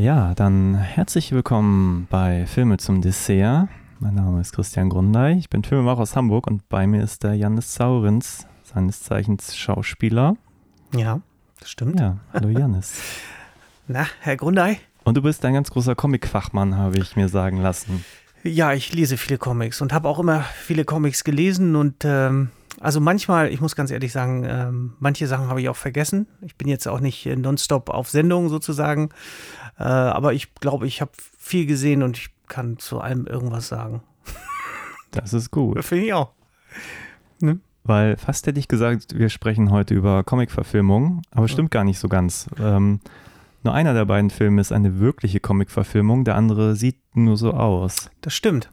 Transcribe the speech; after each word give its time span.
Ja, 0.00 0.34
dann 0.34 0.76
herzlich 0.76 1.30
willkommen 1.30 2.06
bei 2.08 2.46
Filme 2.46 2.78
zum 2.78 3.02
Dessert. 3.02 3.68
Mein 3.98 4.14
Name 4.14 4.40
ist 4.40 4.54
Christian 4.54 4.88
Grundei, 4.88 5.34
ich 5.34 5.50
bin 5.50 5.62
Filmemacher 5.62 6.00
aus 6.00 6.16
Hamburg 6.16 6.46
und 6.46 6.66
bei 6.70 6.86
mir 6.86 7.04
ist 7.04 7.22
der 7.22 7.34
Janis 7.34 7.74
Zaurins, 7.74 8.46
seines 8.62 9.02
Zeichens 9.02 9.54
Schauspieler. 9.54 10.38
Ja, 10.96 11.20
das 11.58 11.70
stimmt. 11.70 12.00
Ja, 12.00 12.16
hallo 12.32 12.48
Janis. 12.58 12.98
Na, 13.88 14.06
Herr 14.20 14.38
Grundei? 14.38 14.80
Und 15.04 15.18
du 15.18 15.22
bist 15.22 15.44
ein 15.44 15.52
ganz 15.52 15.70
großer 15.70 15.94
Comic-Fachmann, 15.94 16.78
habe 16.78 16.96
ich 16.96 17.14
mir 17.14 17.28
sagen 17.28 17.58
lassen. 17.58 18.02
Ja, 18.42 18.72
ich 18.72 18.94
lese 18.94 19.18
viele 19.18 19.36
Comics 19.36 19.82
und 19.82 19.92
habe 19.92 20.08
auch 20.08 20.18
immer 20.18 20.40
viele 20.40 20.86
Comics 20.86 21.24
gelesen 21.24 21.76
und 21.76 22.06
ähm, 22.06 22.48
also 22.80 22.98
manchmal, 22.98 23.52
ich 23.52 23.60
muss 23.60 23.76
ganz 23.76 23.90
ehrlich 23.90 24.10
sagen, 24.10 24.44
ähm, 24.48 24.94
manche 24.98 25.26
Sachen 25.26 25.48
habe 25.48 25.60
ich 25.60 25.68
auch 25.68 25.76
vergessen. 25.76 26.26
Ich 26.40 26.56
bin 26.56 26.66
jetzt 26.66 26.88
auch 26.88 27.00
nicht 27.00 27.26
nonstop 27.26 27.90
auf 27.90 28.08
Sendung 28.08 28.48
sozusagen, 28.48 29.10
äh, 29.78 29.82
aber 29.82 30.32
ich 30.32 30.54
glaube, 30.54 30.86
ich 30.86 31.02
habe 31.02 31.12
viel 31.38 31.66
gesehen 31.66 32.02
und 32.02 32.16
ich 32.16 32.30
kann 32.48 32.78
zu 32.78 33.00
allem 33.00 33.26
irgendwas 33.26 33.68
sagen. 33.68 34.02
Das 35.12 35.32
ist 35.32 35.50
gut. 35.50 35.84
Finde 35.84 36.04
ich 36.04 36.14
auch. 36.14 36.30
Ne? 37.40 37.58
Weil 37.82 38.16
fast 38.16 38.46
hätte 38.46 38.60
ich 38.60 38.68
gesagt, 38.68 39.18
wir 39.18 39.28
sprechen 39.28 39.72
heute 39.72 39.92
über 39.92 40.22
Comic-Verfilmung, 40.22 41.22
aber 41.32 41.48
stimmt 41.48 41.72
gar 41.72 41.82
nicht 41.82 41.98
so 41.98 42.08
ganz. 42.08 42.46
Ähm, 42.60 43.00
nur 43.64 43.74
einer 43.74 43.92
der 43.92 44.04
beiden 44.04 44.30
Filme 44.30 44.60
ist 44.60 44.70
eine 44.70 45.00
wirkliche 45.00 45.40
Comic-Verfilmung, 45.40 46.22
der 46.22 46.36
andere 46.36 46.76
sieht 46.76 47.00
nur 47.14 47.36
so 47.36 47.52
aus. 47.52 48.08
Das 48.20 48.34
stimmt. 48.34 48.70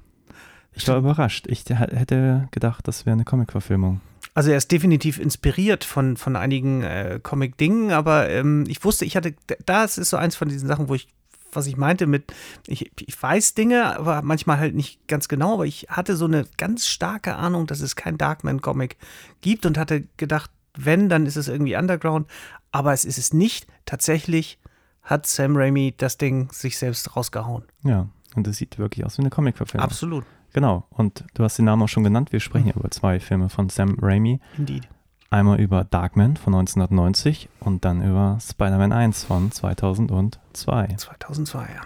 Ich 0.77 0.87
war 0.87 0.97
überrascht. 0.97 1.47
Ich 1.47 1.65
hätte 1.67 2.47
gedacht, 2.51 2.87
das 2.87 3.05
wäre 3.05 3.13
eine 3.13 3.25
Comic-Verfilmung. 3.25 4.01
Also 4.33 4.51
er 4.51 4.57
ist 4.57 4.71
definitiv 4.71 5.19
inspiriert 5.19 5.83
von, 5.83 6.15
von 6.15 6.35
einigen 6.35 6.83
äh, 6.83 7.19
Comic-Dingen, 7.21 7.91
aber 7.91 8.29
ähm, 8.29 8.65
ich 8.67 8.83
wusste, 8.83 9.03
ich 9.03 9.15
hatte, 9.15 9.33
das 9.65 9.97
ist 9.97 10.11
so 10.11 10.17
eins 10.17 10.35
von 10.35 10.47
diesen 10.47 10.67
Sachen, 10.67 10.89
wo 10.89 10.95
ich, 10.95 11.07
was 11.51 11.65
ich 11.65 11.75
meinte 11.75 12.05
mit, 12.05 12.31
ich, 12.67 12.91
ich 12.99 13.21
weiß 13.23 13.55
Dinge, 13.55 13.97
aber 13.97 14.21
manchmal 14.21 14.59
halt 14.59 14.75
nicht 14.75 15.07
ganz 15.07 15.27
genau, 15.27 15.55
aber 15.55 15.65
ich 15.65 15.87
hatte 15.89 16.15
so 16.15 16.25
eine 16.25 16.45
ganz 16.57 16.85
starke 16.85 17.35
Ahnung, 17.35 17.65
dass 17.65 17.79
es 17.79 17.95
kein 17.95 18.19
Darkman-Comic 18.19 18.97
gibt 19.41 19.65
und 19.65 19.77
hatte 19.77 20.03
gedacht, 20.17 20.51
wenn, 20.77 21.09
dann 21.09 21.25
ist 21.25 21.35
es 21.35 21.47
irgendwie 21.47 21.75
Underground, 21.75 22.27
aber 22.71 22.93
es 22.93 23.05
ist 23.05 23.17
es 23.17 23.33
nicht. 23.33 23.65
Tatsächlich 23.85 24.59
hat 25.01 25.25
Sam 25.25 25.55
Raimi 25.55 25.95
das 25.97 26.19
Ding 26.19 26.51
sich 26.51 26.77
selbst 26.77 27.15
rausgehauen. 27.15 27.63
Ja, 27.83 28.07
und 28.35 28.45
es 28.47 28.57
sieht 28.57 28.77
wirklich 28.77 29.03
aus 29.03 29.17
wie 29.17 29.23
eine 29.23 29.31
Comic-Verfilmung. 29.31 29.83
Absolut. 29.83 30.25
Genau, 30.57 30.87
und 30.89 31.23
du 31.35 31.43
hast 31.43 31.59
den 31.59 31.65
Namen 31.65 31.83
auch 31.83 31.87
schon 31.87 32.03
genannt. 32.03 32.31
Wir 32.31 32.39
sprechen 32.39 32.63
mhm. 32.63 32.71
ja 32.71 32.75
über 32.77 32.89
zwei 32.89 33.19
Filme 33.19 33.47
von 33.47 33.69
Sam 33.69 33.95
Raimi. 34.01 34.39
Indeed. 34.57 34.87
Einmal 35.29 35.61
über 35.61 35.83
Darkman 35.83 36.35
von 36.35 36.55
1990 36.55 37.47
und 37.59 37.85
dann 37.85 38.01
über 38.01 38.39
Spider-Man 38.41 38.91
1 38.91 39.23
von 39.25 39.51
2002. 39.51 40.95
2002, 40.97 41.59
ja. 41.59 41.81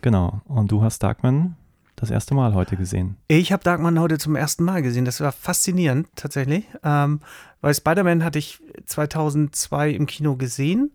Genau, 0.00 0.40
und 0.46 0.72
du 0.72 0.82
hast 0.82 1.02
Darkman 1.02 1.56
das 1.94 2.08
erste 2.08 2.34
Mal 2.34 2.54
heute 2.54 2.78
gesehen. 2.78 3.18
Ich 3.28 3.52
habe 3.52 3.62
Darkman 3.62 4.00
heute 4.00 4.16
zum 4.16 4.34
ersten 4.34 4.64
Mal 4.64 4.80
gesehen. 4.80 5.04
Das 5.04 5.20
war 5.20 5.32
faszinierend 5.32 6.08
tatsächlich, 6.16 6.64
ähm, 6.84 7.20
weil 7.60 7.74
Spider-Man 7.74 8.24
hatte 8.24 8.38
ich 8.38 8.62
2002 8.86 9.90
im 9.90 10.06
Kino 10.06 10.36
gesehen 10.36 10.90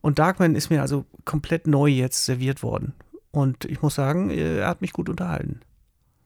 und 0.00 0.18
Darkman 0.18 0.54
ist 0.54 0.70
mir 0.70 0.80
also 0.80 1.04
komplett 1.26 1.66
neu 1.66 1.88
jetzt 1.88 2.24
serviert 2.24 2.62
worden. 2.62 2.94
Und 3.32 3.66
ich 3.66 3.82
muss 3.82 3.96
sagen, 3.96 4.30
er 4.30 4.66
hat 4.66 4.80
mich 4.80 4.94
gut 4.94 5.10
unterhalten. 5.10 5.60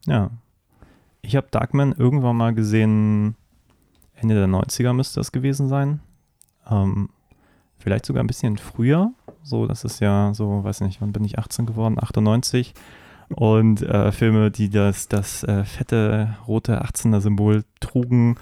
Ja. 0.09 0.31
Ich 1.21 1.35
habe 1.35 1.47
Darkman 1.51 1.93
irgendwann 1.97 2.37
mal 2.37 2.53
gesehen, 2.53 3.35
Ende 4.15 4.35
der 4.35 4.47
90er 4.47 4.93
müsste 4.93 5.19
das 5.19 5.31
gewesen 5.31 5.67
sein. 5.67 5.99
Ähm, 6.69 7.09
vielleicht 7.77 8.05
sogar 8.05 8.23
ein 8.23 8.27
bisschen 8.27 8.57
früher. 8.57 9.11
So, 9.43 9.67
das 9.67 9.83
ist 9.83 9.99
ja 9.99 10.33
so, 10.33 10.63
weiß 10.63 10.81
nicht, 10.81 11.01
wann 11.01 11.11
bin 11.11 11.23
ich 11.23 11.39
18 11.39 11.65
geworden? 11.65 11.97
98. 11.99 12.73
Und 13.29 13.81
äh, 13.83 14.11
Filme, 14.11 14.51
die 14.51 14.69
das, 14.69 15.07
das 15.07 15.43
äh, 15.43 15.63
fette 15.63 16.35
rote 16.47 16.83
18er-Symbol 16.83 17.63
trugen, 17.79 18.37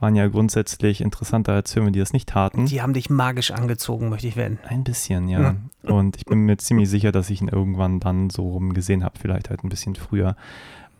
waren 0.00 0.14
ja 0.14 0.28
grundsätzlich 0.28 1.00
interessanter 1.00 1.54
als 1.54 1.72
Filme, 1.72 1.90
die 1.90 1.98
das 1.98 2.12
nicht 2.12 2.28
taten. 2.28 2.66
Die 2.66 2.82
haben 2.82 2.92
dich 2.92 3.10
magisch 3.10 3.50
angezogen, 3.50 4.10
möchte 4.10 4.28
ich 4.28 4.36
werden. 4.36 4.58
Ein 4.68 4.84
bisschen, 4.84 5.28
ja. 5.28 5.40
ja. 5.40 5.56
Und 5.90 6.16
ich 6.16 6.24
bin 6.24 6.40
mir 6.40 6.56
ziemlich 6.58 6.88
sicher, 6.88 7.10
dass 7.10 7.30
ich 7.30 7.40
ihn 7.40 7.48
irgendwann 7.48 7.98
dann 7.98 8.30
so 8.30 8.48
rum 8.48 8.74
gesehen 8.74 9.02
habe, 9.02 9.18
vielleicht 9.18 9.50
halt 9.50 9.64
ein 9.64 9.68
bisschen 9.68 9.96
früher. 9.96 10.36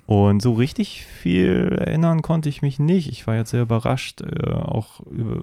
Und 0.09 0.41
so 0.41 0.55
richtig 0.55 1.05
viel 1.05 1.77
erinnern 1.79 2.23
konnte 2.23 2.49
ich 2.49 2.63
mich 2.63 2.79
nicht. 2.79 3.11
Ich 3.11 3.27
war 3.27 3.37
jetzt 3.37 3.51
sehr 3.51 3.61
überrascht, 3.61 4.23
äh, 4.23 4.53
auch 4.53 5.01
über, 5.01 5.43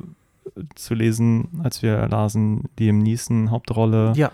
zu 0.73 0.95
lesen, 0.95 1.61
als 1.61 1.83
wir 1.83 2.07
lasen, 2.07 2.63
Liam 2.79 2.97
Neeson 2.97 3.51
Hauptrolle. 3.51 4.13
Ja. 4.15 4.31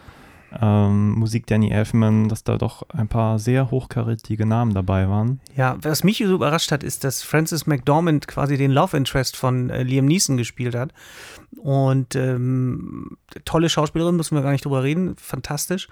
Ähm, 0.57 1.15
Musik 1.15 1.47
Danny 1.47 1.71
Elfman, 1.71 2.29
dass 2.29 2.45
da 2.45 2.57
doch 2.57 2.83
ein 2.89 3.09
paar 3.09 3.39
sehr 3.39 3.71
hochkarätige 3.71 4.45
Namen 4.45 4.73
dabei 4.73 5.09
waren. 5.09 5.41
Ja, 5.57 5.75
was 5.81 6.05
mich 6.05 6.19
so 6.19 6.33
überrascht 6.33 6.71
hat, 6.71 6.85
ist, 6.85 7.03
dass 7.03 7.23
Francis 7.23 7.67
McDormand 7.67 8.29
quasi 8.29 8.55
den 8.55 8.71
Love 8.71 8.95
Interest 8.95 9.35
von 9.35 9.69
äh, 9.69 9.83
Liam 9.83 10.05
Neeson 10.05 10.37
gespielt 10.37 10.75
hat. 10.75 10.93
Und 11.57 12.15
ähm, 12.15 13.17
tolle 13.43 13.67
Schauspielerin, 13.67 14.15
müssen 14.15 14.35
wir 14.35 14.43
gar 14.43 14.53
nicht 14.53 14.63
drüber 14.63 14.81
reden, 14.83 15.17
fantastisch. 15.17 15.89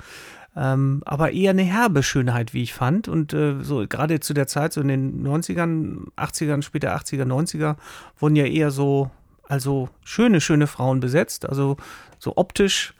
Ähm, 0.56 1.04
aber 1.06 1.32
eher 1.32 1.52
eine 1.52 1.64
herbe 1.64 2.04
Schönheit, 2.04 2.54
wie 2.54 2.64
ich 2.64 2.74
fand. 2.74 3.08
Und 3.08 3.34
äh, 3.34 3.62
so 3.62 3.86
gerade 3.88 4.20
zu 4.20 4.34
der 4.34 4.48
Zeit, 4.48 4.74
so 4.74 4.82
in 4.82 4.88
den 4.88 5.26
90ern, 5.26 6.08
80ern, 6.18 6.62
später 6.62 6.96
80er, 6.96 7.24
90er, 7.24 7.76
wurden 8.18 8.36
ja 8.36 8.46
eher 8.46 8.72
so, 8.72 9.12
also 9.48 9.90
schöne, 10.04 10.42
schöne 10.42 10.68
Frauen 10.68 11.00
besetzt, 11.00 11.48
also 11.48 11.78
so 12.18 12.36
optisch. 12.36 12.94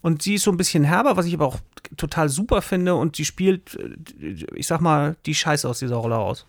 Und 0.00 0.22
sie 0.22 0.34
ist 0.34 0.44
so 0.44 0.50
ein 0.50 0.56
bisschen 0.56 0.84
herber, 0.84 1.16
was 1.16 1.26
ich 1.26 1.34
aber 1.34 1.46
auch 1.46 1.58
total 1.96 2.28
super 2.28 2.62
finde. 2.62 2.94
Und 2.94 3.16
sie 3.16 3.24
spielt, 3.24 3.76
äh, 4.20 4.46
ich 4.54 4.66
sag 4.66 4.80
mal, 4.80 5.16
die 5.26 5.34
Scheiße 5.34 5.68
aus 5.68 5.78
dieser 5.78 5.96
Rolle 5.96 6.18
aus. 6.18 6.46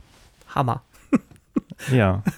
Hammer. 0.54 0.84
Ja. 1.92 2.24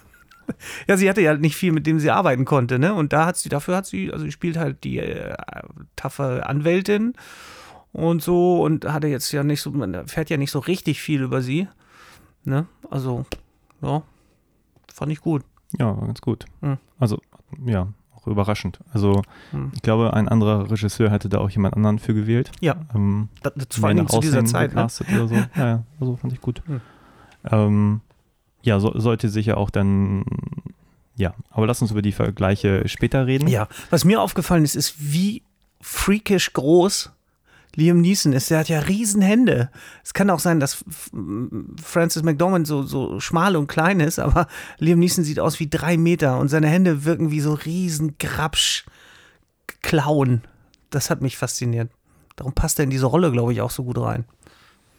Ja, 0.88 0.96
sie 0.96 1.10
hatte 1.10 1.20
ja 1.20 1.36
nicht 1.36 1.58
viel, 1.58 1.74
mit 1.74 1.86
dem 1.86 2.00
sie 2.00 2.10
arbeiten 2.10 2.46
konnte, 2.46 2.80
ne? 2.80 2.94
Und 2.94 3.12
da 3.12 3.26
hat 3.26 3.36
sie, 3.36 3.50
dafür 3.50 3.76
hat 3.76 3.86
sie, 3.86 4.14
also 4.14 4.24
sie 4.24 4.32
spielt 4.32 4.56
halt 4.56 4.86
die 4.86 4.98
äh, 4.98 5.36
taffe 5.98 6.48
Anwältin 6.48 7.16
und 7.94 8.22
so 8.22 8.64
und 8.64 8.86
hatte 8.86 9.08
jetzt 9.08 9.32
ja 9.32 9.44
nicht 9.44 9.62
so, 9.62 9.72
man 9.72 9.94
erfährt 9.94 10.30
ja 10.30 10.38
nicht 10.38 10.52
so 10.52 10.60
richtig 10.60 11.02
viel 11.02 11.22
über 11.22 11.42
sie. 11.42 11.68
Ne? 12.44 12.66
Also, 12.90 13.26
ja, 13.82 14.04
fand 14.94 15.12
ich 15.12 15.22
gut. 15.22 15.44
Ja, 15.78 15.94
ganz 15.94 16.22
gut. 16.22 16.46
Mhm. 16.62 16.78
Also, 17.00 17.20
ja, 17.66 17.88
auch 18.16 18.28
überraschend. 18.28 18.80
Also, 18.94 19.22
mhm. 19.52 19.72
ich 19.74 19.82
glaube, 19.82 20.14
ein 20.14 20.28
anderer 20.28 20.70
Regisseur 20.72 21.12
hätte 21.12 21.30
da 21.30 21.40
auch 21.40 21.50
jemand 21.50 21.76
anderen 21.76 22.00
für 22.00 22.14
gewählt. 22.14 22.52
Ja. 22.62 22.76
Ähm, 22.96 23.30
das, 23.44 23.54
das 23.56 23.80
vor 23.80 23.90
allem 23.90 24.08
zu 24.08 24.20
dieser 24.20 24.46
Zeit. 24.46 24.74
Ne? 24.74 24.84
Oder 24.84 25.28
so. 25.28 25.36
ja, 25.36 25.48
ja, 25.56 25.84
also 26.00 26.16
fand 26.16 26.34
ich 26.34 26.42
gut. 26.42 26.62
Mhm. 26.68 26.82
Ähm, 27.50 28.02
ja, 28.62 28.80
so, 28.80 28.98
sollte 28.98 29.30
sicher 29.30 29.58
auch 29.58 29.70
dann 29.70 30.24
ja, 31.18 31.34
aber 31.50 31.66
lass 31.66 31.82
uns 31.82 31.90
über 31.90 32.04
die 32.04 32.12
Vergleiche 32.12 32.88
später 32.88 33.26
reden. 33.26 33.48
Ja, 33.48 33.68
was 33.90 34.06
mir 34.06 34.22
aufgefallen 34.22 34.64
ist, 34.64 34.76
ist, 34.76 34.96
wie 35.00 35.42
freakish 35.82 36.54
groß 36.54 37.12
Liam 37.78 38.02
Neeson 38.02 38.34
ist, 38.34 38.50
der 38.50 38.58
hat 38.58 38.70
ja 38.70 38.80
riesen 38.80 39.22
Hände. 39.22 39.70
Es 40.04 40.16
kann 40.16 40.32
auch 40.32 40.40
sein, 40.40 40.60
dass 40.60 40.84
Francis 41.82 42.24
McDormand 42.24 42.66
so, 42.66 42.82
so 42.82 43.20
schmal 43.20 43.56
und 43.56 43.68
klein 43.68 44.00
ist, 44.00 44.18
aber 44.18 44.48
Liam 44.80 44.98
Neeson 44.98 45.24
sieht 45.24 45.40
aus 45.40 45.60
wie 45.60 45.70
drei 45.70 45.96
Meter 45.96 46.40
und 46.40 46.50
seine 46.50 46.68
Hände 46.68 47.06
wirken 47.06 47.30
wie 47.30 47.40
so 47.40 47.54
riesen 47.54 48.18
Grabsch 48.18 48.84
Klauen. 49.84 50.42
Das 50.90 51.12
hat 51.12 51.22
mich 51.22 51.38
fasziniert. 51.38 51.92
Darum 52.36 52.54
passt 52.54 52.80
er 52.80 52.84
in 52.84 52.90
diese 52.90 53.06
Rolle, 53.06 53.32
glaube 53.32 53.54
ich, 53.54 53.62
auch 53.62 53.70
so 53.70 53.84
gut 53.84 54.00
rein. 54.00 54.26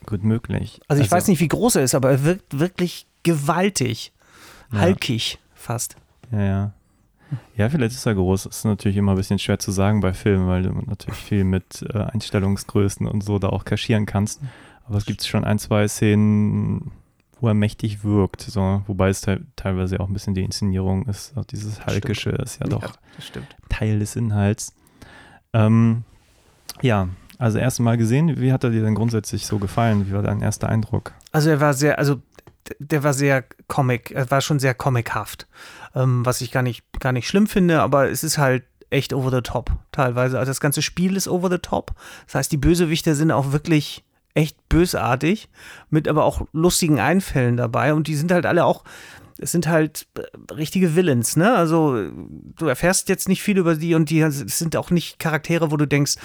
Gut 0.07 0.23
möglich. 0.23 0.81
Also 0.87 1.01
ich 1.01 1.07
also, 1.07 1.17
weiß 1.17 1.27
nicht, 1.27 1.41
wie 1.41 1.49
groß 1.49 1.77
er 1.77 1.83
ist, 1.83 1.97
aber 1.97 2.13
er 2.13 2.23
wirkt 2.23 2.61
wirklich 2.61 3.09
gewaltig. 3.25 4.13
Ja. 4.73 4.79
Halkig 4.79 5.41
fast. 5.53 5.97
Ja, 6.31 6.45
ja. 6.45 6.73
Ja, 7.57 7.69
vielleicht 7.69 7.95
ist 7.95 8.07
er 8.07 8.15
groß. 8.15 8.45
Das 8.45 8.59
ist 8.59 8.65
natürlich 8.65 8.97
immer 8.97 9.13
ein 9.13 9.17
bisschen 9.17 9.39
schwer 9.39 9.59
zu 9.59 9.71
sagen 9.71 10.01
bei 10.01 10.13
Filmen, 10.13 10.49
weil 10.49 10.63
du 10.63 10.73
natürlich 10.73 11.19
viel 11.19 11.45
mit 11.45 11.85
äh, 11.93 11.99
Einstellungsgrößen 11.99 13.07
und 13.07 13.23
so 13.23 13.39
da 13.39 13.49
auch 13.49 13.65
kaschieren 13.65 14.07
kannst. 14.07 14.41
Aber 14.85 14.97
es 14.97 15.05
gibt 15.05 15.25
schon 15.25 15.45
ein, 15.45 15.59
zwei 15.59 15.87
Szenen, 15.87 16.93
wo 17.41 17.49
er 17.49 17.55
mächtig 17.55 18.05
wirkt. 18.05 18.41
So, 18.41 18.83
wobei 18.87 19.11
es 19.11 19.21
te 19.21 19.41
teilweise 19.57 20.01
auch 20.01 20.09
ein 20.09 20.13
bisschen 20.13 20.35
die 20.35 20.45
Inszenierung 20.45 21.07
ist. 21.07 21.37
Auch 21.37 21.45
dieses 21.45 21.85
Halkische 21.85 22.31
ist 22.31 22.61
ja 22.61 22.67
doch 22.67 22.83
ja, 22.83 23.43
Teil 23.69 23.99
des 23.99 24.17
Inhalts. 24.17 24.75
Ähm, 25.53 26.05
ja, 26.81 27.09
also 27.39 27.59
erste 27.59 27.83
Mal 27.83 27.97
gesehen. 27.97 28.41
Wie 28.41 28.53
hat 28.53 28.65
er 28.65 28.71
dir 28.71 28.83
denn 28.83 28.95
grundsätzlich 28.95 29.47
so 29.47 29.59
gefallen? 29.59 30.09
Wie 30.09 30.13
war 30.13 30.23
dein 30.23 30.41
erster 30.41 30.69
Eindruck? 30.69 31.13
Also 31.33 31.51
er 31.51 31.61
war 31.61 31.75
sehr, 31.75 31.99
also 31.99 32.21
der 32.79 33.03
war 33.03 33.13
sehr 33.13 33.45
Comic, 33.67 34.11
er 34.11 34.31
war 34.31 34.41
schon 34.41 34.59
sehr 34.59 34.75
comichaft 34.75 35.47
ähm, 35.99 36.25
was 36.25 36.41
ich 36.41 36.51
gar 36.51 36.63
nicht, 36.63 36.85
gar 37.01 37.13
nicht 37.13 37.29
schlimm 37.29 37.47
finde, 37.47 37.83
aber 37.83 38.09
es 38.09 38.23
ist 38.23 38.39
halt 38.39 38.65
echt 38.91 39.13
over 39.13 39.31
the 39.31 39.43
top 39.43 39.73
teilweise. 39.93 40.39
Also 40.39 40.51
das 40.51 40.61
ganze 40.61 40.81
Spiel 40.83 41.17
ist 41.17 41.29
over 41.29 41.51
the 41.51 41.59
top. 41.59 41.93
Das 42.27 42.37
heißt, 42.37 42.53
die 42.53 42.57
Bösewichter 42.57 43.15
sind 43.15 43.33
auch 43.33 43.53
wirklich 43.53 44.05
echt 44.35 44.69
bösartig, 44.69 45.49
mit 45.91 46.07
aber 46.07 46.25
auch 46.25 46.47
lustigen 46.53 47.01
Einfällen 47.01 47.57
dabei 47.57 47.93
und 47.93 48.07
die 48.07 48.15
sind 48.15 48.31
halt 48.31 48.47
alle 48.47 48.65
auch 48.65 48.85
es 49.39 49.53
sind 49.53 49.69
halt 49.69 50.07
äh, 50.19 50.53
richtige 50.53 50.97
Villains, 50.97 51.37
ne? 51.37 51.55
Also 51.55 52.11
du 52.57 52.67
erfährst 52.67 53.09
jetzt 53.09 53.29
nicht 53.29 53.43
viel 53.43 53.59
über 53.59 53.77
die 53.77 53.95
und 53.95 54.11
die 54.11 54.25
sind 54.31 54.77
auch 54.77 54.91
nicht 54.91 55.19
Charaktere, 55.19 55.71
wo 55.71 55.77
du 55.77 55.87
denkst, 55.87 56.17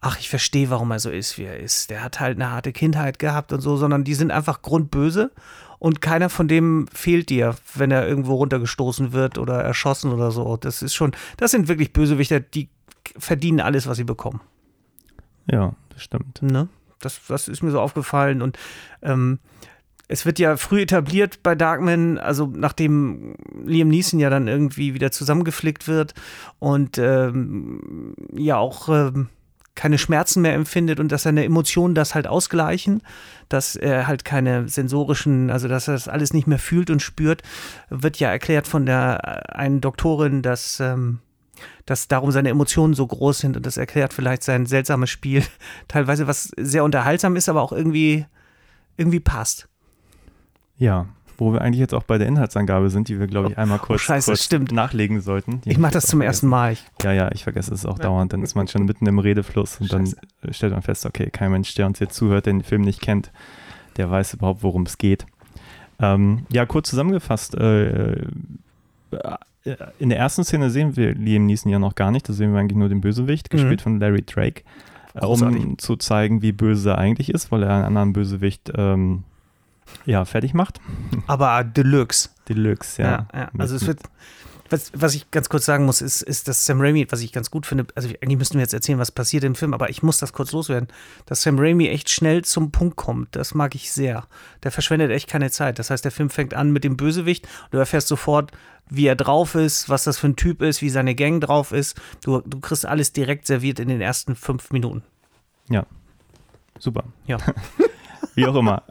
ach, 0.00 0.18
ich 0.20 0.28
verstehe, 0.28 0.70
warum 0.70 0.90
er 0.90 0.98
so 0.98 1.10
ist, 1.10 1.38
wie 1.38 1.44
er 1.44 1.58
ist. 1.58 1.90
Der 1.90 2.04
hat 2.04 2.20
halt 2.20 2.36
eine 2.36 2.50
harte 2.50 2.72
Kindheit 2.72 3.18
gehabt 3.18 3.52
und 3.52 3.60
so, 3.60 3.76
sondern 3.76 4.04
die 4.04 4.14
sind 4.14 4.30
einfach 4.30 4.62
grundböse 4.62 5.32
und 5.78 6.00
keiner 6.00 6.28
von 6.28 6.48
dem 6.48 6.86
fehlt 6.92 7.30
dir, 7.30 7.56
wenn 7.74 7.90
er 7.90 8.06
irgendwo 8.06 8.34
runtergestoßen 8.34 9.12
wird 9.12 9.38
oder 9.38 9.62
erschossen 9.62 10.12
oder 10.12 10.30
so. 10.30 10.56
Das 10.56 10.82
ist 10.82 10.94
schon, 10.94 11.12
das 11.36 11.50
sind 11.50 11.68
wirklich 11.68 11.92
Bösewichter, 11.92 12.40
die 12.40 12.68
verdienen 13.16 13.60
alles, 13.60 13.86
was 13.86 13.96
sie 13.96 14.04
bekommen. 14.04 14.40
Ja, 15.50 15.74
das 15.90 16.02
stimmt. 16.02 16.42
Ne? 16.42 16.68
Das, 17.00 17.20
das 17.28 17.48
ist 17.48 17.62
mir 17.62 17.70
so 17.70 17.80
aufgefallen 17.80 18.42
und 18.42 18.58
ähm, 19.02 19.38
es 20.08 20.24
wird 20.24 20.38
ja 20.38 20.56
früh 20.56 20.82
etabliert 20.82 21.42
bei 21.42 21.54
Darkman, 21.54 22.16
also 22.18 22.50
nachdem 22.52 23.34
Liam 23.64 23.88
Neeson 23.88 24.18
ja 24.18 24.30
dann 24.30 24.48
irgendwie 24.48 24.94
wieder 24.94 25.12
zusammengeflickt 25.12 25.86
wird 25.86 26.14
und 26.58 26.96
ähm, 26.98 28.14
ja 28.32 28.56
auch 28.56 28.88
ähm, 28.88 29.28
keine 29.78 29.96
Schmerzen 29.96 30.42
mehr 30.42 30.54
empfindet 30.54 30.98
und 30.98 31.12
dass 31.12 31.22
seine 31.22 31.44
Emotionen 31.44 31.94
das 31.94 32.16
halt 32.16 32.26
ausgleichen, 32.26 33.00
dass 33.48 33.76
er 33.76 34.08
halt 34.08 34.24
keine 34.24 34.68
sensorischen, 34.68 35.50
also 35.50 35.68
dass 35.68 35.86
er 35.86 35.94
das 35.94 36.08
alles 36.08 36.32
nicht 36.34 36.48
mehr 36.48 36.58
fühlt 36.58 36.90
und 36.90 37.00
spürt, 37.00 37.42
wird 37.88 38.18
ja 38.18 38.28
erklärt 38.28 38.66
von 38.66 38.86
der 38.86 39.56
einen 39.56 39.80
Doktorin, 39.80 40.42
dass 40.42 40.80
ähm, 40.80 41.20
dass 41.86 42.08
darum 42.08 42.32
seine 42.32 42.50
Emotionen 42.50 42.94
so 42.94 43.06
groß 43.06 43.38
sind 43.38 43.56
und 43.56 43.66
das 43.66 43.76
erklärt 43.76 44.12
vielleicht 44.12 44.42
sein 44.42 44.66
seltsames 44.66 45.10
Spiel, 45.10 45.44
teilweise 45.88 46.26
was 46.26 46.50
sehr 46.56 46.82
unterhaltsam 46.82 47.36
ist, 47.36 47.48
aber 47.48 47.62
auch 47.62 47.72
irgendwie 47.72 48.26
irgendwie 48.96 49.20
passt. 49.20 49.68
Ja, 50.76 51.06
wo 51.38 51.52
wir 51.52 51.62
eigentlich 51.62 51.78
jetzt 51.80 51.94
auch 51.94 52.02
bei 52.02 52.18
der 52.18 52.26
Inhaltsangabe 52.26 52.90
sind, 52.90 53.08
die 53.08 53.18
wir, 53.18 53.28
glaube 53.28 53.50
ich, 53.50 53.58
einmal 53.58 53.78
oh, 53.80 53.86
kurz, 53.86 54.00
oh, 54.02 54.04
Scheiße, 54.04 54.30
kurz 54.30 54.44
stimmt. 54.44 54.72
nachlegen 54.72 55.20
sollten. 55.20 55.60
Die 55.62 55.70
ich 55.70 55.78
mache 55.78 55.92
das 55.92 56.06
zum 56.06 56.20
ersten 56.20 56.48
Mal. 56.48 56.72
Ich 56.72 56.84
ja, 57.02 57.12
ja, 57.12 57.30
ich 57.32 57.44
vergesse 57.44 57.72
es 57.72 57.86
auch 57.86 57.98
ja. 57.98 58.04
dauernd. 58.04 58.32
Dann 58.32 58.42
ist 58.42 58.56
man 58.56 58.66
schon 58.66 58.84
mitten 58.84 59.06
im 59.06 59.18
Redefluss 59.18 59.80
und 59.80 59.88
Scheiße. 59.88 60.16
dann 60.42 60.52
stellt 60.52 60.72
man 60.72 60.82
fest, 60.82 61.06
okay, 61.06 61.30
kein 61.30 61.52
Mensch, 61.52 61.74
der 61.74 61.86
uns 61.86 62.00
jetzt 62.00 62.14
zuhört, 62.14 62.46
den 62.46 62.62
Film 62.62 62.82
nicht 62.82 63.00
kennt, 63.00 63.30
der 63.96 64.10
weiß 64.10 64.34
überhaupt, 64.34 64.62
worum 64.62 64.82
es 64.82 64.98
geht. 64.98 65.26
Ähm, 66.00 66.46
ja, 66.50 66.66
kurz 66.66 66.90
zusammengefasst, 66.90 67.54
äh, 67.54 68.12
äh, 68.12 68.26
in 69.98 70.08
der 70.08 70.18
ersten 70.18 70.44
Szene 70.44 70.70
sehen 70.70 70.96
wir 70.96 71.14
Liam 71.14 71.46
Neeson 71.46 71.70
ja 71.70 71.78
noch 71.78 71.94
gar 71.94 72.10
nicht, 72.10 72.28
da 72.28 72.32
sehen 72.32 72.52
wir 72.52 72.60
eigentlich 72.60 72.78
nur 72.78 72.88
den 72.88 73.00
Bösewicht, 73.00 73.50
gespielt 73.50 73.80
mhm. 73.80 73.82
von 73.82 74.00
Larry 74.00 74.22
Drake, 74.22 74.62
äh, 75.14 75.24
um 75.24 75.78
zu 75.78 75.96
zeigen, 75.96 76.42
wie 76.42 76.52
böse 76.52 76.90
er 76.90 76.98
eigentlich 76.98 77.30
ist, 77.30 77.52
weil 77.52 77.62
er 77.62 77.74
einen 77.74 77.84
anderen 77.84 78.12
Bösewicht 78.12 78.72
ähm, 78.76 79.24
ja, 80.04 80.24
fertig 80.24 80.54
macht. 80.54 80.80
Aber 81.26 81.64
Deluxe. 81.64 82.30
Deluxe, 82.48 83.02
ja. 83.02 83.26
ja, 83.32 83.40
ja. 83.40 83.50
Also 83.58 83.76
es 83.76 83.86
wird, 83.86 84.00
was, 84.70 84.90
was 84.94 85.14
ich 85.14 85.30
ganz 85.30 85.48
kurz 85.48 85.64
sagen 85.64 85.84
muss, 85.84 86.00
ist, 86.00 86.22
ist, 86.22 86.48
dass 86.48 86.66
Sam 86.66 86.80
Raimi, 86.80 87.06
was 87.10 87.20
ich 87.20 87.32
ganz 87.32 87.50
gut 87.50 87.66
finde, 87.66 87.86
also 87.94 88.08
eigentlich 88.20 88.38
müssten 88.38 88.54
wir 88.54 88.62
jetzt 88.62 88.74
erzählen, 88.74 88.98
was 88.98 89.10
passiert 89.10 89.44
im 89.44 89.54
Film, 89.54 89.72
aber 89.72 89.90
ich 89.90 90.02
muss 90.02 90.18
das 90.18 90.32
kurz 90.32 90.52
loswerden, 90.52 90.88
dass 91.26 91.42
Sam 91.42 91.58
Raimi 91.58 91.88
echt 91.88 92.10
schnell 92.10 92.44
zum 92.44 92.70
Punkt 92.70 92.96
kommt. 92.96 93.34
Das 93.34 93.54
mag 93.54 93.74
ich 93.74 93.92
sehr. 93.92 94.26
Der 94.62 94.70
verschwendet 94.70 95.10
echt 95.10 95.28
keine 95.28 95.50
Zeit. 95.50 95.78
Das 95.78 95.90
heißt, 95.90 96.04
der 96.04 96.12
Film 96.12 96.30
fängt 96.30 96.54
an 96.54 96.70
mit 96.70 96.84
dem 96.84 96.96
Bösewicht 96.96 97.44
und 97.64 97.74
du 97.74 97.78
erfährst 97.78 98.08
sofort, 98.08 98.52
wie 98.90 99.06
er 99.06 99.16
drauf 99.16 99.54
ist, 99.54 99.88
was 99.88 100.04
das 100.04 100.18
für 100.18 100.28
ein 100.28 100.36
Typ 100.36 100.62
ist, 100.62 100.82
wie 100.82 100.90
seine 100.90 101.14
Gang 101.14 101.40
drauf 101.40 101.72
ist. 101.72 102.00
Du, 102.22 102.40
du 102.40 102.60
kriegst 102.60 102.86
alles 102.86 103.12
direkt 103.12 103.46
serviert 103.46 103.80
in 103.80 103.88
den 103.88 104.00
ersten 104.00 104.34
fünf 104.34 104.70
Minuten. 104.70 105.02
Ja. 105.68 105.86
Super. 106.78 107.04
Ja. 107.26 107.38
Wie 108.38 108.46
auch 108.46 108.54
immer. 108.54 108.82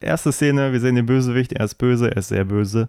erste 0.00 0.32
Szene, 0.32 0.72
wir 0.72 0.80
sehen 0.80 0.96
den 0.96 1.06
Bösewicht, 1.06 1.52
er 1.52 1.64
ist 1.64 1.76
böse, 1.76 2.10
er 2.10 2.16
ist 2.16 2.28
sehr 2.28 2.44
böse. 2.44 2.88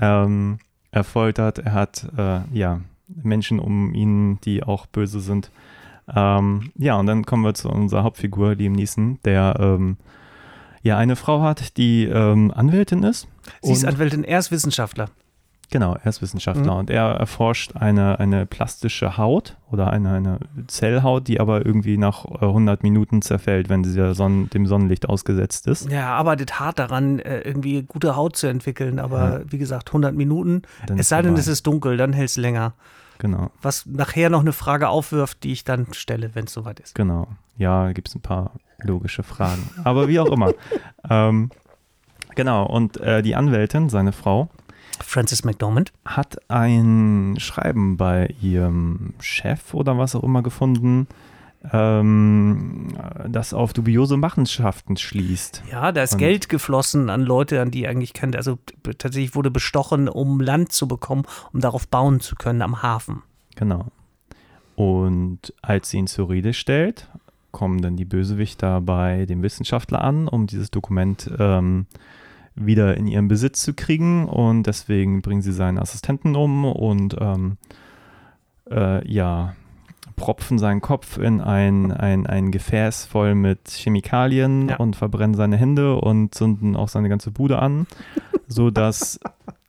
Ähm, 0.00 0.58
er 0.90 1.04
foltert, 1.04 1.58
er 1.58 1.72
hat 1.72 2.06
äh, 2.16 2.40
ja 2.52 2.80
Menschen 3.08 3.58
um 3.58 3.94
ihn, 3.94 4.40
die 4.42 4.62
auch 4.62 4.86
böse 4.86 5.20
sind. 5.20 5.50
Ähm, 6.14 6.72
ja, 6.76 6.96
und 6.96 7.06
dann 7.06 7.24
kommen 7.24 7.42
wir 7.42 7.54
zu 7.54 7.68
unserer 7.68 8.04
Hauptfigur, 8.04 8.54
Liam 8.54 8.72
Neeson, 8.72 9.18
der 9.24 9.56
ähm, 9.58 9.96
ja 10.82 10.96
eine 10.98 11.16
Frau 11.16 11.42
hat, 11.42 11.76
die 11.76 12.04
ähm, 12.04 12.52
Anwältin 12.54 13.02
ist. 13.02 13.26
Sie 13.62 13.72
ist 13.72 13.84
Anwältin, 13.84 14.24
er 14.24 14.38
ist 14.38 14.50
Wissenschaftler. 14.50 15.08
Genau, 15.70 15.94
er 15.94 16.06
ist 16.06 16.22
Wissenschaftler 16.22 16.74
mhm. 16.74 16.78
und 16.78 16.90
er 16.90 17.04
erforscht 17.14 17.72
eine, 17.74 18.20
eine 18.20 18.46
plastische 18.46 19.16
Haut 19.16 19.56
oder 19.70 19.90
eine, 19.90 20.12
eine 20.12 20.38
Zellhaut, 20.68 21.26
die 21.26 21.40
aber 21.40 21.66
irgendwie 21.66 21.96
nach 21.96 22.24
100 22.24 22.80
äh, 22.80 22.82
Minuten 22.82 23.20
zerfällt, 23.20 23.68
wenn 23.68 23.82
sie 23.82 24.14
Sonn 24.14 24.48
dem 24.50 24.66
Sonnenlicht 24.66 25.08
ausgesetzt 25.08 25.66
ist. 25.66 25.90
Ja, 25.90 25.98
er 25.98 26.08
arbeitet 26.10 26.60
hart 26.60 26.78
daran, 26.78 27.18
äh, 27.18 27.40
irgendwie 27.40 27.82
gute 27.82 28.14
Haut 28.14 28.36
zu 28.36 28.46
entwickeln, 28.46 29.00
aber 29.00 29.40
ja. 29.40 29.40
wie 29.50 29.58
gesagt, 29.58 29.88
100 29.88 30.14
Minuten, 30.14 30.62
dann 30.86 30.98
es 30.98 31.08
sei 31.08 31.22
denn, 31.22 31.34
es 31.34 31.48
ist 31.48 31.66
dunkel, 31.66 31.96
dann 31.96 32.12
hält 32.12 32.30
es 32.30 32.36
länger. 32.36 32.74
Genau. 33.18 33.50
Was 33.62 33.86
nachher 33.86 34.30
noch 34.30 34.40
eine 34.40 34.52
Frage 34.52 34.88
aufwirft, 34.88 35.42
die 35.42 35.52
ich 35.52 35.64
dann 35.64 35.92
stelle, 35.92 36.34
wenn 36.34 36.44
es 36.44 36.52
soweit 36.52 36.80
ist. 36.80 36.94
Genau. 36.94 37.26
Ja, 37.56 37.92
gibt 37.92 38.08
es 38.08 38.14
ein 38.14 38.20
paar 38.20 38.52
logische 38.78 39.22
Fragen. 39.22 39.68
Aber 39.84 40.06
wie 40.06 40.20
auch 40.20 40.30
immer. 40.30 40.52
ähm, 41.10 41.50
genau, 42.34 42.66
und 42.66 42.98
äh, 42.98 43.22
die 43.22 43.34
Anwältin, 43.34 43.88
seine 43.88 44.12
Frau, 44.12 44.48
Frances 45.04 45.44
McDormand 45.44 45.92
hat 46.04 46.38
ein 46.50 47.36
Schreiben 47.38 47.96
bei 47.96 48.34
ihrem 48.40 49.14
Chef 49.20 49.74
oder 49.74 49.98
was 49.98 50.14
auch 50.14 50.22
immer 50.22 50.42
gefunden, 50.42 51.06
ähm, 51.72 52.96
das 53.28 53.52
auf 53.52 53.72
dubiose 53.72 54.16
Machenschaften 54.16 54.96
schließt. 54.96 55.64
Ja, 55.70 55.92
da 55.92 56.02
ist 56.02 56.14
Und 56.14 56.18
Geld 56.18 56.48
geflossen 56.48 57.10
an 57.10 57.22
Leute, 57.22 57.60
an 57.60 57.70
die 57.70 57.86
eigentlich 57.88 58.12
kennt. 58.12 58.36
Also 58.36 58.58
tatsächlich 58.98 59.34
wurde 59.34 59.50
bestochen, 59.50 60.08
um 60.08 60.40
Land 60.40 60.72
zu 60.72 60.86
bekommen, 60.86 61.24
um 61.52 61.60
darauf 61.60 61.88
bauen 61.88 62.20
zu 62.20 62.36
können 62.36 62.62
am 62.62 62.82
Hafen. 62.82 63.22
Genau. 63.56 63.86
Und 64.76 65.54
als 65.62 65.90
sie 65.90 65.98
ihn 65.98 66.06
zur 66.06 66.28
Rede 66.28 66.52
stellt, 66.52 67.08
kommen 67.50 67.80
dann 67.80 67.96
die 67.96 68.04
Bösewichter 68.04 68.82
bei 68.82 69.24
dem 69.24 69.42
Wissenschaftler 69.42 70.02
an, 70.02 70.28
um 70.28 70.46
dieses 70.46 70.70
Dokument 70.70 71.30
ähm, 71.38 71.86
wieder 72.56 72.96
in 72.96 73.06
ihren 73.06 73.28
Besitz 73.28 73.62
zu 73.62 73.74
kriegen 73.74 74.26
und 74.26 74.64
deswegen 74.64 75.22
bringen 75.22 75.42
sie 75.42 75.52
seinen 75.52 75.78
Assistenten 75.78 76.34
um 76.34 76.64
und 76.64 77.16
ähm, 77.20 77.58
äh, 78.70 79.06
ja, 79.10 79.54
propfen 80.16 80.58
seinen 80.58 80.80
Kopf 80.80 81.18
in 81.18 81.40
ein, 81.40 81.92
ein, 81.92 82.26
ein 82.26 82.50
Gefäß 82.50 83.04
voll 83.04 83.34
mit 83.34 83.68
Chemikalien 83.68 84.70
ja. 84.70 84.76
und 84.76 84.96
verbrennen 84.96 85.34
seine 85.34 85.56
Hände 85.56 85.96
und 85.96 86.34
zünden 86.34 86.74
auch 86.74 86.88
seine 86.88 87.08
ganze 87.08 87.30
Bude 87.30 87.58
an, 87.58 87.86
sodass 88.48 89.20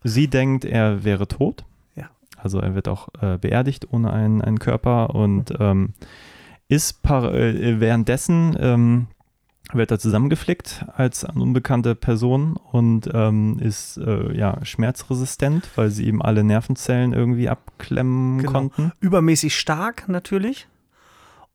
sie 0.03 0.27
denkt, 0.27 0.63
er 0.65 1.03
wäre 1.03 1.27
tot. 1.27 1.65
Ja. 1.95 2.09
Also 2.37 2.59
er 2.59 2.73
wird 2.73 2.87
auch 2.87 3.09
äh, 3.21 3.37
beerdigt 3.37 3.87
ohne 3.91 4.11
einen, 4.11 4.41
einen 4.41 4.59
Körper 4.59 5.13
und 5.13 5.53
ähm, 5.59 5.93
ist 6.69 7.05
äh, 7.05 7.79
währenddessen 7.79 8.55
ähm, 8.59 9.07
wird 9.73 9.91
er 9.91 9.99
zusammengeflickt 9.99 10.85
als 10.95 11.23
unbekannte 11.23 11.95
Person 11.95 12.57
und 12.71 13.09
ähm, 13.13 13.59
ist 13.59 13.97
äh, 13.97 14.35
ja 14.35 14.63
schmerzresistent, 14.63 15.69
weil 15.75 15.89
sie 15.89 16.07
ihm 16.07 16.21
alle 16.21 16.43
Nervenzellen 16.43 17.13
irgendwie 17.13 17.49
abklemmen 17.49 18.39
genau. 18.39 18.51
konnten. 18.51 18.91
Übermäßig 18.99 19.57
stark 19.57 20.07
natürlich 20.07 20.67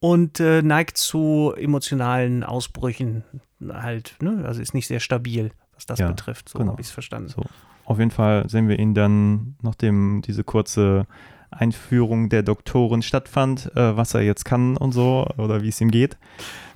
und 0.01 0.41
äh, 0.41 0.63
neigt 0.63 0.99
zu 0.99 1.55
emotionalen 1.57 2.45
Ausbrüchen 2.45 3.25
halt, 3.69 4.17
ne? 4.21 4.43
also 4.45 4.61
ist 4.61 4.75
nicht 4.75 4.89
sehr 4.89 5.01
stabil, 5.01 5.53
was 5.75 5.87
das 5.87 5.99
ja, 5.99 6.09
betrifft, 6.09 6.49
so 6.49 6.59
genau. 6.59 6.73
habe 6.73 6.81
ich 6.81 6.89
es 6.89 6.93
verstanden. 6.93 7.29
So. 7.29 7.45
Auf 7.85 7.99
jeden 7.99 8.11
Fall 8.11 8.49
sehen 8.49 8.69
wir 8.69 8.79
ihn 8.79 8.95
dann, 8.95 9.57
nachdem 9.63 10.23
diese 10.23 10.45
kurze 10.45 11.07
Einführung 11.51 12.29
der 12.31 12.43
Doktorin 12.43 13.03
stattfand, 13.03 13.75
äh, 13.77 13.97
was 13.97 14.15
er 14.15 14.23
jetzt 14.23 14.45
kann 14.45 14.77
und 14.77 14.93
so 14.93 15.27
oder 15.37 15.63
wie 15.63 15.69
es 15.69 15.81
ihm 15.81 15.91
geht 15.91 16.17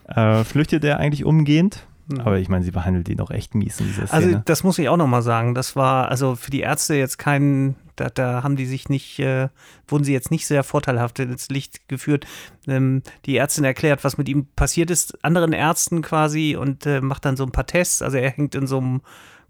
äh, 0.08 0.44
flüchtet 0.44 0.84
er 0.84 0.98
eigentlich 0.98 1.24
umgehend. 1.24 1.86
Aber 2.18 2.38
ich 2.38 2.48
meine, 2.48 2.64
sie 2.64 2.70
behandelt 2.70 3.08
ihn 3.08 3.16
doch 3.16 3.32
echt 3.32 3.56
mies 3.56 3.80
in 3.80 3.86
dieser 3.86 4.06
Szene. 4.06 4.26
Also 4.26 4.42
das 4.44 4.62
muss 4.62 4.78
ich 4.78 4.88
auch 4.88 4.96
nochmal 4.96 5.22
sagen. 5.22 5.54
Das 5.54 5.74
war 5.74 6.08
also 6.08 6.36
für 6.36 6.52
die 6.52 6.60
Ärzte 6.60 6.94
jetzt 6.94 7.18
kein, 7.18 7.74
da, 7.96 8.10
da 8.10 8.44
haben 8.44 8.54
die 8.54 8.66
sich 8.66 8.88
nicht, 8.88 9.18
äh, 9.18 9.48
wurden 9.88 10.04
sie 10.04 10.12
jetzt 10.12 10.30
nicht 10.30 10.46
sehr 10.46 10.62
vorteilhaft 10.62 11.18
ins 11.18 11.48
Licht 11.48 11.88
geführt. 11.88 12.24
Ähm, 12.68 13.02
die 13.24 13.36
Ärztin 13.36 13.64
erklärt, 13.64 14.04
was 14.04 14.18
mit 14.18 14.28
ihm 14.28 14.46
passiert 14.54 14.90
ist, 14.92 15.24
anderen 15.24 15.52
Ärzten 15.52 16.00
quasi 16.00 16.54
und 16.54 16.86
äh, 16.86 17.00
macht 17.00 17.24
dann 17.24 17.36
so 17.36 17.44
ein 17.44 17.52
paar 17.52 17.66
Tests. 17.66 18.02
Also 18.02 18.18
er 18.18 18.30
hängt 18.30 18.54
in 18.54 18.68
so 18.68 18.78
einem 18.78 19.00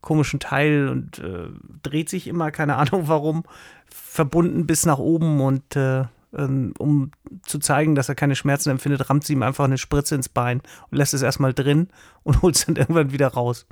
komischen 0.00 0.40
Teil 0.40 0.88
und 0.88 1.18
äh, 1.18 1.48
dreht 1.82 2.08
sich 2.08 2.26
immer, 2.26 2.50
keine 2.52 2.76
Ahnung 2.76 3.08
warum, 3.08 3.44
verbunden 3.90 4.66
bis 4.66 4.86
nach 4.86 4.98
oben 4.98 5.42
und 5.42 5.76
äh, 5.76 6.04
um 6.32 7.10
zu 7.44 7.58
zeigen, 7.58 7.94
dass 7.94 8.08
er 8.08 8.14
keine 8.14 8.36
Schmerzen 8.36 8.70
empfindet, 8.70 9.08
rammt 9.08 9.24
sie 9.24 9.32
ihm 9.32 9.42
einfach 9.42 9.64
eine 9.64 9.78
Spritze 9.78 10.14
ins 10.14 10.28
Bein 10.28 10.60
und 10.90 10.98
lässt 10.98 11.14
es 11.14 11.22
erstmal 11.22 11.54
drin 11.54 11.88
und 12.22 12.42
holt 12.42 12.56
es 12.56 12.66
dann 12.66 12.76
irgendwann 12.76 13.12
wieder 13.12 13.28
raus. 13.28 13.66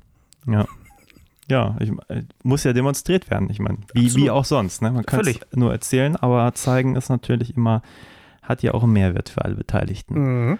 Ja. 0.46 0.66
Ja, 1.46 1.76
ich, 1.78 1.90
äh, 2.08 2.22
muss 2.42 2.64
ja 2.64 2.72
demonstriert 2.72 3.30
werden. 3.30 3.50
Ich 3.50 3.58
meine, 3.58 3.78
wie, 3.92 4.14
wie 4.14 4.30
auch 4.30 4.46
sonst. 4.46 4.80
Ne? 4.80 4.90
Man 4.90 5.04
kann 5.04 5.20
es 5.20 5.40
nur 5.54 5.72
erzählen, 5.72 6.16
aber 6.16 6.54
zeigen 6.54 6.96
ist 6.96 7.10
natürlich 7.10 7.54
immer, 7.54 7.82
hat 8.42 8.62
ja 8.62 8.72
auch 8.72 8.82
einen 8.82 8.94
Mehrwert 8.94 9.28
für 9.28 9.44
alle 9.44 9.54
Beteiligten. 9.54 10.14
Mhm. 10.48 10.58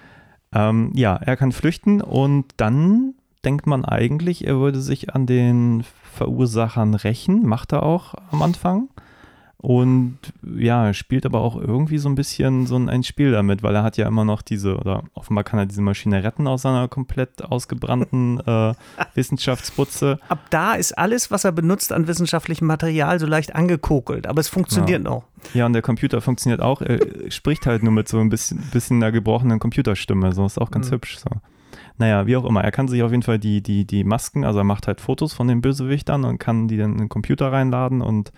Ähm, 0.53 0.93
ja, 0.95 1.17
er 1.17 1.37
kann 1.37 1.53
flüchten 1.53 2.03
und 2.03 2.47
dann 2.59 3.15
denkt 3.45 3.67
man 3.67 3.85
eigentlich, 3.85 4.47
er 4.47 4.59
würde 4.59 4.81
sich 4.81 5.15
an 5.15 5.27
den 5.27 5.85
Verursachern 6.13 6.95
rächen, 6.95 7.47
macht 7.47 7.73
er 7.73 7.83
auch 7.83 8.15
am 8.31 8.43
Anfang. 8.43 8.89
Und 9.65 10.19
ja, 10.59 10.93
spielt 10.93 11.25
aber 11.25 11.41
auch 11.41 11.57
irgendwie 11.57 11.97
so 11.97 12.11
ein 12.11 12.17
bisschen 12.17 12.67
so 12.67 12.77
ein 12.77 13.03
Spiel 13.03 13.33
damit, 13.33 13.63
weil 13.63 13.75
er 13.75 13.83
hat 13.83 13.97
ja 13.97 14.07
immer 14.07 14.27
noch 14.27 14.43
diese, 14.43 14.77
oder 14.77 15.05
offenbar 15.15 15.43
kann 15.43 15.59
er 15.59 15.65
diese 15.65 15.81
Maschine 15.81 16.23
retten 16.23 16.47
aus 16.47 16.61
seiner 16.61 16.87
komplett 16.87 17.43
ausgebrannten 17.43 18.41
äh, 18.47 18.75
Wissenschaftsputze. 19.15 20.19
Ab 20.29 20.41
da 20.51 20.75
ist 20.75 20.99
alles, 20.99 21.31
was 21.31 21.45
er 21.45 21.53
benutzt 21.53 21.95
an 21.95 22.07
wissenschaftlichem 22.07 22.67
Material, 22.67 23.19
so 23.19 23.25
leicht 23.25 23.55
angekokelt, 23.55 24.27
aber 24.27 24.41
es 24.41 24.51
funktioniert 24.51 25.03
ja. 25.03 25.11
noch. 25.11 25.25
Ja, 25.55 25.65
und 25.65 25.73
der 25.73 25.81
Computer 25.81 26.21
funktioniert 26.21 26.61
auch. 26.61 26.83
Er 26.83 26.99
spricht 27.31 27.65
halt 27.65 27.83
nur 27.83 27.93
mit 27.93 28.07
so 28.07 28.19
ein 28.19 28.29
bisschen, 28.29 28.59
bisschen 28.71 29.03
einer 29.03 29.13
gebrochenen 29.13 29.61
Computerstimme. 29.61 30.33
So 30.33 30.45
ist 30.45 30.61
auch 30.61 30.71
ganz 30.71 30.91
mhm. 30.91 30.97
hübsch. 30.97 31.17
So. 31.17 31.31
Naja, 31.97 32.27
wie 32.27 32.37
auch 32.37 32.45
immer. 32.45 32.63
Er 32.63 32.71
kann 32.71 32.87
sich 32.87 33.03
auf 33.03 33.13
jeden 33.13 33.23
Fall 33.23 33.39
die, 33.39 33.63
die, 33.63 33.87
die 33.87 34.05
Masken, 34.05 34.45
also 34.45 34.59
er 34.59 34.65
macht 34.65 34.89
halt 34.89 35.01
Fotos 35.01 35.33
von 35.33 35.49
den 35.49 35.63
Bösewichtern 35.63 36.25
und 36.25 36.37
kann 36.37 36.69
die 36.69 36.77
dann 36.77 36.93
in 36.93 36.99
den 36.99 37.09
Computer 37.09 37.51
reinladen 37.51 38.03
und 38.03 38.31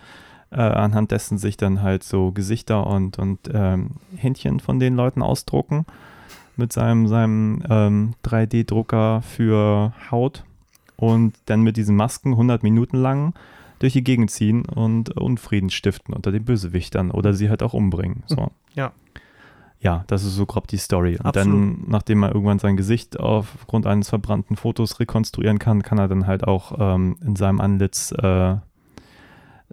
äh, 0.51 0.61
anhand 0.61 1.11
dessen 1.11 1.37
sich 1.37 1.57
dann 1.57 1.81
halt 1.81 2.03
so 2.03 2.31
Gesichter 2.31 2.87
und, 2.87 3.19
und 3.19 3.39
ähm, 3.53 3.91
Händchen 4.15 4.59
von 4.59 4.79
den 4.79 4.95
Leuten 4.95 5.21
ausdrucken 5.21 5.85
mit 6.55 6.73
seinem, 6.73 7.07
seinem 7.07 7.63
ähm, 7.69 8.13
3D-Drucker 8.23 9.21
für 9.21 9.93
Haut 10.09 10.43
und 10.95 11.35
dann 11.45 11.61
mit 11.61 11.77
diesen 11.77 11.95
Masken 11.95 12.31
100 12.31 12.63
Minuten 12.63 12.97
lang 12.97 13.33
durch 13.79 13.93
die 13.93 14.03
Gegend 14.03 14.31
ziehen 14.31 14.65
und 14.65 15.11
Unfrieden 15.11 15.69
stiften 15.69 16.13
unter 16.13 16.31
den 16.31 16.45
Bösewichtern 16.45 17.11
oder 17.11 17.33
sie 17.33 17.49
halt 17.49 17.61
auch 17.61 17.73
umbringen. 17.73 18.23
So. 18.25 18.49
Ja. 18.73 18.91
Ja, 19.79 20.03
das 20.07 20.23
ist 20.23 20.35
so 20.35 20.47
grob 20.47 20.67
die 20.67 20.77
Story. 20.77 21.17
Und 21.17 21.27
Absolut. 21.27 21.53
dann, 21.53 21.83
nachdem 21.87 22.23
er 22.23 22.33
irgendwann 22.33 22.57
sein 22.57 22.77
Gesicht 22.77 23.19
aufgrund 23.19 23.85
eines 23.85 24.09
verbrannten 24.09 24.55
Fotos 24.55 24.99
rekonstruieren 24.99 25.59
kann, 25.59 25.83
kann 25.83 25.99
er 25.99 26.07
dann 26.07 26.25
halt 26.25 26.45
auch 26.45 26.75
ähm, 26.79 27.17
in 27.23 27.35
seinem 27.35 27.61
Antlitz 27.61 28.11
äh, 28.11 28.55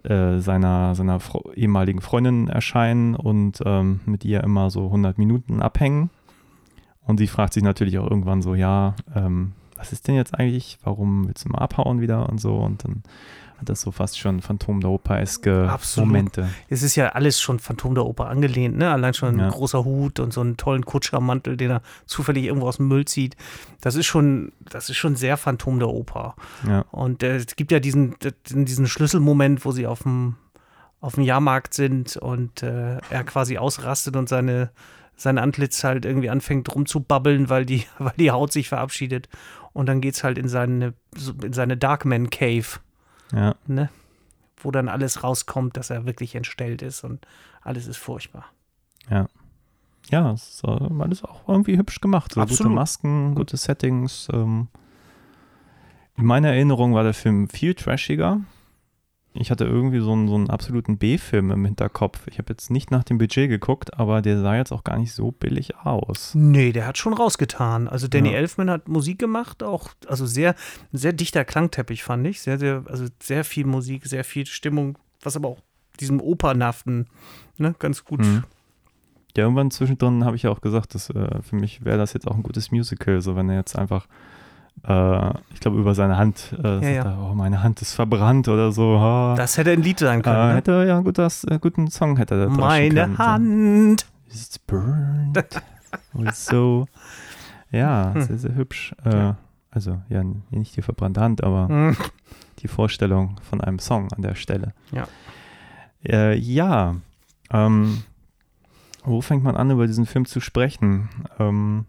äh, 0.09 0.39
seiner, 0.39 0.95
seiner 0.95 1.19
ehemaligen 1.55 2.01
Freundin 2.01 2.47
erscheinen 2.47 3.15
und 3.15 3.61
ähm, 3.65 4.01
mit 4.05 4.25
ihr 4.25 4.43
immer 4.43 4.69
so 4.69 4.85
100 4.85 5.17
Minuten 5.17 5.61
abhängen. 5.61 6.09
Und 7.05 7.17
sie 7.17 7.27
fragt 7.27 7.53
sich 7.53 7.63
natürlich 7.63 7.99
auch 7.99 8.09
irgendwann 8.09 8.41
so, 8.41 8.55
ja, 8.55 8.95
ähm, 9.15 9.53
was 9.75 9.91
ist 9.91 10.07
denn 10.07 10.15
jetzt 10.15 10.33
eigentlich? 10.33 10.79
Warum 10.83 11.27
willst 11.27 11.45
du 11.45 11.49
mal 11.49 11.59
abhauen 11.59 12.01
wieder 12.01 12.29
und 12.29 12.39
so? 12.39 12.55
Und 12.57 12.83
dann 12.83 13.03
hat 13.65 13.69
das 13.69 13.81
so 13.81 13.91
fast 13.91 14.19
schon 14.19 14.41
Phantom 14.41 14.79
der 14.79 14.91
Oper-eske 14.91 15.75
Momente. 15.97 16.49
Es 16.69 16.83
ist 16.83 16.95
ja 16.95 17.09
alles 17.09 17.41
schon 17.41 17.57
Phantom 17.59 17.95
der 17.95 18.05
Oper 18.05 18.27
angelehnt, 18.27 18.77
ne? 18.77 18.91
Allein 18.91 19.13
schon 19.13 19.35
ein 19.35 19.39
ja. 19.39 19.49
großer 19.49 19.83
Hut 19.83 20.19
und 20.19 20.31
so 20.31 20.41
einen 20.41 20.55
tollen 20.55 20.85
Kutschermantel, 20.85 21.57
den 21.57 21.71
er 21.71 21.81
zufällig 22.05 22.45
irgendwo 22.45 22.67
aus 22.67 22.77
dem 22.77 22.87
Müll 22.87 23.05
zieht. 23.05 23.35
Das 23.81 23.95
ist 23.95 24.05
schon, 24.05 24.51
das 24.59 24.89
ist 24.89 24.97
schon 24.97 25.15
sehr 25.15 25.37
Phantom 25.37 25.79
der 25.79 25.89
Oper. 25.89 26.35
Ja. 26.67 26.85
Und 26.91 27.23
äh, 27.23 27.37
es 27.37 27.55
gibt 27.55 27.71
ja 27.71 27.79
diesen, 27.79 28.15
diesen 28.47 28.87
Schlüsselmoment, 28.87 29.65
wo 29.65 29.71
sie 29.71 29.87
auf 29.87 30.03
dem, 30.03 30.35
auf 31.01 31.15
dem 31.15 31.23
Jahrmarkt 31.23 31.73
sind 31.73 32.17
und 32.17 32.61
äh, 32.61 32.97
er 33.09 33.23
quasi 33.23 33.57
ausrastet 33.57 34.15
und 34.15 34.29
seine 34.29 34.69
sein 35.17 35.37
Antlitz 35.37 35.83
halt 35.83 36.05
irgendwie 36.05 36.29
anfängt 36.29 36.73
rumzubabbeln, 36.75 37.49
weil 37.49 37.65
die, 37.65 37.85
weil 37.99 38.13
die 38.17 38.31
Haut 38.31 38.51
sich 38.51 38.69
verabschiedet. 38.69 39.29
Und 39.73 39.87
dann 39.87 40.01
geht 40.01 40.15
es 40.15 40.23
halt 40.23 40.37
in 40.37 40.47
seine, 40.47 40.93
in 41.41 41.53
seine 41.53 41.77
Darkman 41.77 42.29
Cave. 42.29 42.79
Ja. 43.35 43.55
Ne? 43.67 43.89
Wo 44.57 44.71
dann 44.71 44.89
alles 44.89 45.23
rauskommt, 45.23 45.77
dass 45.77 45.89
er 45.89 46.05
wirklich 46.05 46.35
entstellt 46.35 46.81
ist 46.81 47.03
und 47.03 47.27
alles 47.61 47.87
ist 47.87 47.97
furchtbar. 47.97 48.45
Ja. 49.09 49.27
Ja, 50.09 50.31
es 50.31 50.49
ist 50.49 50.63
äh, 50.63 50.89
alles 50.99 51.23
auch 51.23 51.47
irgendwie 51.47 51.77
hübsch 51.77 51.99
gemacht. 51.99 52.33
So 52.33 52.41
Absolut. 52.41 52.59
gute 52.59 52.69
Masken, 52.75 53.35
gute 53.35 53.57
Settings. 53.57 54.27
Ähm. 54.31 54.67
In 56.15 56.25
meiner 56.25 56.49
Erinnerung 56.49 56.93
war 56.93 57.03
der 57.03 57.13
Film 57.13 57.49
viel 57.49 57.73
trashiger 57.73 58.41
ich 59.37 59.51
hatte 59.51 59.65
irgendwie 59.65 59.99
so 59.99 60.13
einen, 60.13 60.27
so 60.27 60.35
einen 60.35 60.49
absoluten 60.49 60.97
B-Film 60.97 61.51
im 61.51 61.65
Hinterkopf. 61.65 62.27
Ich 62.27 62.37
habe 62.37 62.53
jetzt 62.53 62.71
nicht 62.71 62.89
nach 62.89 63.03
dem 63.03 63.17
Budget 63.17 63.49
geguckt, 63.49 63.99
aber 63.99 64.21
der 64.21 64.39
sah 64.39 64.55
jetzt 64.55 64.71
auch 64.71 64.83
gar 64.83 64.97
nicht 64.97 65.13
so 65.13 65.31
billig 65.31 65.75
aus. 65.77 66.33
Nee, 66.33 66.71
der 66.71 66.87
hat 66.87 66.97
schon 66.97 67.13
rausgetan. 67.13 67.87
Also 67.87 68.07
Danny 68.07 68.31
ja. 68.31 68.37
Elfman 68.37 68.69
hat 68.69 68.87
Musik 68.87 69.19
gemacht, 69.19 69.61
auch, 69.61 69.89
also 70.07 70.25
sehr, 70.25 70.55
sehr 70.93 71.13
dichter 71.13 71.43
Klangteppich, 71.43 72.03
fand 72.03 72.25
ich. 72.27 72.41
Sehr, 72.41 72.57
sehr, 72.57 72.83
also 72.87 73.05
sehr 73.21 73.43
viel 73.43 73.65
Musik, 73.65 74.05
sehr 74.05 74.23
viel 74.23 74.45
Stimmung, 74.45 74.97
was 75.21 75.35
aber 75.35 75.49
auch 75.49 75.59
diesem 75.99 76.21
Opernhaften 76.21 77.07
ne, 77.57 77.75
ganz 77.77 78.05
gut. 78.05 78.21
Mhm. 78.21 78.43
Ja, 79.35 79.43
irgendwann 79.43 79.71
zwischendrin 79.71 80.23
habe 80.23 80.37
ich 80.37 80.43
ja 80.43 80.49
auch 80.49 80.61
gesagt, 80.61 80.95
dass 80.95 81.09
äh, 81.09 81.41
für 81.41 81.57
mich 81.57 81.83
wäre 81.83 81.97
das 81.97 82.13
jetzt 82.13 82.27
auch 82.27 82.35
ein 82.35 82.43
gutes 82.43 82.71
Musical, 82.71 83.21
so 83.21 83.35
wenn 83.35 83.49
er 83.49 83.57
jetzt 83.57 83.77
einfach 83.77 84.07
äh, 84.83 85.29
ich 85.53 85.59
glaube, 85.59 85.77
über 85.77 85.95
seine 85.95 86.17
Hand 86.17 86.55
äh, 86.63 86.83
ja, 86.83 86.89
ja. 86.89 87.03
Er, 87.03 87.19
oh, 87.19 87.33
meine 87.33 87.63
Hand 87.63 87.81
ist 87.81 87.93
verbrannt 87.93 88.47
oder 88.47 88.71
so. 88.71 88.97
Oh. 88.99 89.33
Das 89.35 89.57
hätte 89.57 89.71
ein 89.71 89.81
Lied 89.81 89.99
sein 89.99 90.21
können. 90.21 90.35
Äh, 90.35 90.47
ne? 90.47 90.55
Hätte 90.55 90.85
ja 90.87 90.99
gut, 90.99 91.17
das, 91.17 91.43
äh, 91.45 91.59
guten 91.59 91.89
Song 91.89 92.17
hätte 92.17 92.35
er 92.35 92.49
Meine. 92.49 93.17
Hand. 93.17 94.05
It's 94.27 94.59
burned. 94.59 95.43
so. 96.33 96.87
Ja, 97.71 98.13
hm. 98.13 98.21
sehr, 98.21 98.37
sehr 98.37 98.55
hübsch. 98.55 98.93
Äh, 99.03 99.33
also, 99.71 100.01
ja, 100.09 100.23
nicht 100.51 100.75
die 100.77 100.81
verbrannte 100.81 101.21
Hand, 101.21 101.43
aber 101.43 101.67
hm. 101.67 101.97
die 102.59 102.67
Vorstellung 102.67 103.39
von 103.49 103.61
einem 103.61 103.79
Song 103.79 104.11
an 104.13 104.21
der 104.21 104.35
Stelle. 104.35 104.73
Ja. 104.91 105.07
Äh, 106.07 106.37
ja. 106.37 106.95
Ähm, 107.51 108.03
wo 109.03 109.21
fängt 109.21 109.43
man 109.43 109.55
an, 109.55 109.71
über 109.71 109.87
diesen 109.87 110.05
Film 110.05 110.25
zu 110.25 110.39
sprechen? 110.39 111.09
Ähm, 111.39 111.85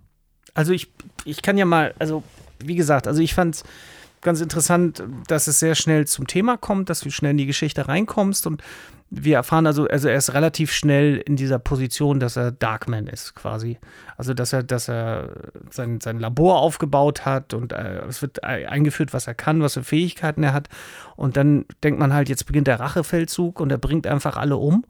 also 0.55 0.73
ich, 0.73 0.91
ich 1.25 1.43
kann 1.43 1.59
ja 1.59 1.65
mal, 1.65 1.95
also 1.99 2.23
wie 2.65 2.77
gesagt, 2.77 3.07
also 3.07 3.21
ich 3.21 3.35
fand 3.35 3.57
es 3.57 3.63
ganz 4.23 4.41
interessant, 4.41 5.03
dass 5.29 5.47
es 5.47 5.61
sehr 5.61 5.75
schnell 5.75 6.07
zum 6.07 6.27
Thema 6.27 6.57
kommt, 6.57 6.91
dass 6.91 7.01
du 7.01 7.11
schnell 7.11 7.33
in 7.33 7.39
die 7.39 7.47
Geschichte 7.47 7.89
reinkommst 7.89 8.47
und 8.47 8.63
wir 9.09 9.37
erfahren 9.37 9.67
also, 9.67 9.87
also 9.87 10.09
er 10.09 10.17
ist 10.17 10.35
relativ 10.35 10.73
schnell 10.73 11.19
in 11.19 11.37
dieser 11.37 11.61
Position, 11.61 12.19
dass 12.19 12.37
er 12.37 12.51
Darkman 12.51 13.07
ist, 13.07 13.37
quasi. 13.37 13.79
Also, 14.17 14.35
dass 14.35 14.53
er, 14.53 14.65
dass 14.65 14.89
er 14.89 15.31
sein, 15.71 16.01
sein 16.01 16.19
Labor 16.19 16.59
aufgebaut 16.59 17.25
hat 17.25 17.55
und 17.55 17.73
äh, 17.73 18.01
es 18.09 18.21
wird 18.21 18.43
eingeführt, 18.43 19.13
was 19.13 19.29
er 19.29 19.35
kann, 19.35 19.63
was 19.63 19.75
für 19.75 19.85
Fähigkeiten 19.85 20.43
er 20.43 20.53
hat. 20.53 20.69
Und 21.15 21.37
dann 21.37 21.67
denkt 21.85 22.01
man 22.01 22.13
halt, 22.13 22.29
jetzt 22.29 22.47
beginnt 22.47 22.67
der 22.67 22.81
Rachefeldzug 22.81 23.61
und 23.61 23.71
er 23.71 23.79
bringt 23.79 24.09
einfach 24.09 24.37
alle 24.37 24.57
um. 24.57 24.85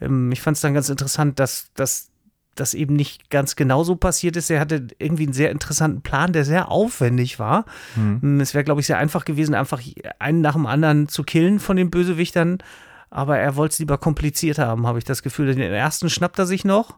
Ähm, 0.00 0.32
ich 0.32 0.42
fand 0.42 0.56
es 0.56 0.60
dann 0.60 0.74
ganz 0.74 0.88
interessant, 0.88 1.38
dass, 1.38 1.70
dass 1.74 2.10
das 2.56 2.74
eben 2.74 2.96
nicht 2.96 3.30
ganz 3.30 3.54
genau 3.54 3.84
so 3.84 3.96
passiert 3.96 4.36
ist. 4.36 4.50
Er 4.50 4.60
hatte 4.60 4.88
irgendwie 4.98 5.24
einen 5.24 5.32
sehr 5.32 5.50
interessanten 5.50 6.02
Plan, 6.02 6.32
der 6.32 6.44
sehr 6.44 6.70
aufwendig 6.70 7.38
war. 7.38 7.64
Mhm. 7.94 8.40
Es 8.40 8.54
wäre, 8.54 8.64
glaube 8.64 8.80
ich, 8.80 8.86
sehr 8.86 8.98
einfach 8.98 9.24
gewesen, 9.24 9.54
einfach 9.54 9.80
einen 10.18 10.40
nach 10.40 10.54
dem 10.54 10.66
anderen 10.66 11.08
zu 11.08 11.22
killen 11.22 11.60
von 11.60 11.76
den 11.76 11.90
Bösewichtern. 11.90 12.58
Aber 13.10 13.38
er 13.38 13.56
wollte 13.56 13.74
es 13.74 13.78
lieber 13.78 13.98
kompliziert 13.98 14.58
haben, 14.58 14.86
habe 14.86 14.98
ich 14.98 15.04
das 15.04 15.22
Gefühl. 15.22 15.54
Den 15.54 15.60
ersten 15.60 16.10
schnappt 16.10 16.38
er 16.38 16.46
sich 16.46 16.64
noch. 16.64 16.96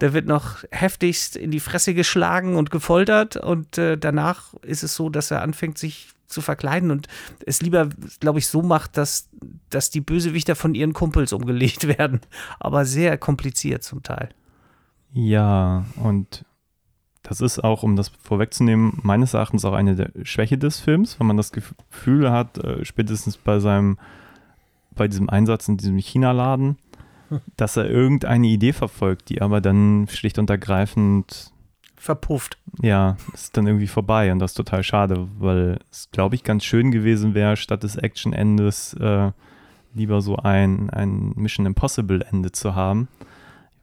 Der 0.00 0.12
wird 0.12 0.26
noch 0.26 0.64
heftigst 0.70 1.36
in 1.36 1.50
die 1.50 1.60
Fresse 1.60 1.94
geschlagen 1.94 2.56
und 2.56 2.70
gefoltert. 2.70 3.36
Und 3.36 3.78
äh, 3.78 3.96
danach 3.96 4.54
ist 4.62 4.82
es 4.82 4.94
so, 4.94 5.08
dass 5.10 5.30
er 5.30 5.42
anfängt, 5.42 5.78
sich 5.78 6.08
zu 6.26 6.40
verkleiden 6.40 6.90
und 6.90 7.06
es 7.44 7.62
lieber, 7.62 7.88
glaube 8.20 8.40
ich, 8.40 8.48
so 8.48 8.62
macht, 8.62 8.96
dass, 8.96 9.28
dass 9.70 9.90
die 9.90 10.00
Bösewichter 10.00 10.56
von 10.56 10.74
ihren 10.74 10.92
Kumpels 10.92 11.32
umgelegt 11.32 11.86
werden. 11.98 12.20
Aber 12.58 12.84
sehr 12.84 13.16
kompliziert 13.18 13.84
zum 13.84 14.02
Teil. 14.02 14.30
Ja, 15.16 15.86
und 16.04 16.44
das 17.22 17.40
ist 17.40 17.64
auch, 17.64 17.82
um 17.82 17.96
das 17.96 18.08
vorwegzunehmen, 18.20 18.98
meines 19.02 19.32
Erachtens 19.32 19.64
auch 19.64 19.72
eine 19.72 19.96
der 19.96 20.10
Schwäche 20.24 20.58
des 20.58 20.78
Films, 20.78 21.18
wenn 21.18 21.26
man 21.26 21.38
das 21.38 21.52
Gefühl 21.52 22.30
hat, 22.30 22.58
äh, 22.58 22.84
spätestens 22.84 23.38
bei 23.38 23.58
seinem, 23.58 23.96
bei 24.94 25.08
diesem 25.08 25.30
Einsatz 25.30 25.68
in 25.68 25.78
diesem 25.78 25.96
China-Laden, 25.96 26.76
dass 27.56 27.78
er 27.78 27.88
irgendeine 27.88 28.46
Idee 28.46 28.74
verfolgt, 28.74 29.30
die 29.30 29.40
aber 29.40 29.62
dann 29.62 30.06
schlicht 30.10 30.38
und 30.38 30.50
ergreifend 30.50 31.50
verpufft. 31.96 32.58
Ja, 32.82 33.16
ist 33.32 33.56
dann 33.56 33.66
irgendwie 33.66 33.86
vorbei 33.86 34.30
und 34.30 34.38
das 34.38 34.50
ist 34.50 34.56
total 34.56 34.82
schade, 34.82 35.28
weil 35.38 35.78
es, 35.90 36.10
glaube 36.10 36.34
ich, 36.34 36.44
ganz 36.44 36.62
schön 36.62 36.90
gewesen 36.90 37.32
wäre, 37.32 37.56
statt 37.56 37.84
des 37.84 37.96
Action-Endes 37.96 38.92
äh, 39.00 39.32
lieber 39.94 40.20
so 40.20 40.36
ein, 40.36 40.90
ein 40.90 41.32
Mission 41.36 41.64
Impossible-Ende 41.64 42.52
zu 42.52 42.74
haben 42.74 43.08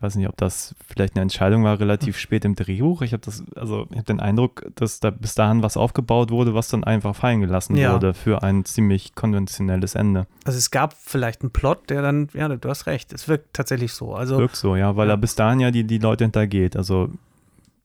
weiß 0.04 0.16
nicht, 0.16 0.28
ob 0.28 0.38
das 0.38 0.76
vielleicht 0.88 1.16
eine 1.16 1.22
Entscheidung 1.22 1.64
war, 1.64 1.80
relativ 1.80 2.18
spät 2.18 2.46
im 2.46 2.56
Drehbuch. 2.56 3.02
Ich 3.02 3.14
habe 3.14 3.24
das, 3.24 3.44
also 3.56 3.88
ich 3.90 3.98
habe 3.98 4.06
den 4.06 4.20
Eindruck, 4.20 4.66
dass 4.76 5.00
da 5.00 5.10
bis 5.10 5.34
dahin 5.34 5.64
was 5.64 5.78
aufgebaut 5.78 6.30
wurde, 6.30 6.54
was 6.54 6.68
dann 6.68 6.84
einfach 6.84 7.16
fallen 7.16 7.42
gelassen 7.42 7.76
ja. 7.76 7.94
wurde 7.94 8.14
für 8.14 8.44
ein 8.44 8.66
ziemlich 8.66 9.16
konventionelles 9.16 9.96
Ende. 9.96 10.28
Also 10.44 10.58
es 10.58 10.70
gab 10.70 10.94
vielleicht 10.94 11.42
einen 11.42 11.52
Plot, 11.52 11.90
der 11.90 12.02
dann, 12.02 12.28
ja, 12.34 12.50
du 12.50 12.70
hast 12.70 12.86
recht, 12.86 13.14
es 13.14 13.28
wirkt 13.28 13.54
tatsächlich 13.54 13.94
so. 13.94 14.14
Also, 14.14 14.38
wirkt 14.38 14.58
so, 14.58 14.76
ja, 14.76 14.96
weil 14.96 15.08
ja. 15.08 15.14
er 15.14 15.18
bis 15.18 15.36
dahin 15.36 15.60
ja 15.60 15.72
die, 15.72 15.86
die 15.86 15.98
Leute 15.98 16.26
hintergeht. 16.26 16.76
Also, 16.76 17.10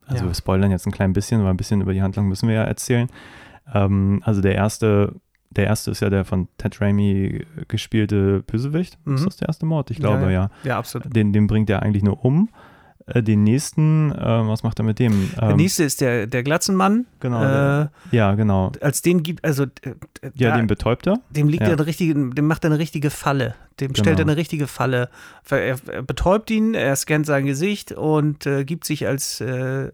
also 0.07 0.25
ja. 0.25 0.31
wir 0.31 0.35
spoilern 0.35 0.71
jetzt 0.71 0.87
ein 0.87 0.93
klein 0.93 1.13
bisschen, 1.13 1.43
weil 1.45 1.51
ein 1.51 1.57
bisschen 1.57 1.81
über 1.81 1.93
die 1.93 2.03
Handlung 2.03 2.27
müssen 2.27 2.49
wir 2.49 2.57
ja 2.57 2.65
erzählen. 2.65 3.09
Ähm, 3.73 4.23
also 4.25 4.41
der 4.41 4.55
erste 4.55 5.15
der 5.59 5.67
erste 5.67 5.91
ist 5.91 6.01
ja 6.01 6.09
der 6.09 6.25
von 6.25 6.47
Ted 6.57 6.81
Raimi 6.81 7.45
gespielte 7.67 8.45
Bösewicht. 8.47 8.97
Mhm. 9.05 9.17
Ist 9.17 9.27
das 9.27 9.37
der 9.39 9.49
erste 9.49 9.67
Mord? 9.67 9.91
Ich 9.91 9.99
glaube, 9.99 10.27
ja. 10.27 10.31
Ja, 10.31 10.51
ja 10.63 10.79
absolut. 10.79 11.15
Den, 11.15 11.33
den 11.33 11.49
bringt 11.49 11.69
er 11.69 11.83
eigentlich 11.83 12.05
nur 12.05 12.25
um. 12.25 12.49
äh, 13.07 13.25
den 13.25 13.43
nächsten, 13.43 14.13
äh, 14.13 14.49
was 14.49 14.63
macht 14.63 14.79
er 14.79 14.85
mit 14.85 15.01
dem? 15.01 15.31
der 15.35 15.51
ähm, 15.51 15.57
nächste 15.57 15.83
ist 15.83 16.01
der, 16.01 16.29
der 16.29 16.45
Glatzenmann. 16.45 17.07
Genau. 17.19 17.43
Äh, 17.43 17.89
ja, 18.13 18.35
genau. 18.37 18.71
Als 18.81 19.03
den 19.03 19.25
gibt, 19.25 19.45
also. 19.45 19.65
Äh, 19.65 19.95
ja, 20.35 20.57
den 20.57 20.69
betäubt 20.69 21.09
er. 21.09 21.19
Dem 21.31 21.49
liegt 21.49 21.65
ja. 21.65 21.73
eine 21.73 21.85
richtige, 21.85 22.15
dem 22.15 22.47
macht 22.47 22.65
er 22.65 22.71
eine 22.71 22.79
richtige 22.79 23.11
Falle. 23.11 23.57
Dem 23.81 23.93
genau. 23.93 24.05
stellt 24.05 24.21
er 24.21 24.27
eine 24.27 24.37
richtige 24.37 24.69
Falle. 24.69 25.09
Er, 25.51 25.77
er, 25.89 26.03
betäubt 26.03 26.53
ihn, 26.53 26.75
er 26.75 26.95
scannt 26.95 27.27
sein 27.27 27.47
Gesicht 27.47 27.91
und 27.91 28.47
äh, 28.47 28.65
gibt 28.65 28.85
sich 28.85 29.09
als, 29.09 29.41
äh, 29.41 29.91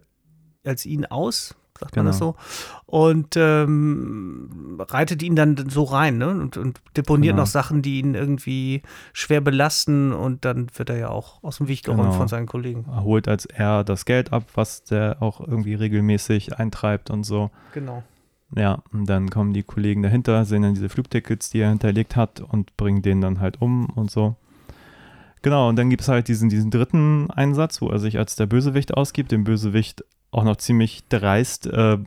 als 0.63 0.85
ihn 0.85 1.05
aus 1.07 1.55
sagt 1.79 1.93
genau. 1.93 2.03
man 2.03 2.11
das 2.11 2.19
genau. 2.19 2.35
so, 2.37 2.97
und 2.97 3.35
ähm, 3.35 4.77
reitet 4.79 5.21
ihn 5.23 5.35
dann 5.35 5.57
so 5.69 5.83
rein 5.83 6.17
ne? 6.17 6.29
und, 6.29 6.57
und 6.57 6.79
deponiert 6.95 7.33
genau. 7.33 7.43
noch 7.43 7.47
Sachen, 7.47 7.81
die 7.81 7.99
ihn 7.99 8.15
irgendwie 8.15 8.81
schwer 9.13 9.41
belasten 9.41 10.13
und 10.13 10.45
dann 10.45 10.67
wird 10.75 10.89
er 10.89 10.97
ja 10.97 11.09
auch 11.09 11.43
aus 11.43 11.57
dem 11.57 11.67
Weg 11.67 11.83
geräumt 11.83 12.03
genau. 12.03 12.13
von 12.13 12.27
seinen 12.27 12.47
Kollegen. 12.47 12.85
Er 12.89 13.03
holt 13.03 13.27
als 13.27 13.45
er 13.45 13.83
das 13.83 14.05
Geld 14.05 14.31
ab, 14.31 14.43
was 14.55 14.83
der 14.83 15.17
auch 15.21 15.41
irgendwie 15.41 15.73
regelmäßig 15.73 16.57
eintreibt 16.57 17.09
und 17.09 17.23
so. 17.23 17.51
Genau. 17.73 18.03
Ja, 18.55 18.83
und 18.93 19.09
dann 19.09 19.29
kommen 19.29 19.53
die 19.53 19.63
Kollegen 19.63 20.03
dahinter, 20.03 20.45
sehen 20.45 20.61
dann 20.61 20.75
diese 20.75 20.89
Flugtickets, 20.89 21.49
die 21.49 21.59
er 21.59 21.69
hinterlegt 21.69 22.15
hat 22.15 22.39
und 22.39 22.77
bringen 22.77 23.01
den 23.01 23.19
dann 23.19 23.39
halt 23.39 23.61
um 23.61 23.89
und 23.89 24.11
so. 24.11 24.35
Genau, 25.45 25.69
und 25.69 25.75
dann 25.75 25.91
gibt 25.91 26.01
es 26.01 26.07
halt 26.07 26.27
diesen, 26.27 26.49
diesen 26.49 26.71
dritten 26.71 27.29
Einsatz, 27.29 27.79
wo 27.79 27.89
er 27.89 27.99
sich 27.99 28.17
als 28.17 28.35
der 28.35 28.47
Bösewicht 28.47 28.95
ausgibt, 28.95 29.31
den 29.31 29.43
Bösewicht 29.43 30.03
auch 30.31 30.43
noch 30.43 30.55
ziemlich 30.55 31.07
dreist. 31.07 31.67
Äh, 31.67 31.97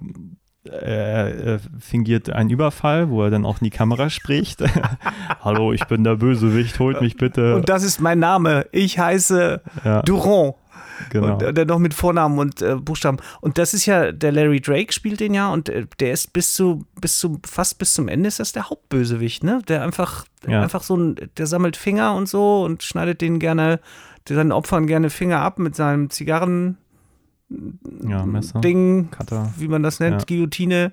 er, 0.64 1.60
fingiert 1.78 2.30
einen 2.30 2.50
Überfall, 2.50 3.10
wo 3.10 3.22
er 3.22 3.30
dann 3.30 3.46
auch 3.46 3.60
in 3.60 3.66
die 3.66 3.70
Kamera 3.70 4.10
spricht. 4.10 4.64
Hallo, 5.40 5.72
ich 5.72 5.84
bin 5.84 6.02
der 6.02 6.16
Bösewicht, 6.16 6.80
holt 6.80 7.00
mich 7.00 7.16
bitte. 7.16 7.54
Und 7.54 7.68
das 7.68 7.84
ist 7.84 8.00
mein 8.00 8.18
Name. 8.18 8.66
Ich 8.72 8.98
heiße 8.98 9.62
ja. 9.84 10.02
Durand. 10.02 10.56
Genau. 11.10 11.34
Und 11.34 11.56
der 11.56 11.64
noch 11.64 11.78
mit 11.78 11.94
Vornamen 11.94 12.38
und 12.38 12.62
äh, 12.62 12.76
Buchstaben. 12.76 13.18
Und 13.40 13.58
das 13.58 13.74
ist 13.74 13.86
ja, 13.86 14.12
der 14.12 14.32
Larry 14.32 14.60
Drake 14.60 14.92
spielt 14.92 15.20
den 15.20 15.34
ja 15.34 15.52
und 15.52 15.68
äh, 15.68 15.86
der 16.00 16.12
ist 16.12 16.32
bis 16.32 16.54
zu, 16.54 16.84
bis 17.00 17.18
zu, 17.18 17.40
fast 17.46 17.78
bis 17.78 17.94
zum 17.94 18.08
Ende 18.08 18.28
ist 18.28 18.40
das 18.40 18.52
der 18.52 18.70
Hauptbösewicht, 18.70 19.44
ne? 19.44 19.60
Der 19.68 19.82
einfach, 19.82 20.24
ja. 20.46 20.62
einfach 20.62 20.82
so 20.82 20.96
ein, 20.96 21.16
der 21.36 21.46
sammelt 21.46 21.76
Finger 21.76 22.14
und 22.14 22.28
so 22.28 22.64
und 22.64 22.82
schneidet 22.82 23.20
denen 23.20 23.38
gerne, 23.38 23.80
seinen 24.28 24.52
Opfern 24.52 24.86
gerne 24.86 25.10
Finger 25.10 25.40
ab 25.40 25.58
mit 25.58 25.74
seinem 25.74 26.10
Zigarren 26.10 26.76
ja, 28.06 28.26
Messer, 28.26 28.60
Ding, 28.60 29.10
Cutter. 29.10 29.52
wie 29.56 29.68
man 29.68 29.82
das 29.82 30.00
nennt, 30.00 30.20
ja. 30.22 30.26
Guillotine. 30.26 30.92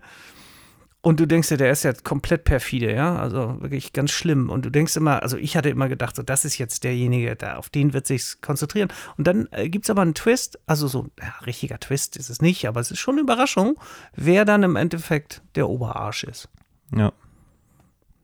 Und 1.06 1.20
du 1.20 1.28
denkst 1.28 1.52
ja, 1.52 1.58
der 1.58 1.70
ist 1.70 1.84
ja 1.84 1.94
komplett 1.94 2.46
perfide, 2.46 2.92
ja, 2.92 3.16
also 3.16 3.62
wirklich 3.62 3.94
ganz 3.94 4.10
schlimm. 4.10 4.50
Und 4.50 4.66
du 4.66 4.72
denkst 4.72 4.96
immer, 4.96 5.22
also 5.22 5.38
ich 5.38 5.56
hatte 5.56 5.70
immer 5.70 5.88
gedacht, 5.88 6.16
so 6.16 6.24
das 6.24 6.46
ist 6.46 6.58
jetzt 6.58 6.84
derjenige, 6.84 7.36
der, 7.36 7.60
auf 7.60 7.70
den 7.70 7.94
wird 7.94 8.08
sich 8.08 8.42
konzentrieren. 8.42 8.90
Und 9.16 9.28
dann 9.28 9.48
äh, 9.52 9.70
gibt 9.70 9.86
es 9.86 9.92
aber 9.92 10.02
einen 10.02 10.16
Twist, 10.16 10.58
also 10.66 10.88
so, 10.88 11.06
ja, 11.22 11.32
richtiger 11.46 11.80
Twist 11.80 12.18
ist 12.18 12.32
es 12.32 12.42
nicht, 12.42 12.68
aber 12.68 12.80
es 12.80 12.90
ist 12.90 12.98
schon 12.98 13.14
eine 13.14 13.22
Überraschung, 13.22 13.80
wer 14.16 14.46
dann 14.46 14.64
im 14.64 14.76
Endeffekt 14.76 15.44
der 15.54 15.70
Oberarsch 15.70 16.24
ist. 16.24 16.50
Ja. 16.92 17.14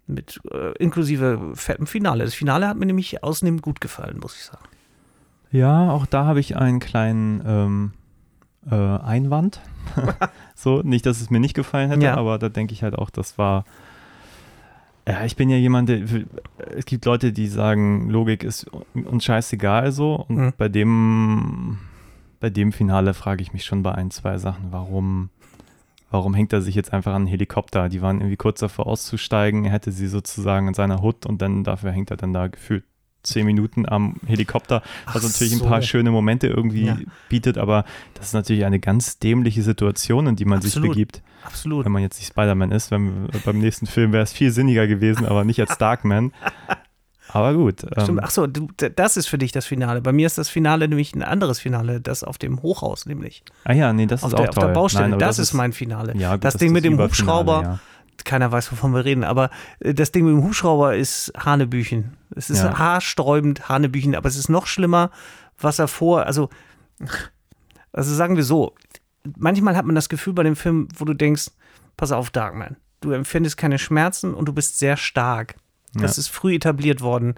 Mit 0.08 0.42
äh, 0.52 0.72
inklusive 0.80 1.52
fettem 1.54 1.86
Finale. 1.86 2.24
Das 2.24 2.34
Finale 2.34 2.68
hat 2.68 2.78
mir 2.78 2.88
nämlich 2.88 3.24
ausnehmend 3.24 3.62
gut 3.62 3.80
gefallen, 3.80 4.18
muss 4.20 4.36
ich 4.36 4.46
sagen. 4.46 4.66
Ja, 5.52 5.92
auch 5.92 6.08
da 6.08 6.26
habe 6.26 6.40
ich 6.40 6.58
einen 6.58 6.80
kleinen 6.80 7.44
ähm 7.46 7.92
äh, 8.70 8.76
Einwand. 8.76 9.62
so, 10.56 10.82
nicht, 10.82 11.06
dass 11.06 11.22
es 11.22 11.30
mir 11.30 11.40
nicht 11.40 11.56
gefallen 11.56 11.90
hätte, 11.90 12.06
ja. 12.06 12.16
aber 12.16 12.38
da 12.38 12.50
denke 12.50 12.74
ich 12.74 12.84
halt 12.84 12.96
auch, 12.96 13.10
das 13.10 13.38
war. 13.38 13.66
Ja, 15.08 15.26
ich 15.26 15.36
bin 15.36 15.50
ja 15.50 15.58
jemand, 15.58 15.90
der, 15.90 16.02
es 16.78 16.86
gibt 16.86 17.06
Leute, 17.06 17.34
die 17.34 17.48
sagen, 17.48 18.10
Logik 18.10 18.44
ist 18.44 18.70
uns 18.94 19.26
scheißegal 19.26 19.92
so. 19.92 20.16
Und 20.28 20.38
mhm. 20.38 20.54
bei 20.58 20.70
dem, 20.70 21.80
bei 22.40 22.52
dem 22.52 22.72
Finale 22.72 23.16
frage 23.16 23.42
ich 23.42 23.52
mich 23.52 23.66
schon 23.66 23.82
bei 23.82 23.94
ein, 23.96 24.12
zwei 24.12 24.38
Sachen, 24.38 24.68
warum, 24.72 25.30
warum 26.12 26.36
hängt 26.36 26.54
er 26.54 26.62
sich 26.62 26.76
jetzt 26.76 26.94
einfach 26.94 27.14
an 27.14 27.24
einen 27.24 27.28
Helikopter? 27.28 27.90
Die 27.90 28.04
waren 28.04 28.20
irgendwie 28.20 28.38
kurz 28.38 28.60
davor 28.60 28.86
auszusteigen, 28.86 29.66
er 29.66 29.72
hätte 29.72 29.92
sie 29.92 30.08
sozusagen 30.08 30.68
in 30.68 30.76
seiner 30.76 31.02
Hut 31.02 31.26
und 31.26 31.42
dann 31.42 31.64
dafür 31.64 31.92
hängt 31.92 32.12
er 32.12 32.18
dann 32.18 32.32
da 32.32 32.48
gefühlt 32.48 32.84
zehn 33.24 33.46
Minuten 33.46 33.88
am 33.88 34.16
Helikopter, 34.26 34.82
was 35.06 35.18
Ach 35.18 35.24
natürlich 35.24 35.58
so. 35.58 35.64
ein 35.64 35.70
paar 35.70 35.82
schöne 35.82 36.12
Momente 36.12 36.48
irgendwie 36.48 36.86
ja. 36.86 36.98
bietet, 37.30 37.58
aber 37.58 37.86
das 38.14 38.28
ist 38.28 38.34
natürlich 38.34 38.66
eine 38.66 38.80
ganz 38.80 39.20
dämliche 39.20 39.64
Situation, 39.64 40.28
in 40.28 40.36
die 40.36 40.46
man 40.46 40.58
Absolut. 40.58 40.74
sich 40.74 40.90
begibt. 40.92 41.22
Absolut. 41.44 41.86
Wenn 41.86 41.92
man 41.92 42.02
jetzt 42.02 42.20
nicht 42.20 42.28
Spider-Man 42.28 42.72
ist, 42.72 42.92
wenn, 42.92 43.28
beim 43.46 43.60
nächsten 43.60 43.86
Film 43.86 44.12
wäre 44.14 44.24
es 44.24 44.32
viel 44.32 44.52
sinniger 44.52 44.88
gewesen, 44.88 45.26
aber 45.26 45.44
nicht 45.44 45.60
als 45.60 45.78
Darkman. 45.78 46.32
Aber 47.34 47.54
gut. 47.54 47.86
Ähm, 47.96 48.20
Ach 48.22 48.30
so, 48.30 48.46
das 48.46 49.16
ist 49.16 49.28
für 49.28 49.38
dich 49.38 49.54
das 49.54 49.66
Finale. 49.66 50.02
Bei 50.02 50.12
mir 50.12 50.28
ist 50.28 50.38
das 50.38 50.50
Finale 50.50 50.90
nämlich 50.90 51.16
ein 51.16 51.24
anderes 51.24 51.60
Finale, 51.60 52.02
das 52.02 52.26
auf 52.26 52.38
dem 52.38 52.62
Hochhaus 52.62 53.06
nämlich. 53.06 53.44
Ah 53.64 53.72
ja, 53.72 53.94
nee, 53.94 54.06
das 54.06 54.24
auf 54.24 54.34
ist 54.34 54.38
der, 54.38 54.50
auch 54.50 54.54
toll. 54.54 54.64
Auf 54.64 54.68
der 54.68 54.74
Baustelle, 54.74 55.10
Nein, 55.10 55.20
das, 55.20 55.38
das, 55.38 55.48
ist 55.48 55.54
mein 55.54 55.72
Finale. 55.72 56.14
Ja, 56.18 56.34
gut, 56.34 56.44
das, 56.44 56.56
das 56.56 56.60
Ding 56.60 56.74
mit 56.74 56.84
dem 56.84 57.00
Hubschrauber. 57.00 57.62
Ja 57.64 57.80
keiner 58.26 58.52
weiß, 58.52 58.72
wovon 58.72 58.94
wir 58.94 59.06
reden, 59.06 59.24
aber 59.24 59.50
äh, 59.80 59.94
das 59.94 60.12
Ding 60.12 60.26
mit 60.26 60.34
dem 60.34 60.44
Hubschrauber 60.44 60.96
ist 60.96 61.32
Hanebüchen. 61.38 62.18
Es 62.36 62.50
ist 62.50 62.64
ja. 62.64 62.78
haarsträubend 62.78 63.70
Hanebüchen, 63.70 64.16
aber 64.16 64.30
es 64.30 64.38
ist 64.38 64.50
noch 64.50 64.68
schlimmer, 64.68 65.12
was 65.60 65.80
er 65.80 65.88
vor, 65.88 66.26
also, 66.26 66.50
also 67.94 68.14
sagen 68.14 68.36
wir 68.36 68.44
so, 68.44 68.76
manchmal 69.38 69.76
hat 69.76 69.86
man 69.86 69.96
das 69.96 70.10
Gefühl 70.10 70.34
bei 70.34 70.44
dem 70.44 70.56
Film, 70.56 70.88
wo 70.96 71.06
du 71.06 71.14
denkst, 71.14 71.52
pass 71.98 72.12
auf, 72.12 72.30
Darkman, 72.30 72.78
du 73.02 73.12
empfindest 73.12 73.58
keine 73.58 73.80
Schmerzen 73.80 74.34
und 74.34 74.46
du 74.46 74.54
bist 74.54 74.80
sehr 74.80 74.98
stark. 74.98 75.56
Das 75.94 76.16
ja. 76.16 76.22
ist 76.22 76.30
früh 76.30 76.56
etabliert 76.56 77.02
worden. 77.02 77.36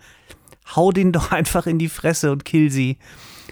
Hau 0.76 0.92
den 0.92 1.12
doch 1.12 1.32
einfach 1.32 1.66
in 1.68 1.80
die 1.80 1.90
Fresse 1.90 2.32
und 2.32 2.46
kill 2.46 2.70
sie. 2.70 2.98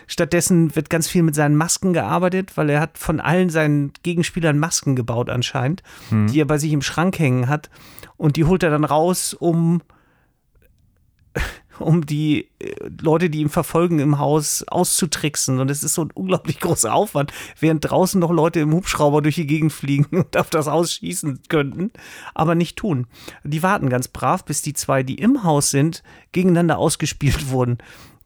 Stattdessen 0.07 0.75
wird 0.75 0.89
ganz 0.89 1.07
viel 1.07 1.23
mit 1.23 1.35
seinen 1.35 1.55
Masken 1.55 1.93
gearbeitet, 1.93 2.57
weil 2.57 2.69
er 2.69 2.81
hat 2.81 2.97
von 2.97 3.19
allen 3.19 3.49
seinen 3.49 3.93
Gegenspielern 4.03 4.59
Masken 4.59 4.95
gebaut 4.95 5.29
anscheinend, 5.29 5.83
hm. 6.09 6.27
die 6.27 6.41
er 6.41 6.45
bei 6.45 6.57
sich 6.57 6.71
im 6.73 6.81
Schrank 6.81 7.17
hängen 7.19 7.47
hat. 7.47 7.69
Und 8.17 8.35
die 8.35 8.45
holt 8.45 8.63
er 8.63 8.69
dann 8.69 8.83
raus, 8.83 9.33
um, 9.33 9.81
um 11.79 12.05
die 12.05 12.49
äh, 12.59 12.89
Leute, 13.01 13.29
die 13.29 13.39
ihn 13.39 13.49
verfolgen 13.49 13.99
im 13.99 14.19
Haus, 14.19 14.63
auszutricksen. 14.67 15.59
Und 15.59 15.71
es 15.71 15.83
ist 15.83 15.95
so 15.95 16.03
ein 16.03 16.11
unglaublich 16.13 16.59
großer 16.59 16.93
Aufwand, 16.93 17.31
während 17.59 17.89
draußen 17.89 18.19
noch 18.19 18.31
Leute 18.31 18.59
im 18.59 18.73
Hubschrauber 18.73 19.21
durch 19.21 19.35
die 19.35 19.47
Gegend 19.47 19.73
fliegen 19.73 20.05
und 20.17 20.37
auf 20.37 20.49
das 20.49 20.67
Haus 20.67 20.93
schießen 20.93 21.41
könnten, 21.49 21.91
aber 22.33 22.55
nicht 22.55 22.77
tun. 22.77 23.07
Die 23.43 23.63
warten 23.63 23.89
ganz 23.89 24.07
brav, 24.07 24.45
bis 24.45 24.61
die 24.61 24.73
zwei, 24.73 25.03
die 25.03 25.15
im 25.15 25.43
Haus 25.43 25.69
sind, 25.69 26.03
gegeneinander 26.31 26.77
ausgespielt 26.77 27.49
wurden. 27.49 27.77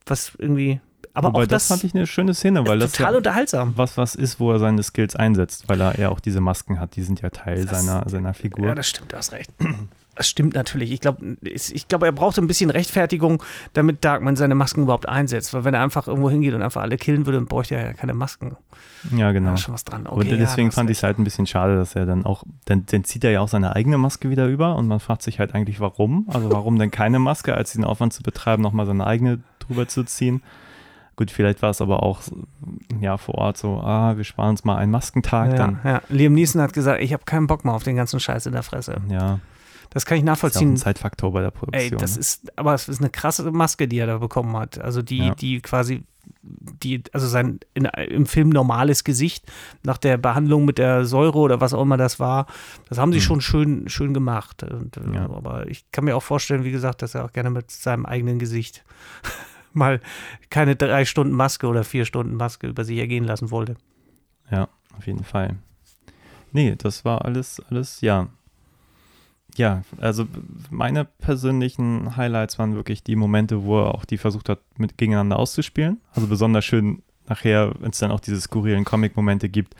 Was 0.04 0.32
irgendwie 0.38 0.80
aber 1.16 1.28
Wobei, 1.28 1.44
auch 1.44 1.46
das, 1.46 1.68
das 1.68 1.68
fand 1.68 1.84
ich 1.84 1.94
eine 1.94 2.06
schöne 2.06 2.34
Szene, 2.34 2.66
weil 2.68 2.78
das 2.78 2.92
total 2.92 3.12
ja 3.12 3.18
unterhaltsam. 3.18 3.72
Was, 3.76 3.96
was 3.96 4.14
ist, 4.14 4.38
wo 4.38 4.52
er 4.52 4.58
seine 4.58 4.82
Skills 4.82 5.16
einsetzt, 5.16 5.66
weil 5.66 5.80
er 5.80 5.98
ja 5.98 6.10
auch 6.10 6.20
diese 6.20 6.42
Masken 6.42 6.78
hat, 6.78 6.94
die 6.94 7.02
sind 7.02 7.22
ja 7.22 7.30
Teil 7.30 7.64
das, 7.64 7.86
seiner, 7.86 8.06
seiner 8.06 8.34
Figur. 8.34 8.66
Ja, 8.66 8.74
das 8.74 8.86
stimmt, 8.86 9.12
du 9.12 9.16
hast 9.16 9.32
recht. 9.32 9.50
Das 10.14 10.28
stimmt 10.28 10.54
natürlich. 10.54 10.92
Ich 10.92 11.00
glaube, 11.00 11.36
ich 11.42 11.88
glaub, 11.88 12.02
er 12.02 12.12
braucht 12.12 12.38
ein 12.38 12.46
bisschen 12.46 12.70
Rechtfertigung, 12.70 13.42
damit 13.74 14.02
Darkman 14.02 14.34
seine 14.34 14.54
Masken 14.54 14.82
überhaupt 14.82 15.06
einsetzt. 15.06 15.52
Weil 15.52 15.64
wenn 15.64 15.74
er 15.74 15.82
einfach 15.82 16.08
irgendwo 16.08 16.30
hingeht 16.30 16.54
und 16.54 16.62
einfach 16.62 16.80
alle 16.80 16.96
killen 16.96 17.26
würde, 17.26 17.36
dann 17.36 17.46
bräuchte 17.46 17.76
er 17.76 17.84
ja 17.84 17.92
keine 17.92 18.14
Masken. 18.14 18.56
Ja, 19.14 19.32
genau. 19.32 19.50
Da 19.50 19.56
schon 19.58 19.74
was 19.74 19.84
dran. 19.84 20.06
Okay, 20.06 20.32
und 20.32 20.38
deswegen 20.38 20.68
ja, 20.68 20.72
fand 20.72 20.88
ich 20.88 20.98
es 20.98 21.02
halt 21.02 21.18
ein 21.18 21.24
bisschen 21.24 21.46
schade, 21.46 21.76
dass 21.76 21.94
er 21.94 22.06
dann 22.06 22.24
auch, 22.24 22.44
dann, 22.64 22.84
dann 22.86 23.04
zieht 23.04 23.24
er 23.24 23.30
ja 23.30 23.40
auch 23.40 23.48
seine 23.48 23.76
eigene 23.76 23.98
Maske 23.98 24.30
wieder 24.30 24.46
über 24.46 24.76
und 24.76 24.88
man 24.88 25.00
fragt 25.00 25.20
sich 25.20 25.38
halt 25.38 25.54
eigentlich, 25.54 25.80
warum? 25.80 26.26
Also 26.32 26.50
warum 26.50 26.78
denn 26.78 26.90
keine 26.90 27.18
Maske, 27.18 27.54
als 27.54 27.72
den 27.72 27.84
Aufwand 27.84 28.14
zu 28.14 28.22
betreiben, 28.22 28.62
nochmal 28.62 28.86
seine 28.86 29.06
eigene 29.06 29.40
drüber 29.58 29.86
zu 29.86 30.02
ziehen? 30.04 30.42
Gut, 31.16 31.30
vielleicht 31.30 31.62
war 31.62 31.70
es 31.70 31.80
aber 31.80 32.02
auch 32.02 32.20
ja 33.00 33.16
vor 33.16 33.36
Ort 33.36 33.56
so, 33.56 33.80
ah, 33.80 34.16
wir 34.18 34.24
sparen 34.24 34.50
uns 34.50 34.64
mal 34.64 34.76
einen 34.76 34.92
Maskentag. 34.92 35.52
Ja, 35.52 35.56
dann. 35.56 35.80
ja. 35.82 36.02
Liam 36.10 36.34
Neeson 36.34 36.60
hat 36.60 36.74
gesagt, 36.74 37.02
ich 37.02 37.14
habe 37.14 37.24
keinen 37.24 37.46
Bock 37.46 37.64
mehr 37.64 37.72
auf 37.72 37.82
den 37.82 37.96
ganzen 37.96 38.20
Scheiß 38.20 38.44
in 38.46 38.52
der 38.52 38.62
Fresse. 38.62 39.00
Ja. 39.08 39.40
Das 39.90 40.04
kann 40.04 40.18
ich 40.18 40.24
nachvollziehen. 40.24 40.72
Das 40.72 40.80
ist 40.80 40.82
auch 40.82 40.90
ein 40.90 40.94
Zeitfaktor 40.94 41.32
bei 41.32 41.40
der 41.40 41.50
Produktion. 41.50 41.92
Ey, 41.92 41.96
das 41.98 42.18
ist, 42.18 42.52
aber 42.58 42.74
es 42.74 42.86
ist 42.86 43.00
eine 43.00 43.08
krasse 43.08 43.50
Maske, 43.50 43.88
die 43.88 43.98
er 43.98 44.06
da 44.06 44.18
bekommen 44.18 44.54
hat. 44.56 44.78
Also 44.78 45.00
die, 45.00 45.18
ja. 45.18 45.34
die 45.34 45.60
quasi, 45.60 46.04
die, 46.42 47.02
also 47.12 47.26
sein 47.26 47.60
in, 47.72 47.86
im 47.86 48.26
Film 48.26 48.50
normales 48.50 49.04
Gesicht 49.04 49.50
nach 49.84 49.96
der 49.96 50.18
Behandlung 50.18 50.66
mit 50.66 50.76
der 50.76 51.06
Säure 51.06 51.38
oder 51.38 51.62
was 51.62 51.72
auch 51.72 51.80
immer 51.80 51.96
das 51.96 52.20
war, 52.20 52.46
das 52.90 52.98
haben 52.98 53.12
sie 53.12 53.20
mhm. 53.20 53.22
schon 53.22 53.40
schön, 53.40 53.88
schön 53.88 54.12
gemacht. 54.12 54.64
Und, 54.64 55.00
ja. 55.14 55.30
Aber 55.30 55.66
ich 55.68 55.90
kann 55.92 56.04
mir 56.04 56.14
auch 56.14 56.22
vorstellen, 56.22 56.64
wie 56.64 56.72
gesagt, 56.72 57.00
dass 57.00 57.14
er 57.14 57.24
auch 57.24 57.32
gerne 57.32 57.48
mit 57.48 57.70
seinem 57.70 58.04
eigenen 58.04 58.38
Gesicht 58.38 58.84
mal 59.76 60.00
keine 60.50 60.76
drei 60.76 61.04
Stunden 61.04 61.34
Maske 61.34 61.66
oder 61.66 61.84
vier 61.84 62.04
Stunden 62.04 62.36
Maske 62.36 62.66
über 62.66 62.84
sich 62.84 62.98
ergehen 62.98 63.24
lassen 63.24 63.50
wollte. 63.50 63.76
Ja, 64.50 64.68
auf 64.96 65.06
jeden 65.06 65.24
Fall. 65.24 65.56
Nee, 66.52 66.74
das 66.76 67.04
war 67.04 67.24
alles, 67.24 67.60
alles, 67.70 68.00
ja. 68.00 68.28
Ja, 69.56 69.82
also 69.98 70.26
meine 70.70 71.04
persönlichen 71.04 72.16
Highlights 72.16 72.58
waren 72.58 72.74
wirklich 72.74 73.02
die 73.02 73.16
Momente, 73.16 73.64
wo 73.64 73.80
er 73.80 73.94
auch 73.94 74.04
die 74.04 74.18
versucht 74.18 74.48
hat, 74.48 74.60
mit 74.76 74.98
gegeneinander 74.98 75.38
auszuspielen. 75.38 76.00
Also 76.12 76.28
besonders 76.28 76.64
schön 76.64 77.02
nachher, 77.26 77.72
wenn 77.80 77.90
es 77.90 77.98
dann 77.98 78.10
auch 78.10 78.20
diese 78.20 78.40
skurrilen 78.40 78.84
Comic-Momente 78.84 79.48
gibt, 79.48 79.74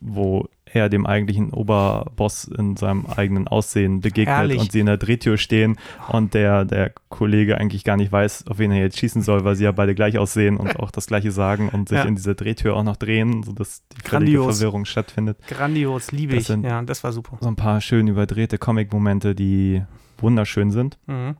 wo 0.00 0.48
er 0.66 0.88
dem 0.88 1.06
eigentlichen 1.06 1.50
Oberboss 1.50 2.44
in 2.44 2.76
seinem 2.76 3.06
eigenen 3.06 3.46
Aussehen 3.48 4.00
begegnet 4.00 4.36
Herrlich. 4.36 4.60
und 4.60 4.72
sie 4.72 4.80
in 4.80 4.86
der 4.86 4.96
Drehtür 4.96 5.38
stehen 5.38 5.78
und 6.08 6.34
der, 6.34 6.64
der 6.64 6.92
Kollege 7.08 7.56
eigentlich 7.58 7.84
gar 7.84 7.96
nicht 7.96 8.10
weiß, 8.10 8.48
auf 8.48 8.58
wen 8.58 8.72
er 8.72 8.80
jetzt 8.80 8.98
schießen 8.98 9.22
soll, 9.22 9.44
weil 9.44 9.54
sie 9.54 9.64
ja 9.64 9.72
beide 9.72 9.94
gleich 9.94 10.18
aussehen 10.18 10.56
und 10.56 10.78
auch 10.80 10.90
das 10.90 11.06
gleiche 11.06 11.30
sagen 11.30 11.68
und 11.68 11.88
sich 11.88 11.98
ja. 11.98 12.04
in 12.04 12.16
dieser 12.16 12.34
Drehtür 12.34 12.76
auch 12.76 12.82
noch 12.82 12.96
drehen, 12.96 13.42
sodass 13.42 13.84
die 13.88 14.08
völlige 14.08 14.42
Verwirrung 14.42 14.84
stattfindet. 14.84 15.38
Grandios, 15.48 16.10
liebe 16.10 16.36
ich. 16.36 16.48
Ja, 16.48 16.82
das 16.82 17.04
war 17.04 17.12
super. 17.12 17.38
So 17.40 17.48
ein 17.48 17.56
paar 17.56 17.80
schön 17.80 18.08
überdrehte 18.08 18.58
Comic-Momente, 18.58 19.34
die 19.34 19.82
wunderschön 20.18 20.70
sind. 20.70 20.98
Mhm. 21.06 21.36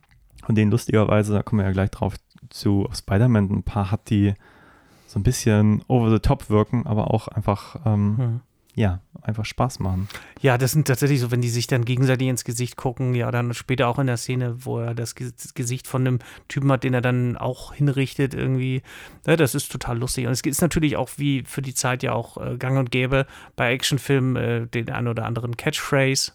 Und 0.47 0.55
den 0.55 0.71
lustigerweise, 0.71 1.33
da 1.33 1.43
kommen 1.43 1.59
wir 1.59 1.65
ja 1.65 1.73
gleich 1.73 1.91
drauf 1.91 2.15
zu 2.49 2.87
Spider-Man, 2.93 3.49
ein 3.51 3.63
paar 3.63 3.91
hat, 3.91 4.09
die 4.09 4.33
so 5.07 5.19
ein 5.19 5.23
bisschen 5.23 5.83
over 5.87 6.09
the 6.11 6.19
top 6.19 6.49
wirken, 6.49 6.85
aber 6.85 7.13
auch 7.13 7.27
einfach, 7.27 7.77
ähm, 7.85 8.07
mhm. 8.07 8.41
Ja, 8.77 9.01
einfach 9.23 9.43
Spaß 9.43 9.79
machen. 9.79 10.07
Ja, 10.39 10.59
das 10.59 10.71
sind 10.71 10.87
tatsächlich 10.87 11.19
so, 11.19 11.31
wenn 11.31 11.41
die 11.41 11.49
sich 11.49 11.65
dann 11.65 11.83
gegenseitig 11.83 12.27
ins 12.27 12.43
Gesicht 12.43 12.77
gucken, 12.77 13.15
ja, 13.15 13.31
dann 13.31 13.55
später 13.55 13.87
auch 13.87 13.97
in 13.97 14.05
der 14.05 14.17
Szene, 14.17 14.53
wo 14.65 14.77
er 14.77 14.93
das 14.93 15.15
Gesicht 15.15 15.87
von 15.87 16.05
einem 16.05 16.19
Typen 16.47 16.71
hat, 16.71 16.83
den 16.83 16.93
er 16.93 17.01
dann 17.01 17.37
auch 17.37 17.73
hinrichtet, 17.73 18.35
irgendwie. 18.35 18.83
Ja, 19.25 19.35
das 19.35 19.55
ist 19.55 19.71
total 19.71 19.97
lustig. 19.97 20.27
Und 20.27 20.31
es 20.31 20.41
ist 20.41 20.61
natürlich 20.61 20.95
auch 20.95 21.09
wie 21.17 21.41
für 21.43 21.63
die 21.63 21.73
Zeit 21.73 22.03
ja 22.03 22.13
auch 22.13 22.37
äh, 22.37 22.57
gang 22.57 22.77
und 22.77 22.91
gäbe 22.91 23.25
bei 23.55 23.73
Actionfilmen 23.73 24.35
äh, 24.35 24.67
den 24.67 24.91
ein 24.91 25.07
oder 25.07 25.25
anderen 25.25 25.57
Catchphrase. 25.57 26.33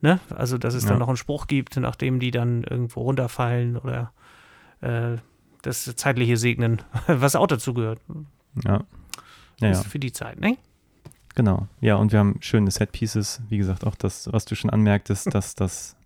Ne? 0.00 0.18
Also, 0.30 0.58
dass 0.58 0.74
es 0.74 0.82
ja. 0.82 0.90
dann 0.90 0.98
noch 0.98 1.06
einen 1.06 1.16
Spruch 1.16 1.46
gibt, 1.46 1.76
nachdem 1.76 2.18
die 2.18 2.32
dann 2.32 2.64
irgendwo 2.64 3.02
runterfallen 3.02 3.76
oder 3.76 4.12
äh, 4.80 5.18
das 5.62 5.84
zeitliche 5.94 6.38
Segnen, 6.38 6.82
was 7.06 7.36
auch 7.36 7.46
dazu 7.46 7.72
gehört. 7.72 8.00
Ja. 8.64 8.82
ja, 9.60 9.68
ja. 9.68 9.74
für 9.74 10.00
die 10.00 10.10
Zeit, 10.10 10.40
ne? 10.40 10.58
Genau. 11.34 11.66
Ja, 11.80 11.96
und 11.96 12.12
wir 12.12 12.20
haben 12.20 12.36
schöne 12.40 12.70
Set-Pieces. 12.70 13.42
Wie 13.48 13.58
gesagt, 13.58 13.86
auch 13.86 13.96
das, 13.96 14.32
was 14.32 14.44
du 14.44 14.54
schon 14.54 14.70
anmerktest, 14.70 15.34
dass 15.34 15.54
das 15.54 15.96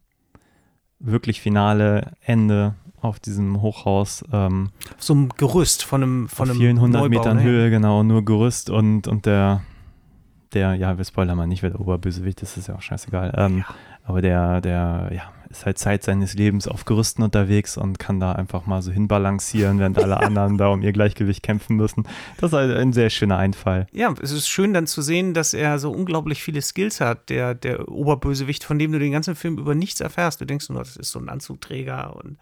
wirklich 0.98 1.40
finale 1.40 2.12
Ende 2.22 2.74
auf 3.00 3.20
diesem 3.20 3.60
Hochhaus. 3.60 4.24
Ähm, 4.32 4.70
so 4.98 5.14
ein 5.14 5.28
Gerüst 5.36 5.84
von 5.84 6.02
einem 6.02 6.28
von 6.28 6.50
einem 6.50 6.58
vielen 6.58 6.80
hundert 6.80 7.08
Metern 7.08 7.36
ne? 7.36 7.42
Höhe, 7.42 7.70
genau, 7.70 8.02
nur 8.02 8.24
Gerüst 8.24 8.70
und, 8.70 9.06
und 9.06 9.26
der, 9.26 9.62
der, 10.52 10.74
ja, 10.74 10.98
wir 10.98 11.04
spoilern 11.04 11.36
mal 11.36 11.46
nicht, 11.46 11.62
wer 11.62 11.70
der 11.70 11.80
Oberbösewicht 11.80 12.42
ist, 12.42 12.56
ist 12.56 12.68
ja 12.68 12.74
auch 12.74 12.82
scheißegal. 12.82 13.32
Ähm, 13.36 13.58
ja. 13.58 13.64
Aber 14.04 14.22
der, 14.22 14.60
der, 14.60 15.10
ja, 15.12 15.30
ist 15.50 15.66
halt 15.66 15.78
Zeit 15.78 16.02
seines 16.02 16.34
Lebens 16.34 16.68
auf 16.68 16.84
Gerüsten 16.84 17.22
unterwegs 17.22 17.76
und 17.76 17.98
kann 17.98 18.20
da 18.20 18.32
einfach 18.32 18.66
mal 18.66 18.82
so 18.82 18.90
hinbalancieren, 18.90 19.78
während 19.78 19.98
alle 19.98 20.16
anderen 20.20 20.58
da 20.58 20.68
um 20.68 20.82
ihr 20.82 20.92
Gleichgewicht 20.92 21.42
kämpfen 21.42 21.76
müssen. 21.76 22.06
Das 22.38 22.50
ist 22.50 22.56
halt 22.56 22.76
ein 22.76 22.92
sehr 22.92 23.10
schöner 23.10 23.38
Einfall. 23.38 23.86
Ja, 23.92 24.14
es 24.22 24.30
ist 24.30 24.48
schön 24.48 24.74
dann 24.74 24.86
zu 24.86 25.02
sehen, 25.02 25.34
dass 25.34 25.54
er 25.54 25.78
so 25.78 25.90
unglaublich 25.90 26.42
viele 26.42 26.62
Skills 26.62 27.00
hat, 27.00 27.30
der, 27.30 27.54
der 27.54 27.88
Oberbösewicht, 27.88 28.64
von 28.64 28.78
dem 28.78 28.92
du 28.92 28.98
den 28.98 29.12
ganzen 29.12 29.34
Film 29.36 29.58
über 29.58 29.74
nichts 29.74 30.00
erfährst. 30.00 30.40
Du 30.40 30.44
denkst 30.44 30.68
nur, 30.68 30.80
das 30.80 30.96
ist 30.96 31.10
so 31.10 31.18
ein 31.18 31.28
Anzugträger 31.28 32.16
und 32.16 32.38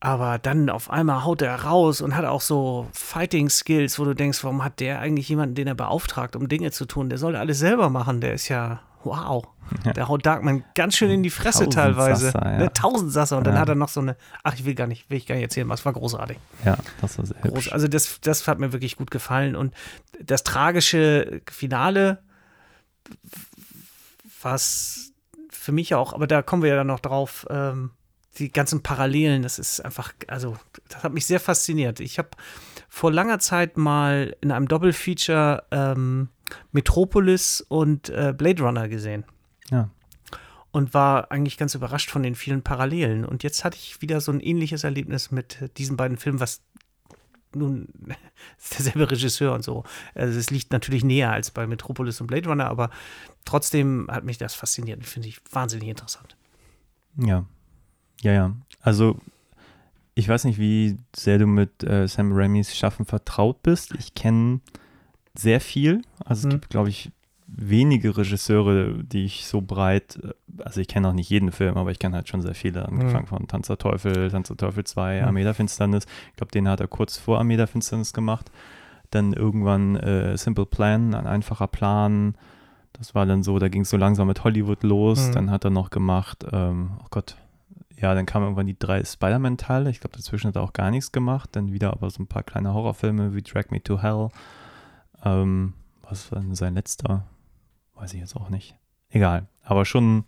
aber 0.00 0.38
dann 0.38 0.68
auf 0.68 0.90
einmal 0.90 1.24
haut 1.24 1.40
er 1.40 1.62
raus 1.62 2.02
und 2.02 2.14
hat 2.14 2.26
auch 2.26 2.42
so 2.42 2.86
Fighting 2.92 3.48
Skills, 3.48 3.98
wo 3.98 4.04
du 4.04 4.12
denkst, 4.12 4.44
warum 4.44 4.62
hat 4.62 4.80
der 4.80 4.98
eigentlich 4.98 5.30
jemanden, 5.30 5.54
den 5.54 5.66
er 5.66 5.74
beauftragt, 5.74 6.36
um 6.36 6.46
Dinge 6.46 6.72
zu 6.72 6.84
tun? 6.84 7.08
Der 7.08 7.16
soll 7.16 7.36
alles 7.36 7.58
selber 7.58 7.88
machen. 7.88 8.20
Der 8.20 8.34
ist 8.34 8.48
ja 8.48 8.80
wow. 9.04 9.44
Ja. 9.84 9.92
Der 9.92 10.08
haut 10.08 10.26
Darkman 10.26 10.64
ganz 10.74 10.96
schön 10.96 11.10
in 11.10 11.22
die 11.22 11.30
Fresse 11.30 11.68
teilweise. 11.68 12.26
Sasser, 12.26 12.44
ja. 12.44 12.58
Ne, 12.58 12.72
tausend 12.72 13.12
Sasser 13.12 13.38
und 13.38 13.46
ja. 13.46 13.52
dann 13.52 13.60
hat 13.60 13.68
er 13.68 13.74
noch 13.74 13.88
so 13.88 14.00
eine, 14.00 14.16
ach, 14.42 14.54
ich 14.54 14.64
will 14.64 14.74
gar 14.74 14.86
nicht, 14.86 15.08
will 15.10 15.16
ich 15.16 15.26
gar 15.26 15.34
nicht 15.34 15.44
erzählen, 15.44 15.68
was 15.68 15.84
war 15.84 15.92
großartig. 15.92 16.38
Ja, 16.64 16.76
das 17.00 17.18
war 17.18 17.26
sehr 17.26 17.36
Groß, 17.40 17.72
Also 17.72 17.88
das, 17.88 18.20
das 18.20 18.46
hat 18.46 18.58
mir 18.58 18.72
wirklich 18.72 18.96
gut 18.96 19.10
gefallen 19.10 19.56
und 19.56 19.74
das 20.22 20.44
tragische 20.44 21.40
Finale, 21.50 22.22
was 24.42 25.12
für 25.50 25.72
mich 25.72 25.94
auch, 25.94 26.12
aber 26.12 26.26
da 26.26 26.42
kommen 26.42 26.62
wir 26.62 26.70
ja 26.70 26.76
dann 26.76 26.88
noch 26.88 27.00
drauf, 27.00 27.46
ähm, 27.48 27.90
die 28.38 28.52
ganzen 28.52 28.82
Parallelen, 28.82 29.42
das 29.42 29.58
ist 29.58 29.80
einfach, 29.80 30.12
also 30.26 30.56
das 30.88 31.04
hat 31.04 31.12
mich 31.12 31.26
sehr 31.26 31.40
fasziniert. 31.40 32.00
Ich 32.00 32.18
habe 32.18 32.30
vor 32.94 33.10
langer 33.10 33.40
Zeit 33.40 33.76
mal 33.76 34.36
in 34.40 34.52
einem 34.52 34.68
Doppelfeature 34.68 35.64
ähm, 35.72 36.28
Metropolis 36.70 37.60
und 37.68 38.08
äh, 38.10 38.32
Blade 38.32 38.62
Runner 38.62 38.86
gesehen. 38.88 39.24
Ja. 39.68 39.90
Und 40.70 40.94
war 40.94 41.32
eigentlich 41.32 41.58
ganz 41.58 41.74
überrascht 41.74 42.08
von 42.08 42.22
den 42.22 42.36
vielen 42.36 42.62
Parallelen. 42.62 43.24
Und 43.24 43.42
jetzt 43.42 43.64
hatte 43.64 43.76
ich 43.76 44.00
wieder 44.00 44.20
so 44.20 44.30
ein 44.30 44.38
ähnliches 44.38 44.84
Erlebnis 44.84 45.32
mit 45.32 45.76
diesen 45.76 45.96
beiden 45.96 46.16
Filmen, 46.18 46.38
was 46.38 46.62
nun 47.52 47.88
ist 48.58 48.74
derselbe 48.78 49.10
Regisseur 49.10 49.54
und 49.54 49.64
so. 49.64 49.82
Also 50.14 50.38
es 50.38 50.50
liegt 50.50 50.70
natürlich 50.70 51.02
näher 51.02 51.32
als 51.32 51.50
bei 51.50 51.66
Metropolis 51.66 52.20
und 52.20 52.28
Blade 52.28 52.48
Runner, 52.48 52.68
aber 52.68 52.90
trotzdem 53.44 54.06
hat 54.08 54.22
mich 54.22 54.38
das 54.38 54.54
fasziniert. 54.54 55.04
Finde 55.04 55.26
ich 55.26 55.40
wahnsinnig 55.50 55.88
interessant. 55.88 56.36
Ja. 57.16 57.44
Ja, 58.20 58.32
ja. 58.32 58.56
Also 58.82 59.18
ich 60.14 60.28
weiß 60.28 60.44
nicht, 60.44 60.58
wie 60.58 60.98
sehr 61.14 61.38
du 61.38 61.46
mit 61.46 61.82
äh, 61.82 62.06
Sam 62.06 62.32
Raimis 62.32 62.76
Schaffen 62.76 63.04
vertraut 63.04 63.62
bist. 63.62 63.94
Ich 63.98 64.14
kenne 64.14 64.60
sehr 65.34 65.60
viel. 65.60 66.02
Also 66.24 66.40
es 66.40 66.44
mhm. 66.46 66.60
gibt, 66.60 66.70
glaube 66.70 66.88
ich, 66.88 67.10
wenige 67.46 68.16
Regisseure, 68.16 69.02
die 69.02 69.24
ich 69.24 69.46
so 69.46 69.60
breit, 69.60 70.18
äh, 70.22 70.62
also 70.62 70.80
ich 70.80 70.88
kenne 70.88 71.08
auch 71.08 71.12
nicht 71.12 71.30
jeden 71.30 71.52
Film, 71.52 71.76
aber 71.76 71.90
ich 71.90 71.98
kenne 71.98 72.14
halt 72.14 72.28
schon 72.28 72.42
sehr 72.42 72.54
viele, 72.54 72.86
angefangen 72.86 73.24
mhm. 73.24 73.28
von 73.28 73.48
Tanz 73.48 73.66
der 73.66 73.78
Teufel, 73.78 74.30
Tanz 74.30 74.48
der 74.48 74.56
Teufel 74.56 74.84
2, 74.84 75.20
mhm. 75.20 75.28
Armee 75.28 75.44
der 75.44 75.54
Finsternis. 75.54 76.06
Ich 76.30 76.36
glaube, 76.36 76.52
den 76.52 76.68
hat 76.68 76.80
er 76.80 76.88
kurz 76.88 77.18
vor 77.18 77.38
Armee 77.38 77.56
der 77.56 77.66
Finsternis 77.66 78.12
gemacht. 78.12 78.50
Dann 79.10 79.32
irgendwann 79.32 79.96
äh, 79.96 80.36
Simple 80.36 80.66
Plan, 80.66 81.14
ein 81.14 81.26
einfacher 81.26 81.68
Plan. 81.68 82.36
Das 82.92 83.14
war 83.14 83.26
dann 83.26 83.42
so, 83.42 83.58
da 83.58 83.68
ging 83.68 83.82
es 83.82 83.90
so 83.90 83.96
langsam 83.96 84.28
mit 84.28 84.44
Hollywood 84.44 84.82
los. 84.84 85.28
Mhm. 85.28 85.32
Dann 85.32 85.50
hat 85.50 85.64
er 85.64 85.70
noch 85.70 85.90
gemacht, 85.90 86.44
ähm, 86.52 86.92
oh 87.00 87.06
Gott, 87.10 87.36
ja, 88.04 88.14
dann 88.14 88.26
kamen 88.26 88.44
irgendwann 88.44 88.66
die 88.66 88.78
drei 88.78 89.02
Spider-Man-Teile. 89.02 89.88
Ich 89.88 90.00
glaube, 90.00 90.14
dazwischen 90.14 90.48
hat 90.48 90.56
er 90.56 90.62
auch 90.62 90.74
gar 90.74 90.90
nichts 90.90 91.10
gemacht. 91.10 91.48
Dann 91.52 91.72
wieder 91.72 91.92
aber 91.92 92.10
so 92.10 92.22
ein 92.22 92.26
paar 92.26 92.42
kleine 92.42 92.74
Horrorfilme 92.74 93.34
wie 93.34 93.40
Drag 93.40 93.70
Me 93.70 93.82
to 93.82 94.02
Hell. 94.02 94.28
Ähm, 95.24 95.72
was 96.02 96.30
war 96.30 96.40
denn 96.40 96.54
sein 96.54 96.74
letzter? 96.74 97.24
Weiß 97.94 98.12
ich 98.12 98.20
jetzt 98.20 98.36
auch 98.36 98.50
nicht. 98.50 98.76
Egal. 99.08 99.46
Aber 99.62 99.86
schon, 99.86 100.24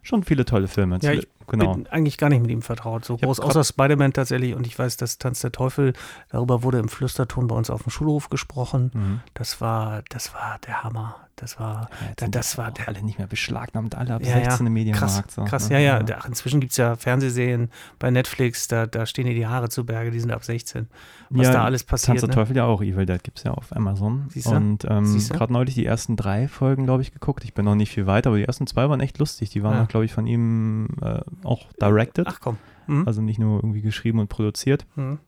schon 0.00 0.22
viele 0.22 0.46
tolle 0.46 0.68
Filme. 0.68 0.98
Ja, 1.02 1.12
ich 1.12 1.28
genau. 1.46 1.74
bin 1.74 1.86
eigentlich 1.88 2.16
gar 2.16 2.30
nicht 2.30 2.40
mit 2.40 2.50
ihm 2.50 2.62
vertraut. 2.62 3.04
So 3.04 3.18
groß, 3.18 3.40
außer 3.40 3.62
Spider-Man 3.62 4.14
tatsächlich. 4.14 4.54
Und 4.54 4.66
ich 4.66 4.78
weiß, 4.78 4.96
dass 4.96 5.18
Tanz 5.18 5.40
der 5.40 5.52
Teufel, 5.52 5.92
darüber 6.30 6.62
wurde 6.62 6.78
im 6.78 6.88
Flüsterton 6.88 7.46
bei 7.46 7.56
uns 7.56 7.68
auf 7.68 7.82
dem 7.82 7.90
Schulhof 7.90 8.30
gesprochen. 8.30 8.90
Mhm. 8.94 9.20
Das 9.34 9.60
war, 9.60 10.02
das 10.08 10.32
war 10.32 10.58
der 10.66 10.82
Hammer. 10.82 11.25
Das 11.36 11.60
war, 11.60 11.90
ja, 12.18 12.28
das 12.28 12.56
war 12.56 12.70
der, 12.70 12.88
alle 12.88 13.02
nicht 13.02 13.18
mehr 13.18 13.26
beschlagnahmt, 13.26 13.94
alle 13.94 14.14
ab 14.14 14.22
ja, 14.24 14.42
16 14.42 14.66
im 14.66 14.72
Medienmarkt. 14.72 15.12
Krass, 15.12 15.34
so, 15.34 15.44
krass 15.44 15.68
ne? 15.68 15.74
ja, 15.74 15.98
ja. 15.98 16.04
ja. 16.06 16.24
inzwischen 16.26 16.60
gibt 16.60 16.72
es 16.72 16.78
ja 16.78 16.96
Fernsehserien 16.96 17.70
bei 17.98 18.10
Netflix, 18.10 18.68
da, 18.68 18.86
da 18.86 19.04
stehen 19.04 19.26
dir 19.26 19.34
die 19.34 19.46
Haare 19.46 19.68
zu 19.68 19.84
Berge, 19.84 20.10
die 20.10 20.20
sind 20.20 20.30
ab 20.30 20.44
16. 20.44 20.88
Was 21.28 21.50
da 21.50 21.64
alles 21.64 21.84
passiert. 21.84 22.06
Tanz 22.06 22.20
der 22.20 22.28
ne? 22.28 22.34
Teufel 22.34 22.56
ja 22.56 22.64
auch, 22.64 22.80
Evil 22.80 23.04
Dead 23.04 23.22
gibt 23.22 23.38
es 23.38 23.44
ja 23.44 23.50
auf 23.52 23.74
Amazon. 23.76 24.28
Siehst 24.30 24.46
du? 24.46 24.54
Und 24.54 24.86
ähm, 24.88 25.18
gerade 25.28 25.52
neulich 25.52 25.74
die 25.74 25.84
ersten 25.84 26.16
drei 26.16 26.48
Folgen, 26.48 26.84
glaube 26.84 27.02
ich, 27.02 27.12
geguckt. 27.12 27.44
Ich 27.44 27.52
bin 27.52 27.64
noch 27.64 27.74
nicht 27.74 27.90
viel 27.90 28.06
weiter, 28.06 28.30
aber 28.30 28.38
die 28.38 28.44
ersten 28.44 28.66
zwei 28.66 28.88
waren 28.88 29.00
echt 29.00 29.18
lustig. 29.18 29.50
Die 29.50 29.62
waren 29.62 29.84
auch, 29.84 29.88
glaube 29.88 30.04
ich, 30.04 30.12
von 30.12 30.26
ihm 30.26 30.88
äh, 31.02 31.20
auch 31.44 31.66
directed. 31.80 32.26
Ach 32.28 32.40
komm. 32.40 32.58
Mhm. 32.86 33.06
Also 33.06 33.20
nicht 33.20 33.38
nur 33.38 33.58
irgendwie 33.58 33.82
geschrieben 33.82 34.20
und 34.20 34.28
produziert. 34.28 34.86
Mhm. 34.94 35.18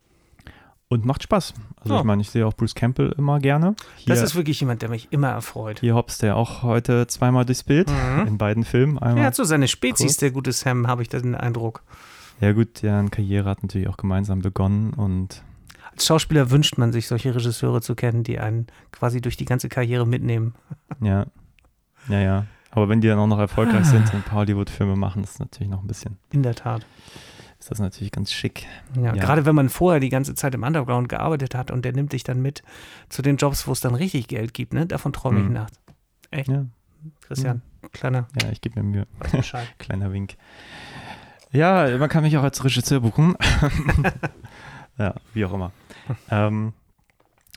Und 0.91 1.05
macht 1.05 1.23
Spaß. 1.23 1.53
Also 1.81 1.97
oh. 1.97 1.99
ich 1.99 2.05
meine, 2.05 2.23
ich 2.23 2.31
sehe 2.31 2.47
auch 2.47 2.55
Bruce 2.55 2.75
Campbell 2.75 3.15
immer 3.19 3.41
gerne. 3.41 3.75
Hier, 3.97 4.15
das 4.15 4.23
ist 4.23 4.35
wirklich 4.35 4.59
jemand, 4.61 4.81
der 4.81 4.89
mich 4.89 5.09
immer 5.11 5.29
erfreut. 5.29 5.81
Hier 5.81 5.95
hops 5.95 6.17
der 6.17 6.37
auch 6.37 6.63
heute 6.63 7.07
zweimal 7.07 7.45
durchs 7.45 7.63
Bild 7.63 7.91
mhm. 7.91 8.27
in 8.27 8.39
beiden 8.39 8.65
Filmen. 8.65 8.99
Einmal 8.99 9.19
er 9.19 9.27
hat 9.27 9.35
so 9.35 9.45
seine 9.45 9.69
Spezies, 9.69 10.07
kurz. 10.07 10.17
der 10.17 10.31
gute 10.31 10.53
Sam, 10.53 10.87
habe 10.87 11.03
ich 11.03 11.09
den 11.11 11.35
Eindruck. 11.35 11.83
Ja 12.41 12.53
gut, 12.53 12.83
deren 12.83 13.11
Karriere 13.11 13.51
hat 13.51 13.63
natürlich 13.63 13.89
auch 13.89 13.99
gemeinsam 13.99 14.41
begonnen 14.41 14.95
und 14.95 15.43
als 15.93 16.07
Schauspieler 16.07 16.51
wünscht 16.51 16.79
man 16.79 16.93
sich 16.93 17.09
solche 17.09 17.35
Regisseure 17.35 17.83
zu 17.83 17.97
kennen, 17.97 18.23
die 18.23 18.39
einen 18.39 18.69
quasi 18.93 19.21
durch 19.21 19.37
die 19.37 19.45
ganze 19.45 19.69
Karriere 19.69 20.07
mitnehmen. 20.07 20.55
Ja, 21.01 21.27
ja, 22.09 22.21
ja. 22.21 22.47
Aber 22.71 22.89
wenn 22.89 23.01
die 23.01 23.09
dann 23.09 23.19
auch 23.19 23.27
noch 23.27 23.39
erfolgreich 23.39 23.85
sind 23.85 24.07
und 24.13 24.15
ein 24.15 24.23
paar 24.23 24.39
Hollywood-Filme 24.39 24.97
machen, 24.97 25.23
ist 25.23 25.35
das 25.35 25.41
natürlich 25.41 25.71
noch 25.71 25.83
ein 25.83 25.87
bisschen. 25.87 26.19
In 26.33 26.43
der 26.43 26.55
Tat 26.55 26.87
ist 27.69 27.73
das 27.73 27.81
natürlich 27.81 28.13
ganz 28.13 28.33
schick. 28.33 28.67
Ja, 28.97 29.03
ja, 29.03 29.13
gerade 29.13 29.45
wenn 29.45 29.55
man 29.55 29.69
vorher 29.69 30.01
die 30.01 30.09
ganze 30.09 30.35
Zeit 30.35 30.55
im 30.55 30.63
Underground 30.63 31.11
gearbeitet 31.11 31.55
hat 31.55 31.71
und 31.71 31.85
der 31.85 31.93
nimmt 31.93 32.15
dich 32.15 32.25
dann 32.25 32.41
mit 32.41 32.63
zu 33.11 33.21
den 33.21 33.37
Jobs, 33.37 33.67
wo 33.67 33.73
es 33.73 33.81
dann 33.81 33.95
richtig 33.95 34.27
Geld 34.27 34.55
gibt, 34.55 34.73
ne? 34.73 34.87
Davon 34.87 35.13
träume 35.13 35.41
ich 35.41 35.47
mhm. 35.47 35.53
nachts. 35.53 35.79
Echt? 36.31 36.49
Ja. 36.49 36.65
Christian, 37.21 37.61
ja. 37.83 37.89
kleiner. 37.91 38.29
Ja, 38.41 38.51
ich 38.51 38.63
gebe 38.63 38.83
mir 38.83 38.89
Mühe. 38.89 39.07
kleiner 39.79 40.13
Wink. 40.15 40.37
Ja, 41.53 41.99
man 41.99 42.09
kann 42.09 42.23
mich 42.23 42.39
auch 42.39 42.43
als 42.43 42.65
Regisseur 42.65 43.01
buchen. 43.01 43.37
ja, 44.99 45.15
wie 45.35 45.45
auch 45.45 45.53
immer. 45.53 45.73
ähm, 46.31 46.73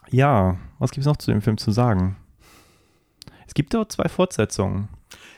ja, 0.09 0.57
was 0.77 0.91
gibt 0.91 1.03
es 1.03 1.07
noch 1.07 1.17
zu 1.17 1.31
dem 1.31 1.41
Film 1.41 1.57
zu 1.57 1.71
sagen? 1.71 2.17
Es 3.47 3.53
gibt 3.53 3.73
dort 3.73 3.93
zwei 3.93 4.09
Fortsetzungen. 4.09 4.89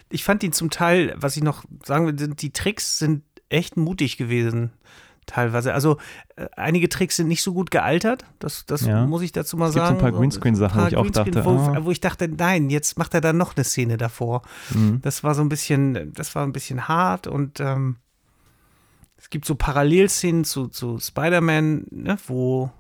Ich 0.10 0.24
fand 0.24 0.42
ihn 0.42 0.52
zum 0.52 0.72
Teil, 0.72 1.14
was 1.16 1.38
ich 1.38 1.44
noch 1.44 1.64
sagen 1.86 2.08
will, 2.08 2.14
die 2.14 2.54
Tricks 2.54 2.98
sind 2.98 3.24
echt 3.54 3.78
mutig 3.78 4.18
gewesen. 4.18 4.72
teilweise. 5.26 5.74
Also 5.74 5.98
äh, 6.36 6.48
einige 6.56 6.90
Tricks 6.90 7.16
sind 7.16 7.28
nicht 7.28 7.44
so 7.44 7.54
gut 7.54 7.72
gealtert, 7.72 8.26
das, 8.40 8.66
das 8.66 8.86
ja. 8.86 9.06
muss 9.06 9.22
ich 9.22 9.32
dazu 9.32 9.58
mal 9.58 9.70
es 9.70 9.74
sagen. 9.74 9.86
Es 9.86 9.90
gibt 9.92 10.02
so 10.02 10.06
ein 10.06 10.12
paar 10.12 10.20
Greenscreen-Sachen, 10.20 10.82
wo 10.82 10.88
ich 10.88 10.98
auch 10.98 11.10
dachte, 11.10 11.46
wo, 11.46 11.52
oh. 11.52 11.86
wo, 11.86 11.92
ich 11.92 12.02
dachte, 12.02 12.28
nein, 12.28 12.70
jetzt 12.70 12.98
macht 12.98 13.14
er 13.14 13.22
dann 13.22 13.38
noch 13.38 13.56
eine 13.56 13.64
Szene 13.64 13.98
davor. 13.98 14.42
Mhm. 14.72 15.00
Das 15.02 15.24
war 15.24 15.36
so 15.36 15.42
ein 15.42 15.50
bisschen, 15.50 16.14
das 16.14 16.36
war 16.36 16.46
ein 16.46 16.54
bisschen 16.54 16.88
hart 16.88 17.28
und 17.28 17.60
ähm, 17.60 17.98
es 19.18 19.30
gibt 19.30 19.46
so 19.46 19.56
Parallelszenen 19.56 20.44
zu, 20.44 20.68
zu 20.68 21.00
Spider-Man, 21.00 21.86
ne, 21.92 22.18
wo, 22.28 22.72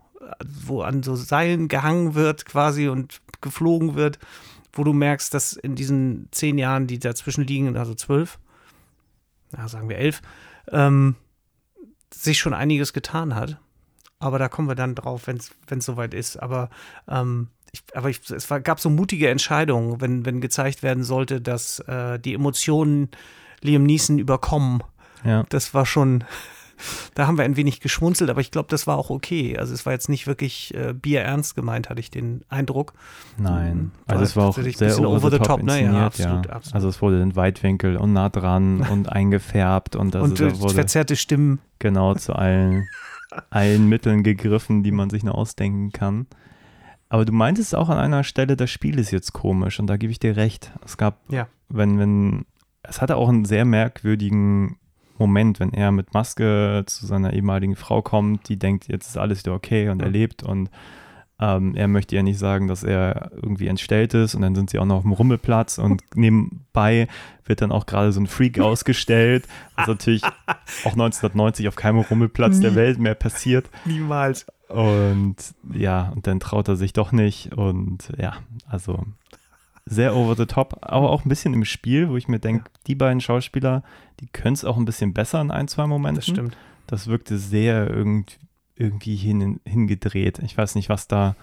wo 0.65 0.81
an 0.81 1.01
so 1.01 1.15
Seilen 1.15 1.69
gehangen 1.69 2.15
wird 2.15 2.45
quasi 2.45 2.89
und 2.89 3.21
geflogen 3.39 3.95
wird, 3.95 4.19
wo 4.73 4.83
du 4.83 4.91
merkst, 4.91 5.33
dass 5.33 5.53
in 5.53 5.75
diesen 5.75 6.27
zehn 6.31 6.57
Jahren, 6.57 6.87
die 6.87 6.99
dazwischen 6.99 7.45
liegen, 7.45 7.77
also 7.77 7.93
zwölf, 7.93 8.39
sagen 9.67 9.87
wir 9.87 9.97
elf, 9.97 10.21
ähm, 10.71 11.15
sich 12.13 12.39
schon 12.39 12.53
einiges 12.53 12.93
getan 12.93 13.35
hat. 13.35 13.57
Aber 14.19 14.39
da 14.39 14.47
kommen 14.47 14.67
wir 14.69 14.75
dann 14.75 14.95
drauf, 14.95 15.27
wenn 15.27 15.37
es 15.37 15.85
soweit 15.85 16.13
ist. 16.13 16.37
Aber, 16.37 16.69
ähm, 17.09 17.49
ich, 17.71 17.83
aber 17.93 18.09
ich, 18.09 18.29
es 18.29 18.49
war, 18.49 18.61
gab 18.61 18.79
so 18.79 18.89
mutige 18.89 19.29
Entscheidungen, 19.29 19.99
wenn, 19.99 20.25
wenn 20.25 20.39
gezeigt 20.39 20.83
werden 20.83 21.03
sollte, 21.03 21.41
dass 21.41 21.79
äh, 21.79 22.19
die 22.19 22.33
Emotionen 22.33 23.09
Liam 23.61 23.83
Neeson 23.83 24.19
überkommen. 24.19 24.83
Ja. 25.25 25.43
Das 25.49 25.73
war 25.73 25.85
schon, 25.85 26.23
da 27.15 27.27
haben 27.27 27.37
wir 27.37 27.45
ein 27.45 27.55
wenig 27.55 27.79
geschmunzelt, 27.79 28.29
aber 28.29 28.41
ich 28.41 28.51
glaube, 28.51 28.67
das 28.69 28.87
war 28.87 28.97
auch 28.97 29.09
okay. 29.09 29.57
Also 29.57 29.73
es 29.73 29.85
war 29.85 29.93
jetzt 29.93 30.09
nicht 30.09 30.27
wirklich 30.27 30.73
äh, 30.73 30.93
bierernst 30.93 31.55
gemeint, 31.55 31.89
hatte 31.89 31.99
ich 31.99 32.11
den 32.11 32.43
Eindruck. 32.49 32.93
Nein, 33.37 33.91
war 34.05 34.13
also 34.13 34.23
es 34.23 34.35
war 34.35 34.47
auch 34.47 34.57
sehr 34.57 34.99
over, 34.99 35.09
over 35.09 35.31
the 35.31 35.37
top, 35.37 35.47
top 35.47 35.63
ne? 35.63 35.83
ja, 35.83 36.05
absolut, 36.05 36.45
ja. 36.45 36.53
Absolut. 36.53 36.75
Also 36.75 36.87
es 36.89 37.01
wurde 37.01 37.21
in 37.21 37.35
Weitwinkel 37.35 37.97
und 37.97 38.13
nah 38.13 38.29
dran 38.29 38.81
und 38.91 39.11
eingefärbt 39.11 39.95
und, 39.95 40.15
also 40.15 40.25
und 40.25 40.39
da 40.39 40.59
wurde 40.59 40.73
verzerrte 40.73 41.15
Stimmen. 41.15 41.59
Genau, 41.79 42.15
zu 42.15 42.33
allen, 42.33 42.87
allen 43.49 43.89
Mitteln 43.89 44.23
gegriffen, 44.23 44.83
die 44.83 44.91
man 44.91 45.09
sich 45.09 45.23
nur 45.23 45.35
ausdenken 45.35 45.91
kann. 45.91 46.27
Aber 47.09 47.25
du 47.25 47.31
meintest 47.31 47.75
auch 47.75 47.89
an 47.89 47.99
einer 47.99 48.23
Stelle, 48.23 48.57
das 48.57 48.71
Spiel 48.71 48.97
ist 48.97 49.11
jetzt 49.11 49.33
komisch 49.33 49.79
und 49.79 49.85
da 49.85 49.97
gebe 49.97 50.11
ich 50.11 50.17
dir 50.17 50.35
recht. 50.35 50.71
Es 50.83 50.97
gab, 50.97 51.19
ja. 51.29 51.47
wenn, 51.69 51.99
wenn, 51.99 52.45
es 52.81 53.01
hatte 53.01 53.17
auch 53.17 53.29
einen 53.29 53.45
sehr 53.45 53.65
merkwürdigen 53.65 54.77
Moment, 55.17 55.59
wenn 55.59 55.73
er 55.73 55.91
mit 55.91 56.13
Maske 56.13 56.83
zu 56.85 57.05
seiner 57.05 57.33
ehemaligen 57.33 57.75
Frau 57.75 58.01
kommt, 58.01 58.49
die 58.49 58.57
denkt, 58.57 58.87
jetzt 58.87 59.07
ist 59.07 59.17
alles 59.17 59.39
wieder 59.39 59.53
okay 59.53 59.89
und 59.89 60.01
er 60.01 60.09
lebt 60.09 60.43
und 60.43 60.69
ähm, 61.39 61.75
er 61.75 61.87
möchte 61.87 62.15
ja 62.15 62.23
nicht 62.23 62.39
sagen, 62.39 62.67
dass 62.67 62.83
er 62.83 63.31
irgendwie 63.35 63.67
entstellt 63.67 64.13
ist 64.13 64.35
und 64.35 64.41
dann 64.41 64.55
sind 64.55 64.69
sie 64.69 64.79
auch 64.79 64.85
noch 64.85 64.97
auf 64.97 65.01
dem 65.01 65.11
Rummelplatz 65.11 65.77
und 65.77 66.01
nebenbei 66.15 67.07
wird 67.45 67.61
dann 67.61 67.71
auch 67.71 67.85
gerade 67.85 68.11
so 68.11 68.21
ein 68.21 68.27
Freak 68.27 68.59
ausgestellt, 68.59 69.47
was 69.75 69.87
natürlich 69.87 70.23
auch 70.83 70.93
1990 70.93 71.67
auf 71.67 71.75
keinem 71.75 71.99
Rummelplatz 71.99 72.57
Nie. 72.57 72.61
der 72.61 72.75
Welt 72.75 72.99
mehr 72.99 73.15
passiert. 73.15 73.69
Niemals. 73.85 74.45
Und 74.69 75.35
ja, 75.71 76.11
und 76.15 76.25
dann 76.27 76.39
traut 76.39 76.67
er 76.67 76.75
sich 76.75 76.93
doch 76.93 77.11
nicht 77.11 77.53
und 77.53 78.11
ja, 78.17 78.37
also 78.67 79.03
sehr 79.85 80.15
over 80.15 80.35
the 80.35 80.45
top, 80.45 80.77
aber 80.81 81.09
auch 81.09 81.25
ein 81.25 81.29
bisschen 81.29 81.53
im 81.53 81.65
Spiel, 81.65 82.09
wo 82.09 82.17
ich 82.17 82.27
mir 82.27 82.39
denke, 82.39 82.65
ja. 82.65 82.79
die 82.87 82.95
beiden 82.95 83.21
Schauspieler, 83.21 83.83
die 84.19 84.27
können 84.27 84.53
es 84.53 84.65
auch 84.65 84.77
ein 84.77 84.85
bisschen 84.85 85.13
besser 85.13 85.41
in 85.41 85.51
ein, 85.51 85.67
zwei 85.67 85.87
Momenten. 85.87 86.15
Das 86.15 86.25
stimmt. 86.25 86.57
Das 86.87 87.07
wirkte 87.07 87.37
sehr 87.37 87.89
irgendwie, 87.89 88.35
irgendwie 88.75 89.15
hin, 89.15 89.59
hingedreht. 89.65 90.39
Ich 90.39 90.57
weiß 90.57 90.75
nicht, 90.75 90.89
was 90.89 91.07
da, 91.07 91.35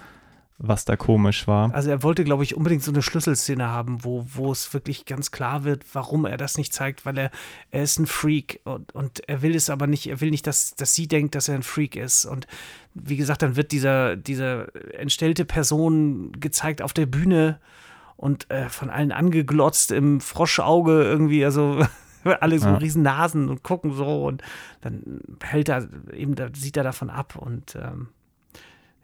was 0.58 0.84
da 0.84 0.96
komisch 0.96 1.46
war. 1.46 1.74
Also 1.74 1.90
er 1.90 2.02
wollte, 2.02 2.24
glaube 2.24 2.44
ich, 2.44 2.54
unbedingt 2.54 2.82
so 2.82 2.92
eine 2.92 3.02
Schlüsselszene 3.02 3.68
haben, 3.68 4.04
wo, 4.04 4.26
wo 4.34 4.52
es 4.52 4.72
wirklich 4.74 5.06
ganz 5.06 5.30
klar 5.30 5.64
wird, 5.64 5.84
warum 5.92 6.26
er 6.26 6.36
das 6.36 6.58
nicht 6.58 6.72
zeigt, 6.72 7.06
weil 7.06 7.16
er, 7.18 7.30
er 7.70 7.82
ist 7.82 7.98
ein 7.98 8.06
Freak 8.06 8.60
und, 8.64 8.94
und 8.94 9.28
er 9.28 9.42
will 9.42 9.54
es 9.54 9.70
aber 9.70 9.86
nicht, 9.86 10.06
er 10.06 10.20
will 10.20 10.30
nicht, 10.30 10.46
dass, 10.46 10.74
dass 10.74 10.94
sie 10.94 11.08
denkt, 11.08 11.34
dass 11.34 11.48
er 11.48 11.54
ein 11.54 11.62
Freak 11.62 11.96
ist. 11.96 12.26
Und 12.26 12.46
wie 12.94 13.16
gesagt, 13.16 13.42
dann 13.42 13.56
wird 13.56 13.72
dieser, 13.72 14.16
diese 14.16 14.72
entstellte 14.94 15.44
Person 15.44 16.32
gezeigt 16.32 16.82
auf 16.82 16.92
der 16.92 17.06
Bühne 17.06 17.58
und 18.20 18.50
äh, 18.50 18.68
von 18.68 18.90
allen 18.90 19.12
angeglotzt 19.12 19.92
im 19.92 20.20
Froschauge 20.20 21.04
irgendwie, 21.04 21.42
also 21.42 21.82
alle 22.24 22.58
so 22.58 22.68
ja. 22.68 22.76
riesen 22.76 23.02
Nasen 23.02 23.48
und 23.48 23.62
gucken 23.62 23.94
so 23.94 24.26
und 24.26 24.42
dann 24.82 25.22
hält 25.42 25.70
er 25.70 25.88
eben, 26.12 26.34
da 26.34 26.48
sieht 26.52 26.76
er 26.76 26.84
davon 26.84 27.08
ab 27.08 27.36
und 27.36 27.76
ähm, 27.76 28.08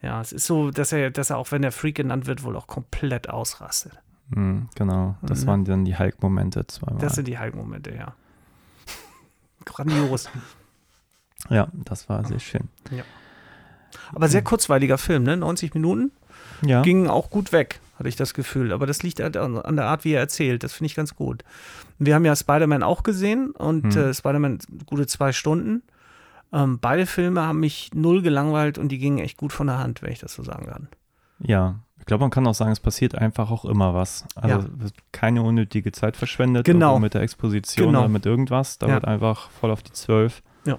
ja, 0.03 0.21
es 0.21 0.33
ist 0.33 0.47
so, 0.47 0.71
dass 0.71 0.93
er, 0.93 1.11
dass 1.11 1.31
er 1.31 1.39
auch 1.39 1.51
wenn 1.51 1.65
er 1.65 1.73
Freak 1.73 1.95
genannt 1.95 2.27
wird, 2.27 2.45
wohl 2.45 2.57
auch 2.57 2.67
komplett 2.67 3.31
ausrastet. 3.31 3.99
Mhm, 4.29 4.69
genau, 4.75 5.17
das 5.23 5.45
mhm. 5.45 5.47
waren 5.47 5.65
dann 5.65 5.85
die 5.87 5.99
Hulk-Momente 5.99 6.67
zweimal. 6.67 7.01
Das 7.01 7.15
sind 7.15 7.27
die 7.27 7.39
Hulk-Momente, 7.39 7.95
ja. 7.95 8.15
Grandios. 9.65 10.29
Ja, 11.49 11.69
das 11.73 12.11
war 12.11 12.23
sehr 12.27 12.41
schön. 12.41 12.69
Ja. 12.91 13.05
Aber 14.13 14.29
sehr 14.29 14.43
kurzweiliger 14.43 14.99
Film, 14.99 15.23
ne? 15.23 15.39
90 15.39 15.73
Minuten. 15.73 16.13
Ja. 16.61 16.83
Ging 16.83 17.07
auch 17.07 17.31
gut 17.31 17.53
weg 17.53 17.81
hatte 17.99 18.09
ich 18.09 18.17
das 18.17 18.35
Gefühl. 18.35 18.73
Aber 18.73 18.87
das 18.87 19.03
liegt 19.03 19.21
halt 19.21 19.37
an 19.37 19.77
der 19.77 19.87
Art, 19.87 20.05
wie 20.05 20.13
er 20.13 20.21
erzählt. 20.21 20.63
Das 20.63 20.75
finde 20.75 20.87
ich 20.87 20.95
ganz 20.95 21.15
gut. 21.15 21.45
Wir 21.99 22.15
haben 22.15 22.25
ja 22.25 22.37
Spider-Man 22.37 22.83
auch 22.83 23.03
gesehen 23.03 23.51
und 23.51 23.95
hm. 23.95 24.11
äh, 24.11 24.15
Spider-Man 24.15 24.59
gute 24.87 25.07
zwei 25.07 25.33
Stunden. 25.33 25.83
Ähm, 26.53 26.79
beide 26.81 27.07
Filme 27.07 27.43
haben 27.43 27.61
mich 27.61 27.91
null 27.95 28.23
gelangweilt 28.23 28.79
und 28.79 28.89
die 28.89 28.99
gingen 28.99 29.19
echt 29.19 29.37
gut 29.37 29.53
von 29.53 29.67
der 29.67 29.79
Hand, 29.79 30.03
wenn 30.03 30.13
ich 30.13 30.21
das 30.21 30.35
so 30.35 30.43
sagen 30.43 30.67
kann. 30.67 30.89
Ja, 31.39 31.81
ich 31.99 32.07
glaube, 32.07 32.23
man 32.23 32.31
kann 32.31 32.47
auch 32.47 32.55
sagen, 32.55 32.71
es 32.71 32.81
passiert 32.81 33.17
einfach 33.17 33.51
auch 33.51 33.65
immer 33.65 33.95
was. 33.95 34.25
Also 34.37 34.59
ja. 34.59 34.65
keine 35.13 35.43
unnötige 35.43 35.91
Zeit 35.91 36.17
verschwendet 36.17 36.65
genau. 36.65 36.99
mit 36.99 37.15
der 37.15 37.23
Exposition 37.23 37.89
genau. 37.89 38.01
oder 38.01 38.09
mit 38.09 38.27
irgendwas. 38.27 38.79
Da 38.79 38.87
ja. 38.87 38.95
wird 38.95 39.07
einfach 39.07 39.51
voll 39.51 39.71
auf 39.71 39.83
die 39.83 39.93
Zwölf. 39.93 40.43
Ja 40.65 40.79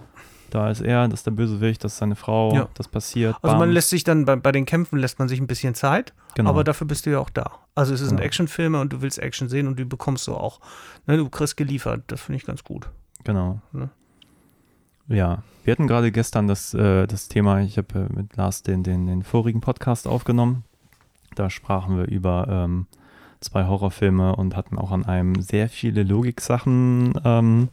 da 0.49 0.69
ist 0.69 0.81
er, 0.81 1.07
das 1.07 1.21
ist 1.21 1.25
der 1.25 1.31
Bösewicht, 1.31 1.83
das 1.83 1.93
ist 1.93 1.99
seine 1.99 2.15
Frau, 2.15 2.53
ja. 2.53 2.69
das 2.73 2.87
passiert. 2.87 3.35
Also 3.41 3.53
bam. 3.53 3.59
man 3.59 3.71
lässt 3.71 3.89
sich 3.89 4.03
dann 4.03 4.25
bei, 4.25 4.35
bei, 4.35 4.51
den 4.51 4.65
Kämpfen 4.65 4.97
lässt 4.97 5.19
man 5.19 5.27
sich 5.27 5.39
ein 5.39 5.47
bisschen 5.47 5.75
Zeit, 5.75 6.13
genau. 6.35 6.49
aber 6.49 6.63
dafür 6.63 6.87
bist 6.87 7.05
du 7.05 7.11
ja 7.11 7.19
auch 7.19 7.29
da. 7.29 7.51
Also 7.75 7.93
es 7.93 8.01
ist 8.01 8.09
genau. 8.09 8.21
ein 8.21 8.25
Actionfilm 8.25 8.75
und 8.75 8.93
du 8.93 9.01
willst 9.01 9.19
Action 9.19 9.49
sehen 9.49 9.67
und 9.67 9.77
die 9.77 9.85
bekommst 9.85 10.27
du 10.27 10.35
auch. 10.35 10.59
Ne, 11.05 11.17
du 11.17 11.29
kriegst 11.29 11.57
geliefert, 11.57 12.03
das 12.07 12.21
finde 12.21 12.37
ich 12.37 12.45
ganz 12.45 12.63
gut. 12.63 12.89
Genau. 13.23 13.61
Ne? 13.71 13.89
Ja, 15.09 15.43
wir 15.63 15.71
hatten 15.71 15.87
gerade 15.87 16.11
gestern 16.11 16.47
das, 16.47 16.73
äh, 16.73 17.07
das 17.07 17.27
Thema, 17.27 17.61
ich 17.61 17.77
habe 17.77 18.07
äh, 18.09 18.13
mit 18.13 18.35
Lars 18.35 18.63
den, 18.63 18.83
den, 18.83 19.07
den 19.07 19.23
vorigen 19.23 19.61
Podcast 19.61 20.07
aufgenommen. 20.07 20.63
Da 21.35 21.49
sprachen 21.49 21.97
wir 21.97 22.07
über 22.07 22.47
ähm, 22.49 22.87
zwei 23.41 23.65
Horrorfilme 23.65 24.35
und 24.35 24.55
hatten 24.55 24.77
auch 24.77 24.91
an 24.91 25.05
einem 25.05 25.41
sehr 25.41 25.69
viele 25.69 26.03
Logiksachen 26.03 27.13
ähm, 27.23 27.69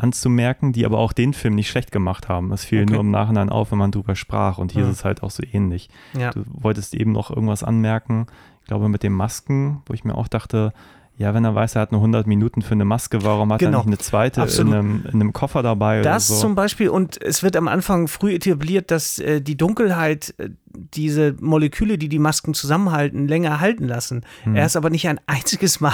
anzumerken, 0.00 0.72
die 0.72 0.84
aber 0.84 0.98
auch 0.98 1.12
den 1.12 1.32
Film 1.32 1.54
nicht 1.54 1.68
schlecht 1.68 1.92
gemacht 1.92 2.28
haben. 2.28 2.52
Es 2.52 2.64
fiel 2.64 2.82
okay. 2.82 2.92
nur 2.92 3.00
im 3.00 3.10
Nachhinein 3.10 3.48
auf, 3.48 3.70
wenn 3.70 3.78
man 3.78 3.92
drüber 3.92 4.16
sprach 4.16 4.58
und 4.58 4.72
hier 4.72 4.82
ja. 4.82 4.90
ist 4.90 4.98
es 4.98 5.04
halt 5.04 5.22
auch 5.22 5.30
so 5.30 5.42
ähnlich. 5.52 5.88
Ja. 6.18 6.30
Du 6.30 6.44
wolltest 6.46 6.94
eben 6.94 7.12
noch 7.12 7.30
irgendwas 7.30 7.62
anmerken, 7.62 8.26
ich 8.60 8.66
glaube 8.66 8.88
mit 8.88 9.02
den 9.02 9.12
Masken, 9.12 9.82
wo 9.86 9.94
ich 9.94 10.04
mir 10.04 10.14
auch 10.14 10.28
dachte, 10.28 10.72
ja, 11.20 11.34
wenn 11.34 11.44
er 11.44 11.54
weiß, 11.54 11.74
er 11.74 11.82
hat 11.82 11.92
nur 11.92 12.00
100 12.00 12.26
Minuten 12.26 12.62
für 12.62 12.72
eine 12.72 12.86
Maske, 12.86 13.22
warum 13.22 13.52
hat 13.52 13.58
genau. 13.58 13.72
er 13.72 13.78
nicht 13.80 13.88
eine 13.88 13.98
zweite 13.98 14.40
in 14.40 14.72
einem, 14.72 15.04
in 15.04 15.20
einem, 15.20 15.32
Koffer 15.34 15.62
dabei? 15.62 16.00
Das 16.00 16.28
so? 16.28 16.36
zum 16.36 16.54
Beispiel, 16.54 16.88
und 16.88 17.22
es 17.22 17.42
wird 17.42 17.56
am 17.56 17.68
Anfang 17.68 18.08
früh 18.08 18.32
etabliert, 18.32 18.90
dass 18.90 19.18
äh, 19.18 19.42
die 19.42 19.54
Dunkelheit 19.54 20.32
äh, 20.38 20.48
diese 20.72 21.36
Moleküle, 21.38 21.98
die 21.98 22.08
die 22.08 22.18
Masken 22.18 22.54
zusammenhalten, 22.54 23.28
länger 23.28 23.60
halten 23.60 23.86
lassen. 23.86 24.24
Hm. 24.44 24.56
Er 24.56 24.64
ist 24.64 24.76
aber 24.76 24.88
nicht 24.88 25.08
ein 25.08 25.20
einziges 25.26 25.80
Mal 25.80 25.92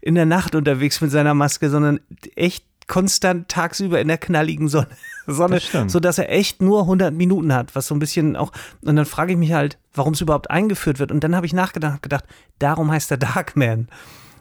in 0.00 0.14
der 0.14 0.26
Nacht 0.26 0.54
unterwegs 0.54 1.00
mit 1.00 1.10
seiner 1.10 1.34
Maske, 1.34 1.70
sondern 1.70 1.98
echt 2.36 2.64
konstant 2.88 3.48
tagsüber 3.48 4.00
in 4.00 4.08
der 4.08 4.18
knalligen 4.18 4.68
Sonne, 4.68 4.88
Sonne 5.26 5.60
sodass 5.86 6.18
er 6.18 6.32
echt 6.32 6.60
nur 6.60 6.80
100 6.82 7.14
Minuten 7.14 7.52
hat, 7.52 7.76
was 7.76 7.86
so 7.86 7.94
ein 7.94 8.00
bisschen 8.00 8.34
auch, 8.34 8.50
und 8.82 8.96
dann 8.96 9.06
frage 9.06 9.32
ich 9.32 9.38
mich 9.38 9.52
halt, 9.52 9.78
warum 9.94 10.14
es 10.14 10.20
überhaupt 10.20 10.50
eingeführt 10.50 10.98
wird. 10.98 11.12
Und 11.12 11.22
dann 11.22 11.36
habe 11.36 11.46
ich 11.46 11.52
nachgedacht, 11.52 12.02
gedacht, 12.02 12.24
darum 12.58 12.90
heißt 12.90 13.10
er 13.10 13.18
Darkman, 13.18 13.88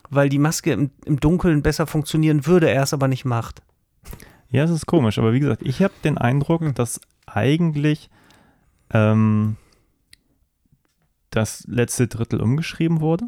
weil 0.10 0.30
die 0.30 0.40
Maske 0.40 0.72
im, 0.72 0.90
im 1.06 1.20
Dunkeln 1.20 1.62
besser 1.62 1.86
funktionieren 1.86 2.46
würde, 2.48 2.70
er 2.70 2.84
es 2.84 2.94
aber 2.94 3.08
nicht 3.08 3.26
macht. 3.26 3.62
Ja, 4.50 4.64
es 4.64 4.72
ist 4.72 4.86
komisch, 4.86 5.20
aber 5.20 5.34
wie 5.34 5.42
gesagt, 5.42 5.62
ich 5.64 5.82
habe 5.82 5.94
den 6.04 6.18
Eindruck, 6.18 6.62
hm. 6.62 6.74
dass 6.74 7.02
eigentlich 7.26 8.10
ähm, 8.92 9.58
das 11.32 11.66
letzte 11.68 12.08
Drittel 12.08 12.42
umgeschrieben 12.42 13.02
wurde. 13.02 13.26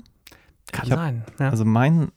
Kann 0.72 0.90
hab, 0.90 0.98
sein. 0.98 1.26
Ja. 1.40 1.50
Also 1.50 1.66
mein 1.66 2.12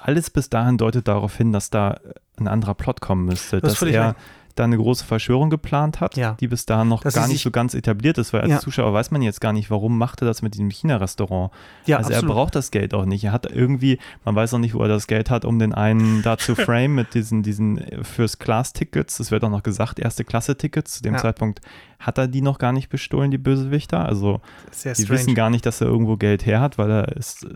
alles 0.00 0.30
bis 0.30 0.48
dahin 0.48 0.78
deutet 0.78 1.08
darauf 1.08 1.36
hin, 1.36 1.52
dass 1.52 1.70
da 1.70 1.98
ein 2.38 2.48
anderer 2.48 2.74
Plot 2.74 3.00
kommen 3.00 3.24
müsste. 3.24 3.60
Das 3.60 3.80
dass 3.80 3.88
er 3.88 4.14
da 4.58 4.64
eine 4.64 4.76
große 4.76 5.04
Verschwörung 5.04 5.50
geplant 5.50 6.00
hat, 6.00 6.16
ja. 6.16 6.36
die 6.40 6.48
bis 6.48 6.66
dahin 6.66 6.88
noch 6.88 7.02
das 7.02 7.14
gar 7.14 7.28
nicht 7.28 7.42
so 7.42 7.50
ganz 7.50 7.74
etabliert 7.74 8.18
ist, 8.18 8.32
weil 8.32 8.40
als 8.40 8.50
ja. 8.50 8.58
Zuschauer 8.58 8.92
weiß 8.92 9.10
man 9.10 9.22
jetzt 9.22 9.40
gar 9.40 9.52
nicht, 9.52 9.70
warum 9.70 9.96
macht 9.98 10.22
er 10.22 10.26
das 10.26 10.42
mit 10.42 10.54
diesem 10.54 10.70
China-Restaurant. 10.70 11.52
Ja, 11.86 11.98
also 11.98 12.08
absolut. 12.10 12.30
er 12.30 12.34
braucht 12.34 12.54
das 12.54 12.70
Geld 12.70 12.94
auch 12.94 13.04
nicht. 13.04 13.24
Er 13.24 13.32
hat 13.32 13.46
irgendwie, 13.50 13.98
man 14.24 14.34
weiß 14.34 14.54
auch 14.54 14.58
nicht, 14.58 14.74
wo 14.74 14.82
er 14.82 14.88
das 14.88 15.06
Geld 15.06 15.30
hat, 15.30 15.44
um 15.44 15.58
den 15.58 15.74
einen 15.74 16.22
da 16.22 16.38
zu 16.38 16.54
frame 16.56 16.94
mit 16.94 17.14
diesen, 17.14 17.42
diesen 17.42 17.80
First 18.02 18.40
Class-Tickets. 18.40 19.18
Das 19.18 19.30
wird 19.30 19.44
auch 19.44 19.50
noch 19.50 19.62
gesagt, 19.62 19.98
erste 19.98 20.24
Klasse-Tickets. 20.24 20.96
Zu 20.96 21.02
dem 21.02 21.14
ja. 21.14 21.20
Zeitpunkt 21.20 21.60
hat 22.00 22.18
er 22.18 22.26
die 22.26 22.42
noch 22.42 22.58
gar 22.58 22.72
nicht 22.72 22.88
bestohlen, 22.88 23.30
die 23.30 23.38
Bösewichter. 23.38 24.04
Also 24.04 24.40
die 24.84 25.08
wissen 25.08 25.34
gar 25.34 25.50
nicht, 25.50 25.66
dass 25.66 25.80
er 25.80 25.86
irgendwo 25.86 26.16
Geld 26.16 26.46
her 26.46 26.60
hat, 26.60 26.78
weil 26.78 26.90
er 26.90 27.16
ist 27.16 27.46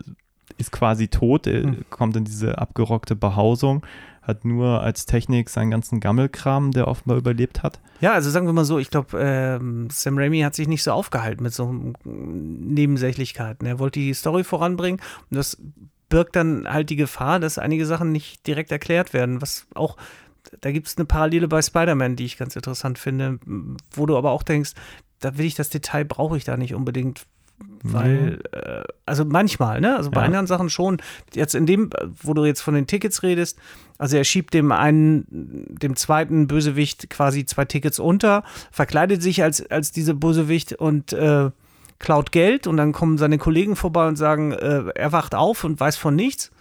ist 0.57 0.71
quasi 0.71 1.07
tot, 1.07 1.47
er 1.47 1.63
hm. 1.63 1.85
kommt 1.89 2.15
in 2.15 2.25
diese 2.25 2.57
abgerockte 2.57 3.15
Behausung, 3.15 3.85
hat 4.21 4.45
nur 4.45 4.81
als 4.81 5.05
Technik 5.05 5.49
seinen 5.49 5.71
ganzen 5.71 5.99
Gammelkram, 5.99 6.71
der 6.71 6.87
offenbar 6.87 7.17
überlebt 7.17 7.61
hat. 7.61 7.79
Ja, 7.99 8.13
also 8.13 8.29
sagen 8.29 8.45
wir 8.45 8.53
mal 8.53 8.65
so, 8.65 8.79
ich 8.79 8.89
glaube, 8.89 9.19
ähm, 9.19 9.89
Sam 9.91 10.17
Raimi 10.17 10.41
hat 10.41 10.55
sich 10.55 10.67
nicht 10.67 10.83
so 10.83 10.91
aufgehalten 10.91 11.43
mit 11.43 11.53
so 11.53 11.93
Nebensächlichkeiten. 12.03 13.67
Er 13.67 13.79
wollte 13.79 13.99
die 13.99 14.13
Story 14.13 14.43
voranbringen 14.43 15.01
und 15.29 15.37
das 15.37 15.57
birgt 16.09 16.35
dann 16.35 16.67
halt 16.71 16.89
die 16.89 16.95
Gefahr, 16.95 17.39
dass 17.39 17.57
einige 17.57 17.85
Sachen 17.85 18.11
nicht 18.11 18.45
direkt 18.47 18.71
erklärt 18.71 19.13
werden, 19.13 19.41
was 19.41 19.67
auch 19.73 19.97
da 20.61 20.71
gibt 20.71 20.87
es 20.87 20.97
eine 20.97 21.05
Parallele 21.05 21.47
bei 21.47 21.61
Spider-Man, 21.61 22.15
die 22.15 22.25
ich 22.25 22.37
ganz 22.37 22.55
interessant 22.55 22.99
finde, 22.99 23.39
wo 23.91 24.05
du 24.05 24.17
aber 24.17 24.31
auch 24.31 24.43
denkst, 24.43 24.73
da 25.19 25.37
will 25.37 25.45
ich 25.45 25.55
das 25.55 25.69
Detail, 25.69 26.05
brauche 26.05 26.37
ich 26.37 26.43
da 26.43 26.57
nicht 26.57 26.75
unbedingt, 26.75 27.25
weil, 27.83 28.31
mhm. 28.31 28.39
äh, 28.51 28.83
also 29.05 29.25
manchmal, 29.25 29.81
ne? 29.81 29.95
Also 29.95 30.09
bei 30.09 30.21
ja. 30.21 30.25
anderen 30.25 30.47
Sachen 30.47 30.69
schon. 30.69 31.01
Jetzt 31.33 31.55
in 31.55 31.65
dem, 31.65 31.89
wo 32.21 32.33
du 32.33 32.45
jetzt 32.45 32.61
von 32.61 32.73
den 32.73 32.87
Tickets 32.87 33.23
redest, 33.23 33.57
also 33.97 34.17
er 34.17 34.23
schiebt 34.23 34.53
dem 34.53 34.71
einen, 34.71 35.25
dem 35.29 35.95
zweiten 35.95 36.47
Bösewicht 36.47 37.09
quasi 37.09 37.45
zwei 37.45 37.65
Tickets 37.65 37.99
unter, 37.99 38.43
verkleidet 38.71 39.21
sich 39.21 39.43
als, 39.43 39.69
als 39.69 39.91
diese 39.91 40.13
Bösewicht 40.13 40.73
und 40.73 41.13
äh, 41.13 41.51
klaut 41.99 42.31
Geld 42.31 42.67
und 42.67 42.77
dann 42.77 42.91
kommen 42.91 43.17
seine 43.17 43.37
Kollegen 43.37 43.75
vorbei 43.75 44.07
und 44.07 44.15
sagen, 44.15 44.51
äh, 44.51 44.83
er 44.95 45.11
wacht 45.11 45.35
auf 45.35 45.63
und 45.63 45.79
weiß 45.79 45.95
von 45.95 46.15
nichts. 46.15 46.51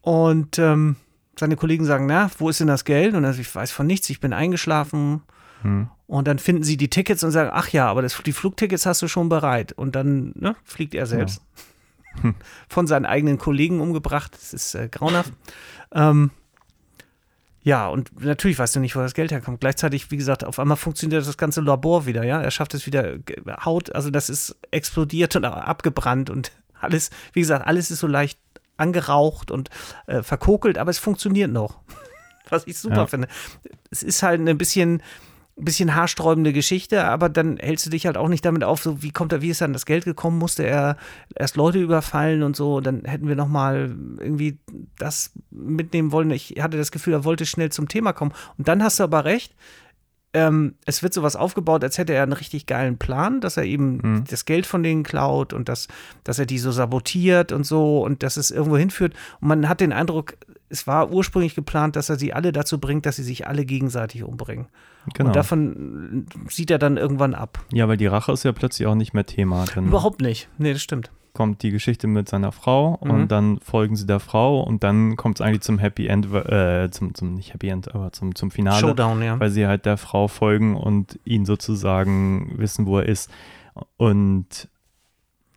Und 0.00 0.58
ähm, 0.58 0.96
seine 1.38 1.56
Kollegen 1.56 1.84
sagen, 1.84 2.06
na, 2.06 2.30
wo 2.38 2.48
ist 2.48 2.60
denn 2.60 2.68
das 2.68 2.84
Geld? 2.84 3.14
Und 3.14 3.24
er 3.24 3.32
sagt, 3.32 3.46
ich 3.46 3.54
weiß 3.54 3.70
von 3.72 3.86
nichts, 3.86 4.10
ich 4.10 4.20
bin 4.20 4.32
eingeschlafen. 4.32 5.22
Hm. 5.64 5.88
Und 6.06 6.28
dann 6.28 6.38
finden 6.38 6.62
sie 6.62 6.76
die 6.76 6.90
Tickets 6.90 7.24
und 7.24 7.30
sagen, 7.30 7.50
ach 7.52 7.70
ja, 7.70 7.88
aber 7.88 8.02
das, 8.02 8.22
die 8.22 8.32
Flugtickets 8.32 8.86
hast 8.86 9.02
du 9.02 9.08
schon 9.08 9.28
bereit. 9.28 9.72
Und 9.72 9.96
dann 9.96 10.32
ne, 10.36 10.54
fliegt 10.62 10.94
er 10.94 11.06
selbst. 11.06 11.42
Ja. 12.22 12.34
Von 12.68 12.86
seinen 12.86 13.06
eigenen 13.06 13.38
Kollegen 13.38 13.80
umgebracht. 13.80 14.34
Das 14.34 14.54
ist 14.54 14.74
äh, 14.74 14.88
grauenhaft. 14.88 15.32
ähm, 15.92 16.30
ja, 17.62 17.88
und 17.88 18.20
natürlich 18.22 18.58
weißt 18.58 18.76
du 18.76 18.80
nicht, 18.80 18.94
wo 18.94 19.00
das 19.00 19.14
Geld 19.14 19.32
herkommt. 19.32 19.60
Gleichzeitig, 19.60 20.10
wie 20.10 20.18
gesagt, 20.18 20.44
auf 20.44 20.58
einmal 20.58 20.76
funktioniert 20.76 21.26
das 21.26 21.38
ganze 21.38 21.62
Labor 21.62 22.04
wieder, 22.04 22.22
ja. 22.22 22.40
Er 22.42 22.50
schafft 22.50 22.74
es 22.74 22.84
wieder, 22.84 23.16
Haut, 23.64 23.94
also 23.94 24.10
das 24.10 24.28
ist 24.28 24.54
explodiert 24.70 25.34
und 25.34 25.46
abgebrannt 25.46 26.28
und 26.28 26.52
alles, 26.78 27.08
wie 27.32 27.40
gesagt, 27.40 27.66
alles 27.66 27.90
ist 27.90 28.00
so 28.00 28.06
leicht 28.06 28.38
angeraucht 28.76 29.50
und 29.50 29.70
äh, 30.06 30.22
verkokelt, 30.22 30.76
aber 30.76 30.90
es 30.90 30.98
funktioniert 30.98 31.50
noch. 31.50 31.80
Was 32.50 32.66
ich 32.66 32.78
super 32.78 32.96
ja. 32.96 33.06
finde. 33.06 33.28
Es 33.90 34.02
ist 34.02 34.22
halt 34.22 34.46
ein 34.46 34.58
bisschen, 34.58 35.02
bisschen 35.56 35.94
haarsträubende 35.94 36.52
Geschichte, 36.52 37.04
aber 37.04 37.28
dann 37.28 37.58
hältst 37.58 37.86
du 37.86 37.90
dich 37.90 38.06
halt 38.06 38.16
auch 38.16 38.28
nicht 38.28 38.44
damit 38.44 38.64
auf, 38.64 38.82
so 38.82 39.02
wie 39.02 39.12
kommt 39.12 39.32
er, 39.32 39.40
wie 39.40 39.50
ist 39.50 39.60
dann 39.60 39.72
das 39.72 39.86
Geld 39.86 40.04
gekommen, 40.04 40.38
musste 40.38 40.66
er 40.66 40.96
erst 41.36 41.56
Leute 41.56 41.78
überfallen 41.78 42.42
und 42.42 42.56
so, 42.56 42.80
dann 42.80 43.04
hätten 43.04 43.28
wir 43.28 43.36
nochmal 43.36 43.94
irgendwie 44.18 44.58
das 44.98 45.32
mitnehmen 45.50 46.10
wollen. 46.10 46.30
Ich 46.32 46.56
hatte 46.60 46.76
das 46.76 46.90
Gefühl, 46.90 47.12
er 47.12 47.24
wollte 47.24 47.46
schnell 47.46 47.70
zum 47.70 47.88
Thema 47.88 48.12
kommen. 48.12 48.32
Und 48.58 48.66
dann 48.66 48.82
hast 48.82 48.98
du 48.98 49.04
aber 49.04 49.24
recht, 49.24 49.54
ähm, 50.32 50.74
es 50.84 51.04
wird 51.04 51.14
sowas 51.14 51.36
aufgebaut, 51.36 51.84
als 51.84 51.96
hätte 51.96 52.12
er 52.12 52.24
einen 52.24 52.32
richtig 52.32 52.66
geilen 52.66 52.98
Plan, 52.98 53.40
dass 53.40 53.56
er 53.56 53.64
eben 53.64 53.98
mhm. 54.02 54.24
das 54.28 54.44
Geld 54.46 54.66
von 54.66 54.82
denen 54.82 55.04
klaut 55.04 55.52
und 55.52 55.68
dass, 55.68 55.86
dass 56.24 56.40
er 56.40 56.46
die 56.46 56.58
so 56.58 56.72
sabotiert 56.72 57.52
und 57.52 57.64
so 57.64 58.02
und 58.02 58.24
dass 58.24 58.36
es 58.36 58.50
irgendwo 58.50 58.76
hinführt. 58.76 59.14
Und 59.40 59.48
man 59.48 59.68
hat 59.68 59.80
den 59.80 59.92
Eindruck, 59.92 60.36
es 60.68 60.88
war 60.88 61.12
ursprünglich 61.12 61.54
geplant, 61.54 61.94
dass 61.94 62.10
er 62.10 62.18
sie 62.18 62.32
alle 62.32 62.50
dazu 62.50 62.80
bringt, 62.80 63.06
dass 63.06 63.16
sie 63.16 63.22
sich 63.22 63.46
alle 63.46 63.64
gegenseitig 63.64 64.24
umbringen. 64.24 64.66
Genau. 65.12 65.28
Und 65.28 65.36
davon 65.36 66.26
sieht 66.48 66.70
er 66.70 66.78
dann 66.78 66.96
irgendwann 66.96 67.34
ab. 67.34 67.62
Ja, 67.72 67.88
weil 67.88 67.98
die 67.98 68.06
Rache 68.06 68.32
ist 68.32 68.44
ja 68.44 68.52
plötzlich 68.52 68.86
auch 68.86 68.94
nicht 68.94 69.12
mehr 69.12 69.26
Thema. 69.26 69.66
Überhaupt 69.76 70.22
nicht. 70.22 70.48
Nee, 70.58 70.72
das 70.72 70.82
stimmt 70.82 71.10
kommt 71.34 71.64
die 71.64 71.72
Geschichte 71.72 72.06
mit 72.06 72.28
seiner 72.28 72.52
Frau 72.52 72.98
mhm. 73.02 73.10
und 73.10 73.28
dann 73.28 73.58
folgen 73.58 73.96
sie 73.96 74.06
der 74.06 74.20
Frau 74.20 74.60
und 74.60 74.84
dann 74.84 75.16
kommt 75.16 75.40
es 75.40 75.44
eigentlich 75.44 75.62
zum 75.62 75.78
Happy 75.78 76.06
End, 76.06 76.32
äh, 76.32 76.88
zum, 76.90 77.14
zum, 77.14 77.34
nicht 77.34 77.52
Happy 77.52 77.68
End, 77.68 77.92
aber 77.92 78.12
zum, 78.12 78.34
zum 78.36 78.52
Finale. 78.52 78.80
Showdown, 78.80 79.20
ja. 79.20 79.38
Weil 79.38 79.50
sie 79.50 79.66
halt 79.66 79.84
der 79.84 79.96
Frau 79.96 80.28
folgen 80.28 80.76
und 80.76 81.18
ihn 81.24 81.44
sozusagen 81.44 82.54
wissen, 82.56 82.86
wo 82.86 82.98
er 82.98 83.06
ist. 83.06 83.30
Und 83.96 84.68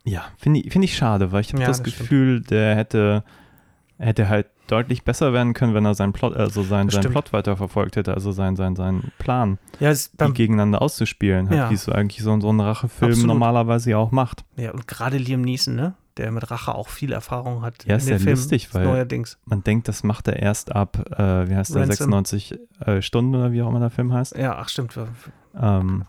ja, 0.02 0.24
finde 0.36 0.60
ich, 0.60 0.72
find 0.72 0.84
ich 0.84 0.96
schade, 0.96 1.30
weil 1.30 1.42
ich 1.42 1.52
habe 1.52 1.62
ja, 1.62 1.68
das, 1.68 1.80
das, 1.80 1.84
Gefühl, 1.84 2.40
der 2.40 2.74
hätte, 2.74 3.22
hätte 3.98 4.28
halt 4.28 4.48
deutlich 4.70 5.04
besser 5.04 5.32
werden 5.32 5.54
können, 5.54 5.74
wenn 5.74 5.84
er 5.84 5.94
seinen 5.94 6.12
Plot, 6.12 6.36
also 6.36 6.62
seinen, 6.62 6.90
seinen 6.90 7.10
Plot 7.10 7.32
weiterverfolgt 7.32 7.96
hätte, 7.96 8.14
also 8.14 8.32
seinen, 8.32 8.56
seinen, 8.56 8.76
seinen 8.76 9.12
Plan, 9.18 9.58
ja, 9.80 9.92
die 9.92 10.32
gegeneinander 10.32 10.80
auszuspielen, 10.80 11.52
ja. 11.52 11.70
wie 11.70 11.74
es 11.74 11.88
eigentlich 11.88 12.22
so, 12.22 12.38
so 12.40 12.50
ein 12.50 12.60
Rachefilm 12.60 13.10
Absolut. 13.10 13.28
normalerweise 13.28 13.90
ja 13.90 13.98
auch 13.98 14.10
macht. 14.10 14.44
Ja, 14.56 14.72
und 14.72 14.86
gerade 14.86 15.18
Liam 15.18 15.42
Neeson, 15.42 15.74
ne? 15.74 15.94
Der 16.16 16.32
mit 16.32 16.50
Rache 16.50 16.74
auch 16.74 16.88
viel 16.88 17.12
Erfahrung 17.12 17.62
hat. 17.62 17.84
Ja, 17.84 17.94
ist 17.94 18.08
ja 18.08 18.16
lustig, 18.16 18.74
weil 18.74 18.84
neuerdings. 18.84 19.38
man 19.44 19.62
denkt, 19.62 19.86
das 19.86 20.02
macht 20.02 20.26
er 20.26 20.36
erst 20.36 20.74
ab, 20.74 20.98
äh, 21.16 21.48
wie 21.48 21.54
heißt 21.54 21.76
der, 21.76 21.86
96 21.86 22.58
äh, 22.80 23.02
Stunden 23.02 23.36
oder 23.36 23.52
wie 23.52 23.62
auch 23.62 23.68
immer 23.68 23.78
der 23.78 23.90
Film 23.90 24.12
heißt. 24.12 24.36
Ja, 24.36 24.56
ach 24.56 24.68
stimmt. 24.68 24.98
Ähm, 25.54 26.06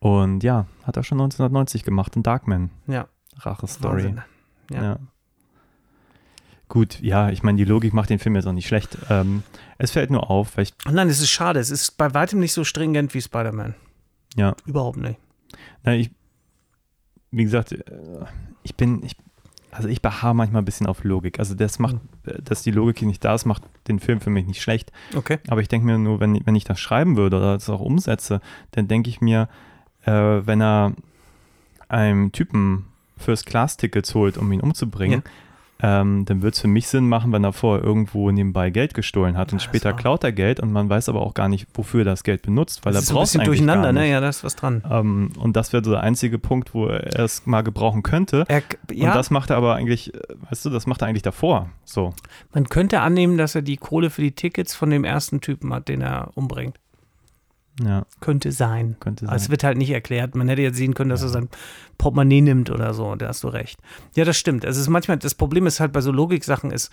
und 0.00 0.44
ja, 0.44 0.66
hat 0.84 0.98
er 0.98 1.04
schon 1.04 1.18
1990 1.18 1.84
gemacht 1.84 2.16
in 2.16 2.22
Darkman. 2.22 2.70
Ja. 2.86 3.08
Rache-Story. 3.38 4.14
Ja. 4.70 4.82
ja. 4.82 4.98
Gut, 6.68 7.00
ja, 7.00 7.30
ich 7.30 7.42
meine, 7.42 7.56
die 7.56 7.64
Logik 7.64 7.94
macht 7.94 8.10
den 8.10 8.18
Film 8.18 8.36
jetzt 8.36 8.46
auch 8.46 8.52
nicht 8.52 8.66
schlecht. 8.66 8.98
Ähm, 9.08 9.42
es 9.78 9.92
fällt 9.92 10.10
nur 10.10 10.30
auf, 10.30 10.56
weil 10.56 10.64
ich. 10.64 10.74
Nein, 10.90 11.08
es 11.08 11.20
ist 11.20 11.30
schade. 11.30 11.58
Es 11.60 11.70
ist 11.70 11.96
bei 11.96 12.12
weitem 12.12 12.40
nicht 12.40 12.52
so 12.52 12.62
stringent 12.62 13.14
wie 13.14 13.22
Spider-Man. 13.22 13.74
Ja. 14.36 14.54
Überhaupt 14.66 14.98
nicht. 14.98 15.18
Na, 15.82 15.94
ich, 15.94 16.10
wie 17.30 17.44
gesagt, 17.44 17.72
äh, 17.72 17.82
ich 18.62 18.74
bin, 18.74 19.02
ich, 19.02 19.16
also 19.70 19.88
ich 19.88 20.02
beharre 20.02 20.34
manchmal 20.34 20.60
ein 20.60 20.66
bisschen 20.66 20.86
auf 20.86 21.04
Logik. 21.04 21.38
Also 21.38 21.54
das 21.54 21.78
macht, 21.78 21.94
mhm. 21.94 22.44
dass 22.44 22.62
die 22.62 22.70
Logik 22.70 23.00
nicht 23.00 23.24
da 23.24 23.34
ist, 23.34 23.46
macht 23.46 23.62
den 23.86 23.98
Film 23.98 24.20
für 24.20 24.30
mich 24.30 24.46
nicht 24.46 24.60
schlecht. 24.60 24.92
Okay. 25.16 25.38
Aber 25.48 25.62
ich 25.62 25.68
denke 25.68 25.86
mir 25.86 25.96
nur, 25.96 26.20
wenn, 26.20 26.44
wenn 26.44 26.54
ich 26.54 26.64
das 26.64 26.78
schreiben 26.78 27.16
würde 27.16 27.38
oder 27.38 27.54
das 27.54 27.70
auch 27.70 27.80
umsetze, 27.80 28.42
dann 28.72 28.88
denke 28.88 29.08
ich 29.08 29.22
mir, 29.22 29.48
äh, 30.02 30.12
wenn 30.12 30.60
er 30.60 30.92
einem 31.88 32.30
Typen 32.32 32.84
First-Class-Tickets 33.16 34.14
holt, 34.14 34.36
um 34.36 34.52
ihn 34.52 34.60
umzubringen, 34.60 35.22
ja 35.24 35.30
ähm, 35.80 36.24
dann 36.24 36.42
würde 36.42 36.54
es 36.54 36.60
für 36.60 36.68
mich 36.68 36.88
Sinn 36.88 37.08
machen, 37.08 37.32
wenn 37.32 37.44
er 37.44 37.52
vorher 37.52 37.84
irgendwo 37.84 38.30
nebenbei 38.30 38.70
Geld 38.70 38.94
gestohlen 38.94 39.36
hat 39.36 39.52
und 39.52 39.62
später 39.62 39.92
klaut 39.92 40.24
er 40.24 40.32
Geld 40.32 40.58
und 40.60 40.72
man 40.72 40.88
weiß 40.88 41.08
aber 41.08 41.22
auch 41.22 41.34
gar 41.34 41.48
nicht, 41.48 41.68
wofür 41.74 42.00
er 42.00 42.04
das 42.04 42.24
Geld 42.24 42.42
benutzt, 42.42 42.84
weil 42.84 42.92
das 42.92 43.08
er 43.08 43.14
braucht 43.14 43.26
es 43.26 43.36
eigentlich 43.36 43.46
durcheinander, 43.46 43.92
ne? 43.92 44.08
Ja, 44.10 44.20
da 44.20 44.28
ist 44.28 44.42
was 44.42 44.56
dran. 44.56 44.82
Ähm, 44.90 45.32
und 45.38 45.56
das 45.56 45.72
wäre 45.72 45.84
so 45.84 45.92
der 45.92 46.00
einzige 46.00 46.38
Punkt, 46.38 46.74
wo 46.74 46.86
er 46.86 47.20
es 47.20 47.46
mal 47.46 47.62
gebrauchen 47.62 48.02
könnte. 48.02 48.44
Er, 48.48 48.62
ja. 48.90 49.08
Und 49.08 49.16
das 49.16 49.30
macht 49.30 49.50
er 49.50 49.56
aber 49.56 49.76
eigentlich, 49.76 50.14
äh, 50.14 50.20
weißt 50.50 50.64
du, 50.64 50.70
das 50.70 50.86
macht 50.86 51.02
er 51.02 51.08
eigentlich 51.08 51.22
davor. 51.22 51.70
So. 51.84 52.12
Man 52.52 52.68
könnte 52.68 53.00
annehmen, 53.00 53.38
dass 53.38 53.54
er 53.54 53.62
die 53.62 53.76
Kohle 53.76 54.10
für 54.10 54.22
die 54.22 54.32
Tickets 54.32 54.74
von 54.74 54.90
dem 54.90 55.04
ersten 55.04 55.40
Typen 55.40 55.72
hat, 55.72 55.88
den 55.88 56.00
er 56.00 56.30
umbringt. 56.34 56.78
Ja. 57.82 58.06
Könnte 58.20 58.52
sein. 58.52 58.96
Könnte 59.00 59.26
sein. 59.26 59.36
Es 59.36 59.50
wird 59.50 59.64
halt 59.64 59.78
nicht 59.78 59.90
erklärt. 59.90 60.34
Man 60.34 60.48
hätte 60.48 60.62
jetzt 60.62 60.76
sehen 60.76 60.94
können, 60.94 61.10
dass 61.10 61.20
ja. 61.20 61.28
er 61.28 61.30
sein 61.30 61.48
Portemonnaie 61.96 62.40
nimmt 62.40 62.70
oder 62.70 62.94
so. 62.94 63.14
Da 63.14 63.28
hast 63.28 63.44
du 63.44 63.48
recht. 63.48 63.78
Ja, 64.16 64.24
das 64.24 64.36
stimmt. 64.36 64.64
Also 64.64 64.78
es 64.78 64.82
ist 64.82 64.90
manchmal, 64.90 65.18
das 65.18 65.34
Problem 65.34 65.66
ist 65.66 65.80
halt 65.80 65.92
bei 65.92 66.00
so 66.00 66.10
Logiksachen 66.10 66.70
ist, 66.70 66.90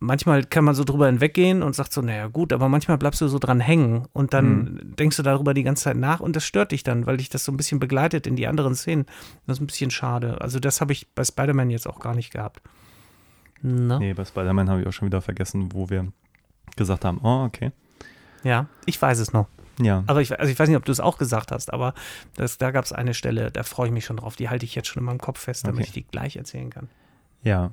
manchmal 0.00 0.44
kann 0.44 0.64
man 0.64 0.74
so 0.74 0.84
drüber 0.84 1.06
hinweggehen 1.06 1.62
und 1.62 1.74
sagt 1.74 1.92
so, 1.92 2.00
naja, 2.00 2.28
gut, 2.28 2.52
aber 2.52 2.68
manchmal 2.68 2.98
bleibst 2.98 3.20
du 3.20 3.28
so 3.28 3.38
dran 3.38 3.60
hängen 3.60 4.06
und 4.12 4.32
dann 4.32 4.58
mhm. 4.58 4.96
denkst 4.96 5.16
du 5.16 5.22
darüber 5.22 5.54
die 5.54 5.62
ganze 5.62 5.84
Zeit 5.84 5.96
nach 5.96 6.20
und 6.20 6.36
das 6.36 6.44
stört 6.44 6.72
dich 6.72 6.82
dann, 6.82 7.06
weil 7.06 7.16
dich 7.16 7.28
das 7.28 7.44
so 7.44 7.52
ein 7.52 7.56
bisschen 7.56 7.80
begleitet 7.80 8.26
in 8.26 8.36
die 8.36 8.46
anderen 8.46 8.74
Szenen. 8.74 9.06
Das 9.46 9.58
ist 9.58 9.62
ein 9.62 9.66
bisschen 9.66 9.90
schade. 9.90 10.40
Also 10.40 10.60
das 10.60 10.80
habe 10.80 10.92
ich 10.92 11.08
bei 11.14 11.24
Spider-Man 11.24 11.70
jetzt 11.70 11.88
auch 11.88 12.00
gar 12.00 12.14
nicht 12.14 12.32
gehabt. 12.32 12.62
No? 13.60 13.98
Nee, 13.98 14.14
bei 14.14 14.24
Spider-Man 14.24 14.70
habe 14.70 14.82
ich 14.82 14.86
auch 14.86 14.92
schon 14.92 15.06
wieder 15.06 15.20
vergessen, 15.20 15.72
wo 15.72 15.90
wir 15.90 16.06
gesagt 16.76 17.04
haben, 17.04 17.18
oh, 17.22 17.44
okay. 17.44 17.72
Ja, 18.44 18.66
ich 18.86 19.00
weiß 19.00 19.18
es 19.18 19.32
noch. 19.32 19.48
Ja. 19.80 20.04
Aber 20.06 20.20
ich, 20.20 20.38
also 20.38 20.50
ich 20.50 20.58
weiß 20.58 20.68
nicht, 20.68 20.76
ob 20.76 20.84
du 20.84 20.92
es 20.92 21.00
auch 21.00 21.18
gesagt 21.18 21.52
hast, 21.52 21.72
aber 21.72 21.94
das, 22.34 22.58
da 22.58 22.70
gab 22.70 22.84
es 22.84 22.92
eine 22.92 23.14
Stelle, 23.14 23.50
da 23.50 23.62
freue 23.62 23.88
ich 23.88 23.92
mich 23.92 24.04
schon 24.04 24.16
drauf. 24.16 24.36
Die 24.36 24.48
halte 24.48 24.64
ich 24.64 24.74
jetzt 24.74 24.88
schon 24.88 25.00
in 25.00 25.06
meinem 25.06 25.18
Kopf 25.18 25.40
fest, 25.40 25.66
damit 25.66 25.80
okay. 25.80 25.86
ich 25.88 25.92
die 25.92 26.02
gleich 26.04 26.36
erzählen 26.36 26.70
kann. 26.70 26.88
Ja. 27.42 27.72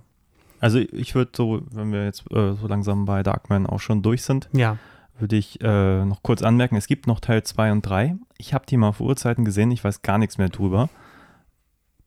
Also 0.59 0.79
ich 0.79 1.15
würde 1.15 1.31
so, 1.35 1.61
wenn 1.71 1.91
wir 1.91 2.05
jetzt 2.05 2.23
äh, 2.31 2.53
so 2.53 2.67
langsam 2.67 3.05
bei 3.05 3.23
Darkman 3.23 3.65
auch 3.67 3.79
schon 3.79 4.01
durch 4.01 4.23
sind, 4.23 4.49
ja. 4.53 4.77
würde 5.19 5.35
ich 5.35 5.61
äh, 5.61 6.05
noch 6.05 6.23
kurz 6.23 6.41
anmerken, 6.41 6.75
es 6.75 6.87
gibt 6.87 7.07
noch 7.07 7.19
Teil 7.19 7.43
2 7.43 7.71
und 7.71 7.81
3. 7.81 8.15
Ich 8.37 8.53
habe 8.53 8.65
die 8.65 8.77
mal 8.77 8.93
vor 8.93 9.07
Urzeiten 9.07 9.45
gesehen, 9.45 9.71
ich 9.71 9.83
weiß 9.83 10.01
gar 10.01 10.17
nichts 10.17 10.37
mehr 10.37 10.49
drüber. 10.49 10.89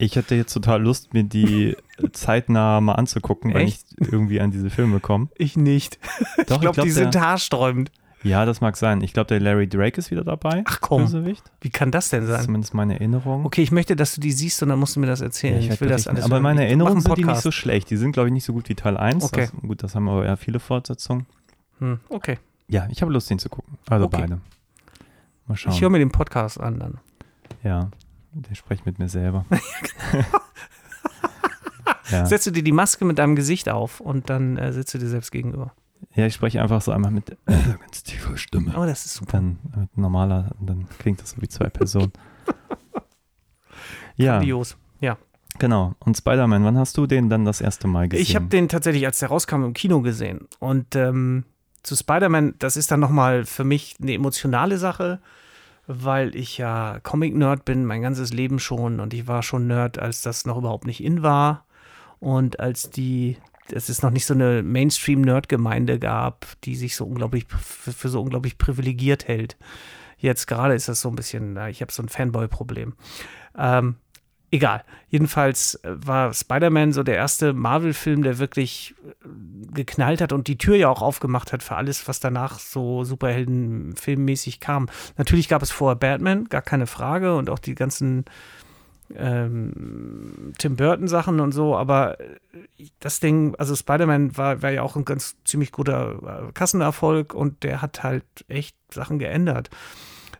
Ich 0.00 0.14
hätte 0.14 0.37
jetzt 0.37 0.52
total 0.52 0.82
Lust, 0.82 1.12
mir 1.12 1.24
die 1.24 1.76
zeitnah 2.12 2.80
mal 2.80 2.94
anzugucken, 2.94 3.50
Echt? 3.50 3.58
wenn 3.98 4.06
ich 4.06 4.12
irgendwie 4.12 4.40
an 4.40 4.52
diese 4.52 4.70
Filme 4.70 5.00
komme. 5.00 5.28
Ich 5.37 5.56
nicht. 5.56 5.98
Doch, 6.37 6.38
ich 6.38 6.46
glaube, 6.46 6.74
glaub, 6.74 6.84
die 6.87 6.90
sind 6.90 7.18
haarsträubend. 7.20 7.90
Ja, 8.22 8.44
das 8.44 8.61
mag 8.61 8.76
sein. 8.76 9.00
Ich 9.02 9.12
glaube, 9.12 9.28
der 9.28 9.40
Larry 9.40 9.68
Drake 9.68 9.98
ist 9.98 10.11
wieder 10.11 10.24
dabei. 10.24 10.62
Ach 10.66 10.81
komm. 10.81 11.02
Bösewicht. 11.02 11.44
Wie 11.61 11.70
kann 11.70 11.90
das 11.90 12.09
denn 12.09 12.26
sein? 12.26 12.42
Zumindest 12.42 12.74
meine 12.74 12.94
Erinnerung. 12.94 13.44
Okay, 13.44 13.62
ich 13.62 13.70
möchte, 13.70 13.94
dass 13.94 14.14
du 14.14 14.20
die 14.20 14.33
siehst 14.33 14.62
und 14.62 14.70
dann 14.70 14.78
musst 14.78 14.96
du 14.96 15.00
mir 15.00 15.07
das 15.07 15.20
erzählen. 15.20 15.54
Ja, 15.54 15.61
ich, 15.61 15.70
ich 15.70 15.81
will 15.81 15.88
das 15.88 16.09
alles 16.09 16.24
Aber 16.24 16.40
meine 16.40 16.64
Erinnerungen 16.64 17.00
sind 17.00 17.16
die 17.16 17.24
nicht 17.24 17.40
so 17.40 17.50
schlecht. 17.50 17.90
Die 17.90 17.96
sind, 17.96 18.12
glaube 18.12 18.28
ich, 18.28 18.33
nicht 18.33 18.44
so 18.44 18.52
gut 18.52 18.68
wie 18.68 18.74
Teil 18.74 18.96
1. 18.96 19.24
Okay. 19.24 19.48
Das, 19.52 19.52
gut, 19.52 19.83
das 19.83 19.94
haben 19.94 20.09
aber 20.09 20.26
ja 20.26 20.37
viele 20.37 20.59
Fortsetzungen. 20.59 21.26
Hm, 21.78 22.00
okay. 22.09 22.38
Ja, 22.66 22.88
ich 22.90 23.02
habe 23.02 23.12
Lust, 23.12 23.31
den 23.31 23.38
zu 23.38 23.48
gucken. 23.48 23.78
Also 23.88 24.07
okay. 24.07 24.18
beide. 24.20 24.40
Mal 25.46 25.57
schauen. 25.57 25.72
Ich 25.72 25.80
höre 25.80 25.90
mir 25.90 25.99
den 25.99 26.11
Podcast 26.11 26.61
an 26.61 26.78
dann. 26.78 26.99
Ja, 27.62 27.90
der 28.32 28.55
spricht 28.55 28.84
mit 28.84 28.99
mir 28.99 29.09
selber. 29.09 29.47
ja. 32.11 32.26
Setzt 32.26 32.47
du 32.47 32.51
dir 32.51 32.62
die 32.62 32.72
Maske 32.72 33.05
mit 33.05 33.18
deinem 33.18 33.36
Gesicht 33.36 33.68
auf 33.68 34.01
und 34.01 34.28
dann 34.28 34.59
äh, 34.59 34.72
sitzt 34.72 34.92
du 34.95 34.99
dir 34.99 35.09
selbst 35.09 35.30
gegenüber. 35.30 35.72
Ja, 36.18 36.26
ich 36.26 36.34
spreche 36.34 36.60
einfach 36.60 36.82
so 36.82 36.90
einmal 36.90 37.12
mit 37.12 37.30
äh, 37.30 37.36
ganz 37.46 38.02
tiefer 38.02 38.36
Stimme. 38.36 38.74
Oh, 38.76 38.84
das 38.84 39.06
ist 39.06 39.14
super. 39.14 39.34
Dann 39.34 39.58
mit 39.76 39.96
normaler, 39.96 40.50
dann 40.58 40.88
klingt 40.98 41.22
das 41.22 41.30
so 41.30 41.40
wie 41.40 41.46
zwei 41.46 41.68
Personen. 41.68 42.12
ja. 44.16 44.38
Grandios, 44.38 44.76
ja. 44.98 45.16
Genau. 45.60 45.94
Und 46.00 46.16
Spider-Man, 46.16 46.64
wann 46.64 46.76
hast 46.76 46.96
du 46.96 47.06
den 47.06 47.30
dann 47.30 47.44
das 47.44 47.60
erste 47.60 47.86
Mal 47.86 48.08
gesehen? 48.08 48.24
Ich 48.24 48.34
habe 48.34 48.46
den 48.46 48.68
tatsächlich, 48.68 49.06
als 49.06 49.20
der 49.20 49.28
rauskam, 49.28 49.62
im 49.62 49.74
Kino 49.74 50.00
gesehen. 50.02 50.48
Und 50.58 50.96
ähm, 50.96 51.44
zu 51.84 51.94
Spider-Man, 51.94 52.56
das 52.58 52.76
ist 52.76 52.90
dann 52.90 52.98
nochmal 52.98 53.44
für 53.44 53.62
mich 53.62 53.94
eine 54.02 54.14
emotionale 54.14 54.78
Sache, 54.78 55.20
weil 55.86 56.34
ich 56.34 56.58
ja 56.58 56.98
Comic-Nerd 57.00 57.64
bin, 57.64 57.84
mein 57.84 58.02
ganzes 58.02 58.32
Leben 58.32 58.58
schon. 58.58 58.98
Und 58.98 59.14
ich 59.14 59.28
war 59.28 59.44
schon 59.44 59.68
Nerd, 59.68 60.00
als 60.00 60.22
das 60.22 60.46
noch 60.46 60.58
überhaupt 60.58 60.84
nicht 60.84 61.00
in 61.00 61.22
war. 61.22 61.64
Und 62.18 62.58
als 62.58 62.90
die, 62.90 63.36
es 63.72 64.02
noch 64.02 64.10
nicht 64.10 64.26
so 64.26 64.34
eine 64.34 64.62
Mainstream-Nerd-Gemeinde 64.62 65.98
gab, 65.98 66.46
die 66.64 66.76
sich 66.76 66.96
so 66.96 67.04
unglaublich 67.04 67.46
für, 67.48 67.92
für 67.92 68.08
so 68.08 68.20
unglaublich 68.22 68.58
privilegiert 68.58 69.28
hält. 69.28 69.56
Jetzt 70.18 70.46
gerade 70.46 70.74
ist 70.74 70.88
das 70.88 71.00
so 71.00 71.08
ein 71.08 71.16
bisschen, 71.16 71.56
ich 71.68 71.80
habe 71.80 71.92
so 71.92 72.02
ein 72.02 72.08
Fanboy-Problem. 72.08 72.94
Ähm, 73.56 73.96
Egal. 74.50 74.82
Jedenfalls 75.10 75.74
äh, 75.84 75.90
war 75.94 76.32
Spider-Man 76.32 76.92
so 76.92 77.02
der 77.02 77.16
erste 77.16 77.52
Marvel-Film, 77.52 78.22
der 78.22 78.38
wirklich 78.38 78.94
äh, 79.04 79.74
geknallt 79.74 80.22
hat 80.22 80.32
und 80.32 80.48
die 80.48 80.56
Tür 80.56 80.74
ja 80.76 80.88
auch 80.88 81.02
aufgemacht 81.02 81.52
hat 81.52 81.62
für 81.62 81.76
alles, 81.76 82.08
was 82.08 82.20
danach 82.20 82.58
so 82.58 83.04
Superhelden-filmmäßig 83.04 84.60
kam. 84.60 84.88
Natürlich 85.18 85.48
gab 85.48 85.62
es 85.62 85.70
vorher 85.70 85.96
Batman, 85.96 86.46
gar 86.46 86.62
keine 86.62 86.86
Frage, 86.86 87.36
und 87.36 87.50
auch 87.50 87.58
die 87.58 87.74
ganzen 87.74 88.24
ähm, 89.14 90.52
Tim 90.59 90.76
Burton-Sachen 90.76 91.40
und 91.40 91.52
so, 91.52 91.76
aber 91.76 92.20
äh, 92.20 92.36
das 93.00 93.20
Ding, 93.20 93.54
also 93.56 93.74
Spider-Man 93.74 94.36
war, 94.36 94.62
war 94.62 94.70
ja 94.70 94.82
auch 94.82 94.96
ein 94.96 95.04
ganz 95.04 95.36
ziemlich 95.44 95.72
guter 95.72 96.50
Kassenerfolg 96.54 97.34
und 97.34 97.62
der 97.62 97.82
hat 97.82 98.02
halt 98.02 98.24
echt 98.48 98.76
Sachen 98.92 99.18
geändert. 99.18 99.70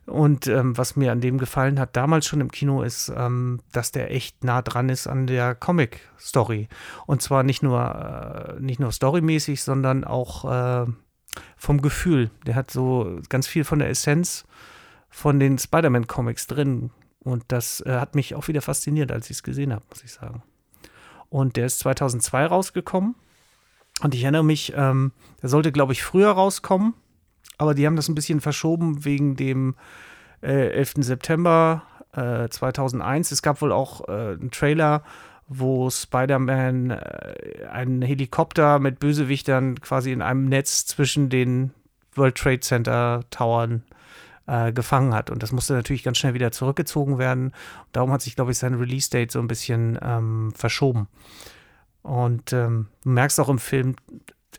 Und 0.08 0.46
ähm, 0.46 0.76
was 0.76 0.96
mir 0.96 1.12
an 1.12 1.20
dem 1.20 1.36
gefallen 1.36 1.78
hat, 1.78 1.94
damals 1.94 2.26
schon 2.26 2.40
im 2.40 2.50
Kino, 2.50 2.82
ist, 2.82 3.12
ähm, 3.14 3.60
dass 3.72 3.92
der 3.92 4.10
echt 4.10 4.42
nah 4.42 4.62
dran 4.62 4.88
ist 4.88 5.06
an 5.06 5.26
der 5.26 5.54
Comic-Story. 5.54 6.68
Und 7.06 7.20
zwar 7.20 7.42
nicht 7.42 7.62
nur, 7.62 8.56
äh, 8.56 8.60
nicht 8.60 8.80
nur 8.80 8.90
storymäßig, 8.90 9.62
sondern 9.62 10.04
auch 10.04 10.50
äh, 10.50 10.86
vom 11.56 11.82
Gefühl. 11.82 12.30
Der 12.46 12.54
hat 12.54 12.70
so 12.70 13.20
ganz 13.28 13.46
viel 13.46 13.64
von 13.64 13.80
der 13.80 13.90
Essenz 13.90 14.44
von 15.10 15.38
den 15.38 15.58
Spider-Man-Comics 15.58 16.46
drin. 16.46 16.90
Und 17.28 17.44
das 17.48 17.80
äh, 17.80 17.98
hat 17.98 18.14
mich 18.14 18.34
auch 18.34 18.48
wieder 18.48 18.62
fasziniert, 18.62 19.12
als 19.12 19.30
ich 19.30 19.38
es 19.38 19.42
gesehen 19.42 19.72
habe, 19.72 19.84
muss 19.90 20.04
ich 20.04 20.12
sagen. 20.12 20.42
Und 21.28 21.56
der 21.56 21.66
ist 21.66 21.80
2002 21.80 22.46
rausgekommen. 22.46 23.14
Und 24.00 24.14
ich 24.14 24.22
erinnere 24.22 24.44
mich, 24.44 24.72
ähm, 24.76 25.12
der 25.42 25.48
sollte, 25.48 25.72
glaube 25.72 25.92
ich, 25.92 26.02
früher 26.02 26.30
rauskommen 26.30 26.94
aber 27.58 27.74
die 27.74 27.84
haben 27.86 27.96
das 27.96 28.08
ein 28.08 28.14
bisschen 28.14 28.40
verschoben 28.40 29.04
wegen 29.04 29.36
dem 29.36 29.74
äh, 30.40 30.68
11. 30.70 30.94
September 30.98 31.82
äh, 32.12 32.48
2001. 32.48 33.32
Es 33.32 33.42
gab 33.42 33.60
wohl 33.60 33.72
auch 33.72 34.08
äh, 34.08 34.12
einen 34.12 34.52
Trailer, 34.52 35.02
wo 35.48 35.90
Spider-Man 35.90 36.90
äh, 36.90 37.66
einen 37.70 38.00
Helikopter 38.00 38.78
mit 38.78 39.00
Bösewichtern 39.00 39.80
quasi 39.80 40.12
in 40.12 40.22
einem 40.22 40.46
Netz 40.46 40.86
zwischen 40.86 41.28
den 41.28 41.74
World 42.14 42.36
Trade 42.36 42.60
Center 42.60 43.24
Towern 43.30 43.82
äh, 43.90 43.94
gefangen 44.72 45.12
hat. 45.12 45.28
Und 45.28 45.42
das 45.42 45.53
musste 45.53 45.74
natürlich 45.74 46.03
ganz 46.03 46.16
schnell 46.16 46.32
wieder 46.32 46.51
zurückgezogen 46.51 47.18
werden. 47.18 47.53
Darum 47.92 48.12
hat 48.12 48.22
sich, 48.22 48.34
glaube 48.34 48.53
ich, 48.53 48.59
sein 48.59 48.74
Release-Date 48.74 49.30
so 49.30 49.40
ein 49.40 49.46
bisschen 49.46 49.99
ähm, 50.01 50.53
verschoben. 50.55 51.07
Und 52.03 52.55
ähm, 52.55 52.88
du 53.05 53.11
merkst 53.11 53.38
auch 53.40 53.51
im 53.51 53.59
Film, 53.59 53.96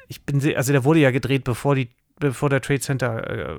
ich 0.08 0.26
bin 0.26 0.40
sehr, 0.40 0.58
also 0.58 0.72
der 0.74 0.84
wurde 0.84 1.00
ja 1.00 1.10
gedreht, 1.10 1.44
bevor 1.44 1.74
die 1.74 1.90
bevor 2.20 2.50
der 2.50 2.62
Trade 2.62 2.82
Center 2.82 3.30
äh, 3.30 3.56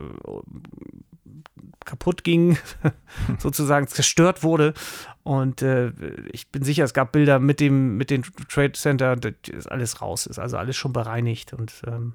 kaputt 1.85 2.25
ging, 2.25 2.59
sozusagen 3.39 3.89
zerstört 3.89 4.43
wurde. 4.43 4.75
Und 5.23 5.63
äh, 5.63 5.93
ich 6.31 6.49
bin 6.49 6.63
sicher, 6.63 6.85
es 6.85 6.95
gab 6.95 7.13
Bilder 7.13 7.39
mit 7.39 7.59
dem, 7.59 7.97
mit 7.97 8.11
dem 8.11 8.23
Trade 8.49 8.73
Center, 8.73 9.17
das 9.17 9.33
ist 9.49 9.67
alles 9.67 10.01
raus, 10.01 10.27
ist 10.27 10.39
also 10.39 10.57
alles 10.57 10.77
schon 10.77 10.93
bereinigt. 10.93 11.53
Und 11.53 11.73
ähm, 11.87 12.15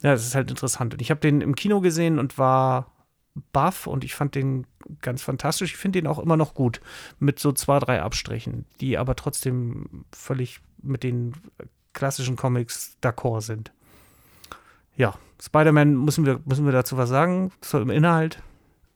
ja, 0.00 0.12
das 0.12 0.26
ist 0.26 0.34
halt 0.34 0.50
interessant. 0.50 0.94
Und 0.94 1.02
ich 1.02 1.10
habe 1.10 1.20
den 1.20 1.40
im 1.40 1.54
Kino 1.54 1.80
gesehen 1.80 2.18
und 2.18 2.38
war 2.38 2.91
baff 3.52 3.86
und 3.86 4.04
ich 4.04 4.14
fand 4.14 4.34
den 4.34 4.66
ganz 5.00 5.22
fantastisch. 5.22 5.72
Ich 5.72 5.78
finde 5.78 6.00
den 6.00 6.06
auch 6.06 6.18
immer 6.18 6.36
noch 6.36 6.54
gut 6.54 6.80
mit 7.18 7.38
so 7.38 7.52
zwei, 7.52 7.78
drei 7.78 8.02
Abstrichen, 8.02 8.66
die 8.80 8.98
aber 8.98 9.16
trotzdem 9.16 10.04
völlig 10.12 10.60
mit 10.82 11.02
den 11.02 11.34
klassischen 11.92 12.36
Comics 12.36 12.96
d'accord 13.02 13.42
sind. 13.42 13.72
Ja, 14.96 15.14
Spider-Man, 15.40 15.96
müssen 15.96 16.26
wir, 16.26 16.40
müssen 16.44 16.64
wir 16.64 16.72
dazu 16.72 16.96
was 16.96 17.08
sagen? 17.08 17.50
Im 17.72 17.90
Inhalt? 17.90 18.42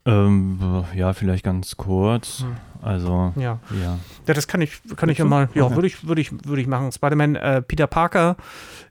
Ähm, 0.05 0.84
ja, 0.95 1.12
vielleicht 1.12 1.45
ganz 1.45 1.76
kurz. 1.76 2.41
Hm. 2.41 2.57
Also, 2.82 3.32
ja. 3.37 3.59
ja. 3.82 3.99
Ja, 4.26 4.34
das 4.34 4.47
kann 4.47 4.61
ich, 4.61 4.80
kann 4.97 5.09
ich 5.09 5.18
ja 5.18 5.24
mal, 5.24 5.49
ja, 5.55 5.64
okay. 5.64 5.74
würde 5.74 5.89
ich, 5.89 6.07
würde 6.07 6.20
ich, 6.20 6.30
würde 6.47 6.61
ich 6.61 6.68
machen. 6.68 6.93
Spider-Man, 6.93 7.34
äh, 7.34 7.62
Peter 7.62 7.87
Parker 7.87 8.37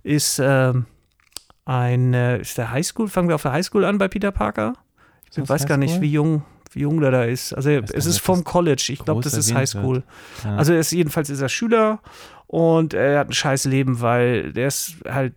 ist 0.03 0.39
äh, 0.39 0.73
ein, 1.63 2.13
ist 2.13 2.57
der 2.57 2.71
Highschool? 2.71 3.07
Fangen 3.07 3.29
wir 3.29 3.35
auf 3.35 3.43
der 3.43 3.53
Highschool 3.53 3.85
an 3.85 3.97
bei 3.97 4.07
Peter 4.07 4.31
Parker? 4.31 4.73
Ich 5.37 5.49
weiß 5.49 5.61
Highschool? 5.61 5.67
gar 5.67 5.77
nicht, 5.77 6.01
wie 6.01 6.11
jung, 6.11 6.43
wie 6.71 6.81
jung 6.81 7.01
der 7.01 7.11
da 7.11 7.23
ist. 7.23 7.53
Also, 7.53 7.69
es 7.69 8.05
ist 8.05 8.19
vom 8.19 8.43
College. 8.43 8.87
Ich 8.89 8.99
glaube, 8.99 9.21
das 9.21 9.33
ist 9.33 9.53
Highschool. 9.53 10.03
Ja. 10.43 10.55
Also, 10.57 10.73
ist, 10.73 10.91
jedenfalls 10.91 11.29
ist 11.29 11.41
er 11.41 11.49
Schüler 11.49 11.99
und 12.47 12.93
er 12.93 13.19
hat 13.19 13.29
ein 13.29 13.33
scheiß 13.33 13.65
Leben, 13.65 14.01
weil 14.01 14.53
der 14.53 14.67
ist 14.67 14.95
halt 15.07 15.33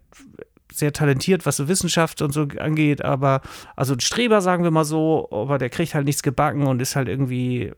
sehr 0.72 0.92
talentiert, 0.92 1.46
was 1.46 1.56
so 1.56 1.68
Wissenschaft 1.68 2.22
und 2.22 2.32
so 2.32 2.46
angeht, 2.58 3.04
aber 3.04 3.40
also 3.76 3.94
ein 3.94 4.00
Streber, 4.00 4.40
sagen 4.40 4.64
wir 4.64 4.70
mal 4.70 4.84
so, 4.84 5.28
aber 5.30 5.58
der 5.58 5.70
kriegt 5.70 5.94
halt 5.94 6.04
nichts 6.04 6.22
gebacken 6.22 6.66
und 6.66 6.80
ist 6.80 6.96
halt 6.96 7.08
irgendwie 7.08 7.72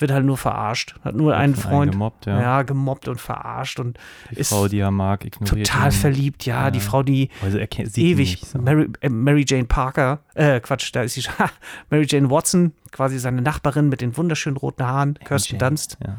wird 0.00 0.10
halt 0.12 0.24
nur 0.24 0.36
verarscht. 0.36 0.94
Hat 1.02 1.14
nur 1.14 1.36
einen 1.36 1.54
Freund. 1.54 1.92
Gemobbt, 1.92 2.26
ja. 2.26 2.40
ja. 2.40 2.62
gemobbt 2.62 3.08
und 3.08 3.20
verarscht 3.20 3.80
und 3.80 3.98
die 4.30 4.36
ist 4.36 4.50
Frau, 4.50 4.68
die 4.68 4.78
er 4.78 4.90
mag, 4.90 5.24
ignoriert 5.24 5.66
total 5.66 5.88
ihn. 5.88 5.92
verliebt, 5.92 6.46
ja, 6.46 6.64
ja, 6.64 6.70
Die 6.70 6.80
Frau, 6.80 7.02
die 7.02 7.30
also 7.42 7.58
ewig, 7.58 8.30
nicht, 8.30 8.46
so. 8.46 8.58
Mary, 8.58 8.88
äh, 9.00 9.08
Mary, 9.08 9.44
Jane 9.46 9.64
Parker, 9.64 10.20
äh, 10.34 10.60
Quatsch, 10.60 10.90
da 10.92 11.02
ist 11.02 11.14
sie, 11.14 11.24
Mary 11.90 12.06
Jane 12.08 12.30
Watson, 12.30 12.72
quasi 12.92 13.18
seine 13.18 13.42
Nachbarin 13.42 13.88
mit 13.88 14.00
den 14.00 14.16
wunderschönen 14.16 14.56
roten 14.56 14.84
Haaren, 14.84 15.18
Kirsten 15.24 15.58
Dunst. 15.58 15.98
Ja. 16.04 16.16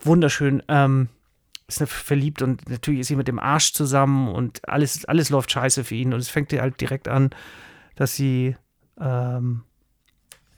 Wunderschön. 0.00 0.62
Ähm, 0.68 1.08
ist 1.68 1.82
verliebt 1.88 2.42
und 2.42 2.68
natürlich 2.68 3.00
ist 3.00 3.08
sie 3.08 3.16
mit 3.16 3.28
dem 3.28 3.38
Arsch 3.38 3.72
zusammen 3.72 4.28
und 4.28 4.68
alles, 4.68 5.04
alles 5.06 5.30
läuft 5.30 5.50
scheiße 5.50 5.84
für 5.84 5.94
ihn. 5.96 6.14
Und 6.14 6.20
es 6.20 6.28
fängt 6.28 6.52
halt 6.52 6.80
direkt 6.80 7.08
an, 7.08 7.30
dass 7.96 8.14
sie, 8.14 8.56
ähm, 9.00 9.62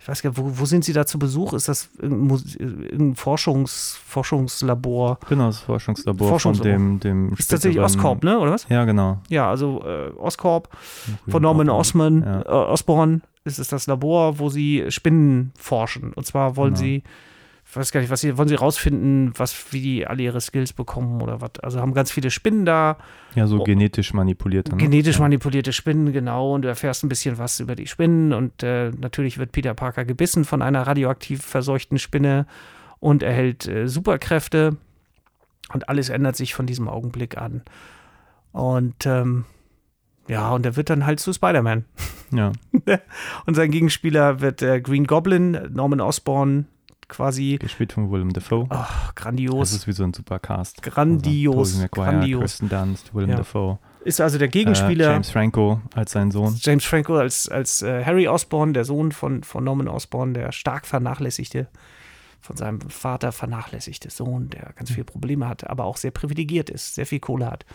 ich 0.09 0.13
weiß 0.13 0.23
gar 0.23 0.31
nicht, 0.31 0.39
wo, 0.39 0.61
wo 0.61 0.65
sind 0.65 0.87
sie 0.87 0.95
da 0.95 1.05
zu 1.05 1.19
Besuch? 1.19 1.53
Ist 1.53 1.69
das 1.69 1.91
irgendein 2.01 3.15
Forschungs, 3.15 4.01
Forschungslabor? 4.07 5.19
Genau, 5.29 5.49
das 5.49 5.61
Forschungslabor, 5.61 6.29
Forschungslabor. 6.29 6.79
von 6.79 7.01
dem, 7.01 7.29
dem 7.29 7.33
Ist 7.35 7.49
tatsächlich 7.49 7.79
Oscorp, 7.83 8.25
ne, 8.25 8.39
oder 8.39 8.53
was? 8.53 8.67
Ja, 8.71 8.87
genau. 8.87 9.21
Ja, 9.29 9.51
also 9.51 9.85
äh, 9.85 10.09
Oscorp 10.19 10.75
von 11.29 11.43
Norman 11.43 11.69
Osman, 11.69 12.23
ja. 12.23 12.41
äh, 12.41 12.49
Osborn 12.49 13.21
ist 13.45 13.59
es 13.59 13.69
das 13.69 13.87
Labor, 13.87 14.39
wo 14.39 14.49
sie 14.49 14.87
Spinnen 14.89 15.53
forschen. 15.59 16.15
Und 16.15 16.25
zwar 16.25 16.57
wollen 16.57 16.73
genau. 16.73 16.85
sie 16.87 17.03
weiß 17.79 17.93
gar 17.93 18.01
nicht, 18.01 18.11
was 18.11 18.21
sie, 18.21 18.37
wollen 18.37 18.49
sie 18.49 18.55
rausfinden, 18.55 19.33
was, 19.37 19.73
wie 19.73 19.81
die 19.81 20.07
alle 20.07 20.23
ihre 20.23 20.41
Skills 20.41 20.73
bekommen 20.73 21.23
oder 21.23 21.41
was. 21.41 21.53
Also 21.63 21.81
haben 21.81 21.95
ganz 21.95 22.11
viele 22.11 22.31
Spinnen 22.31 22.65
da. 22.65 22.99
Ja, 23.35 23.47
so 23.47 23.61
oh, 23.61 23.65
genetisch 23.65 24.13
manipulierte. 24.13 24.73
Ne? 24.73 24.79
Genetisch 24.79 25.19
manipulierte 25.19 25.73
Spinnen, 25.73 26.13
genau. 26.13 26.55
Und 26.55 26.63
du 26.63 26.69
erfährst 26.69 27.05
ein 27.05 27.09
bisschen 27.09 27.39
was 27.39 27.61
über 27.61 27.75
die 27.75 27.87
Spinnen. 27.87 28.33
Und 28.33 28.63
äh, 28.63 28.91
natürlich 28.91 29.39
wird 29.39 29.53
Peter 29.53 29.75
Parker 29.75 30.05
gebissen 30.05 30.45
von 30.45 30.63
einer 30.63 30.87
radioaktiv 30.87 31.43
verseuchten 31.43 31.99
Spinne 31.99 32.47
und 33.01 33.23
erhält 33.23 33.67
äh, 33.69 33.89
Superkräfte. 33.89 34.77
Und 35.73 35.89
alles 35.89 36.09
ändert 36.09 36.37
sich 36.37 36.55
von 36.55 36.67
diesem 36.67 36.89
Augenblick 36.89 37.39
an. 37.39 37.63
Und 38.53 39.07
ähm, 39.07 39.45
ja, 40.29 40.51
und 40.51 40.67
er 40.67 40.77
wird 40.77 40.91
dann 40.91 41.07
halt 41.07 41.21
zu 41.21 41.33
Spider-Man. 41.33 41.85
Ja. 42.33 42.53
und 43.47 43.55
sein 43.55 43.71
Gegenspieler 43.71 44.41
wird 44.41 44.63
äh, 44.63 44.81
Green 44.81 45.07
Goblin, 45.07 45.59
Norman 45.71 46.01
Osborn, 46.01 46.67
quasi. 47.09 47.59
Gespielt 47.61 47.93
von 47.93 48.11
Willem 48.11 48.33
Dafoe. 48.33 48.67
Oh, 48.71 48.85
grandios. 49.15 49.71
Das 49.71 49.81
ist 49.81 49.87
wie 49.87 49.93
so 49.93 50.05
ein 50.05 50.13
Supercast. 50.13 50.83
Grandios. 50.83 51.57
Also, 51.57 51.83
Maguire, 51.83 52.11
grandios. 52.11 52.41
Kristen 52.41 52.69
Dunst, 52.69 53.15
Willem 53.15 53.31
ja. 53.31 53.37
Dafoe. 53.37 53.79
Ist 54.05 54.21
also 54.21 54.39
der 54.39 54.49
Gegenspieler. 54.49 55.09
Äh, 55.09 55.13
James 55.13 55.31
Franco 55.31 55.81
als 55.95 56.13
sein 56.13 56.31
Sohn. 56.31 56.57
James 56.61 56.85
Franco 56.85 57.17
als, 57.17 57.49
als 57.49 57.83
äh, 57.83 58.05
Harry 58.05 58.29
Osborne, 58.29 58.73
der 58.73 58.85
Sohn 58.85 59.13
von, 59.13 59.43
von 59.43 59.65
Norman 59.65 59.89
Osborne, 59.89 60.33
der 60.33 60.53
stark 60.53 60.87
vernachlässigte, 60.87 61.69
von 62.41 62.57
seinem 62.57 62.81
Vater 62.81 63.33
vernachlässigte 63.33 64.11
Sohn, 64.11 64.51
der 64.51 64.73
ganz 64.77 64.91
viele 64.91 65.05
Probleme 65.05 65.49
hat, 65.49 65.69
aber 65.69 65.85
auch 65.85 65.97
sehr 65.97 66.13
privilegiert 66.13 66.71
ist, 66.71 66.95
sehr 66.95 67.07
viel 67.07 67.21
Kohle 67.21 67.51
hat. 67.51 67.67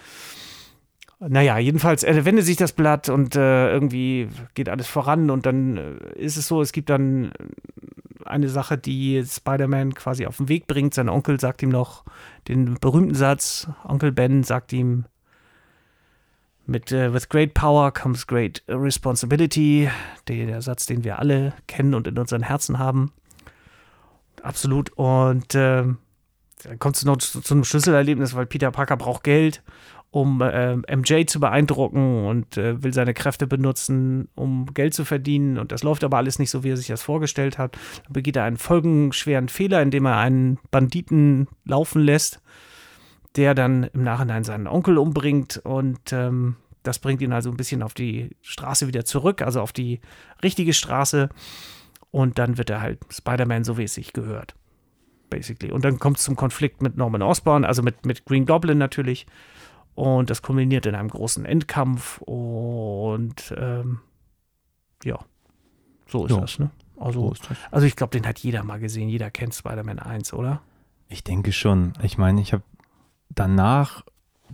Naja, 1.20 1.58
jedenfalls 1.58 2.04
er 2.04 2.26
wendet 2.26 2.46
sich 2.46 2.58
das 2.58 2.74
Blatt 2.74 3.08
und 3.08 3.36
äh, 3.36 3.72
irgendwie 3.72 4.28
geht 4.56 4.68
alles 4.68 4.88
voran 4.88 5.30
und 5.30 5.46
dann 5.46 5.78
äh, 5.78 6.20
ist 6.20 6.38
es 6.38 6.48
so, 6.48 6.62
es 6.62 6.72
gibt 6.72 6.90
dann 6.90 7.32
eine 8.34 8.50
Sache, 8.50 8.78
die 8.78 9.24
Spider-Man 9.26 9.94
quasi 9.94 10.26
auf 10.26 10.38
den 10.38 10.50
Weg 10.50 10.68
bringt. 10.68 10.94
Sein 10.94 11.10
Onkel 11.10 11.40
sagt 11.40 11.64
ihm 11.64 11.70
noch 11.70 12.04
den 12.48 12.76
berühmten 12.76 13.16
Satz, 13.16 13.70
Onkel 13.86 14.12
Ben 14.12 14.44
sagt 14.44 14.74
ihm, 14.74 15.06
mit 16.66 16.92
äh, 16.92 17.14
With 17.14 17.30
great 17.30 17.54
power 17.54 17.92
comes 17.92 18.26
great 18.26 18.64
responsibility. 18.68 19.90
Der, 20.28 20.46
der, 20.46 20.62
Satz, 20.62 20.86
den 20.86 21.04
wir 21.04 21.20
alle 21.20 21.54
kennen 21.68 21.94
und 21.94 22.08
in 22.08 22.18
unseren 22.18 22.44
Herzen 22.44 22.80
haben. 22.80 23.12
Absolut. 24.42 24.92
Und 24.92 25.56
äh, 25.56 25.84
dann 26.64 26.80
kommt 26.80 26.96
es 26.96 27.06
noch 27.06 27.18
zu, 27.18 27.42
zu, 27.42 27.54
einem 27.54 27.64
Schlüsselerlebnis, 27.64 28.36
weil 28.36 28.46
Peter 28.46 28.72
Parker 28.72 28.98
braucht 28.98 29.24
Geld, 29.24 29.62
um 30.14 30.42
äh, 30.42 30.76
MJ 30.76 31.26
zu 31.26 31.40
beeindrucken 31.40 32.26
und 32.26 32.56
äh, 32.56 32.84
will 32.84 32.94
seine 32.94 33.16
Kräfte 33.16 33.48
benutzen, 33.48 34.30
um 34.36 34.68
Geld 34.74 34.94
zu 34.94 35.06
verdienen. 35.06 35.58
Und 35.58 35.72
das 35.72 35.82
läuft 35.82 36.04
aber 36.04 36.18
alles 36.18 36.38
nicht 36.38 36.52
so, 36.52 36.64
wie 36.64 36.70
er 36.70 36.78
sich 36.78 36.88
das 36.88 37.02
vorgestellt 37.02 37.58
hat. 37.58 37.78
Dann 38.04 38.14
begeht 38.14 38.36
er 38.36 38.44
einen 38.44 38.58
folgenschweren 38.58 39.50
Fehler, 39.50 39.82
indem 39.82 40.06
er 40.06 40.18
einen 40.18 40.60
Banditen 40.72 41.48
laufen 41.66 42.02
lässt 42.02 42.40
der 43.36 43.56
dann 43.56 43.86
im 43.94 44.04
Nachhinein 44.04 44.44
seinen 44.44 44.68
Onkel 44.68 45.00
umbringt 45.00 45.60
und 45.64 46.14
ähm, 46.14 46.56
das 46.84 47.00
bringt 47.00 47.22
ihn 47.22 47.32
also 47.32 47.50
ein 47.50 47.58
bisschen 47.58 47.82
auf 47.82 47.94
die 47.94 48.36
Straße 48.42 48.88
wieder 48.88 49.06
zurück, 49.06 49.42
also 49.42 49.62
auf 49.62 49.72
die 49.72 50.02
richtige 50.44 50.74
Straße. 50.74 51.30
Und 52.12 52.38
dann 52.38 52.58
wird 52.58 52.70
er 52.70 52.82
halt 52.82 53.00
Spider-Man, 53.10 53.64
so 53.64 53.78
wie 53.78 53.86
es 53.86 53.96
sich 53.96 54.14
gehört. 54.14 54.54
Basically. 55.30 55.72
Und 55.72 55.84
dann 55.84 55.98
kommt 55.98 56.18
es 56.18 56.24
zum 56.24 56.36
Konflikt 56.36 56.84
mit 56.84 56.96
Norman 56.96 57.24
Osborn, 57.24 57.66
also 57.66 57.82
mit, 57.82 58.06
mit 58.06 58.26
Green 58.26 58.46
Goblin 58.46 58.78
natürlich. 58.78 59.26
Und 59.96 60.30
das 60.30 60.42
kulminiert 60.42 60.86
in 60.86 60.96
einem 60.96 61.10
großen 61.10 61.46
Endkampf. 61.46 62.22
Und 62.22 63.54
ähm, 63.58 64.00
ja, 65.04 65.20
so 66.08 66.26
ist 66.26 66.32
ja. 66.32 66.42
das, 66.42 66.60
ne? 66.60 66.72
Also, 66.98 67.34
so 67.34 67.54
also 67.72 67.86
ich 67.86 67.96
glaube, 67.96 68.12
den 68.12 68.26
hat 68.28 68.40
jeder 68.40 68.64
mal 68.64 68.80
gesehen. 68.80 69.10
Jeder 69.10 69.30
kennt 69.30 69.54
Spider-Man 69.54 70.00
1, 70.00 70.34
oder? 70.34 70.62
Ich 71.10 71.24
denke 71.24 71.52
schon. 71.52 71.94
Ich 72.02 72.18
meine, 72.18 72.42
ich 72.42 72.54
habe 72.54 72.64
danach 73.30 74.04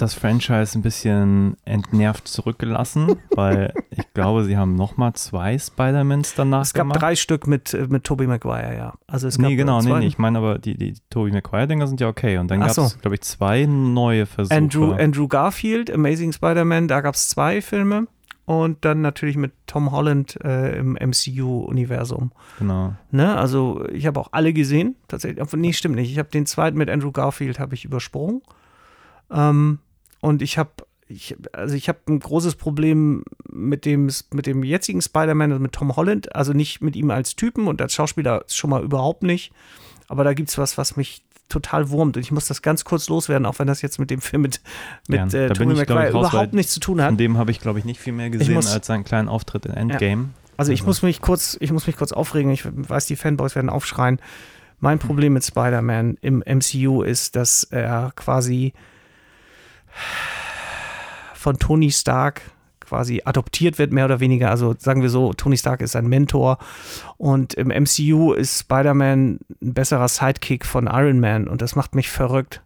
das 0.02 0.14
Franchise 0.14 0.78
ein 0.78 0.82
bisschen 0.82 1.58
entnervt 1.66 2.28
zurückgelassen, 2.28 3.18
weil 3.36 3.74
ich 3.90 4.14
glaube, 4.14 4.44
sie 4.44 4.58
haben 4.58 4.76
nochmal 4.76 5.14
zwei 5.14 5.58
Spider-Mans 5.58 6.36
danach 6.36 6.62
Es 6.62 6.74
gab 6.74 6.86
gemacht. 6.86 7.02
drei 7.02 7.16
Stück 7.16 7.48
mit, 7.48 7.74
äh, 7.74 7.88
mit 7.88 8.04
Tobey 8.04 8.28
Maguire, 8.28 8.76
ja. 8.76 8.94
Also 9.08 9.28
es 9.28 9.38
nee, 9.38 9.56
genau, 9.56 9.82
nee, 9.82 9.94
nee, 10.00 10.08
ich 10.08 10.18
meine 10.18 10.38
aber, 10.38 10.60
die, 10.60 10.78
die 10.78 10.96
Tobey 11.10 11.32
Maguire-Dinger 11.32 11.88
sind 11.88 12.02
ja 12.02 12.08
okay. 12.08 12.38
Und 12.38 12.50
dann 12.50 12.60
gab 12.62 12.70
es, 12.70 12.76
so. 12.76 12.90
glaube 13.02 13.16
ich, 13.16 13.22
zwei 13.22 13.66
neue 13.66 14.26
Versuche. 14.26 14.56
Andrew, 14.56 14.94
Andrew 14.94 15.28
Garfield, 15.28 15.92
Amazing 15.92 16.32
Spider-Man, 16.32 16.88
da 16.88 17.02
gab 17.02 17.16
es 17.16 17.30
zwei 17.30 17.62
Filme. 17.62 18.08
Und 18.46 18.84
dann 18.84 19.02
natürlich 19.02 19.38
mit 19.38 19.52
Tom 19.68 19.92
Holland 19.92 20.44
äh, 20.44 20.80
im 20.80 20.94
MCU-Universum. 20.94 22.32
Genau. 22.58 22.96
Ne? 23.12 23.38
Also 23.38 23.86
ich 23.94 24.08
habe 24.08 24.20
auch 24.20 24.30
alle 24.32 24.54
gesehen, 24.54 24.96
tatsächlich. 25.08 25.46
Nee, 25.54 25.72
stimmt 25.72 25.94
nicht. 25.94 26.12
Ich 26.12 26.18
habe 26.18 26.30
den 26.30 26.48
zweiten 26.48 26.76
mit 26.76 26.90
Andrew 26.90 27.12
Garfield 27.12 27.60
habe 27.60 27.76
ich 27.76 27.86
übersprungen. 27.86 28.42
Ähm, 29.30 29.78
und 30.22 30.42
ich 30.42 30.58
habe 30.58 30.72
ich, 31.10 31.36
also 31.54 31.76
ich 31.76 31.90
habe 31.90 32.00
ein 32.08 32.20
großes 32.20 32.56
Problem 32.56 33.24
mit 33.50 33.86
dem, 33.86 34.12
mit 34.32 34.46
dem 34.46 34.64
jetzigen 34.64 35.02
Spider-Man, 35.02 35.52
also 35.52 35.62
mit 35.62 35.72
Tom 35.72 35.96
Holland, 35.96 36.36
also 36.36 36.54
nicht 36.54 36.82
mit 36.82 36.96
ihm 36.96 37.10
als 37.10 37.36
Typen 37.36 37.68
und 37.68 37.82
als 37.82 37.96
Schauspieler 37.96 38.44
schon 38.48 38.70
mal 38.70 38.84
überhaupt 38.84 39.24
nicht. 39.24 39.52
Aber 40.08 40.24
da 40.24 40.34
gibt 40.34 40.50
es 40.50 40.58
was, 40.60 40.78
was 40.78 40.98
mich 40.98 41.24
total 41.50 41.90
wurmt. 41.90 42.16
Und 42.16 42.22
ich 42.22 42.32
muss 42.32 42.48
das 42.48 42.62
ganz 42.62 42.86
kurz 42.86 43.10
loswerden, 43.10 43.48
auch 43.48 43.58
wenn 43.58 43.68
das 43.68 43.82
jetzt 43.82 44.00
mit 44.00 44.12
dem 44.12 44.22
Film 44.22 44.44
mit, 44.44 44.62
mit 45.08 45.34
ja, 45.34 45.40
äh, 45.40 45.50
Tobey 45.50 45.74
Maguire 45.74 46.10
überhaupt 46.10 46.54
nichts 46.54 46.74
zu 46.74 46.80
tun 46.80 47.02
hat. 47.02 47.10
Von 47.10 47.18
dem 47.18 47.38
habe 47.38 47.50
ich, 47.52 47.60
glaube 47.60 47.80
ich, 47.80 47.86
nicht 47.86 48.00
viel 48.00 48.14
mehr 48.14 48.30
gesehen 48.30 48.54
muss, 48.54 48.72
als 48.72 48.86
seinen 48.88 49.04
kleinen 49.04 49.28
Auftritt 49.28 49.66
in 49.66 49.74
Endgame. 49.74 50.24
Ja. 50.24 50.30
Also 50.58 50.72
ich 50.72 50.82
also. 50.82 50.90
muss 50.90 51.02
mich 51.02 51.22
kurz, 51.22 51.58
ich 51.60 51.72
muss 51.72 51.88
mich 51.88 51.98
kurz 51.98 52.12
aufregen. 52.12 52.52
Ich 52.52 52.64
weiß, 52.66 53.08
die 53.08 53.16
Fanboys 53.16 53.56
werden 53.56 53.70
aufschreien. 53.70 54.20
Mein 54.80 55.00
Problem 55.00 55.34
mit 55.34 55.44
Spider-Man 55.44 56.18
im 56.22 56.44
MCU 56.46 57.02
ist, 57.02 57.36
dass 57.36 57.64
er 57.64 58.12
quasi 58.16 58.74
von 61.34 61.58
Tony 61.58 61.92
Stark 61.92 62.42
quasi 62.90 63.22
adoptiert 63.24 63.78
wird, 63.78 63.94
mehr 63.94 64.06
oder 64.06 64.20
weniger. 64.20 64.50
Also 64.50 64.76
sagen 64.78 65.02
wir 65.02 65.10
so, 65.10 65.34
Tony 65.34 65.58
Stark 65.58 65.82
ist 65.82 65.92
sein 65.92 66.08
Mentor 66.08 66.58
und 67.18 67.54
im 67.54 67.68
MCU 67.68 68.34
ist 68.34 68.60
Spider-Man 68.60 69.40
ein 69.62 69.74
besserer 69.74 70.08
Sidekick 70.08 70.66
von 70.66 70.88
Iron 70.88 71.20
Man 71.20 71.48
und 71.48 71.62
das 71.62 71.76
macht 71.76 71.96
mich 71.96 72.10
verrückt. 72.10 72.62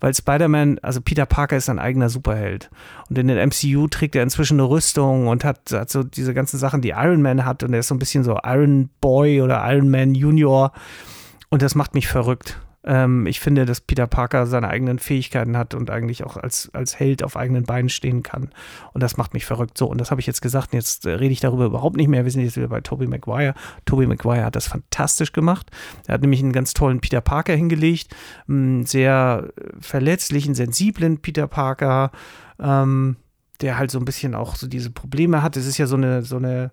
Weil 0.00 0.14
Spider-Man, 0.14 0.78
also 0.80 1.00
Peter 1.00 1.26
Parker 1.26 1.56
ist 1.56 1.68
ein 1.68 1.78
eigener 1.78 2.08
Superheld. 2.08 2.70
Und 3.08 3.18
in 3.18 3.28
den 3.28 3.38
MCU 3.48 3.88
trägt 3.88 4.14
er 4.14 4.22
inzwischen 4.22 4.60
eine 4.60 4.68
Rüstung 4.68 5.28
und 5.28 5.44
hat, 5.44 5.72
hat 5.72 5.90
so 5.90 6.02
diese 6.02 6.34
ganzen 6.34 6.58
Sachen, 6.58 6.80
die 6.80 6.90
Iron 6.90 7.22
Man 7.22 7.44
hat. 7.44 7.62
Und 7.62 7.72
er 7.72 7.80
ist 7.80 7.88
so 7.88 7.94
ein 7.94 7.98
bisschen 7.98 8.22
so 8.22 8.38
Iron 8.44 8.90
Boy 9.00 9.40
oder 9.40 9.64
Iron 9.72 9.90
Man 9.90 10.14
Junior. 10.14 10.72
Und 11.48 11.62
das 11.62 11.74
macht 11.74 11.94
mich 11.94 12.06
verrückt. 12.06 12.60
Ähm, 12.84 13.26
ich 13.26 13.40
finde, 13.40 13.64
dass 13.64 13.80
Peter 13.80 14.06
Parker 14.06 14.46
seine 14.46 14.68
eigenen 14.68 14.98
Fähigkeiten 14.98 15.56
hat 15.56 15.74
und 15.74 15.90
eigentlich 15.90 16.24
auch 16.24 16.36
als, 16.36 16.70
als 16.74 16.98
Held 16.98 17.22
auf 17.22 17.36
eigenen 17.36 17.64
Beinen 17.64 17.88
stehen 17.88 18.22
kann. 18.22 18.50
Und 18.92 19.02
das 19.02 19.16
macht 19.16 19.34
mich 19.34 19.46
verrückt. 19.46 19.78
So, 19.78 19.86
und 19.86 20.00
das 20.00 20.10
habe 20.10 20.20
ich 20.20 20.26
jetzt 20.26 20.42
gesagt. 20.42 20.72
Und 20.72 20.78
jetzt 20.78 21.06
äh, 21.06 21.12
rede 21.12 21.32
ich 21.32 21.40
darüber 21.40 21.64
überhaupt 21.64 21.96
nicht 21.96 22.08
mehr. 22.08 22.24
Wir 22.24 22.30
sind 22.30 22.42
jetzt 22.42 22.56
wieder 22.56 22.68
bei 22.68 22.80
Tobey 22.80 23.06
Maguire. 23.06 23.54
Tobey 23.86 24.06
Maguire 24.06 24.44
hat 24.44 24.56
das 24.56 24.66
fantastisch 24.66 25.32
gemacht. 25.32 25.70
Er 26.06 26.14
hat 26.14 26.20
nämlich 26.20 26.42
einen 26.42 26.52
ganz 26.52 26.74
tollen 26.74 27.00
Peter 27.00 27.20
Parker 27.20 27.54
hingelegt. 27.54 28.14
Einen 28.48 28.84
sehr 28.84 29.48
verletzlichen, 29.80 30.54
sensiblen 30.54 31.18
Peter 31.18 31.46
Parker, 31.46 32.10
ähm, 32.60 33.16
der 33.60 33.78
halt 33.78 33.90
so 33.90 33.98
ein 33.98 34.04
bisschen 34.04 34.34
auch 34.34 34.56
so 34.56 34.66
diese 34.66 34.90
Probleme 34.90 35.42
hat. 35.42 35.56
Es 35.56 35.66
ist 35.66 35.78
ja 35.78 35.86
so 35.86 35.96
eine, 35.96 36.22
so 36.22 36.36
eine, 36.36 36.70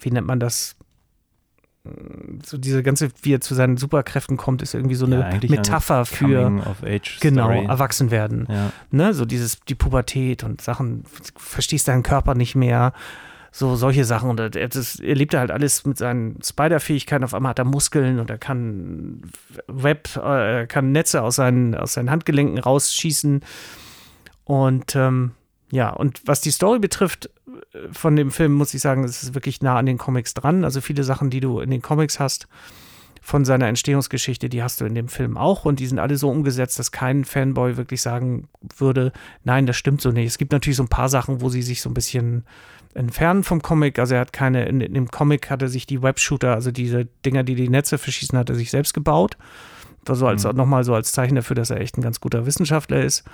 wie 0.00 0.10
nennt 0.10 0.26
man 0.26 0.40
das? 0.40 0.76
So 2.44 2.56
diese 2.56 2.82
ganze, 2.82 3.10
wie 3.22 3.34
er 3.34 3.40
zu 3.40 3.54
seinen 3.54 3.76
Superkräften 3.76 4.36
kommt, 4.36 4.62
ist 4.62 4.74
irgendwie 4.74 4.94
so 4.94 5.04
eine 5.04 5.20
ja, 5.20 5.50
Metapher 5.50 6.06
für 6.06 6.76
genau 7.20 7.50
erwachsen 7.50 8.10
werden. 8.10 8.46
Ja. 8.48 8.72
Ne, 8.90 9.12
so 9.12 9.26
dieses 9.26 9.60
die 9.60 9.74
Pubertät 9.74 10.44
und 10.44 10.62
Sachen, 10.62 11.04
verstehst 11.36 11.88
deinen 11.88 12.02
Körper 12.02 12.34
nicht 12.34 12.54
mehr, 12.54 12.94
so 13.52 13.76
solche 13.76 14.04
Sachen 14.04 14.30
und 14.30 14.40
er, 14.40 14.50
das, 14.50 14.98
er 14.98 15.14
lebt 15.14 15.34
halt 15.34 15.50
alles 15.50 15.84
mit 15.84 15.96
seinen 15.98 16.42
Spider-Fähigkeiten. 16.42 17.22
Auf 17.22 17.34
einmal 17.34 17.50
hat 17.50 17.58
er 17.60 17.64
Muskeln 17.64 18.18
und 18.18 18.28
er 18.28 18.38
kann 18.38 19.22
Web, 19.68 20.08
äh, 20.16 20.60
er 20.60 20.66
kann 20.66 20.90
Netze 20.90 21.22
aus 21.22 21.36
seinen 21.36 21.74
aus 21.74 21.92
seinen 21.92 22.10
Handgelenken 22.10 22.58
rausschießen 22.58 23.42
und 24.44 24.96
ähm, 24.96 25.32
ja, 25.70 25.90
und 25.90 26.22
was 26.26 26.40
die 26.40 26.50
Story 26.50 26.78
betrifft, 26.78 27.30
von 27.92 28.16
dem 28.16 28.30
Film 28.30 28.52
muss 28.52 28.74
ich 28.74 28.80
sagen, 28.80 29.04
es 29.04 29.22
ist 29.22 29.34
wirklich 29.34 29.62
nah 29.62 29.76
an 29.76 29.86
den 29.86 29.98
Comics 29.98 30.34
dran. 30.34 30.64
Also 30.64 30.80
viele 30.80 31.04
Sachen, 31.04 31.30
die 31.30 31.40
du 31.40 31.60
in 31.60 31.70
den 31.70 31.82
Comics 31.82 32.20
hast, 32.20 32.48
von 33.24 33.46
seiner 33.46 33.68
Entstehungsgeschichte, 33.68 34.50
die 34.50 34.62
hast 34.62 34.82
du 34.82 34.84
in 34.84 34.94
dem 34.94 35.08
Film 35.08 35.38
auch 35.38 35.64
und 35.64 35.80
die 35.80 35.86
sind 35.86 35.98
alle 35.98 36.18
so 36.18 36.28
umgesetzt, 36.28 36.78
dass 36.78 36.92
kein 36.92 37.24
Fanboy 37.24 37.78
wirklich 37.78 38.02
sagen 38.02 38.48
würde, 38.76 39.12
nein, 39.44 39.64
das 39.64 39.76
stimmt 39.76 40.02
so 40.02 40.10
nicht. 40.10 40.26
Es 40.26 40.36
gibt 40.36 40.52
natürlich 40.52 40.76
so 40.76 40.82
ein 40.82 40.88
paar 40.88 41.08
Sachen, 41.08 41.40
wo 41.40 41.48
sie 41.48 41.62
sich 41.62 41.80
so 41.80 41.88
ein 41.88 41.94
bisschen 41.94 42.44
entfernen 42.92 43.42
vom 43.42 43.62
Comic. 43.62 43.98
Also 43.98 44.14
er 44.14 44.20
hat 44.20 44.34
keine, 44.34 44.66
in, 44.66 44.82
in 44.82 44.92
dem 44.92 45.10
Comic 45.10 45.48
hat 45.48 45.62
er 45.62 45.68
sich 45.68 45.86
die 45.86 46.02
Webshooter, 46.02 46.52
also 46.52 46.70
diese 46.70 47.06
Dinger, 47.24 47.44
die 47.44 47.54
die 47.54 47.70
Netze 47.70 47.96
verschießen, 47.96 48.38
hat 48.38 48.50
er 48.50 48.56
sich 48.56 48.70
selbst 48.70 48.92
gebaut. 48.92 49.38
War 50.04 50.16
so 50.16 50.26
als, 50.26 50.44
mhm. 50.44 50.56
nochmal 50.56 50.84
so 50.84 50.94
als 50.94 51.12
Zeichen 51.12 51.36
dafür, 51.36 51.56
dass 51.56 51.70
er 51.70 51.80
echt 51.80 51.96
ein 51.96 52.02
ganz 52.02 52.20
guter 52.20 52.44
Wissenschaftler 52.44 53.02
ist. 53.02 53.24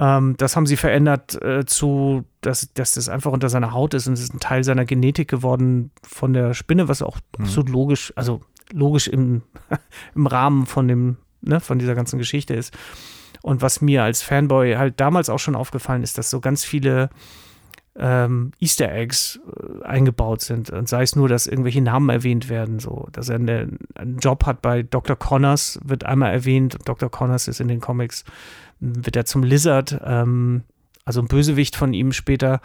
Ähm, 0.00 0.34
das 0.38 0.56
haben 0.56 0.66
sie 0.66 0.76
verändert 0.76 1.40
äh, 1.42 1.64
zu, 1.64 2.24
dass, 2.40 2.72
dass 2.74 2.94
das 2.94 3.08
einfach 3.08 3.32
unter 3.32 3.48
seiner 3.48 3.72
Haut 3.72 3.94
ist 3.94 4.08
und 4.08 4.14
es 4.14 4.20
ist 4.20 4.34
ein 4.34 4.40
Teil 4.40 4.64
seiner 4.64 4.84
Genetik 4.84 5.28
geworden 5.28 5.90
von 6.02 6.32
der 6.32 6.54
Spinne, 6.54 6.88
was 6.88 7.02
auch 7.02 7.18
mhm. 7.38 7.44
absolut 7.44 7.68
logisch, 7.68 8.12
also 8.16 8.40
logisch 8.72 9.06
im, 9.08 9.42
im 10.14 10.26
Rahmen 10.26 10.66
von 10.66 10.88
dem, 10.88 11.18
ne, 11.42 11.60
von 11.60 11.78
dieser 11.78 11.94
ganzen 11.94 12.18
Geschichte 12.18 12.54
ist. 12.54 12.76
Und 13.42 13.62
was 13.62 13.80
mir 13.80 14.02
als 14.02 14.22
Fanboy 14.22 14.74
halt 14.74 14.98
damals 15.00 15.28
auch 15.28 15.38
schon 15.38 15.54
aufgefallen 15.54 16.02
ist, 16.02 16.18
dass 16.18 16.30
so 16.30 16.40
ganz 16.40 16.64
viele 16.64 17.10
ähm, 17.96 18.52
Easter 18.58 18.90
Eggs 18.90 19.38
äh, 19.46 19.84
eingebaut 19.84 20.40
sind. 20.40 20.70
Und 20.70 20.88
sei 20.88 21.02
es 21.02 21.14
nur, 21.14 21.28
dass 21.28 21.46
irgendwelche 21.46 21.80
Namen 21.80 22.08
erwähnt 22.08 22.48
werden, 22.48 22.78
so, 22.80 23.06
dass 23.12 23.28
er 23.28 23.36
eine, 23.36 23.68
einen 23.94 24.18
Job 24.18 24.46
hat 24.46 24.62
bei 24.62 24.82
Dr. 24.82 25.16
Connors, 25.16 25.78
wird 25.84 26.04
einmal 26.04 26.32
erwähnt. 26.32 26.78
Dr. 26.84 27.10
Connors 27.10 27.46
ist 27.46 27.60
in 27.60 27.68
den 27.68 27.80
Comics 27.80 28.24
wird 29.04 29.16
er 29.16 29.24
zum 29.24 29.42
Lizard, 29.42 30.00
ähm, 30.04 30.62
also 31.04 31.20
ein 31.20 31.28
Bösewicht 31.28 31.76
von 31.76 31.92
ihm 31.92 32.12
später. 32.12 32.60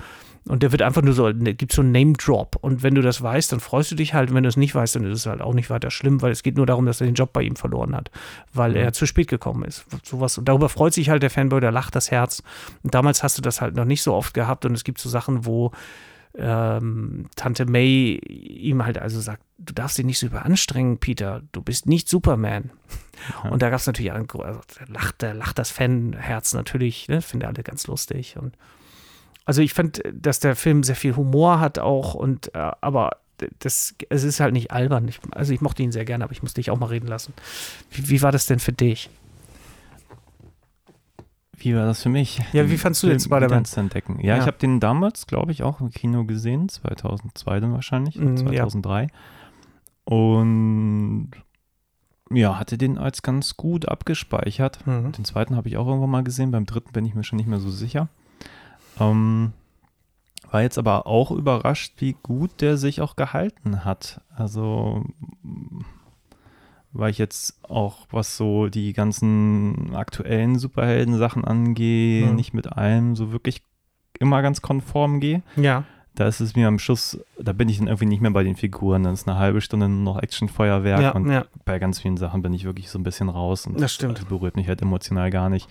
Und 0.48 0.64
der 0.64 0.72
wird 0.72 0.82
einfach 0.82 1.02
nur 1.02 1.14
so, 1.14 1.30
ne, 1.30 1.54
gibt 1.54 1.74
so 1.74 1.82
einen 1.82 1.92
Name-Drop. 1.92 2.56
Und 2.62 2.82
wenn 2.82 2.96
du 2.96 3.02
das 3.02 3.22
weißt, 3.22 3.52
dann 3.52 3.60
freust 3.60 3.92
du 3.92 3.96
dich 3.96 4.14
halt. 4.14 4.30
Und 4.30 4.36
wenn 4.36 4.44
du 4.44 4.50
es 4.50 4.58
nicht 4.58 4.74
weißt, 4.74 4.96
dann 4.96 5.04
ist 5.04 5.20
es 5.20 5.26
halt 5.26 5.42
auch 5.42 5.54
nicht 5.54 5.70
weiter 5.70 5.92
schlimm, 5.92 6.22
weil 6.22 6.32
es 6.32 6.44
geht 6.44 6.56
nur 6.56 6.66
darum, 6.66 6.86
dass 6.86 7.02
er 7.02 7.08
den 7.08 7.14
Job 7.14 7.34
bei 7.34 7.44
ihm 7.44 7.56
verloren 7.56 7.96
hat, 7.96 8.10
weil 8.54 8.72
mhm. 8.72 8.78
er 8.78 8.94
zu 8.94 9.06
spät 9.06 9.28
gekommen 9.28 9.64
ist. 9.64 9.86
Sowas. 10.04 10.38
Und 10.38 10.48
darüber 10.48 10.70
freut 10.70 10.94
sich 10.94 11.10
halt 11.10 11.22
der 11.22 11.30
Fanboy, 11.30 11.60
da 11.60 11.70
lacht 11.70 11.96
das 11.96 12.10
Herz. 12.10 12.42
Und 12.84 12.96
damals 12.96 13.22
hast 13.22 13.38
du 13.38 13.42
das 13.42 13.62
halt 13.62 13.76
noch 13.76 13.86
nicht 13.86 14.02
so 14.02 14.14
oft 14.14 14.34
gehabt. 14.34 14.66
Und 14.66 14.74
es 14.74 14.84
gibt 14.84 15.00
so 15.00 15.10
Sachen, 15.10 15.46
wo 15.46 15.72
ähm, 16.40 17.28
Tante 17.36 17.66
May 17.66 18.16
ihm 18.16 18.86
halt 18.86 18.98
also 18.98 19.20
sagt, 19.20 19.44
du 19.58 19.74
darfst 19.74 19.98
dich 19.98 20.06
nicht 20.06 20.20
so 20.20 20.28
überanstrengen, 20.28 20.98
Peter, 20.98 21.42
du 21.52 21.62
bist 21.62 21.86
nicht 21.86 22.08
Superman. 22.08 22.72
Ja. 23.44 23.50
Und 23.50 23.62
da 23.62 23.70
gab 23.70 23.80
es 23.80 23.88
natürlich, 23.88 24.12
also, 24.12 24.32
da 24.40 24.86
lacht, 24.88 25.22
lacht 25.22 25.60
das 25.60 25.72
Fanherz 25.72 26.54
natürlich, 26.54 27.08
ne? 27.10 27.22
finde 27.22 27.48
alle 27.48 27.64
ganz 27.64 27.86
lustig. 27.88 28.38
Und 28.38 28.56
also 29.46 29.62
ich 29.62 29.74
fand, 29.74 30.02
dass 30.14 30.40
der 30.40 30.56
Film 30.56 30.84
sehr 30.84 30.96
viel 30.96 31.16
Humor 31.16 31.60
hat 31.60 31.80
auch 31.80 32.14
und 32.14 32.54
äh, 32.56 32.72
aber 32.82 33.18
das, 33.60 33.96
es 34.10 34.24
ist 34.24 34.40
halt 34.40 34.54
nicht 34.54 34.72
albern. 34.72 35.08
Ich, 35.08 35.20
also 35.32 35.54
ich 35.54 35.62
mochte 35.62 35.84
ihn 35.84 35.92
sehr 35.92 36.06
gerne, 36.06 36.24
aber 36.24 36.34
ich 36.34 36.42
musste 36.42 36.62
dich 36.62 36.72
auch 36.72 36.80
mal 36.80 36.88
reden 36.88 37.08
lassen. 37.08 37.34
Wie, 37.92 38.10
wie 38.10 38.22
war 38.22 38.32
das 38.32 38.46
denn 38.46 38.60
für 38.60 38.74
dich? 38.74 39.10
Wie 41.60 41.76
war 41.76 41.86
das 41.86 42.04
für 42.04 42.10
mich? 42.10 42.42
Ja, 42.54 42.70
wie 42.70 42.78
fandst 42.78 43.04
du 43.04 43.08
den 43.08 43.20
Spider-Man? 43.20 43.66
zu 43.66 43.80
entdecken? 43.80 44.20
Ja, 44.20 44.36
ja. 44.36 44.42
ich 44.42 44.48
habe 44.48 44.58
den 44.58 44.80
damals, 44.80 45.28
glaube 45.28 45.52
ich, 45.52 45.64
auch 45.64 45.82
im 45.82 45.92
Kino 45.92 46.26
gesehen, 46.26 46.70
2002 46.70 47.60
dann 47.60 47.74
wahrscheinlich, 47.74 48.16
mm, 48.16 48.38
2003. 48.38 49.04
Ja. 49.04 49.10
Und 50.06 51.32
ja, 52.32 52.60
hatte 52.60 52.78
den 52.78 52.98
als 52.98 53.22
ganz 53.22 53.58
gut 53.58 53.88
abgespeichert. 53.88 54.86
Mhm. 54.86 55.12
Den 55.12 55.26
zweiten 55.26 55.56
habe 55.56 55.68
ich 55.68 55.78
auch 55.78 55.88
irgendwann 55.88 56.10
mal 56.10 56.24
gesehen, 56.24 56.52
beim 56.52 56.66
dritten 56.66 56.92
bin 56.92 57.06
ich 57.06 57.16
mir 57.16 57.24
schon 57.24 57.38
nicht 57.38 57.48
mehr 57.48 57.60
so 57.60 57.70
sicher. 57.70 58.08
Ähm, 59.00 59.54
war 60.52 60.62
jetzt 60.62 60.78
aber 60.78 61.08
auch 61.08 61.32
überrascht, 61.32 61.94
wie 61.98 62.16
gut 62.24 62.62
der 62.62 62.78
sich 62.78 63.02
auch 63.02 63.16
gehalten 63.16 63.86
hat. 63.86 64.22
Also 64.36 65.06
weil 66.92 67.12
ich 67.12 67.18
jetzt 67.18 67.60
auch, 67.64 68.08
was 68.12 68.38
so 68.38 68.68
die 68.68 68.94
ganzen 68.94 69.96
aktuellen 69.96 70.58
Superhelden-Sachen 70.58 71.46
angehe, 71.46 72.28
mhm. 72.28 72.36
nicht 72.36 72.54
mit 72.54 72.74
allem 72.74 73.16
so 73.16 73.32
wirklich 73.32 73.62
immer 74.20 74.42
ganz 74.42 74.62
konform 74.62 75.20
gehe. 75.20 75.44
Ja. 75.56 75.84
Da 76.16 76.28
ist 76.28 76.42
es 76.42 76.56
mir 76.56 76.68
am 76.68 76.80
Schluss, 76.80 77.20
da 77.40 77.54
bin 77.54 77.70
ich 77.70 77.78
dann 77.78 77.88
irgendwie 77.88 78.08
nicht 78.08 78.22
mehr 78.22 78.32
bei 78.32 78.44
den 78.44 78.56
Figuren. 78.56 79.04
Dann 79.04 79.14
ist 79.14 79.28
eine 79.28 79.38
halbe 79.38 79.62
Stunde 79.62 79.88
nur 79.88 80.16
noch 80.16 80.22
Actionfeuerwerk 80.22 81.02
ja, 81.02 81.12
und 81.12 81.32
ja. 81.32 81.46
bei 81.64 81.80
ganz 81.80 82.00
vielen 82.00 82.18
Sachen 82.18 82.42
bin 82.42 82.52
ich 82.54 82.66
wirklich 82.66 82.90
so 82.90 83.00
ein 83.00 83.04
bisschen 83.04 83.30
raus 83.30 83.66
und 83.66 83.80
das, 83.80 83.94
stimmt. 83.94 84.18
das 84.18 84.26
berührt 84.26 84.56
mich 84.56 84.68
halt 84.68 84.82
emotional 84.82 85.30
gar 85.30 85.50
nicht. 85.50 85.70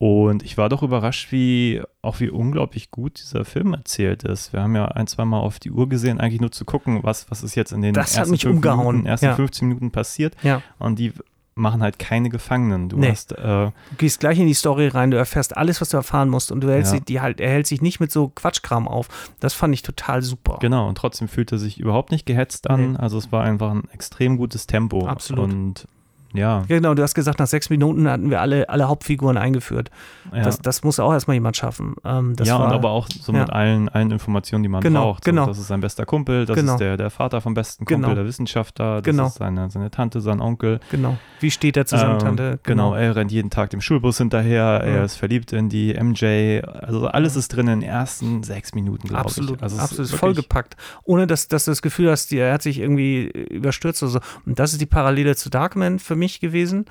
Und 0.00 0.42
ich 0.42 0.56
war 0.56 0.70
doch 0.70 0.82
überrascht, 0.82 1.30
wie 1.30 1.82
auch 2.00 2.20
wie 2.20 2.30
unglaublich 2.30 2.90
gut 2.90 3.20
dieser 3.20 3.44
Film 3.44 3.74
erzählt 3.74 4.22
ist. 4.22 4.50
Wir 4.54 4.62
haben 4.62 4.74
ja 4.74 4.86
ein, 4.86 5.06
zwei 5.06 5.26
Mal 5.26 5.40
auf 5.40 5.58
die 5.58 5.70
Uhr 5.70 5.90
gesehen, 5.90 6.18
eigentlich 6.18 6.40
nur 6.40 6.50
zu 6.50 6.64
gucken, 6.64 7.00
was, 7.02 7.30
was 7.30 7.42
ist 7.42 7.54
jetzt 7.54 7.70
in 7.72 7.82
den 7.82 7.92
das 7.92 8.16
ersten, 8.16 8.48
Minuten, 8.48 9.04
ersten 9.04 9.26
ja. 9.26 9.34
15 9.34 9.68
Minuten 9.68 9.90
passiert. 9.90 10.34
Ja. 10.42 10.62
Und 10.78 10.98
die 10.98 11.12
machen 11.54 11.82
halt 11.82 11.98
keine 11.98 12.30
Gefangenen. 12.30 12.88
Du 12.88 12.96
nee. 12.96 13.10
hast. 13.10 13.32
Äh, 13.32 13.36
du 13.42 13.72
gehst 13.98 14.20
gleich 14.20 14.38
in 14.38 14.46
die 14.46 14.54
Story 14.54 14.88
rein, 14.88 15.10
du 15.10 15.18
erfährst 15.18 15.54
alles, 15.54 15.82
was 15.82 15.90
du 15.90 15.98
erfahren 15.98 16.30
musst 16.30 16.50
und 16.50 16.62
du 16.62 16.70
hältst 16.70 16.94
ja. 16.94 17.00
die 17.00 17.20
halt, 17.20 17.38
er 17.38 17.50
hält 17.50 17.66
sich 17.66 17.82
nicht 17.82 18.00
mit 18.00 18.10
so 18.10 18.28
Quatschkram 18.28 18.88
auf. 18.88 19.06
Das 19.38 19.52
fand 19.52 19.74
ich 19.74 19.82
total 19.82 20.22
super. 20.22 20.56
Genau, 20.62 20.88
und 20.88 20.94
trotzdem 20.96 21.28
fühlt 21.28 21.52
er 21.52 21.58
sich 21.58 21.78
überhaupt 21.78 22.10
nicht 22.10 22.24
gehetzt 22.24 22.70
an. 22.70 22.92
Nee. 22.92 22.98
Also 22.98 23.18
es 23.18 23.30
war 23.32 23.44
einfach 23.44 23.72
ein 23.72 23.86
extrem 23.92 24.38
gutes 24.38 24.66
Tempo. 24.66 25.06
Absolut. 25.06 25.44
Und 25.44 25.86
ja. 26.32 26.62
Genau, 26.68 26.94
du 26.94 27.02
hast 27.02 27.14
gesagt, 27.14 27.38
nach 27.38 27.46
sechs 27.46 27.70
Minuten 27.70 28.08
hatten 28.08 28.30
wir 28.30 28.40
alle, 28.40 28.68
alle 28.68 28.88
Hauptfiguren 28.88 29.36
eingeführt. 29.36 29.90
Ja. 30.32 30.42
Das, 30.42 30.58
das 30.60 30.84
muss 30.84 31.00
auch 31.00 31.12
erstmal 31.12 31.34
jemand 31.34 31.56
schaffen. 31.56 31.94
Ähm, 32.04 32.34
ja, 32.42 32.58
war, 32.58 32.66
und 32.66 32.72
aber 32.72 32.90
auch 32.90 33.08
so 33.08 33.32
mit 33.32 33.50
allen, 33.50 33.88
allen 33.88 34.10
Informationen, 34.10 34.62
die 34.62 34.68
man 34.68 34.80
genau, 34.80 35.04
braucht. 35.04 35.24
So, 35.24 35.30
genau. 35.30 35.46
Das 35.46 35.58
ist 35.58 35.68
sein 35.68 35.80
bester 35.80 36.06
Kumpel, 36.06 36.46
das 36.46 36.56
genau. 36.56 36.72
ist 36.72 36.78
der, 36.78 36.96
der 36.96 37.10
Vater 37.10 37.40
vom 37.40 37.54
besten 37.54 37.84
Kumpel, 37.84 38.02
genau. 38.04 38.14
der 38.14 38.24
Wissenschaftler, 38.24 38.96
das 38.96 39.04
genau. 39.04 39.26
ist 39.26 39.34
seine, 39.34 39.70
seine 39.70 39.90
Tante, 39.90 40.20
sein 40.20 40.40
Onkel. 40.40 40.80
Genau. 40.90 41.18
Wie 41.40 41.50
steht 41.50 41.76
er 41.76 41.86
zu 41.86 41.96
seiner 41.96 42.14
ähm, 42.14 42.18
Tante? 42.18 42.60
Genau. 42.62 42.90
genau. 42.90 42.94
er 42.94 43.16
rennt 43.16 43.32
jeden 43.32 43.50
Tag 43.50 43.70
dem 43.70 43.80
Schulbus 43.80 44.18
hinterher, 44.18 44.82
er 44.84 45.04
ist 45.04 45.16
verliebt 45.16 45.52
in 45.52 45.68
die 45.68 45.94
MJ. 45.94 46.60
Also 46.64 47.08
alles 47.08 47.36
ist 47.36 47.48
drin 47.48 47.66
in 47.66 47.80
den 47.80 47.88
ersten 47.88 48.42
sechs 48.42 48.74
Minuten, 48.74 49.08
glaube 49.08 49.24
absolut, 49.24 49.56
ich. 49.56 49.62
Also 49.62 49.78
absolut, 49.78 50.10
vollgepackt. 50.10 50.76
Ohne 51.04 51.26
dass, 51.26 51.48
dass 51.48 51.64
du 51.64 51.72
das 51.72 51.82
Gefühl 51.82 52.10
hast, 52.10 52.32
er 52.32 52.52
hat 52.52 52.62
sich 52.62 52.78
irgendwie 52.78 53.26
überstürzt 53.26 54.02
oder 54.02 54.12
so. 54.12 54.20
Und 54.46 54.58
das 54.58 54.72
ist 54.72 54.80
die 54.80 54.86
Parallele 54.86 55.34
zu 55.34 55.50
Darkman 55.50 55.98
für 55.98 56.16
mich 56.16 56.19
gewesen 56.40 56.86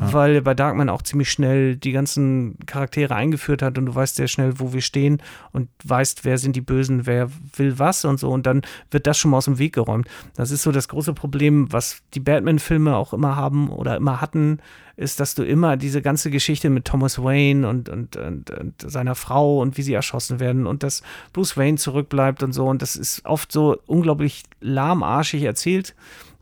ja. 0.00 0.12
weil 0.12 0.42
bei 0.42 0.54
Darkman 0.54 0.88
auch 0.88 1.02
ziemlich 1.02 1.30
schnell 1.30 1.76
die 1.76 1.92
ganzen 1.92 2.56
Charaktere 2.66 3.14
eingeführt 3.14 3.62
hat 3.62 3.78
und 3.78 3.86
du 3.86 3.94
weißt 3.94 4.16
sehr 4.16 4.28
schnell, 4.28 4.58
wo 4.58 4.72
wir 4.72 4.80
stehen 4.80 5.22
und 5.52 5.68
weißt, 5.84 6.24
wer 6.24 6.38
sind 6.38 6.56
die 6.56 6.60
Bösen, 6.60 7.06
wer 7.06 7.30
will 7.56 7.78
was 7.78 8.04
und 8.04 8.18
so 8.18 8.30
und 8.30 8.46
dann 8.46 8.62
wird 8.90 9.06
das 9.06 9.18
schon 9.18 9.30
mal 9.30 9.38
aus 9.38 9.46
dem 9.46 9.58
Weg 9.58 9.74
geräumt. 9.74 10.08
Das 10.34 10.50
ist 10.50 10.62
so 10.62 10.72
das 10.72 10.88
große 10.88 11.14
Problem, 11.14 11.72
was 11.72 12.02
die 12.14 12.20
Batman-Filme 12.20 12.96
auch 12.96 13.12
immer 13.12 13.36
haben 13.36 13.70
oder 13.70 13.96
immer 13.96 14.20
hatten, 14.20 14.58
ist, 14.96 15.20
dass 15.20 15.34
du 15.34 15.42
immer 15.42 15.76
diese 15.76 16.00
ganze 16.00 16.30
Geschichte 16.30 16.70
mit 16.70 16.86
Thomas 16.86 17.22
Wayne 17.22 17.68
und, 17.68 17.90
und, 17.90 18.16
und, 18.16 18.50
und 18.50 18.74
seiner 18.80 19.14
Frau 19.14 19.60
und 19.60 19.76
wie 19.76 19.82
sie 19.82 19.92
erschossen 19.92 20.40
werden 20.40 20.66
und 20.66 20.82
dass 20.82 21.02
Bruce 21.34 21.56
Wayne 21.58 21.76
zurückbleibt 21.76 22.42
und 22.42 22.52
so 22.52 22.66
und 22.66 22.80
das 22.80 22.96
ist 22.96 23.24
oft 23.26 23.52
so 23.52 23.76
unglaublich 23.86 24.44
lahmarschig 24.60 25.42
erzählt, 25.42 25.94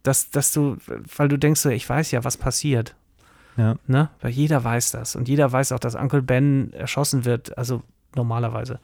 dass, 0.04 0.30
dass 0.30 0.52
du, 0.52 0.76
weil 1.16 1.28
du 1.28 1.38
denkst 1.38 1.60
so, 1.60 1.70
ich 1.70 1.88
weiß 1.88 2.12
ja, 2.12 2.22
was 2.22 2.36
passiert. 2.36 2.94
Ja. 3.56 3.76
Ne? 3.86 4.10
Weil 4.20 4.30
jeder 4.30 4.62
weiß 4.62 4.92
das. 4.92 5.16
Und 5.16 5.28
jeder 5.28 5.50
weiß 5.50 5.72
auch, 5.72 5.78
dass 5.78 5.94
Uncle 5.94 6.22
Ben 6.22 6.72
erschossen 6.72 7.24
wird. 7.24 7.56
Also 7.58 7.82
normalerweise. 8.14 8.78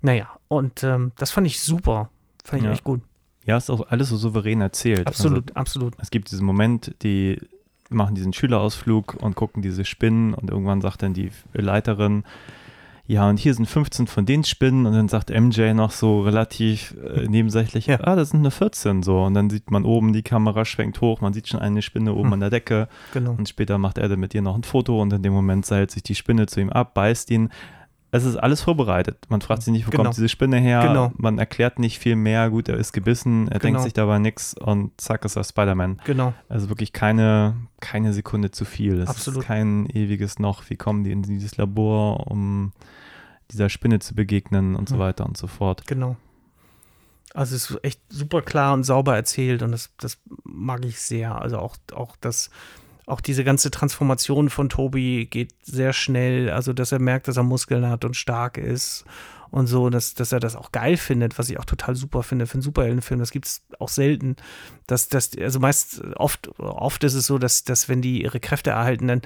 Naja, 0.00 0.28
und 0.48 0.82
ähm, 0.82 1.12
das 1.16 1.30
fand 1.30 1.46
ich 1.46 1.60
super. 1.60 2.10
Fand 2.44 2.62
ich 2.62 2.66
ja. 2.66 2.72
echt 2.72 2.84
gut. 2.84 3.02
Ja, 3.44 3.58
ist 3.58 3.70
auch 3.70 3.88
alles 3.88 4.08
so 4.08 4.16
souverän 4.16 4.62
erzählt. 4.62 5.06
Absolut, 5.06 5.50
also, 5.50 5.60
absolut. 5.60 5.94
Es 6.00 6.10
gibt 6.10 6.30
diesen 6.30 6.46
Moment, 6.46 6.94
die 7.02 7.38
machen 7.90 8.14
diesen 8.14 8.32
Schülerausflug 8.32 9.14
und 9.20 9.36
gucken 9.36 9.62
diese 9.62 9.84
Spinnen 9.84 10.32
und 10.32 10.50
irgendwann 10.50 10.80
sagt 10.80 11.02
dann 11.02 11.12
die 11.12 11.30
Leiterin, 11.52 12.24
ja, 13.06 13.28
und 13.28 13.38
hier 13.38 13.52
sind 13.52 13.66
15 13.66 14.06
von 14.06 14.24
den 14.24 14.44
Spinnen 14.44 14.86
und 14.86 14.94
dann 14.94 15.08
sagt 15.08 15.28
MJ 15.28 15.74
noch 15.74 15.90
so 15.90 16.22
relativ 16.22 16.94
äh, 17.02 17.26
nebensächlich, 17.28 17.86
ja. 17.86 18.00
ah, 18.00 18.16
das 18.16 18.30
sind 18.30 18.40
nur 18.40 18.50
14 18.50 19.02
so 19.02 19.22
und 19.24 19.34
dann 19.34 19.50
sieht 19.50 19.70
man 19.70 19.84
oben, 19.84 20.12
die 20.12 20.22
Kamera 20.22 20.64
schwenkt 20.64 21.00
hoch, 21.00 21.20
man 21.20 21.34
sieht 21.34 21.48
schon 21.48 21.60
eine 21.60 21.82
Spinne 21.82 22.14
oben 22.14 22.28
hm. 22.28 22.32
an 22.34 22.40
der 22.40 22.50
Decke 22.50 22.88
genau. 23.12 23.32
und 23.32 23.48
später 23.48 23.76
macht 23.76 23.98
er 23.98 24.08
dann 24.08 24.20
mit 24.20 24.34
ihr 24.34 24.42
noch 24.42 24.56
ein 24.56 24.64
Foto 24.64 25.02
und 25.02 25.12
in 25.12 25.22
dem 25.22 25.34
Moment 25.34 25.66
seilt 25.66 25.90
sich 25.90 26.02
die 26.02 26.14
Spinne 26.14 26.46
zu 26.46 26.60
ihm 26.60 26.70
ab, 26.70 26.94
beißt 26.94 27.30
ihn. 27.30 27.50
Es 28.14 28.24
ist 28.24 28.36
alles 28.36 28.60
vorbereitet. 28.60 29.26
Man 29.28 29.40
fragt 29.40 29.64
sich 29.64 29.72
nicht, 29.72 29.88
wo 29.88 29.90
genau. 29.90 30.04
kommt 30.04 30.16
diese 30.16 30.28
Spinne 30.28 30.58
her? 30.58 30.82
Genau. 30.86 31.12
Man 31.16 31.40
erklärt 31.40 31.80
nicht 31.80 31.98
viel 31.98 32.14
mehr. 32.14 32.48
Gut, 32.48 32.68
er 32.68 32.76
ist 32.76 32.92
gebissen, 32.92 33.48
er 33.48 33.58
genau. 33.58 33.62
denkt 33.62 33.80
sich 33.80 33.92
dabei 33.92 34.20
nichts 34.20 34.54
und 34.54 34.92
zack 35.00 35.24
ist 35.24 35.34
er 35.34 35.42
Spider-Man. 35.42 36.00
Genau. 36.04 36.32
Also 36.48 36.68
wirklich 36.68 36.92
keine, 36.92 37.56
keine 37.80 38.12
Sekunde 38.12 38.52
zu 38.52 38.64
viel. 38.64 39.00
Es 39.00 39.08
Absolut. 39.08 39.40
ist 39.40 39.46
kein 39.48 39.86
ewiges 39.86 40.38
noch, 40.38 40.70
wie 40.70 40.76
kommen 40.76 41.02
die 41.02 41.10
in 41.10 41.24
dieses 41.24 41.56
Labor, 41.56 42.30
um 42.30 42.72
dieser 43.50 43.68
Spinne 43.68 43.98
zu 43.98 44.14
begegnen 44.14 44.76
und 44.76 44.88
so 44.88 45.00
weiter 45.00 45.26
und 45.26 45.36
so 45.36 45.48
fort. 45.48 45.84
Genau. 45.88 46.14
Also 47.34 47.56
es 47.56 47.68
ist 47.68 47.78
echt 47.82 48.00
super 48.10 48.42
klar 48.42 48.74
und 48.74 48.84
sauber 48.84 49.16
erzählt 49.16 49.60
und 49.64 49.72
das, 49.72 49.90
das 49.98 50.18
mag 50.44 50.84
ich 50.84 51.00
sehr. 51.00 51.34
Also 51.42 51.58
auch, 51.58 51.76
auch 51.92 52.14
das, 52.20 52.50
auch 53.06 53.20
diese 53.20 53.44
ganze 53.44 53.70
Transformation 53.70 54.50
von 54.50 54.68
Tobi 54.68 55.26
geht 55.26 55.54
sehr 55.62 55.92
schnell. 55.92 56.50
Also, 56.50 56.72
dass 56.72 56.92
er 56.92 57.00
merkt, 57.00 57.28
dass 57.28 57.36
er 57.36 57.42
Muskeln 57.42 57.88
hat 57.88 58.04
und 58.04 58.16
stark 58.16 58.56
ist 58.56 59.04
und 59.50 59.66
so, 59.66 59.90
dass, 59.90 60.14
dass 60.14 60.32
er 60.32 60.40
das 60.40 60.56
auch 60.56 60.72
geil 60.72 60.96
findet, 60.96 61.38
was 61.38 61.48
ich 61.48 61.58
auch 61.58 61.64
total 61.64 61.94
super 61.94 62.22
finde 62.22 62.46
für 62.46 62.54
einen 62.54 62.62
Superheldenfilm. 62.62 63.20
Das 63.20 63.30
gibt 63.30 63.46
es 63.46 63.62
auch 63.78 63.88
selten. 63.88 64.36
Dass, 64.86 65.08
dass, 65.08 65.36
also 65.38 65.60
meist, 65.60 66.02
oft, 66.16 66.48
oft 66.58 67.04
ist 67.04 67.14
es 67.14 67.26
so, 67.26 67.38
dass, 67.38 67.64
dass 67.64 67.88
wenn 67.88 68.02
die 68.02 68.22
ihre 68.22 68.40
Kräfte 68.40 68.70
erhalten, 68.70 69.06
dann 69.08 69.22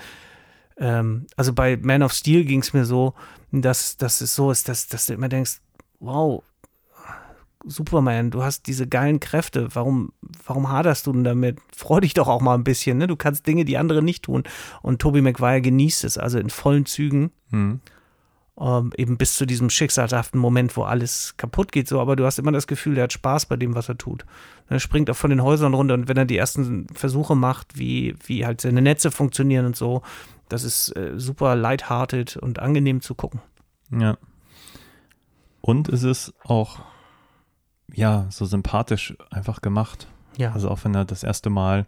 ähm, 0.79 1.27
also 1.37 1.53
bei 1.53 1.77
Man 1.77 2.03
of 2.03 2.13
Steel 2.13 2.45
ging 2.45 2.61
es 2.61 2.73
mir 2.73 2.85
so, 2.85 3.15
dass, 3.53 3.97
dass 3.97 4.21
es 4.21 4.35
so 4.35 4.51
ist, 4.51 4.69
dass, 4.69 4.89
dass 4.89 5.07
du 5.07 5.15
immer 5.15 5.29
denkst, 5.29 5.61
wow, 6.01 6.43
Superman, 7.65 8.31
du 8.31 8.43
hast 8.43 8.67
diese 8.67 8.87
geilen 8.87 9.21
Kräfte, 9.21 9.69
warum, 9.75 10.13
warum 10.45 10.71
haderst 10.71 11.07
du 11.07 11.13
denn 11.13 11.25
damit? 11.25 11.59
Freu 11.77 12.01
dich 12.01 12.15
doch 12.15 12.29
auch 12.29 12.41
mal 12.41 12.55
ein 12.55 12.65
bisschen, 12.65 12.99
ne? 12.99 13.07
Du 13.07 13.17
kannst 13.17 13.47
Dinge, 13.47 13.65
die 13.65 13.79
andere 13.79 14.03
nicht 14.03 14.25
tun. 14.25 14.45
Und 14.83 15.01
Tobey 15.01 15.21
Maguire 15.21 15.61
genießt 15.61 16.05
es, 16.05 16.19
also 16.19 16.39
in 16.39 16.51
vollen 16.51 16.87
Zügen. 16.87 17.31
Mhm. 17.51 17.81
Ähm, 18.61 18.93
eben 18.97 19.17
bis 19.19 19.37
zu 19.37 19.47
diesem 19.47 19.71
schicksalhaften 19.71 20.41
Moment, 20.41 20.77
wo 20.77 20.83
alles 20.83 21.37
kaputt 21.37 21.71
geht, 21.71 21.87
so, 21.87 22.01
aber 22.01 22.17
du 22.17 22.25
hast 22.25 22.41
immer 22.41 22.51
das 22.51 22.67
Gefühl, 22.67 22.97
der 22.97 23.05
hat 23.05 23.13
Spaß 23.13 23.47
bei 23.47 23.57
dem, 23.57 23.77
was 23.77 23.89
er 23.89 23.99
tut. 23.99 24.25
Er 24.69 24.81
springt 24.81 25.09
auch 25.11 25.17
von 25.17 25.31
den 25.31 25.45
Häusern 25.45 25.75
runter 25.75 25.95
und 25.95 26.09
wenn 26.09 26.17
er 26.17 26.25
die 26.25 26.37
ersten 26.37 26.89
Versuche 26.93 27.37
macht, 27.37 27.79
wie, 27.79 28.17
wie 28.27 28.45
halt 28.45 28.61
seine 28.61 28.83
Netze 28.83 29.13
funktionieren 29.13 29.65
und 29.65 29.77
so, 29.77 30.03
das 30.49 30.65
ist 30.65 30.97
äh, 30.97 31.13
super 31.17 31.55
lighthearted 31.55 32.37
und 32.37 32.59
angenehm 32.59 33.01
zu 33.01 33.15
gucken. 33.15 33.41
Ja. 33.93 34.19
Und 35.61 35.89
es 35.89 36.03
ist 36.03 36.35
auch, 36.43 36.81
ja, 37.93 38.27
so 38.31 38.45
sympathisch 38.45 39.17
einfach 39.31 39.63
gemacht. 39.63 40.07
Ja. 40.37 40.53
Also 40.53 40.69
auch 40.71 40.85
wenn 40.85 40.95
er 40.95 41.05
das 41.05 41.23
erste 41.23 41.51
Mal 41.51 41.87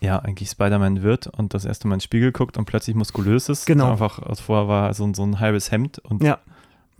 ja, 0.00 0.18
eigentlich 0.18 0.48
Spider-Man 0.48 1.02
wird 1.02 1.26
und 1.26 1.52
das 1.52 1.64
erste 1.64 1.86
Mal 1.86 1.94
in 1.94 1.98
den 1.98 2.04
Spiegel 2.04 2.32
guckt 2.32 2.56
und 2.56 2.64
plötzlich 2.64 2.96
muskulös 2.96 3.48
ist. 3.48 3.66
Genau. 3.66 3.90
Einfach, 3.90 4.18
also 4.18 4.42
vorher 4.42 4.66
war 4.66 4.94
so, 4.94 5.12
so 5.12 5.22
ein 5.22 5.40
halbes 5.40 5.70
Hemd 5.70 5.98
und 5.98 6.22
ja. 6.22 6.38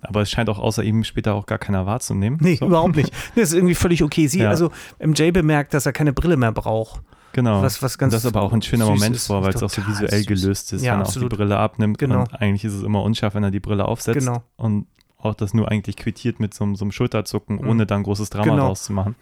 Aber 0.03 0.23
es 0.23 0.31
scheint 0.31 0.49
auch 0.49 0.59
außer 0.59 0.83
ihm 0.83 1.05
später 1.05 1.35
auch 1.35 1.45
gar 1.45 1.59
keiner 1.59 1.85
wahrzunehmen. 1.85 2.39
Nee, 2.41 2.57
so. 2.57 2.67
überhaupt 2.67 2.97
nicht. 2.97 3.13
Das 3.35 3.51
ist 3.51 3.55
irgendwie 3.55 3.75
völlig 3.75 4.03
okay. 4.03 4.29
Sie, 4.29 4.41
ja. 4.41 4.49
also 4.49 4.71
MJ 4.99 5.31
bemerkt, 5.31 5.75
dass 5.75 5.85
er 5.85 5.93
keine 5.93 6.15
Brille 6.15 6.39
mehr 6.39 6.53
braucht. 6.53 7.03
Genau. 7.33 7.63
Was, 7.63 7.83
was 7.83 7.99
ganz 7.99 8.13
das 8.13 8.25
ist 8.25 8.35
aber 8.35 8.43
auch 8.43 8.53
ein 8.53 8.63
schöner 8.63 8.87
Moment 8.87 9.17
vor, 9.19 9.43
weil 9.43 9.55
es 9.55 9.63
auch 9.63 9.71
so 9.71 9.87
visuell 9.87 10.25
gelöst 10.25 10.73
ist, 10.73 10.83
ja, 10.83 10.95
wenn 10.95 11.01
er 11.01 11.07
auch 11.07 11.13
die 11.13 11.27
Brille 11.27 11.57
abnimmt. 11.59 11.99
Genau. 11.99 12.21
Und 12.21 12.35
eigentlich 12.41 12.65
ist 12.65 12.75
es 12.75 12.83
immer 12.83 13.03
unscharf, 13.03 13.35
wenn 13.35 13.45
er 13.45 13.51
die 13.51 13.61
Brille 13.61 13.85
aufsetzt. 13.85 14.19
Genau. 14.19 14.43
Und 14.57 14.87
auch 15.23 15.35
das 15.35 15.55
nur 15.55 15.71
eigentlich 15.71 15.97
quittiert 15.97 16.41
mit 16.41 16.55
so, 16.55 16.75
so 16.75 16.85
einem 16.85 16.93
Schulterzucken, 16.93 17.57
mhm. 17.57 17.69
ohne 17.69 17.87
dann 17.87 18.03
großes 18.03 18.31
Drama 18.31 18.53
genau. 18.53 18.67
draus 18.69 18.85
zu 18.85 18.93
machen. 18.93 19.17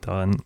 Daran 0.00 0.42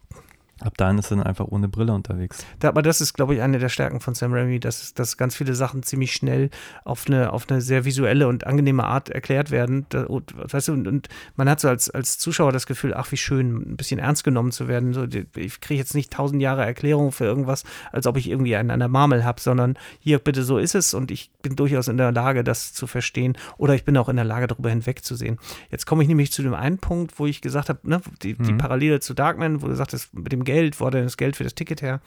Ab 0.64 0.76
dahin 0.78 0.98
ist 0.98 1.10
er 1.10 1.18
dann 1.18 1.26
einfach 1.26 1.46
ohne 1.48 1.68
Brille 1.68 1.92
unterwegs. 1.92 2.44
Aber 2.62 2.82
das 2.82 3.00
ist, 3.00 3.14
glaube 3.14 3.34
ich, 3.34 3.42
eine 3.42 3.58
der 3.58 3.68
Stärken 3.68 4.00
von 4.00 4.14
Sam 4.14 4.32
Raimi, 4.32 4.60
dass, 4.60 4.94
dass 4.94 5.16
ganz 5.16 5.34
viele 5.34 5.54
Sachen 5.54 5.82
ziemlich 5.82 6.12
schnell 6.12 6.50
auf 6.84 7.06
eine, 7.06 7.32
auf 7.32 7.46
eine 7.48 7.60
sehr 7.60 7.84
visuelle 7.84 8.28
und 8.28 8.46
angenehme 8.46 8.84
Art 8.84 9.08
erklärt 9.08 9.50
werden. 9.50 9.86
Und, 10.06 10.34
weißt 10.36 10.68
du, 10.68 10.72
und, 10.72 10.86
und, 10.86 11.08
man 11.36 11.48
hat 11.48 11.60
so 11.60 11.68
als, 11.68 11.90
als 11.90 12.18
Zuschauer 12.18 12.52
das 12.52 12.66
Gefühl, 12.66 12.94
ach, 12.94 13.10
wie 13.12 13.16
schön, 13.16 13.72
ein 13.72 13.76
bisschen 13.76 13.98
ernst 13.98 14.24
genommen 14.24 14.52
zu 14.52 14.68
werden. 14.68 14.92
So, 14.92 15.04
ich 15.36 15.60
kriege 15.60 15.78
jetzt 15.78 15.94
nicht 15.94 16.12
tausend 16.12 16.40
Jahre 16.40 16.64
Erklärung 16.64 17.12
für 17.12 17.24
irgendwas, 17.24 17.64
als 17.90 18.06
ob 18.06 18.16
ich 18.16 18.28
irgendwie 18.28 18.56
einen 18.56 18.70
an 18.70 18.78
der 18.78 18.88
Marmel 18.88 19.24
habe, 19.24 19.40
sondern 19.40 19.76
hier, 20.00 20.18
bitte, 20.18 20.44
so 20.44 20.58
ist 20.58 20.74
es 20.74 20.94
und 20.94 21.10
ich 21.10 21.30
bin 21.42 21.56
durchaus 21.56 21.88
in 21.88 21.96
der 21.96 22.12
Lage, 22.12 22.44
das 22.44 22.72
zu 22.72 22.86
verstehen 22.86 23.36
oder 23.58 23.74
ich 23.74 23.84
bin 23.84 23.96
auch 23.96 24.08
in 24.08 24.16
der 24.16 24.24
Lage, 24.24 24.46
darüber 24.46 24.70
hinwegzusehen. 24.70 25.38
Jetzt 25.70 25.86
komme 25.86 26.02
ich 26.02 26.08
nämlich 26.08 26.32
zu 26.32 26.42
dem 26.42 26.54
einen 26.54 26.78
Punkt, 26.78 27.18
wo 27.18 27.26
ich 27.26 27.40
gesagt 27.40 27.68
habe, 27.68 27.80
ne, 27.82 28.00
die, 28.22 28.34
mhm. 28.34 28.44
die 28.44 28.52
Parallele 28.54 29.00
zu 29.00 29.14
Darkman, 29.14 29.62
wo 29.62 29.68
du 29.68 29.74
sagtest, 29.74 30.14
mit 30.14 30.32
dem 30.32 30.44
Geld 30.44 30.51
Geld, 30.53 30.80
wo 30.80 30.86
hat 30.86 30.94
er 30.94 31.03
das 31.03 31.16
Geld 31.16 31.36
für 31.36 31.44
das 31.44 31.55
Ticket 31.55 31.80
her? 31.80 32.00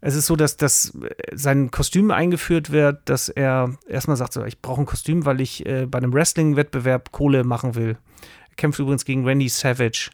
Es 0.00 0.14
ist 0.14 0.26
so, 0.26 0.36
dass, 0.36 0.58
dass 0.58 0.92
sein 1.32 1.70
Kostüm 1.70 2.10
eingeführt 2.10 2.70
wird, 2.70 3.00
dass 3.08 3.30
er 3.30 3.78
erstmal 3.88 4.18
sagt, 4.18 4.34
so, 4.34 4.44
ich 4.44 4.60
brauche 4.60 4.82
ein 4.82 4.86
Kostüm, 4.86 5.24
weil 5.24 5.40
ich 5.40 5.64
äh, 5.64 5.86
bei 5.86 5.96
einem 5.96 6.12
Wrestling-Wettbewerb 6.12 7.10
Kohle 7.10 7.42
machen 7.42 7.74
will. 7.74 7.96
Er 8.50 8.56
kämpft 8.56 8.78
übrigens 8.78 9.06
gegen 9.06 9.26
Randy 9.26 9.48
Savage, 9.48 10.10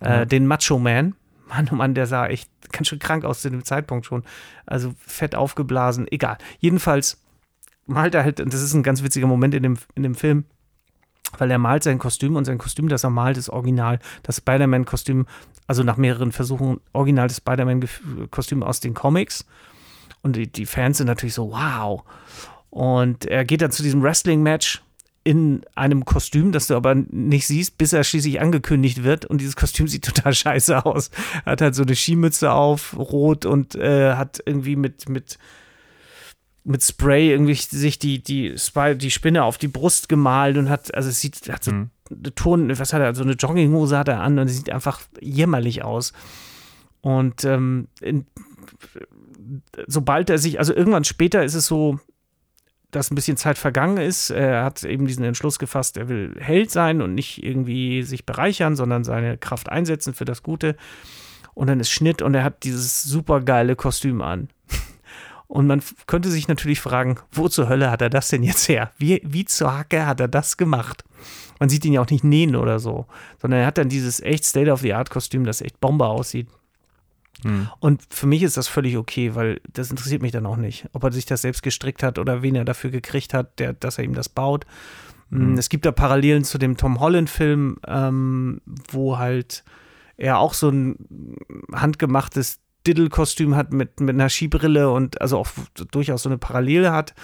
äh, 0.00 0.24
mhm. 0.24 0.28
den 0.28 0.46
Macho 0.46 0.78
Man. 0.78 1.14
Mann, 1.48 1.68
oh 1.72 1.74
Mann, 1.74 1.94
der 1.94 2.06
sah 2.06 2.26
echt 2.26 2.50
ganz 2.70 2.88
schön 2.88 2.98
krank 2.98 3.24
aus 3.24 3.40
zu 3.40 3.50
dem 3.50 3.64
Zeitpunkt 3.64 4.04
schon. 4.04 4.24
Also 4.66 4.94
fett 4.98 5.34
aufgeblasen, 5.34 6.06
egal. 6.10 6.36
Jedenfalls 6.58 7.18
malt 7.86 8.14
er 8.14 8.24
halt, 8.24 8.40
und 8.40 8.52
das 8.52 8.60
ist 8.60 8.74
ein 8.74 8.82
ganz 8.82 9.02
witziger 9.02 9.26
Moment 9.26 9.54
in 9.54 9.62
dem, 9.62 9.78
in 9.94 10.02
dem 10.02 10.14
Film, 10.14 10.44
weil 11.38 11.50
er 11.50 11.58
malt 11.58 11.82
sein 11.84 11.98
Kostüm 11.98 12.36
und 12.36 12.44
sein 12.44 12.58
Kostüm, 12.58 12.88
das 12.88 13.04
er 13.04 13.10
malt, 13.10 13.36
ist 13.36 13.50
original. 13.50 13.98
Das 14.22 14.38
Spider-Man-Kostüm, 14.38 15.26
also 15.66 15.82
nach 15.82 15.96
mehreren 15.96 16.32
Versuchen, 16.32 16.80
original 16.92 17.28
das 17.28 17.38
Spider-Man-Kostüm 17.38 18.62
aus 18.62 18.80
den 18.80 18.94
Comics. 18.94 19.44
Und 20.22 20.36
die, 20.36 20.46
die 20.46 20.66
Fans 20.66 20.98
sind 20.98 21.06
natürlich 21.06 21.34
so, 21.34 21.52
wow. 21.52 22.02
Und 22.70 23.26
er 23.26 23.44
geht 23.44 23.62
dann 23.62 23.70
zu 23.70 23.82
diesem 23.82 24.02
Wrestling-Match 24.02 24.82
in 25.22 25.62
einem 25.74 26.04
Kostüm, 26.04 26.50
das 26.50 26.66
du 26.66 26.76
aber 26.76 26.94
nicht 26.94 27.46
siehst, 27.46 27.76
bis 27.76 27.92
er 27.92 28.04
schließlich 28.04 28.40
angekündigt 28.40 29.02
wird. 29.02 29.26
Und 29.26 29.40
dieses 29.40 29.56
Kostüm 29.56 29.86
sieht 29.86 30.04
total 30.14 30.32
scheiße 30.34 30.84
aus. 30.84 31.10
Er 31.44 31.52
hat 31.52 31.60
halt 31.60 31.74
so 31.74 31.82
eine 31.82 31.94
Skimütze 31.94 32.52
auf, 32.52 32.96
rot 32.96 33.46
und 33.46 33.74
äh, 33.74 34.14
hat 34.14 34.40
irgendwie 34.44 34.76
mit, 34.76 35.08
mit 35.08 35.38
mit 36.64 36.82
Spray 36.82 37.30
irgendwie 37.30 37.54
sich 37.54 37.98
die, 37.98 38.22
die, 38.22 38.54
die 38.96 39.10
Spinne 39.10 39.44
auf 39.44 39.58
die 39.58 39.68
Brust 39.68 40.08
gemalt 40.08 40.56
und 40.58 40.68
hat, 40.68 40.94
also 40.94 41.08
es 41.08 41.20
sieht, 41.20 41.48
hat 41.50 41.64
so 41.64 41.72
mhm. 41.72 41.90
eine 42.10 42.34
Turn, 42.34 42.78
was 42.78 42.92
hat 42.92 43.00
er, 43.00 43.14
so 43.14 43.22
eine 43.22 43.32
Jogginghose 43.32 43.96
hat 43.96 44.08
er 44.08 44.20
an 44.20 44.38
und 44.38 44.46
es 44.46 44.56
sieht 44.56 44.70
einfach 44.70 45.00
jämmerlich 45.20 45.82
aus. 45.82 46.12
Und 47.00 47.44
ähm, 47.44 47.88
in, 48.00 48.26
sobald 49.86 50.28
er 50.30 50.38
sich, 50.38 50.58
also 50.58 50.74
irgendwann 50.74 51.04
später 51.04 51.44
ist 51.44 51.54
es 51.54 51.66
so, 51.66 51.98
dass 52.90 53.10
ein 53.10 53.14
bisschen 53.14 53.36
Zeit 53.36 53.56
vergangen 53.56 53.98
ist. 53.98 54.30
Er 54.30 54.64
hat 54.64 54.82
eben 54.82 55.06
diesen 55.06 55.24
Entschluss 55.24 55.58
gefasst, 55.58 55.96
er 55.96 56.08
will 56.08 56.34
Held 56.38 56.70
sein 56.70 57.02
und 57.02 57.14
nicht 57.14 57.42
irgendwie 57.42 58.02
sich 58.02 58.26
bereichern, 58.26 58.76
sondern 58.76 59.04
seine 59.04 59.38
Kraft 59.38 59.68
einsetzen 59.68 60.12
für 60.12 60.24
das 60.24 60.42
Gute. 60.42 60.76
Und 61.54 61.68
dann 61.68 61.80
ist 61.80 61.90
Schnitt 61.90 62.22
und 62.22 62.34
er 62.34 62.44
hat 62.44 62.64
dieses 62.64 63.02
super 63.02 63.40
geile 63.40 63.76
Kostüm 63.76 64.22
an. 64.22 64.48
Und 65.50 65.66
man 65.66 65.82
könnte 66.06 66.30
sich 66.30 66.46
natürlich 66.46 66.80
fragen, 66.80 67.16
wo 67.32 67.48
zur 67.48 67.68
Hölle 67.68 67.90
hat 67.90 68.00
er 68.02 68.08
das 68.08 68.28
denn 68.28 68.44
jetzt 68.44 68.68
her? 68.68 68.92
Wie, 68.98 69.20
wie 69.24 69.44
zur 69.44 69.76
Hacke 69.76 70.06
hat 70.06 70.20
er 70.20 70.28
das 70.28 70.56
gemacht? 70.56 71.02
Man 71.58 71.68
sieht 71.68 71.84
ihn 71.84 71.92
ja 71.92 72.00
auch 72.00 72.08
nicht 72.08 72.22
nähen 72.22 72.54
oder 72.54 72.78
so, 72.78 73.06
sondern 73.42 73.58
er 73.58 73.66
hat 73.66 73.76
dann 73.76 73.88
dieses 73.88 74.20
echt 74.20 74.44
State-of-the-Art-Kostüm, 74.44 75.42
das 75.44 75.60
echt 75.60 75.80
Bombe 75.80 76.06
aussieht. 76.06 76.46
Mhm. 77.42 77.68
Und 77.80 78.02
für 78.10 78.28
mich 78.28 78.44
ist 78.44 78.58
das 78.58 78.68
völlig 78.68 78.96
okay, 78.96 79.34
weil 79.34 79.60
das 79.72 79.90
interessiert 79.90 80.22
mich 80.22 80.30
dann 80.30 80.46
auch 80.46 80.56
nicht, 80.56 80.88
ob 80.92 81.02
er 81.02 81.10
sich 81.10 81.26
das 81.26 81.42
selbst 81.42 81.64
gestrickt 81.64 82.04
hat 82.04 82.20
oder 82.20 82.42
wen 82.42 82.54
er 82.54 82.64
dafür 82.64 82.90
gekriegt 82.90 83.34
hat, 83.34 83.58
der, 83.58 83.72
dass 83.72 83.98
er 83.98 84.04
ihm 84.04 84.14
das 84.14 84.28
baut. 84.28 84.66
Mhm. 85.30 85.58
Es 85.58 85.68
gibt 85.68 85.84
da 85.84 85.90
Parallelen 85.90 86.44
zu 86.44 86.58
dem 86.58 86.76
Tom 86.76 87.00
Holland-Film, 87.00 87.78
ähm, 87.88 88.60
wo 88.92 89.18
halt 89.18 89.64
er 90.16 90.38
auch 90.38 90.54
so 90.54 90.68
ein 90.68 91.34
handgemachtes 91.72 92.60
Diddle-Kostüm 92.86 93.56
hat 93.56 93.72
mit, 93.72 94.00
mit 94.00 94.14
einer 94.14 94.28
Skibrille 94.28 94.90
und 94.90 95.20
also 95.20 95.38
auch 95.38 95.48
durchaus 95.90 96.22
so 96.22 96.28
eine 96.28 96.38
Parallele 96.38 96.92
hat. 96.92 97.14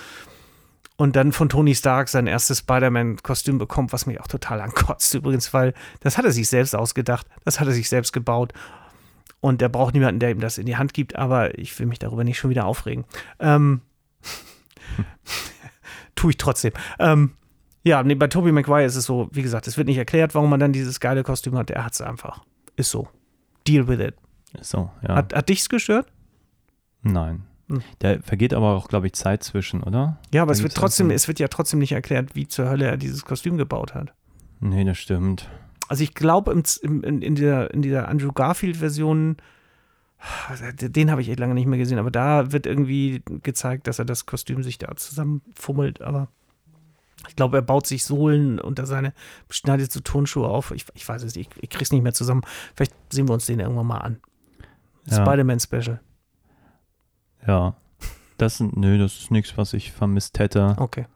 Und 0.97 1.15
dann 1.15 1.33
von 1.33 1.51
Tony 1.51 1.75
Stark 1.75 2.09
sein 2.09 2.27
erstes 2.27 2.61
Spider-Man-Kostüm 2.61 3.59
bekommt, 3.59 3.93
was 3.93 4.07
mich 4.07 4.21
auch 4.21 4.29
total 4.29 4.61
ankotzt 4.61 5.15
übrigens, 5.15 5.53
weil 5.53 5.75
das 6.01 6.17
hat 6.17 6.25
er 6.25 6.33
sich 6.33 6.49
selbst 6.49 6.75
ausgedacht, 6.75 7.27
das 7.45 7.61
hat 7.61 7.69
er 7.69 7.75
sich 7.75 7.89
selbst 7.89 8.13
gebaut. 8.13 8.53
Und 9.41 9.61
er 9.61 9.69
braucht 9.69 9.95
niemanden, 9.95 10.21
der 10.21 10.31
ihm 10.31 10.41
das 10.41 10.57
in 10.59 10.67
die 10.67 10.77
Hand 10.77 10.95
gibt, 10.95 11.17
aber 11.17 11.59
ich 11.59 11.79
will 11.79 11.87
mich 11.87 11.99
darüber 11.99 12.25
nicht 12.25 12.39
schon 12.39 12.51
wieder 12.51 12.65
aufregen. 12.65 13.05
Ähm, 13.39 13.83
tue 16.15 16.31
ich 16.31 16.39
trotzdem. 16.39 16.73
Ähm, 16.99 17.33
ja, 17.85 18.03
nee, 18.03 18.15
bei 18.15 18.27
Tobey 18.27 18.51
Maguire 18.51 18.87
ist 18.87 18.97
es 18.97 19.05
so, 19.05 19.29
wie 19.33 19.43
gesagt, 19.43 19.69
es 19.69 19.77
wird 19.77 19.87
nicht 19.87 19.99
erklärt, 19.99 20.35
warum 20.35 20.51
man 20.51 20.59
dann 20.59 20.73
dieses 20.73 20.99
geile 20.99 21.23
Kostüm 21.23 21.57
hat. 21.57 21.71
Er 21.71 21.85
hat 21.85 21.93
es 21.93 22.01
einfach. 22.01 22.43
Ist 22.75 22.91
so. 22.91 23.09
Deal 23.69 23.87
with 23.87 24.01
it. 24.01 24.15
So, 24.61 24.91
ja. 25.07 25.17
Hat, 25.17 25.35
hat 25.35 25.49
dich's 25.49 25.69
gestört? 25.69 26.07
Nein. 27.03 27.45
Hm. 27.69 27.83
Da 27.99 28.19
vergeht 28.21 28.55
aber 28.55 28.75
auch, 28.75 28.89
glaube 28.89 29.07
ich, 29.07 29.15
Zeit 29.15 29.43
zwischen, 29.43 29.83
oder? 29.83 30.19
Ja, 30.33 30.43
aber 30.43 30.53
es 30.53 30.63
wird 30.63 30.75
trotzdem, 30.75 31.11
es 31.11 31.27
wird 31.29 31.39
ja 31.39 31.49
trotzdem 31.49 31.81
nicht 31.81 31.93
erklärt, 31.93 32.35
wie 32.35 32.47
zur 32.47 32.69
Hölle 32.69 32.87
er 32.87 32.97
dieses 32.97 33.25
Kostüm 33.25 33.57
gebaut 33.57 33.95
hat. 33.95 34.15
Nee, 34.61 34.85
das 34.85 34.99
stimmt. 34.99 35.49
Also 35.89 36.03
ich 36.03 36.15
glaube, 36.15 36.53
in, 36.53 37.03
in, 37.03 37.35
dieser, 37.35 37.73
in 37.73 37.83
dieser 37.83 38.09
Andrew 38.09 38.33
Garfield-Version, 38.33 39.37
den 40.81 41.11
habe 41.11 41.21
ich 41.21 41.29
echt 41.29 41.39
lange 41.39 41.55
nicht 41.55 41.67
mehr 41.67 41.79
gesehen, 41.79 41.99
aber 41.99 42.11
da 42.11 42.53
wird 42.53 42.67
irgendwie 42.67 43.23
gezeigt, 43.43 43.87
dass 43.87 43.99
er 43.99 44.05
das 44.05 44.27
Kostüm 44.27 44.63
sich 44.63 44.79
da 44.79 44.95
zusammenfummelt, 44.97 46.01
aber 46.01 46.29
ich 47.29 47.37
glaube, 47.37 47.59
er 47.59 47.63
baut 47.63 47.87
sich 47.87 48.05
Sohlen 48.05 48.61
unter 48.61 48.87
seine, 48.87 49.13
schneidet 49.51 49.91
so 49.93 50.01
Turnschuhe 50.01 50.49
auf. 50.49 50.71
Ich, 50.71 50.87
ich 50.95 51.09
weiß 51.09 51.23
es 51.23 51.35
nicht, 51.35 51.51
ich, 51.57 51.63
ich 51.63 51.71
krieg's 51.71 51.91
nicht 51.91 52.03
mehr 52.03 52.15
zusammen. 52.15 52.43
Vielleicht 52.75 52.95
sehen 53.13 53.29
wir 53.29 53.35
uns 53.35 53.47
den 53.47 53.61
irgendwann 53.61 53.87
mal 53.87 53.99
an. 53.99 54.21
Ja. 55.07 55.25
Spider-Man-Special. 55.25 56.01
Ja. 57.47 57.77
Das, 58.39 58.61
nö, 58.61 58.99
das 58.99 59.19
ist 59.19 59.31
nichts, 59.31 59.57
was 59.57 59.73
ich 59.73 59.93
vermisst 59.93 60.39
hätte. 60.39 60.77
Okay. 60.79 61.07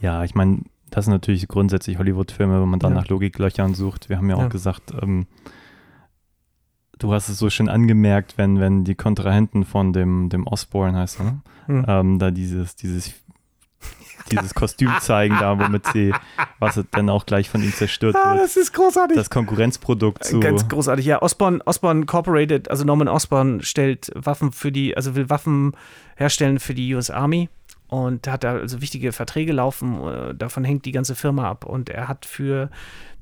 Ja, 0.00 0.24
ich 0.24 0.34
meine, 0.34 0.62
das 0.90 1.04
sind 1.04 1.14
natürlich 1.14 1.46
grundsätzlich 1.48 1.98
Hollywood-Filme, 1.98 2.60
wenn 2.60 2.68
man 2.68 2.80
dann 2.80 2.94
ja. 2.94 3.00
nach 3.00 3.08
Logiklöchern 3.08 3.74
sucht. 3.74 4.08
Wir 4.08 4.16
haben 4.16 4.28
ja 4.30 4.36
auch 4.36 4.42
ja. 4.42 4.48
gesagt, 4.48 4.92
ähm, 5.02 5.26
du 6.98 7.12
hast 7.12 7.28
es 7.28 7.38
so 7.38 7.50
schön 7.50 7.68
angemerkt, 7.68 8.38
wenn, 8.38 8.58
wenn 8.58 8.84
die 8.84 8.94
Kontrahenten 8.94 9.64
von 9.64 9.92
dem, 9.92 10.28
dem 10.30 10.46
Osborne 10.46 10.98
heißt, 10.98 11.20
ne? 11.20 11.40
Mhm. 11.66 11.84
Ähm, 11.86 12.18
da 12.18 12.30
dieses, 12.30 12.76
dieses 12.76 13.12
dieses 14.28 14.54
Kostüm 14.54 14.92
zeigen 15.00 15.36
da, 15.38 15.58
womit 15.58 15.86
sie, 15.92 16.12
was 16.58 16.80
dann 16.92 17.10
auch 17.10 17.26
gleich 17.26 17.48
von 17.50 17.62
ihm 17.62 17.72
zerstört 17.72 18.16
ah, 18.16 18.34
wird. 18.34 18.44
Das 18.44 18.56
ist 18.56 18.72
großartig. 18.72 19.16
Das 19.16 19.30
Konkurrenzprodukt 19.30 20.24
zu. 20.24 20.40
Ganz 20.40 20.68
großartig, 20.68 21.06
ja. 21.06 21.22
Osborne, 21.22 21.60
Osborne 21.66 22.06
Corporated, 22.06 22.70
also 22.70 22.84
Norman 22.84 23.08
Osborne 23.08 23.62
stellt 23.62 24.10
Waffen 24.14 24.52
für 24.52 24.72
die, 24.72 24.96
also 24.96 25.14
will 25.14 25.30
Waffen 25.30 25.72
herstellen 26.16 26.58
für 26.58 26.74
die 26.74 26.94
US 26.94 27.10
Army 27.10 27.48
und 27.88 28.28
hat 28.28 28.44
da 28.44 28.52
also 28.52 28.80
wichtige 28.80 29.12
Verträge 29.12 29.52
laufen. 29.52 30.00
Äh, 30.06 30.34
davon 30.34 30.64
hängt 30.64 30.84
die 30.84 30.92
ganze 30.92 31.14
Firma 31.14 31.48
ab. 31.48 31.64
Und 31.64 31.90
er 31.90 32.08
hat 32.08 32.26
für 32.26 32.70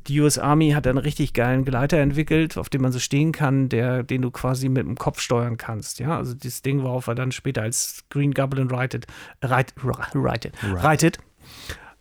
die 0.08 0.20
US 0.20 0.38
Army 0.38 0.70
hat 0.70 0.86
einen 0.86 0.98
richtig 0.98 1.32
geilen 1.32 1.64
Gleiter 1.64 1.98
entwickelt, 1.98 2.56
auf 2.58 2.68
dem 2.68 2.82
man 2.82 2.92
so 2.92 2.98
stehen 2.98 3.32
kann, 3.32 3.68
der, 3.68 4.02
den 4.02 4.22
du 4.22 4.30
quasi 4.30 4.68
mit 4.68 4.86
dem 4.86 4.96
Kopf 4.96 5.20
steuern 5.20 5.56
kannst. 5.56 5.98
Ja, 5.98 6.16
also 6.16 6.34
dieses 6.34 6.62
Ding, 6.62 6.82
worauf 6.82 7.06
er 7.06 7.14
dann 7.14 7.32
später 7.32 7.62
als 7.62 8.04
Green 8.10 8.32
Goblin 8.32 8.70
reitet, 8.70 9.06
reit, 9.42 9.74
reitet, 10.14 10.54
reitet. 10.62 11.18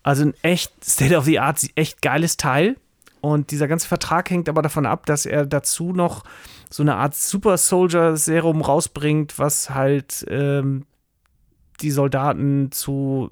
Also 0.03 0.23
ein 0.23 0.33
echt 0.43 0.83
State 0.83 1.17
of 1.17 1.25
the 1.25 1.39
Art, 1.39 1.65
echt 1.75 2.01
geiles 2.01 2.37
Teil. 2.37 2.77
Und 3.21 3.49
dieser 3.49 3.67
ganze 3.67 3.87
Vertrag 3.87 4.29
hängt 4.29 4.49
aber 4.49 4.61
davon 4.61 4.85
ab, 4.85 5.07
dass 5.07 5.25
er 5.25 5.47
dazu 5.47 5.93
noch 5.93 6.23
so 6.69 6.83
eine 6.83 6.95
Art 6.95 7.15
Super 7.15 7.57
Soldier 7.57 8.17
Serum 8.17 8.61
rausbringt, 8.61 9.39
was 9.39 9.71
halt 9.71 10.23
ähm, 10.29 10.85
die 11.81 11.91
Soldaten 11.91 12.71
zu 12.71 13.31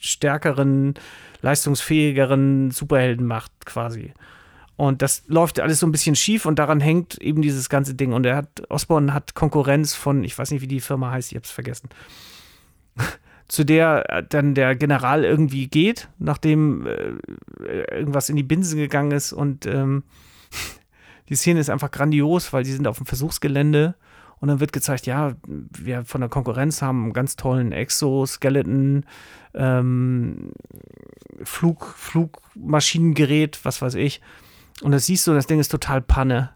stärkeren, 0.00 0.94
leistungsfähigeren 1.42 2.70
Superhelden 2.70 3.26
macht, 3.26 3.52
quasi. 3.64 4.12
Und 4.76 5.00
das 5.00 5.24
läuft 5.26 5.58
alles 5.58 5.80
so 5.80 5.86
ein 5.86 5.92
bisschen 5.92 6.16
schief 6.16 6.44
und 6.44 6.58
daran 6.58 6.80
hängt 6.80 7.18
eben 7.18 7.40
dieses 7.40 7.68
ganze 7.68 7.94
Ding. 7.94 8.12
Und 8.12 8.26
er 8.26 8.36
hat, 8.36 8.62
Osborne 8.68 9.14
hat 9.14 9.34
Konkurrenz 9.34 9.94
von, 9.94 10.22
ich 10.22 10.38
weiß 10.38 10.50
nicht, 10.50 10.60
wie 10.60 10.68
die 10.68 10.80
Firma 10.80 11.10
heißt, 11.10 11.32
ich 11.32 11.36
hab's 11.36 11.50
vergessen. 11.50 11.88
zu 13.48 13.64
der 13.64 14.22
dann 14.28 14.54
der 14.54 14.74
General 14.74 15.24
irgendwie 15.24 15.68
geht, 15.68 16.08
nachdem 16.18 16.86
äh, 16.86 17.12
irgendwas 17.92 18.28
in 18.28 18.36
die 18.36 18.42
Binsen 18.42 18.78
gegangen 18.78 19.12
ist. 19.12 19.32
Und 19.32 19.66
ähm, 19.66 20.02
die 21.28 21.36
Szene 21.36 21.60
ist 21.60 21.70
einfach 21.70 21.90
grandios, 21.90 22.52
weil 22.52 22.64
die 22.64 22.72
sind 22.72 22.86
auf 22.86 22.98
dem 22.98 23.06
Versuchsgelände 23.06 23.94
und 24.46 24.50
dann 24.50 24.60
wird 24.60 24.72
gezeigt, 24.72 25.06
ja, 25.06 25.34
wir 25.48 26.04
von 26.04 26.20
der 26.20 26.30
Konkurrenz 26.30 26.80
haben 26.80 27.02
einen 27.02 27.12
ganz 27.12 27.34
tollen 27.34 27.72
Exoskeleton, 27.72 29.04
ähm, 29.54 30.52
Flug, 31.42 31.92
Flugmaschinengerät, 31.96 33.58
was 33.64 33.82
weiß 33.82 33.96
ich. 33.96 34.20
Und 34.82 34.92
das 34.92 35.06
siehst 35.06 35.26
du, 35.26 35.34
das 35.34 35.48
Ding 35.48 35.58
ist 35.58 35.72
total 35.72 36.00
Panne. 36.00 36.50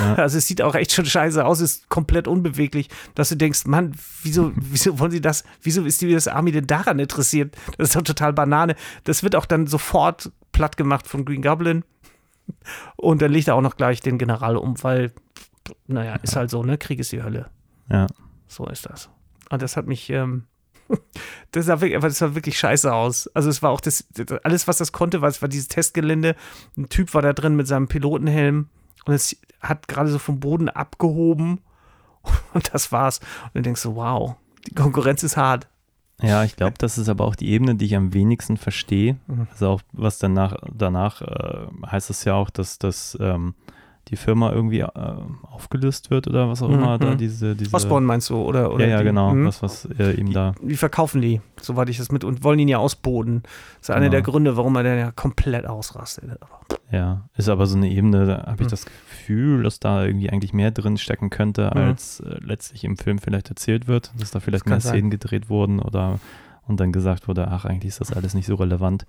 Ja. 0.00 0.14
Also 0.16 0.38
es 0.38 0.48
sieht 0.48 0.62
auch 0.62 0.74
echt 0.74 0.92
schon 0.92 1.06
scheiße 1.06 1.44
aus, 1.44 1.60
ist 1.60 1.88
komplett 1.88 2.26
unbeweglich, 2.26 2.88
dass 3.14 3.28
du 3.28 3.36
denkst, 3.36 3.66
Mann, 3.66 3.94
wieso, 4.24 4.50
wieso 4.56 4.98
wollen 4.98 5.12
sie 5.12 5.20
das, 5.20 5.44
wieso 5.62 5.84
ist 5.84 6.02
die 6.02 6.12
das 6.12 6.26
Army 6.26 6.50
denn 6.50 6.66
daran 6.66 6.98
interessiert? 6.98 7.56
Das 7.76 7.90
ist 7.90 7.96
doch 7.96 8.02
total 8.02 8.32
Banane. 8.32 8.74
Das 9.04 9.22
wird 9.22 9.36
auch 9.36 9.46
dann 9.46 9.68
sofort 9.68 10.32
platt 10.50 10.76
gemacht 10.76 11.06
von 11.06 11.24
Green 11.24 11.42
Goblin. 11.42 11.84
Und 12.96 13.22
dann 13.22 13.30
legt 13.30 13.46
er 13.46 13.54
auch 13.54 13.60
noch 13.60 13.76
gleich 13.76 14.00
den 14.00 14.18
General 14.18 14.56
um, 14.56 14.82
weil, 14.82 15.12
naja, 15.86 16.16
ist 16.16 16.36
halt 16.36 16.50
so, 16.50 16.62
ne? 16.62 16.78
Krieg 16.78 16.98
ist 16.98 17.12
die 17.12 17.22
Hölle. 17.22 17.50
Ja. 17.90 18.06
So 18.46 18.66
ist 18.66 18.86
das. 18.86 19.10
Und 19.50 19.62
das 19.62 19.76
hat 19.76 19.86
mich, 19.86 20.10
ähm, 20.10 20.44
das, 21.52 21.66
sah 21.66 21.80
wirklich, 21.80 22.00
das 22.00 22.18
sah 22.18 22.34
wirklich 22.34 22.58
scheiße 22.58 22.92
aus. 22.92 23.28
Also 23.28 23.50
es 23.50 23.62
war 23.62 23.70
auch 23.70 23.80
das, 23.80 24.06
alles, 24.42 24.68
was 24.68 24.78
das 24.78 24.92
konnte, 24.92 25.20
war, 25.20 25.28
es 25.28 25.42
war 25.42 25.48
dieses 25.48 25.68
Testgelände. 25.68 26.34
Ein 26.76 26.88
Typ 26.88 27.14
war 27.14 27.22
da 27.22 27.32
drin 27.32 27.56
mit 27.56 27.66
seinem 27.66 27.88
Pilotenhelm 27.88 28.68
und 29.04 29.14
es 29.14 29.36
hat 29.60 29.88
gerade 29.88 30.10
so 30.10 30.18
vom 30.18 30.40
Boden 30.40 30.68
abgehoben 30.68 31.60
und 32.54 32.74
das 32.74 32.92
war's. 32.92 33.20
Und 33.46 33.56
du 33.56 33.62
denkst 33.62 33.80
so, 33.80 33.96
wow, 33.96 34.36
die 34.66 34.74
Konkurrenz 34.74 35.22
ist 35.22 35.36
hart. 35.36 35.68
Ja, 36.20 36.42
ich 36.42 36.56
glaube, 36.56 36.74
das 36.78 36.98
ist 36.98 37.08
aber 37.08 37.24
auch 37.24 37.36
die 37.36 37.48
Ebene, 37.48 37.76
die 37.76 37.84
ich 37.84 37.94
am 37.94 38.12
wenigsten 38.12 38.56
verstehe. 38.56 39.16
Mhm. 39.28 39.46
Also 39.52 39.68
auch 39.68 39.82
was 39.92 40.18
danach, 40.18 40.56
danach 40.72 41.22
äh, 41.22 41.66
heißt 41.86 42.10
es 42.10 42.24
ja 42.24 42.34
auch, 42.34 42.50
dass 42.50 42.78
das 42.78 43.16
ähm, 43.20 43.54
die 44.10 44.16
Firma 44.16 44.52
irgendwie 44.52 44.80
äh, 44.80 44.90
aufgelöst 45.42 46.10
wird 46.10 46.26
oder 46.26 46.48
was 46.48 46.62
auch 46.62 46.70
immer 46.70 46.96
mhm. 46.96 47.00
da 47.00 47.14
diese, 47.14 47.54
diese 47.54 47.74
Osborne 47.74 48.06
meinst 48.06 48.30
du 48.30 48.36
oder, 48.36 48.72
oder 48.72 48.84
ja 48.84 48.92
ja 48.92 48.98
die, 48.98 49.04
genau 49.04 49.34
mh. 49.34 49.46
was 49.46 49.62
was 49.62 49.88
äh, 49.98 50.12
ihm 50.12 50.32
da 50.32 50.54
wie 50.62 50.76
verkaufen 50.76 51.20
die 51.20 51.40
soweit 51.60 51.88
ich 51.88 51.98
das 51.98 52.10
mit 52.10 52.24
und 52.24 52.44
wollen 52.44 52.58
ihn 52.58 52.68
ja 52.68 52.78
ausboden 52.78 53.42
das 53.42 53.52
ist 53.52 53.86
genau. 53.88 53.98
einer 53.98 54.10
der 54.10 54.22
Gründe 54.22 54.56
warum 54.56 54.76
er 54.76 54.82
dann 54.82 54.98
ja 54.98 55.10
komplett 55.10 55.66
ausrastet 55.66 56.38
ja 56.90 57.28
ist 57.36 57.48
aber 57.48 57.66
so 57.66 57.76
eine 57.76 57.88
Ebene 57.88 58.26
da 58.26 58.46
habe 58.46 58.62
ich 58.62 58.66
mhm. 58.66 58.70
das 58.70 58.84
Gefühl 58.84 59.62
dass 59.62 59.80
da 59.80 60.04
irgendwie 60.04 60.30
eigentlich 60.30 60.52
mehr 60.52 60.70
drin 60.70 60.96
stecken 60.96 61.30
könnte 61.30 61.70
mhm. 61.74 61.80
als 61.80 62.20
äh, 62.20 62.36
letztlich 62.40 62.84
im 62.84 62.96
Film 62.96 63.18
vielleicht 63.18 63.50
erzählt 63.50 63.88
wird 63.88 64.12
dass 64.18 64.30
da 64.30 64.40
vielleicht 64.40 64.66
das 64.66 64.70
mehr 64.70 64.80
Szenen 64.80 65.10
gedreht 65.10 65.50
wurden 65.50 65.80
oder 65.80 66.18
und 66.68 66.78
dann 66.80 66.92
gesagt 66.92 67.26
wurde, 67.28 67.48
ach, 67.48 67.64
eigentlich 67.64 67.88
ist 67.88 68.00
das 68.00 68.12
alles 68.12 68.34
nicht 68.34 68.46
so 68.46 68.54
relevant. 68.54 69.06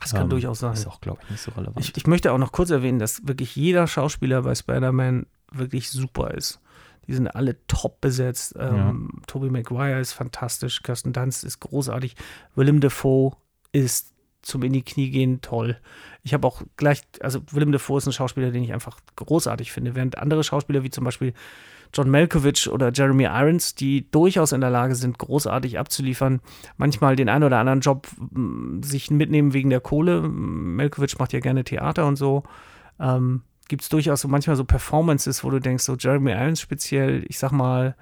Das 0.00 0.12
kann 0.12 0.22
ähm, 0.22 0.30
durchaus 0.30 0.60
sein. 0.60 0.72
Ist 0.72 0.86
auch, 0.86 1.00
glaube 1.00 1.20
ich, 1.24 1.30
nicht 1.30 1.42
so 1.42 1.50
relevant. 1.52 1.80
Ich, 1.80 1.96
ich, 1.96 2.06
möchte 2.06 2.32
auch 2.32 2.38
noch 2.38 2.52
kurz 2.52 2.70
erwähnen, 2.70 2.98
dass 2.98 3.26
wirklich 3.26 3.56
jeder 3.56 3.86
Schauspieler 3.86 4.42
bei 4.42 4.54
Spider-Man 4.54 5.26
wirklich 5.52 5.90
super 5.90 6.32
ist. 6.32 6.60
Die 7.06 7.14
sind 7.14 7.26
alle 7.28 7.56
top 7.66 8.00
besetzt. 8.00 8.54
Ähm, 8.58 9.10
ja. 9.12 9.22
Tobey 9.26 9.50
Maguire 9.50 10.00
ist 10.00 10.12
fantastisch, 10.12 10.82
Kirsten 10.82 11.12
Dunst 11.12 11.42
ist 11.42 11.60
großartig, 11.60 12.16
Willem 12.54 12.80
Dafoe 12.80 13.32
ist 13.72 14.12
zum 14.42 14.62
in 14.62 14.72
die 14.72 14.82
Knie 14.82 15.10
gehen 15.10 15.40
toll. 15.40 15.78
Ich 16.22 16.32
habe 16.32 16.46
auch 16.46 16.62
gleich, 16.76 17.02
also 17.20 17.40
Willem 17.50 17.72
Dafoe 17.72 17.98
ist 17.98 18.06
ein 18.06 18.12
Schauspieler, 18.12 18.50
den 18.50 18.62
ich 18.62 18.72
einfach 18.72 18.98
großartig 19.16 19.72
finde, 19.72 19.94
während 19.94 20.18
andere 20.18 20.44
Schauspieler 20.44 20.82
wie 20.82 20.90
zum 20.90 21.04
Beispiel 21.04 21.34
John 21.92 22.10
Malkovich 22.10 22.68
oder 22.68 22.92
Jeremy 22.92 23.24
Irons, 23.24 23.74
die 23.74 24.10
durchaus 24.10 24.52
in 24.52 24.60
der 24.60 24.70
Lage 24.70 24.94
sind, 24.94 25.18
großartig 25.18 25.78
abzuliefern, 25.78 26.40
manchmal 26.76 27.16
den 27.16 27.28
einen 27.28 27.44
oder 27.44 27.58
anderen 27.58 27.80
Job 27.80 28.08
mm, 28.18 28.82
sich 28.82 29.10
mitnehmen 29.10 29.52
wegen 29.52 29.70
der 29.70 29.80
Kohle. 29.80 30.22
Malkovich 30.22 31.18
macht 31.18 31.32
ja 31.32 31.40
gerne 31.40 31.64
Theater 31.64 32.06
und 32.06 32.16
so. 32.16 32.42
Ähm, 33.00 33.42
Gibt 33.68 33.82
es 33.82 33.88
durchaus 33.88 34.22
so 34.22 34.28
manchmal 34.28 34.56
so 34.56 34.64
Performances, 34.64 35.44
wo 35.44 35.50
du 35.50 35.60
denkst, 35.60 35.84
so 35.84 35.96
Jeremy 35.96 36.32
Irons 36.32 36.60
speziell, 36.60 37.24
ich 37.28 37.38
sag 37.38 37.52
mal 37.52 37.96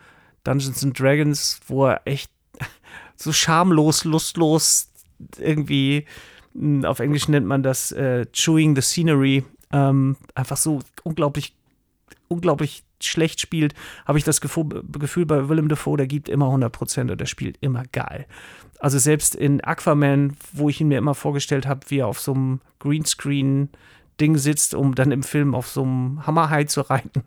Dungeons 0.45 0.85
and 0.85 0.99
Dragons, 0.99 1.61
wo 1.67 1.87
er 1.87 2.03
echt 2.05 2.31
so 3.17 3.33
schamlos, 3.33 4.05
lustlos 4.05 4.93
irgendwie, 5.39 6.07
mm, 6.55 6.85
auf 6.85 7.01
Englisch 7.01 7.29
nennt 7.29 7.47
man 7.47 7.63
das 7.63 7.93
äh, 7.93 8.27
Chewing 8.33 8.77
the 8.77 8.83
Scenery, 8.83 9.45
ähm, 9.73 10.17
einfach 10.35 10.57
so 10.57 10.81
unglaublich 11.03 11.55
unglaublich 12.29 12.85
schlecht 13.01 13.41
spielt, 13.41 13.75
habe 14.05 14.19
ich 14.19 14.25
das 14.25 14.41
Gefühl, 14.41 15.27
bei 15.27 15.49
Willem 15.49 15.69
Dafoe, 15.69 15.97
der 15.97 16.07
gibt 16.07 16.29
immer 16.29 16.47
100 16.47 16.73
Prozent 16.73 17.11
und 17.11 17.21
der 17.21 17.27
spielt 17.27 17.57
immer 17.61 17.85
geil. 17.93 18.27
Also 18.79 18.99
selbst 18.99 19.35
in 19.35 19.63
Aquaman, 19.63 20.37
wo 20.53 20.69
ich 20.69 20.81
ihn 20.81 20.89
mir 20.89 20.99
immer 20.99 21.15
vorgestellt 21.15 21.67
habe, 21.67 21.81
wie 21.89 21.99
er 21.99 22.07
auf 22.07 22.21
so 22.21 22.35
einem 22.35 22.61
Greenscreen-Ding 22.81 24.37
sitzt, 24.37 24.75
um 24.75 24.95
dann 24.95 25.13
im 25.13 25.23
Film 25.23 25.55
auf 25.55 25.69
so 25.69 25.83
einem 25.83 26.27
Hammerhai 26.27 26.65
zu 26.65 26.83
reiten, 26.83 27.25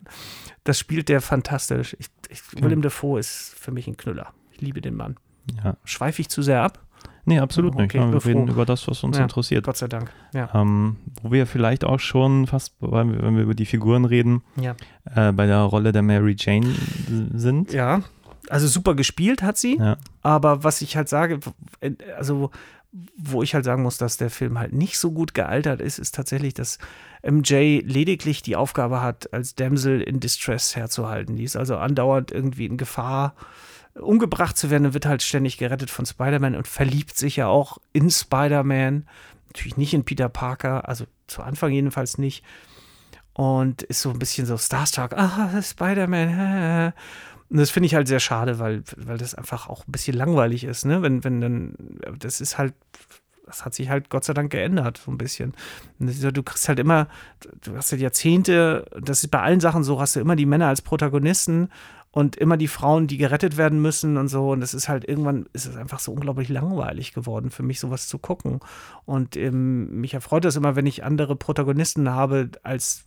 das 0.63 0.77
spielt 0.77 1.09
der 1.09 1.21
fantastisch. 1.21 1.95
Ich, 1.99 2.07
ich, 2.29 2.41
Willem 2.61 2.81
Dafoe 2.81 3.19
ist 3.19 3.55
für 3.57 3.71
mich 3.71 3.87
ein 3.87 3.97
Knüller. 3.97 4.33
Ich 4.51 4.61
liebe 4.61 4.81
den 4.81 4.95
Mann. 4.95 5.17
Ja. 5.63 5.77
Schweife 5.83 6.21
ich 6.21 6.29
zu 6.29 6.41
sehr 6.41 6.61
ab? 6.61 6.79
Nee, 7.25 7.39
absolut 7.39 7.75
nicht. 7.75 7.95
Okay, 7.95 8.11
wir 8.11 8.25
reden 8.25 8.47
über 8.47 8.65
das, 8.65 8.87
was 8.87 9.03
uns 9.03 9.17
ja, 9.17 9.23
interessiert. 9.23 9.63
Gott 9.63 9.77
sei 9.77 9.87
Dank. 9.87 10.11
Ja. 10.33 10.49
Ähm, 10.53 10.95
wo 11.21 11.31
wir 11.31 11.45
vielleicht 11.45 11.83
auch 11.83 11.99
schon 11.99 12.47
fast, 12.47 12.73
wenn 12.79 13.35
wir 13.35 13.43
über 13.43 13.53
die 13.53 13.67
Figuren 13.67 14.05
reden, 14.05 14.41
ja. 14.59 14.75
äh, 15.15 15.31
bei 15.31 15.45
der 15.45 15.59
Rolle 15.59 15.91
der 15.91 16.01
Mary 16.01 16.35
Jane 16.37 16.73
sind. 17.33 17.71
Ja, 17.71 18.01
also 18.49 18.67
super 18.67 18.95
gespielt 18.95 19.43
hat 19.43 19.57
sie. 19.57 19.77
Ja. 19.77 19.97
Aber 20.23 20.63
was 20.63 20.81
ich 20.81 20.97
halt 20.97 21.07
sage, 21.07 21.39
also 22.17 22.49
wo 23.15 23.43
ich 23.43 23.53
halt 23.53 23.65
sagen 23.65 23.83
muss, 23.83 23.97
dass 23.97 24.17
der 24.17 24.31
Film 24.31 24.57
halt 24.57 24.73
nicht 24.73 24.97
so 24.97 25.11
gut 25.11 25.35
gealtert 25.35 25.79
ist, 25.81 25.99
ist 25.99 26.15
tatsächlich, 26.15 26.55
dass 26.55 26.79
MJ 27.23 27.81
lediglich 27.85 28.41
die 28.41 28.55
Aufgabe 28.55 29.01
hat, 29.01 29.31
als 29.33 29.53
Damsel 29.53 30.01
in 30.01 30.19
Distress 30.19 30.75
herzuhalten. 30.75 31.35
Die 31.35 31.43
ist 31.43 31.55
also 31.55 31.77
andauernd 31.77 32.31
irgendwie 32.31 32.65
in 32.65 32.77
Gefahr 32.77 33.35
umgebracht 33.99 34.57
zu 34.57 34.69
werden, 34.69 34.93
wird 34.93 35.05
halt 35.05 35.23
ständig 35.23 35.57
gerettet 35.57 35.89
von 35.89 36.05
Spider-Man 36.05 36.55
und 36.55 36.67
verliebt 36.67 37.17
sich 37.17 37.35
ja 37.37 37.47
auch 37.47 37.77
in 37.93 38.09
Spider-Man. 38.09 39.07
Natürlich 39.47 39.77
nicht 39.77 39.93
in 39.93 40.05
Peter 40.05 40.29
Parker, 40.29 40.87
also 40.87 41.05
zu 41.27 41.41
Anfang 41.41 41.71
jedenfalls 41.71 42.17
nicht. 42.17 42.43
Und 43.33 43.83
ist 43.83 44.01
so 44.01 44.09
ein 44.09 44.19
bisschen 44.19 44.45
so 44.45 44.57
Starstruck, 44.57 45.13
ah, 45.13 45.61
Spider-Man. 45.61 46.93
Und 47.49 47.57
das 47.57 47.71
finde 47.71 47.87
ich 47.87 47.95
halt 47.95 48.07
sehr 48.07 48.19
schade, 48.19 48.59
weil, 48.59 48.83
weil 48.97 49.17
das 49.17 49.33
einfach 49.33 49.69
auch 49.69 49.87
ein 49.87 49.91
bisschen 49.91 50.15
langweilig 50.15 50.63
ist, 50.63 50.85
ne? 50.85 51.01
Wenn, 51.01 51.23
wenn 51.23 51.41
dann, 51.41 51.75
das 52.19 52.41
ist 52.41 52.57
halt, 52.57 52.73
das 53.47 53.65
hat 53.65 53.73
sich 53.73 53.89
halt 53.89 54.09
Gott 54.09 54.23
sei 54.23 54.33
Dank 54.33 54.51
geändert, 54.51 55.01
so 55.03 55.09
ein 55.09 55.17
bisschen. 55.17 55.53
Du 55.97 56.43
kriegst 56.43 56.69
halt 56.69 56.77
immer, 56.77 57.07
du 57.63 57.75
hast 57.75 57.91
halt 57.91 58.01
Jahrzehnte, 58.01 58.85
das 58.99 59.23
ist 59.23 59.31
bei 59.31 59.41
allen 59.41 59.59
Sachen 59.59 59.83
so, 59.83 59.99
hast 59.99 60.15
du 60.15 60.19
immer 60.19 60.35
die 60.35 60.45
Männer 60.45 60.67
als 60.67 60.83
Protagonisten 60.83 61.69
und 62.11 62.35
immer 62.35 62.57
die 62.57 62.67
Frauen, 62.67 63.07
die 63.07 63.17
gerettet 63.17 63.57
werden 63.57 63.81
müssen 63.81 64.17
und 64.17 64.27
so. 64.27 64.51
Und 64.51 64.61
es 64.61 64.73
ist 64.73 64.89
halt 64.89 65.07
irgendwann 65.07 65.45
ist 65.53 65.65
es 65.65 65.75
einfach 65.75 65.99
so 65.99 66.11
unglaublich 66.11 66.49
langweilig 66.49 67.13
geworden 67.13 67.51
für 67.51 67.63
mich, 67.63 67.79
sowas 67.79 68.07
zu 68.07 68.17
gucken. 68.17 68.59
Und 69.05 69.37
ähm, 69.37 70.01
mich 70.01 70.13
erfreut 70.13 70.45
das 70.45 70.55
immer, 70.55 70.75
wenn 70.75 70.87
ich 70.87 71.03
andere 71.03 71.35
Protagonisten 71.35 72.09
habe 72.09 72.49
als 72.63 73.05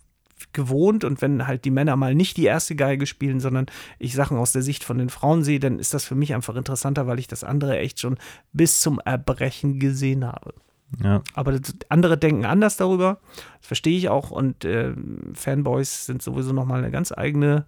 gewohnt 0.51 1.03
und 1.03 1.21
wenn 1.21 1.47
halt 1.47 1.63
die 1.63 1.71
Männer 1.71 1.95
mal 1.95 2.15
nicht 2.15 2.37
die 2.37 2.45
erste 2.45 2.75
Geige 2.75 3.05
spielen, 3.05 3.39
sondern 3.39 3.67
ich 3.99 4.13
Sachen 4.13 4.37
aus 4.37 4.51
der 4.51 4.61
Sicht 4.61 4.83
von 4.83 4.97
den 4.97 5.09
Frauen 5.09 5.43
sehe, 5.43 5.59
dann 5.59 5.79
ist 5.79 5.93
das 5.93 6.03
für 6.05 6.15
mich 6.15 6.33
einfach 6.33 6.55
interessanter, 6.55 7.07
weil 7.07 7.19
ich 7.19 7.27
das 7.27 7.43
andere 7.43 7.77
echt 7.77 7.99
schon 7.99 8.17
bis 8.51 8.79
zum 8.79 8.99
Erbrechen 8.99 9.79
gesehen 9.79 10.25
habe. 10.25 10.53
Ja. 11.01 11.21
Aber 11.33 11.59
andere 11.89 12.17
denken 12.17 12.45
anders 12.45 12.77
darüber. 12.77 13.19
Das 13.59 13.67
verstehe 13.67 13.97
ich 13.97 14.09
auch. 14.09 14.31
Und 14.31 14.65
äh, 14.65 14.93
Fanboys 15.33 16.05
sind 16.05 16.21
sowieso 16.21 16.53
nochmal 16.53 16.79
eine 16.79 16.91
ganz 16.91 17.11
eigene 17.11 17.65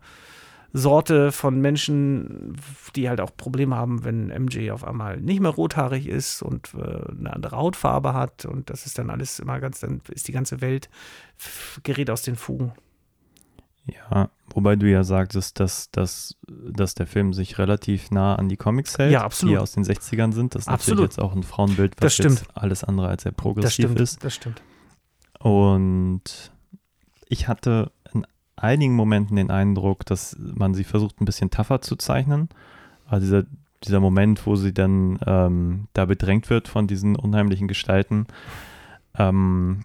Sorte 0.78 1.32
von 1.32 1.62
Menschen, 1.62 2.58
die 2.98 3.08
halt 3.08 3.22
auch 3.22 3.32
Probleme 3.38 3.78
haben, 3.78 4.04
wenn 4.04 4.28
MJ 4.28 4.72
auf 4.72 4.84
einmal 4.84 5.22
nicht 5.22 5.40
mehr 5.40 5.52
rothaarig 5.52 6.06
ist 6.06 6.42
und 6.42 6.74
äh, 6.74 7.12
eine 7.18 7.32
andere 7.32 7.56
Hautfarbe 7.56 8.14
hat 8.14 8.44
und 8.44 8.70
das 8.70 8.86
ist 8.86 9.00
dann 9.00 9.10
alles 9.10 9.40
immer 9.40 9.62
ganz, 9.62 9.80
dann 9.80 10.02
ist 10.10 10.28
die 10.28 10.34
ganze 10.34 10.60
Welt 10.60 10.90
gerät 11.84 12.10
aus 12.10 12.24
den 12.24 12.36
Fugen. 12.36 12.74
Ja, 13.86 14.30
wobei 14.54 14.76
du 14.76 14.90
ja 14.90 15.06
sagtest, 15.06 15.62
dass, 15.62 15.92
dass, 15.92 16.36
dass 16.48 16.94
der 16.94 17.08
Film 17.08 17.32
sich 17.34 17.58
relativ 17.58 18.12
nah 18.12 18.36
an 18.36 18.50
die 18.50 18.58
Comics 18.58 18.98
hält, 18.98 19.14
ja, 19.14 19.30
die 19.44 19.58
aus 19.58 19.74
den 19.74 19.86
60ern 19.86 20.34
sind. 20.34 20.56
Das 20.56 20.64
ist 20.64 20.68
absolut. 20.68 21.00
natürlich 21.00 21.18
jetzt 21.18 21.24
auch 21.24 21.34
ein 21.34 21.44
Frauenbild, 21.44 21.96
was 22.00 22.18
jetzt 22.18 22.46
alles 22.54 22.84
andere 22.84 23.08
als 23.08 23.24
sehr 23.24 23.32
progressiv 23.32 23.64
das 23.64 23.74
stimmt, 23.74 24.00
ist. 24.02 24.24
Das 24.24 24.36
stimmt. 24.36 24.62
Und 25.40 26.52
ich 27.30 27.48
hatte 27.48 27.92
einigen 28.58 28.96
Momenten 28.96 29.36
den 29.36 29.52
Eindruck, 29.52 30.06
dass 30.06 30.36
man 30.40 30.74
sie 30.74 30.84
versucht, 30.84 31.20
ein 31.22 31.26
bisschen 31.26 31.50
tougher 31.50 31.82
zu 31.82 31.96
zeichnen. 31.96 32.50
Also 33.08 33.26
dieser, 33.26 33.44
dieser 33.84 34.00
Moment, 34.00 34.46
wo 34.46 34.56
sie 34.56 34.74
dann 34.74 35.20
ähm, 35.26 35.88
da 35.94 36.06
bedrängt 36.06 36.50
wird 36.50 36.68
von 36.68 36.88
diesen 36.88 37.16
unheimlichen 37.16 37.68
Gestalten. 37.68 38.28
Ähm, 39.18 39.84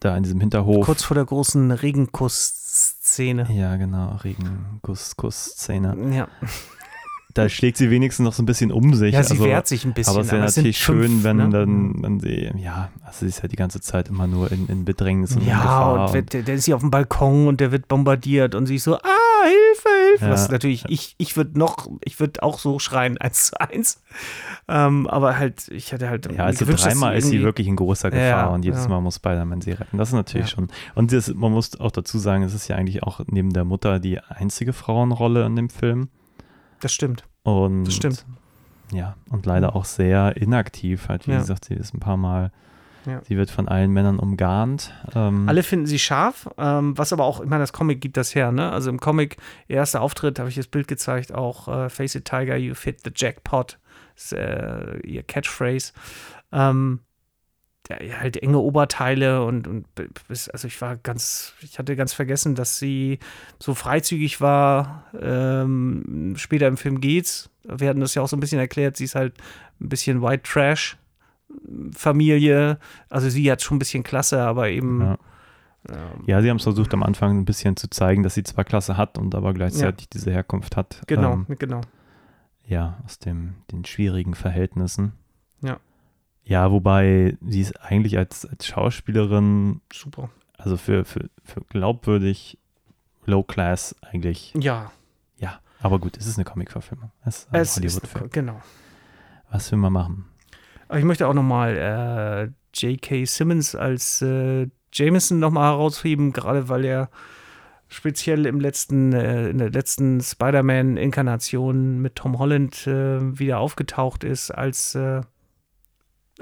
da 0.00 0.16
in 0.16 0.24
diesem 0.24 0.40
Hinterhof. 0.40 0.84
Kurz 0.84 1.04
vor 1.04 1.14
der 1.14 1.24
großen 1.24 1.70
Regenkuss-Szene. 1.70 3.46
Ja, 3.52 3.76
genau, 3.76 4.16
Regenkuss-Szene. 4.16 5.96
Ja 6.14 6.28
da 7.34 7.48
schlägt 7.48 7.76
sie 7.76 7.90
wenigstens 7.90 8.24
noch 8.24 8.32
so 8.32 8.42
ein 8.42 8.46
bisschen 8.46 8.72
um 8.72 8.94
sich. 8.94 9.14
Ja, 9.14 9.22
sie 9.22 9.34
also, 9.34 9.44
wehrt 9.44 9.66
sich 9.66 9.84
ein 9.84 9.92
bisschen. 9.92 10.12
Aber 10.12 10.22
es 10.22 10.32
wäre 10.32 10.44
natürlich 10.44 10.78
schön, 10.78 11.24
wenn 11.24 11.36
ne? 11.38 11.48
dann, 11.50 12.02
wenn 12.02 12.20
sie, 12.20 12.50
ja, 12.56 12.90
also 13.04 13.20
sie 13.20 13.26
ist 13.26 13.42
ja 13.42 13.48
die 13.48 13.56
ganze 13.56 13.80
Zeit 13.80 14.08
immer 14.08 14.26
nur 14.26 14.50
in, 14.52 14.66
in 14.68 14.84
Bedrängnis 14.84 15.36
und 15.36 15.46
Ja, 15.46 15.94
in 15.94 16.00
und, 16.00 16.12
wird, 16.14 16.32
der, 16.32 16.42
der 16.42 16.54
ist 16.54 16.64
hier 16.64 16.76
auf 16.76 16.82
dem 16.82 16.90
Balkon 16.90 17.46
und 17.46 17.60
der 17.60 17.72
wird 17.72 17.88
bombardiert 17.88 18.54
und 18.54 18.66
sie 18.66 18.76
ist 18.76 18.84
so, 18.84 18.96
ah, 18.96 19.22
Hilfe, 19.44 20.24
Ja, 20.24 20.30
was 20.30 20.50
natürlich, 20.50 20.84
ich, 20.88 21.14
ich 21.18 21.36
würde 21.36 21.58
noch, 21.58 21.88
ich 22.04 22.20
würde 22.20 22.42
auch 22.42 22.58
so 22.58 22.78
schreien, 22.78 23.18
eins 23.18 23.46
zu 23.46 23.60
eins. 23.60 24.02
Ähm, 24.68 25.06
aber 25.06 25.38
halt, 25.38 25.68
ich 25.68 25.92
hatte 25.92 26.08
halt. 26.08 26.30
Ja, 26.32 26.44
also 26.44 26.64
gewünscht, 26.64 26.84
dreimal 26.84 27.16
ist 27.16 27.28
sie 27.28 27.42
wirklich 27.42 27.66
in 27.66 27.76
großer 27.76 28.10
Gefahr 28.10 28.26
ja, 28.26 28.46
und 28.46 28.64
jedes 28.64 28.88
Mal 28.88 29.00
muss 29.00 29.16
Spider-Man 29.16 29.60
sie 29.60 29.72
retten. 29.72 29.98
Das 29.98 30.08
ist 30.08 30.14
natürlich 30.14 30.50
schon. 30.50 30.68
Und 30.94 31.12
das, 31.12 31.32
man 31.34 31.52
muss 31.52 31.78
auch 31.80 31.90
dazu 31.90 32.18
sagen, 32.18 32.42
es 32.42 32.54
ist 32.54 32.68
ja 32.68 32.76
eigentlich 32.76 33.02
auch 33.02 33.20
neben 33.26 33.52
der 33.52 33.64
Mutter 33.64 33.98
die 33.98 34.20
einzige 34.20 34.72
Frauenrolle 34.72 35.44
in 35.44 35.56
dem 35.56 35.68
Film. 35.68 36.08
Das 36.82 36.92
stimmt. 36.92 37.24
Und 37.44 37.84
das 37.84 37.94
stimmt. 37.94 38.26
Ja, 38.92 39.16
und 39.30 39.46
leider 39.46 39.70
mhm. 39.70 39.76
auch 39.76 39.86
sehr 39.86 40.36
inaktiv. 40.36 41.08
Halt, 41.08 41.26
wie 41.26 41.32
gesagt, 41.32 41.64
sie 41.64 41.74
ist 41.74 41.94
ein 41.94 42.00
paar 42.00 42.18
Mal 42.18 42.52
ja. 43.06 43.20
Sie 43.24 43.36
wird 43.36 43.50
von 43.50 43.68
allen 43.68 43.90
Männern 43.90 44.18
umgarnt. 44.18 44.92
Ähm 45.14 45.48
Alle 45.48 45.62
finden 45.62 45.86
sie 45.86 45.98
scharf, 45.98 46.48
ähm, 46.56 46.96
was 46.96 47.12
aber 47.12 47.24
auch, 47.24 47.40
ich 47.40 47.48
meine, 47.48 47.62
das 47.62 47.72
Comic 47.72 48.00
gibt 48.00 48.16
das 48.16 48.34
her, 48.34 48.52
ne? 48.52 48.70
Also 48.70 48.90
im 48.90 49.00
Comic, 49.00 49.36
erster 49.68 50.00
Auftritt, 50.00 50.38
habe 50.38 50.48
ich 50.48 50.54
das 50.54 50.68
Bild 50.68 50.88
gezeigt, 50.88 51.34
auch 51.34 51.68
äh, 51.68 51.88
Face 51.88 52.14
it 52.14 52.24
Tiger, 52.24 52.56
you 52.56 52.74
fit 52.74 53.00
the 53.04 53.10
jackpot, 53.14 53.78
ist 54.14 54.32
äh, 54.32 54.98
ihr 55.00 55.22
Catchphrase. 55.24 55.92
Ähm, 56.52 57.00
ja, 57.00 57.11
halt 57.92 58.36
enge 58.36 58.58
Oberteile 58.58 59.44
und, 59.44 59.66
und 59.66 59.86
also 60.52 60.66
ich 60.66 60.80
war 60.80 60.96
ganz, 60.96 61.54
ich 61.60 61.78
hatte 61.78 61.96
ganz 61.96 62.12
vergessen, 62.12 62.54
dass 62.54 62.78
sie 62.78 63.18
so 63.58 63.74
freizügig 63.74 64.40
war. 64.40 65.04
Ähm, 65.20 66.34
später 66.36 66.68
im 66.68 66.76
Film 66.76 67.00
geht's. 67.00 67.50
Wir 67.64 67.88
hatten 67.88 68.00
das 68.00 68.14
ja 68.14 68.22
auch 68.22 68.28
so 68.28 68.36
ein 68.36 68.40
bisschen 68.40 68.58
erklärt, 68.58 68.96
sie 68.96 69.04
ist 69.04 69.14
halt 69.14 69.34
ein 69.80 69.88
bisschen 69.88 70.22
White 70.22 70.42
Trash 70.44 70.96
Familie. 71.94 72.78
Also 73.08 73.28
sie 73.28 73.50
hat 73.50 73.62
schon 73.62 73.76
ein 73.76 73.78
bisschen 73.78 74.02
Klasse, 74.02 74.42
aber 74.42 74.68
eben. 74.68 75.00
Ja. 75.00 75.18
Ähm, 75.88 76.24
ja, 76.26 76.42
sie 76.42 76.48
haben 76.48 76.58
es 76.58 76.62
versucht 76.62 76.94
am 76.94 77.02
Anfang 77.02 77.38
ein 77.38 77.44
bisschen 77.44 77.76
zu 77.76 77.90
zeigen, 77.90 78.22
dass 78.22 78.34
sie 78.34 78.44
zwar 78.44 78.64
Klasse 78.64 78.96
hat 78.96 79.18
und 79.18 79.34
aber 79.34 79.52
gleichzeitig 79.52 80.06
ja. 80.06 80.10
diese 80.12 80.30
Herkunft 80.30 80.76
hat. 80.76 81.02
Genau, 81.06 81.32
ähm, 81.32 81.46
genau. 81.58 81.80
Ja, 82.64 82.98
aus 83.04 83.18
dem, 83.18 83.54
den 83.72 83.84
schwierigen 83.84 84.34
Verhältnissen. 84.34 85.12
Ja. 85.60 85.78
Ja, 86.44 86.70
wobei 86.70 87.36
sie 87.46 87.60
ist 87.60 87.80
eigentlich 87.80 88.18
als, 88.18 88.46
als 88.46 88.66
Schauspielerin 88.66 89.80
super. 89.92 90.30
Also 90.58 90.76
für, 90.76 91.04
für, 91.04 91.28
für 91.44 91.60
glaubwürdig 91.62 92.58
Low 93.24 93.42
Class 93.42 93.94
eigentlich. 94.02 94.52
Ja. 94.58 94.90
Ja, 95.38 95.60
aber 95.80 95.98
gut, 95.98 96.16
es 96.16 96.26
ist 96.26 96.36
eine 96.36 96.44
Comic-Verfilmung. 96.44 97.12
Es, 97.24 97.48
ist, 97.52 98.32
genau. 98.32 98.60
Was 99.50 99.70
will 99.70 99.78
man 99.78 99.92
machen? 99.92 100.24
Aber 100.88 100.98
ich 100.98 101.04
möchte 101.04 101.26
auch 101.28 101.34
nochmal 101.34 101.76
äh, 101.76 102.52
J.K. 102.74 103.24
Simmons 103.24 103.74
als 103.74 104.22
äh, 104.22 104.68
Jameson 104.92 105.38
nochmal 105.38 105.72
herausheben, 105.72 106.32
gerade 106.32 106.68
weil 106.68 106.84
er 106.84 107.10
speziell 107.88 108.46
im 108.46 108.60
letzten, 108.60 109.12
äh, 109.12 109.50
in 109.50 109.58
der 109.58 109.70
letzten 109.70 110.20
Spider-Man-Inkarnation 110.20 112.00
mit 112.00 112.16
Tom 112.16 112.38
Holland 112.38 112.86
äh, 112.86 113.38
wieder 113.38 113.58
aufgetaucht 113.58 114.24
ist 114.24 114.50
als, 114.50 114.94
äh, 114.94 115.22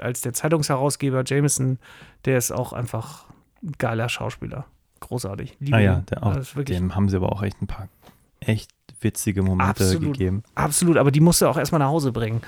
als 0.01 0.21
der 0.21 0.33
Zeitungsherausgeber 0.33 1.23
Jameson. 1.25 1.79
Der 2.25 2.37
ist 2.37 2.51
auch 2.51 2.73
einfach 2.73 3.25
ein 3.63 3.73
geiler 3.77 4.09
Schauspieler. 4.09 4.65
Großartig. 4.99 5.57
Liebe 5.59 5.77
ah 5.77 5.79
ja, 5.79 5.95
der 6.09 6.23
auch, 6.23 6.35
dem 6.63 6.95
haben 6.95 7.09
sie 7.09 7.17
aber 7.17 7.31
auch 7.31 7.41
echt 7.41 7.61
ein 7.61 7.67
paar 7.67 7.87
echt 8.39 8.71
witzige 9.01 9.41
Momente 9.41 9.83
absolut, 9.83 10.13
gegeben. 10.13 10.43
Absolut, 10.55 10.97
aber 10.97 11.11
die 11.11 11.19
musst 11.19 11.41
du 11.41 11.47
auch 11.47 11.57
erstmal 11.57 11.79
nach 11.79 11.87
Hause 11.87 12.11
bringen. 12.11 12.41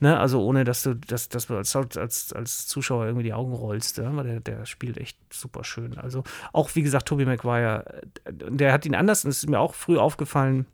Ne? 0.00 0.18
Also 0.18 0.42
ohne, 0.42 0.64
dass 0.64 0.82
du, 0.82 0.94
dass, 0.94 1.28
dass 1.28 1.46
du 1.46 1.56
als, 1.56 1.74
als, 1.76 2.32
als 2.32 2.66
Zuschauer 2.66 3.06
irgendwie 3.06 3.24
die 3.24 3.32
Augen 3.32 3.52
rollst. 3.52 3.98
Ja? 3.98 4.14
Weil 4.16 4.24
der, 4.24 4.40
der 4.40 4.66
spielt 4.66 4.98
echt 4.98 5.18
super 5.32 5.64
schön. 5.64 5.98
Also 5.98 6.24
auch, 6.52 6.74
wie 6.74 6.82
gesagt, 6.82 7.06
Tobey 7.06 7.24
Maguire, 7.24 8.02
der 8.28 8.72
hat 8.72 8.86
ihn 8.86 8.94
anders, 8.94 9.24
und 9.24 9.28
das 9.28 9.38
ist 9.38 9.48
mir 9.48 9.60
auch 9.60 9.74
früh 9.74 9.98
aufgefallen, 9.98 10.66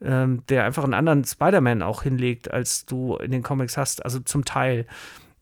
ähm, 0.00 0.42
der 0.48 0.64
einfach 0.64 0.84
einen 0.84 0.94
anderen 0.94 1.24
Spider-Man 1.24 1.82
auch 1.82 2.02
hinlegt, 2.02 2.50
als 2.50 2.86
du 2.86 3.16
in 3.16 3.30
den 3.30 3.42
Comics 3.42 3.76
hast. 3.76 4.04
Also 4.04 4.20
zum 4.20 4.44
Teil. 4.44 4.86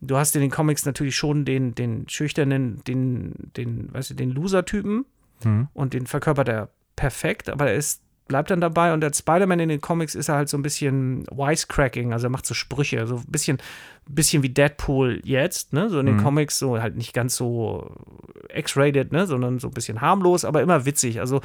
Du 0.01 0.17
hast 0.17 0.35
in 0.37 0.43
den 0.43 0.51
Comics 0.51 0.85
natürlich 0.85 1.17
schon 1.17 1.45
den, 1.45 1.75
den 1.75 2.09
schüchternen, 2.09 2.83
den, 2.87 3.33
den, 3.57 3.93
weißt 3.93 4.11
du, 4.11 4.15
den 4.15 4.31
Loser-Typen 4.31 5.07
mhm. 5.45 5.69
und 5.73 5.95
den 5.95 6.07
verkörpert 6.07 6.49
er 6.49 6.71
perfekt, 6.97 7.49
aber 7.49 7.69
er 7.69 7.75
ist 7.75 8.03
bleibt 8.29 8.51
dann 8.51 8.61
dabei 8.61 8.93
und 8.93 9.01
der 9.01 9.13
Spider-Man 9.13 9.61
in 9.61 9.69
den 9.69 9.81
Comics 9.81 10.15
ist 10.15 10.29
er 10.29 10.37
halt 10.37 10.49
so 10.49 10.57
ein 10.57 10.63
bisschen 10.63 11.25
wisecracking, 11.31 12.13
also 12.13 12.27
er 12.27 12.31
macht 12.31 12.47
so 12.47 12.55
Sprüche, 12.55 13.07
so 13.07 13.17
ein 13.17 13.25
bisschen, 13.29 13.59
bisschen 14.09 14.43
wie 14.43 14.49
Deadpool 14.49 15.21
jetzt, 15.25 15.73
ne, 15.73 15.89
so 15.89 16.01
in 16.01 16.07
den 16.07 16.17
mhm. 16.17 16.23
Comics, 16.23 16.59
so 16.59 16.81
halt 16.81 16.97
nicht 16.97 17.13
ganz 17.13 17.37
so 17.37 17.93
X-rated, 18.53 19.13
ne, 19.13 19.27
sondern 19.27 19.59
so 19.59 19.69
ein 19.69 19.75
bisschen 19.75 20.01
harmlos, 20.01 20.45
aber 20.45 20.61
immer 20.61 20.85
witzig. 20.85 21.21
Also 21.21 21.41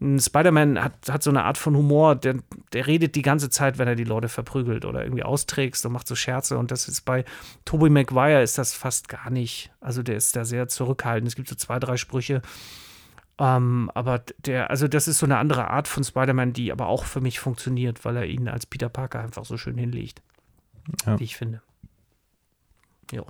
Spider-Man 0.00 0.82
hat, 0.82 0.92
hat 1.08 1.22
so 1.22 1.30
eine 1.30 1.44
Art 1.44 1.56
von 1.56 1.76
Humor, 1.76 2.16
der, 2.16 2.36
der 2.72 2.86
redet 2.86 3.14
die 3.14 3.22
ganze 3.22 3.48
Zeit, 3.48 3.78
wenn 3.78 3.88
er 3.88 3.94
die 3.94 4.04
Leute 4.04 4.28
verprügelt 4.28 4.84
oder 4.84 5.02
irgendwie 5.02 5.22
austrägst 5.22 5.86
und 5.86 5.92
macht 5.92 6.08
so 6.08 6.16
Scherze 6.16 6.58
und 6.58 6.70
das 6.70 6.88
ist 6.88 7.02
bei 7.02 7.24
Tobey 7.64 7.90
Maguire 7.90 8.42
ist 8.42 8.58
das 8.58 8.74
fast 8.74 9.08
gar 9.08 9.30
nicht. 9.30 9.70
Also 9.80 10.02
der 10.02 10.16
ist 10.16 10.34
da 10.34 10.44
sehr 10.44 10.68
zurückhaltend. 10.68 11.28
Es 11.28 11.36
gibt 11.36 11.48
so 11.48 11.54
zwei, 11.54 11.78
drei 11.78 11.96
Sprüche, 11.96 12.42
ähm, 13.38 13.90
aber 13.94 14.22
der, 14.38 14.70
also 14.70 14.86
das 14.86 15.08
ist 15.08 15.18
so 15.18 15.26
eine 15.26 15.38
andere 15.38 15.68
Art 15.68 15.88
von 15.88 16.04
Spider-Man, 16.04 16.52
die 16.52 16.70
aber 16.70 16.86
auch 16.86 17.04
für 17.04 17.20
mich 17.20 17.40
funktioniert, 17.40 18.04
weil 18.04 18.16
er 18.16 18.26
ihn 18.26 18.48
als 18.48 18.66
Peter 18.66 18.88
Parker 18.88 19.20
einfach 19.20 19.44
so 19.44 19.56
schön 19.56 19.76
hinlegt. 19.76 20.22
Ja. 21.06 21.18
Wie 21.18 21.24
ich 21.24 21.36
finde. 21.36 21.62
Jo. 23.10 23.26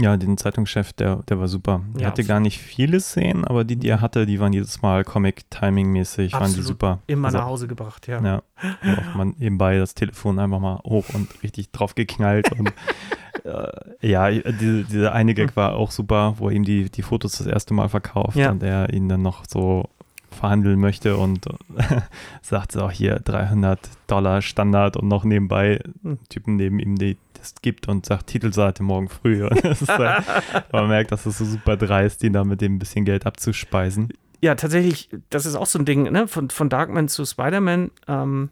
Ja, 0.00 0.16
den 0.16 0.36
Zeitungschef, 0.38 0.92
der, 0.92 1.16
der 1.28 1.38
war 1.38 1.48
super. 1.48 1.82
Der 1.94 2.02
ja, 2.02 2.08
hatte 2.08 2.24
gar 2.24 2.40
nicht 2.40 2.58
viele 2.58 3.00
Szenen, 3.00 3.44
aber 3.44 3.64
die, 3.64 3.76
die 3.76 3.88
er 3.88 4.00
hatte, 4.00 4.26
die 4.26 4.40
waren 4.40 4.52
jedes 4.52 4.80
Mal 4.82 5.04
Comic-Timing-mäßig, 5.04 6.32
waren 6.32 6.54
die 6.54 6.62
super. 6.62 7.00
Immer 7.06 7.26
also, 7.26 7.38
nach 7.38 7.46
Hause 7.46 7.68
gebracht, 7.68 8.06
ja. 8.08 8.22
Ja, 8.22 8.42
auch 8.62 9.14
man 9.14 9.34
nebenbei 9.38 9.78
das 9.78 9.94
Telefon 9.94 10.38
einfach 10.38 10.60
mal 10.60 10.80
hoch 10.84 11.06
und 11.12 11.42
richtig 11.42 11.70
drauf 11.70 11.94
geknallt 11.94 12.50
und 12.52 12.72
äh, 13.44 14.08
ja, 14.08 14.30
diese, 14.30 14.84
diese 14.84 15.12
eine 15.12 15.34
Gag 15.34 15.50
hm. 15.50 15.56
war 15.56 15.74
auch 15.74 15.90
super, 15.90 16.34
wo 16.38 16.48
er 16.48 16.54
ihm 16.54 16.64
die, 16.64 16.90
die 16.90 17.02
Fotos 17.02 17.32
das 17.32 17.46
erste 17.46 17.74
Mal 17.74 17.88
verkauft 17.88 18.36
ja. 18.36 18.50
und 18.50 18.62
er 18.62 18.92
ihn 18.92 19.08
dann 19.08 19.22
noch 19.22 19.44
so 19.46 19.88
verhandeln 20.30 20.78
möchte 20.78 21.16
und 21.16 21.46
sagt 22.42 22.72
so, 22.72 22.90
hier 22.90 23.18
300 23.18 23.80
Dollar 24.06 24.42
Standard 24.42 24.96
und 24.96 25.08
noch 25.08 25.24
nebenbei 25.24 25.80
hm. 26.02 26.18
Typen 26.28 26.56
neben 26.56 26.78
ihm, 26.78 26.96
die 26.96 27.16
das 27.40 27.54
gibt 27.62 27.88
und 27.88 28.06
sagt 28.06 28.28
Titelseite 28.28 28.82
morgen 28.82 29.08
früh. 29.08 29.42
Halt, 29.88 30.24
man 30.72 30.88
merkt, 30.88 31.12
dass 31.12 31.26
es 31.26 31.38
so 31.38 31.44
super 31.44 31.76
dreist, 31.76 32.22
ihn 32.22 32.32
da 32.32 32.44
mit 32.44 32.60
dem 32.60 32.76
ein 32.76 32.78
bisschen 32.78 33.04
Geld 33.04 33.26
abzuspeisen. 33.26 34.12
Ja, 34.42 34.54
tatsächlich, 34.54 35.10
das 35.28 35.44
ist 35.46 35.54
auch 35.54 35.66
so 35.66 35.78
ein 35.78 35.84
Ding, 35.84 36.10
ne? 36.10 36.26
von, 36.26 36.50
von 36.50 36.68
Darkman 36.68 37.08
zu 37.08 37.24
Spider-Man. 37.24 37.90
Ähm, 38.08 38.50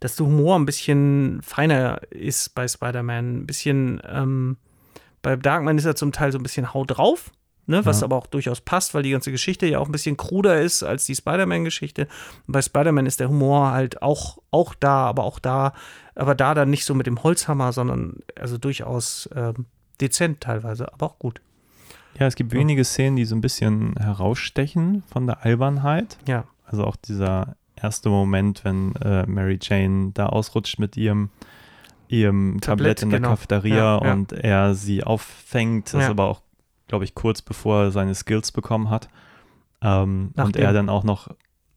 dass 0.00 0.16
der 0.16 0.26
Humor 0.26 0.56
ein 0.56 0.66
bisschen 0.66 1.40
feiner 1.42 2.00
ist 2.10 2.54
bei 2.54 2.68
Spider-Man. 2.68 3.40
Ein 3.40 3.46
bisschen, 3.46 4.00
ähm, 4.06 4.56
bei 5.22 5.36
Darkman 5.36 5.78
ist 5.78 5.84
er 5.84 5.96
zum 5.96 6.12
Teil 6.12 6.32
so 6.32 6.38
ein 6.38 6.42
bisschen 6.42 6.74
Haut 6.74 6.96
drauf, 6.96 7.32
ne, 7.66 7.84
was 7.84 8.00
ja. 8.00 8.04
aber 8.04 8.16
auch 8.16 8.26
durchaus 8.26 8.60
passt, 8.60 8.94
weil 8.94 9.02
die 9.02 9.10
ganze 9.10 9.32
Geschichte 9.32 9.66
ja 9.66 9.78
auch 9.78 9.86
ein 9.86 9.92
bisschen 9.92 10.16
kruder 10.16 10.60
ist 10.60 10.82
als 10.82 11.06
die 11.06 11.14
Spider-Man-Geschichte. 11.14 12.06
Bei 12.46 12.62
Spider-Man 12.62 13.06
ist 13.06 13.20
der 13.20 13.28
Humor 13.28 13.70
halt 13.72 14.02
auch, 14.02 14.38
auch 14.50 14.74
da, 14.74 15.06
aber 15.06 15.24
auch 15.24 15.38
da, 15.38 15.72
aber 16.14 16.34
da 16.34 16.54
dann 16.54 16.70
nicht 16.70 16.84
so 16.84 16.94
mit 16.94 17.06
dem 17.06 17.22
Holzhammer, 17.22 17.72
sondern 17.72 18.18
also 18.38 18.58
durchaus 18.58 19.28
ähm, 19.34 19.66
dezent 20.00 20.40
teilweise, 20.40 20.92
aber 20.92 21.06
auch 21.06 21.18
gut. 21.18 21.40
Ja, 22.18 22.26
es 22.26 22.36
gibt 22.36 22.52
wenige 22.52 22.84
Szenen, 22.84 23.16
die 23.16 23.24
so 23.24 23.34
ein 23.34 23.40
bisschen 23.40 23.94
herausstechen 23.96 25.02
von 25.10 25.26
der 25.26 25.44
Albernheit. 25.44 26.18
Ja. 26.28 26.44
Also 26.64 26.84
auch 26.84 26.96
dieser 26.96 27.56
erste 27.76 28.08
Moment, 28.08 28.64
wenn 28.64 28.94
äh, 28.96 29.26
Mary 29.26 29.58
Jane 29.60 30.12
da 30.14 30.26
ausrutscht 30.26 30.78
mit 30.78 30.96
ihrem, 30.96 31.30
ihrem 32.08 32.60
Tablett, 32.60 32.98
Tablett 32.98 33.02
in 33.02 33.10
der 33.10 33.18
genau. 33.20 33.30
Cafeteria 33.30 33.76
ja, 33.76 34.12
und 34.12 34.32
er 34.32 34.74
sie 34.74 35.02
auffängt. 35.02 35.86
Das 35.86 35.94
ja. 35.94 36.00
ist 36.00 36.10
aber 36.10 36.26
auch, 36.26 36.40
glaube 36.86 37.04
ich, 37.04 37.14
kurz 37.14 37.42
bevor 37.42 37.84
er 37.84 37.90
seine 37.90 38.14
Skills 38.14 38.52
bekommen 38.52 38.90
hat. 38.90 39.08
Ähm, 39.82 40.32
und 40.36 40.56
er 40.56 40.72
dann 40.72 40.88
auch 40.88 41.04
noch. 41.04 41.28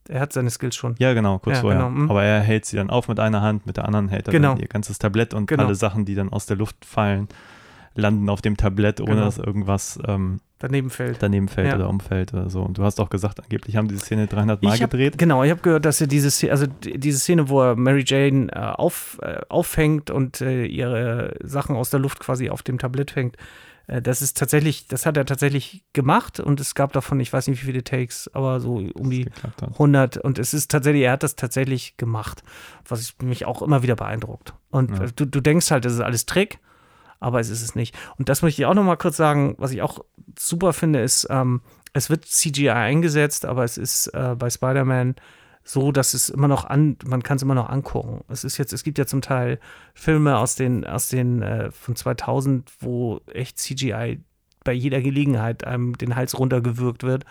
Er 0.10 0.20
hat 0.20 0.34
seine 0.34 0.50
Skills 0.50 0.76
schon. 0.76 0.96
Ja, 1.00 1.14
genau, 1.14 1.40
kurz 1.40 1.60
vorher. 1.60 1.82
Genau. 1.82 1.92
Mhm. 1.92 2.10
Aber 2.10 2.24
er 2.24 2.40
hält 2.42 2.66
sie 2.66 2.78
dann 2.78 2.90
auf 2.90 3.08
mit 3.08 3.20
einer 3.20 3.42
Hand, 3.42 3.66
mit 3.66 3.78
der 3.78 3.86
anderen 3.86 4.10
hält 4.10 4.28
er 4.28 4.32
genau. 4.32 4.54
dann 4.54 4.62
ihr 4.62 4.68
ganzes 4.68 5.00
Tablett 5.00 5.34
und 5.34 5.48
genau. 5.48 5.66
alle 5.66 5.76
Sachen, 5.76 6.06
die 6.06 6.16
dann 6.16 6.30
aus 6.30 6.46
der 6.46 6.58
Luft 6.58 6.86
fallen, 6.86 7.28
landen 7.96 8.30
auf 8.30 8.42
dem 8.42 8.58
Tablett, 8.58 9.02
ohne 9.02 9.16
genau. 9.16 9.26
dass 9.26 9.38
irgendwas 9.38 10.00
ähm, 10.08 10.40
daneben 10.60 10.90
fällt. 10.90 11.22
Daneben 11.22 11.48
fällt 11.48 11.70
ja. 11.70 11.76
oder 11.76 11.90
umfällt 11.90 12.34
oder 12.34 12.50
so. 12.50 12.62
Und 12.62 12.78
du 12.78 12.84
hast 12.84 13.00
auch 13.00 13.10
gesagt, 13.10 13.42
angeblich 13.42 13.76
haben 13.76 13.88
diese 13.88 14.02
Szene 14.02 14.28
300 14.28 14.62
Mal 14.64 14.72
hab, 14.72 14.92
gedreht. 14.92 15.18
Genau, 15.18 15.44
ich 15.44 15.52
habe 15.52 15.62
gehört, 15.62 15.86
dass 15.86 16.00
er 16.00 16.08
diese 16.08 16.32
Szene, 16.32 16.52
also 16.52 16.68
diese 16.84 17.20
Szene, 17.20 17.50
wo 17.50 17.62
er 17.62 17.76
Mary 17.76 18.04
Jane 18.06 18.50
äh, 18.52 18.60
auf, 18.60 19.20
äh, 19.22 19.40
auffängt 19.50 20.10
und 20.12 20.42
äh, 20.42 20.66
ihre 20.66 21.36
Sachen 21.44 21.76
aus 21.76 21.90
der 21.90 22.00
Luft 22.00 22.20
quasi 22.20 22.50
auf 22.50 22.64
dem 22.64 22.78
Tablett 22.78 23.12
fängt, 23.12 23.36
das 23.88 24.22
ist 24.22 24.38
tatsächlich, 24.38 24.88
das 24.88 25.06
hat 25.06 25.16
er 25.16 25.26
tatsächlich 25.26 25.86
gemacht 25.94 26.42
und 26.42 26.60
es 26.60 26.76
gab 26.76 26.92
davon, 26.92 27.22
ich 27.22 27.32
weiß 27.32 27.48
nicht 27.48 27.62
wie 27.62 27.68
viele 27.68 27.84
Takes, 27.86 28.30
aber 28.34 28.60
so 28.60 28.76
um 28.94 29.10
die 29.10 29.30
100 29.62 30.18
und 30.18 30.40
es 30.40 30.54
ist 30.54 30.70
tatsächlich, 30.70 31.04
er 31.04 31.14
hat 31.14 31.24
das 31.24 31.38
tatsächlich 31.38 31.96
gemacht, 31.96 32.44
was 32.88 33.16
mich 33.22 33.46
auch 33.46 33.62
immer 33.62 33.84
wieder 33.84 33.96
beeindruckt. 33.96 34.54
Und 34.70 34.92
ja. 34.92 35.06
du, 35.16 35.26
du 35.26 35.40
denkst 35.40 35.72
halt, 35.72 35.86
das 35.86 35.94
ist 35.94 36.02
alles 36.02 36.26
Trick, 36.26 36.60
aber 37.22 37.40
es 37.40 37.50
ist 37.50 37.62
es 37.62 37.76
nicht. 37.76 37.98
Und 38.18 38.28
das 38.28 38.42
möchte 38.42 38.62
ich 38.62 38.66
auch 38.66 38.74
noch 38.74 38.84
mal 38.84 38.98
kurz 38.98 39.16
sagen, 39.16 39.56
was 39.58 39.72
ich 39.72 39.82
auch 39.82 40.04
super 40.38 40.74
finde, 40.74 41.02
ist, 41.02 41.28
ähm, 41.30 41.62
es 41.94 42.10
wird 42.10 42.26
CGI 42.26 42.70
eingesetzt, 42.70 43.46
aber 43.46 43.64
es 43.64 43.78
ist 43.78 44.08
äh, 44.08 44.36
bei 44.38 44.50
Spider-Man 44.50 45.16
so, 45.68 45.92
dass 45.92 46.14
es 46.14 46.30
immer 46.30 46.48
noch 46.48 46.64
an, 46.64 46.96
man 47.06 47.24
kann 47.24 47.36
es 47.36 47.44
immer 47.44 47.54
noch 47.54 47.68
angucken. 47.68 48.24
Es 48.30 48.46
ist 48.46 48.58
jetzt, 48.58 48.72
es 48.72 48.84
gibt 48.84 48.98
ja 48.98 49.06
zum 49.06 49.22
Teil 49.22 49.60
Filme 49.94 50.38
aus 50.38 50.56
den, 50.56 50.86
aus 50.86 51.10
den 51.10 51.42
äh, 51.42 51.72
von 51.72 51.94
2000, 51.94 52.72
wo 52.80 53.20
echt 53.34 53.60
CGI 53.60 54.22
bei 54.64 54.72
jeder 54.72 55.02
Gelegenheit 55.02 55.66
einem 55.66 55.98
den 55.98 56.16
Hals 56.16 56.40
runtergewürgt 56.40 57.04
wird. 57.04 57.26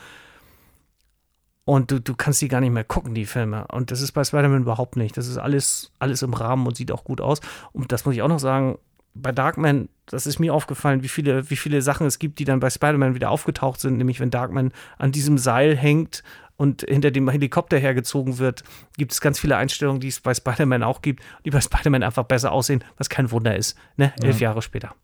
Und 1.65 1.91
du, 1.91 1.99
du 1.99 2.15
kannst 2.15 2.43
die 2.43 2.49
gar 2.49 2.61
nicht 2.61 2.73
mehr 2.73 2.85
gucken, 2.85 3.15
die 3.15 3.25
Filme. 3.25 3.67
Und 3.69 3.91
das 3.91 4.03
ist 4.03 4.13
bei 4.13 4.23
Spider-Man 4.23 4.63
überhaupt 4.63 4.97
nicht. 4.97 5.17
Das 5.17 5.29
ist 5.29 5.39
alles, 5.39 5.91
alles 5.99 6.21
im 6.21 6.35
Rahmen 6.35 6.67
und 6.67 6.77
sieht 6.77 6.93
auch 6.93 7.05
gut 7.05 7.23
aus. 7.23 7.41
Und 7.73 7.91
das 7.91 8.05
muss 8.05 8.15
ich 8.15 8.21
auch 8.21 8.29
noch 8.29 8.39
sagen, 8.39 8.77
bei 9.15 9.33
Darkman, 9.33 9.89
das 10.05 10.27
ist 10.27 10.39
mir 10.39 10.53
aufgefallen, 10.53 11.03
wie 11.03 11.09
viele, 11.09 11.49
wie 11.49 11.57
viele 11.57 11.81
Sachen 11.81 12.07
es 12.07 12.19
gibt, 12.19 12.39
die 12.39 12.45
dann 12.45 12.61
bei 12.61 12.69
Spider-Man 12.69 13.15
wieder 13.15 13.31
aufgetaucht 13.31 13.81
sind, 13.81 13.97
nämlich 13.97 14.21
wenn 14.21 14.31
Darkman 14.31 14.73
an 14.99 15.11
diesem 15.11 15.39
Seil 15.39 15.75
hängt 15.75 16.23
und 16.57 16.83
hinter 16.83 17.11
dem 17.11 17.29
Helikopter 17.29 17.79
hergezogen 17.79 18.39
wird, 18.39 18.65
gibt 18.97 19.13
es 19.13 19.21
ganz 19.21 19.39
viele 19.39 19.57
Einstellungen, 19.57 20.01
die 20.01 20.09
es 20.09 20.21
bei 20.21 20.35
Spider-Man 20.35 20.83
auch 20.83 21.03
gibt, 21.03 21.23
die 21.45 21.51
bei 21.51 21.61
Spider-Man 21.61 22.03
einfach 22.03 22.25
besser 22.25 22.53
aussehen, 22.53 22.83
was 22.97 23.09
kein 23.09 23.31
Wunder 23.31 23.57
ist, 23.57 23.77
ne? 23.97 24.13
Elf 24.21 24.41
ja. 24.41 24.49
Jahre 24.49 24.63
später. 24.63 24.95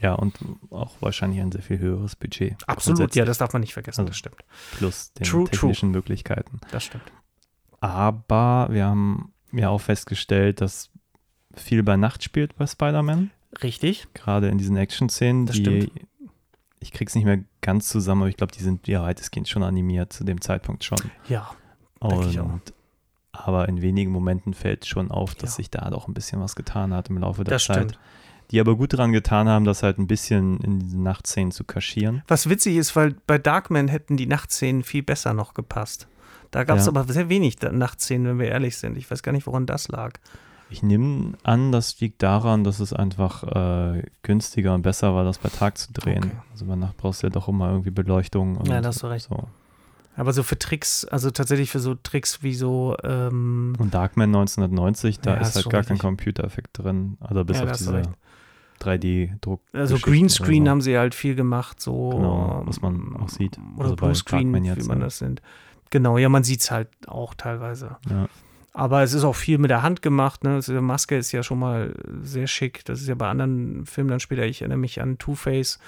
Ja, 0.00 0.14
und 0.14 0.38
auch 0.70 0.92
wahrscheinlich 1.00 1.40
ein 1.40 1.52
sehr 1.52 1.62
viel 1.62 1.78
höheres 1.78 2.16
Budget. 2.16 2.56
Absolut, 2.66 3.14
ja, 3.14 3.24
das 3.24 3.38
darf 3.38 3.52
man 3.52 3.60
nicht 3.60 3.74
vergessen, 3.74 4.00
also 4.00 4.08
das 4.08 4.16
stimmt. 4.16 4.42
Plus 4.78 5.12
den 5.12 5.24
true, 5.24 5.44
technischen 5.44 5.90
true. 5.90 5.98
Möglichkeiten. 5.98 6.60
Das 6.70 6.84
stimmt. 6.84 7.04
Aber 7.80 8.68
wir 8.70 8.86
haben 8.86 9.32
ja 9.52 9.68
auch 9.68 9.80
festgestellt, 9.80 10.60
dass 10.60 10.90
viel 11.54 11.82
bei 11.82 11.96
Nacht 11.96 12.22
spielt 12.22 12.56
bei 12.56 12.66
Spider-Man. 12.66 13.30
Richtig. 13.62 14.06
Gerade 14.14 14.48
in 14.48 14.58
diesen 14.58 14.76
Action-Szenen, 14.76 15.46
die 15.46 15.60
stimmt. 15.60 15.90
Ich 16.80 16.92
krieg's 16.92 17.14
nicht 17.14 17.24
mehr 17.24 17.40
ganz 17.60 17.88
zusammen, 17.88 18.22
aber 18.22 18.28
ich 18.30 18.36
glaube, 18.36 18.52
die 18.52 18.62
sind 18.62 18.88
ja 18.88 19.02
weitestgehend 19.02 19.48
schon 19.48 19.62
animiert 19.62 20.12
zu 20.12 20.24
dem 20.24 20.40
Zeitpunkt 20.40 20.82
schon. 20.82 20.98
Ja. 21.28 21.50
Und 22.00 22.74
aber 23.32 23.68
in 23.68 23.80
wenigen 23.80 24.10
Momenten 24.10 24.54
fällt 24.54 24.86
schon 24.86 25.10
auf, 25.10 25.34
dass 25.34 25.52
ja. 25.52 25.56
sich 25.56 25.70
da 25.70 25.88
doch 25.90 26.08
ein 26.08 26.14
bisschen 26.14 26.40
was 26.40 26.56
getan 26.56 26.92
hat 26.92 27.10
im 27.10 27.18
Laufe 27.18 27.44
der 27.44 27.54
das 27.54 27.64
Zeit. 27.64 27.76
Stimmt. 27.76 27.98
Die 28.50 28.60
aber 28.60 28.76
gut 28.76 28.92
daran 28.92 29.12
getan 29.12 29.48
haben, 29.48 29.64
das 29.64 29.84
halt 29.84 29.98
ein 29.98 30.08
bisschen 30.08 30.58
in 30.60 30.80
diese 30.80 31.00
Nachtszenen 31.00 31.52
zu 31.52 31.62
kaschieren. 31.62 32.22
Was 32.26 32.48
witzig 32.48 32.76
ist, 32.76 32.96
weil 32.96 33.14
bei 33.26 33.38
Darkman 33.38 33.86
hätten 33.86 34.16
die 34.16 34.26
Nachtszenen 34.26 34.82
viel 34.82 35.04
besser 35.04 35.34
noch 35.34 35.54
gepasst. 35.54 36.08
Da 36.50 36.64
gab 36.64 36.78
es 36.78 36.86
ja. 36.86 36.92
aber 36.92 37.04
sehr 37.12 37.28
wenig 37.28 37.60
Nachtszenen, 37.60 38.26
wenn 38.26 38.38
wir 38.40 38.48
ehrlich 38.48 38.76
sind. 38.76 38.96
Ich 38.96 39.08
weiß 39.08 39.22
gar 39.22 39.30
nicht, 39.30 39.46
woran 39.46 39.66
das 39.66 39.86
lag. 39.86 40.18
Ich 40.70 40.82
nehme 40.82 41.34
an, 41.42 41.72
das 41.72 42.00
liegt 42.00 42.22
daran, 42.22 42.64
dass 42.64 42.80
es 42.80 42.92
einfach 42.92 43.42
äh, 43.44 44.02
günstiger 44.22 44.74
und 44.74 44.82
besser 44.82 45.14
war, 45.14 45.24
das 45.24 45.38
bei 45.38 45.48
Tag 45.48 45.78
zu 45.78 45.92
drehen. 45.92 46.24
Okay. 46.24 46.36
Also 46.52 46.66
bei 46.66 46.76
Nacht 46.76 46.96
brauchst 46.96 47.22
du 47.22 47.26
ja 47.26 47.30
doch 47.30 47.48
immer 47.48 47.70
irgendwie 47.70 47.90
Beleuchtung. 47.90 48.64
Ja, 48.64 48.80
da 48.80 48.88
hast 48.88 49.02
du 49.02 49.08
recht. 49.08 49.28
So. 49.28 49.48
Aber 50.16 50.32
so 50.32 50.42
für 50.42 50.58
Tricks, 50.58 51.04
also 51.04 51.30
tatsächlich 51.30 51.70
für 51.70 51.80
so 51.80 51.94
Tricks 51.94 52.42
wie 52.42 52.54
so. 52.54 52.96
Ähm 53.02 53.74
und 53.78 53.94
Darkman 53.94 54.28
1990, 54.28 55.20
da 55.20 55.34
ja, 55.34 55.40
ist 55.40 55.56
halt 55.56 55.70
gar 55.70 55.80
richtig. 55.80 55.98
kein 55.98 56.08
Computereffekt 56.08 56.78
drin. 56.78 57.16
Also 57.20 57.44
bis 57.44 57.58
ja, 57.58 57.64
auf 57.64 57.72
diese 57.72 58.02
3D-Druck. 58.80 59.60
Also 59.72 59.98
Greenscreen 59.98 60.64
so. 60.64 60.70
haben 60.70 60.80
sie 60.80 60.98
halt 60.98 61.14
viel 61.14 61.34
gemacht, 61.34 61.80
so. 61.80 62.10
Genau, 62.10 62.62
was 62.64 62.80
man 62.80 63.16
auch 63.16 63.28
sieht. 63.28 63.58
Oder 63.76 63.84
also 63.84 63.96
Bluescreen, 63.96 64.52
wie 64.54 64.82
man 64.88 65.00
das 65.00 65.20
nennt. 65.20 65.42
Genau, 65.90 66.18
ja, 66.18 66.28
man 66.28 66.44
sieht 66.44 66.60
es 66.60 66.70
halt 66.70 66.88
auch 67.06 67.34
teilweise. 67.34 67.96
Ja. 68.08 68.28
Aber 68.72 69.02
es 69.02 69.14
ist 69.14 69.24
auch 69.24 69.34
viel 69.34 69.58
mit 69.58 69.70
der 69.70 69.82
Hand 69.82 70.00
gemacht. 70.00 70.44
Ne? 70.44 70.54
Also 70.54 70.72
die 70.72 70.80
Maske 70.80 71.16
ist 71.16 71.32
ja 71.32 71.42
schon 71.42 71.58
mal 71.58 71.94
sehr 72.22 72.46
schick. 72.46 72.84
Das 72.84 73.00
ist 73.00 73.08
ja 73.08 73.16
bei 73.16 73.28
anderen 73.28 73.84
Filmen 73.84 74.10
dann 74.10 74.20
später. 74.20 74.44
Ich 74.44 74.60
erinnere 74.60 74.78
mich 74.78 75.00
an 75.00 75.18
Two-Face, 75.18 75.80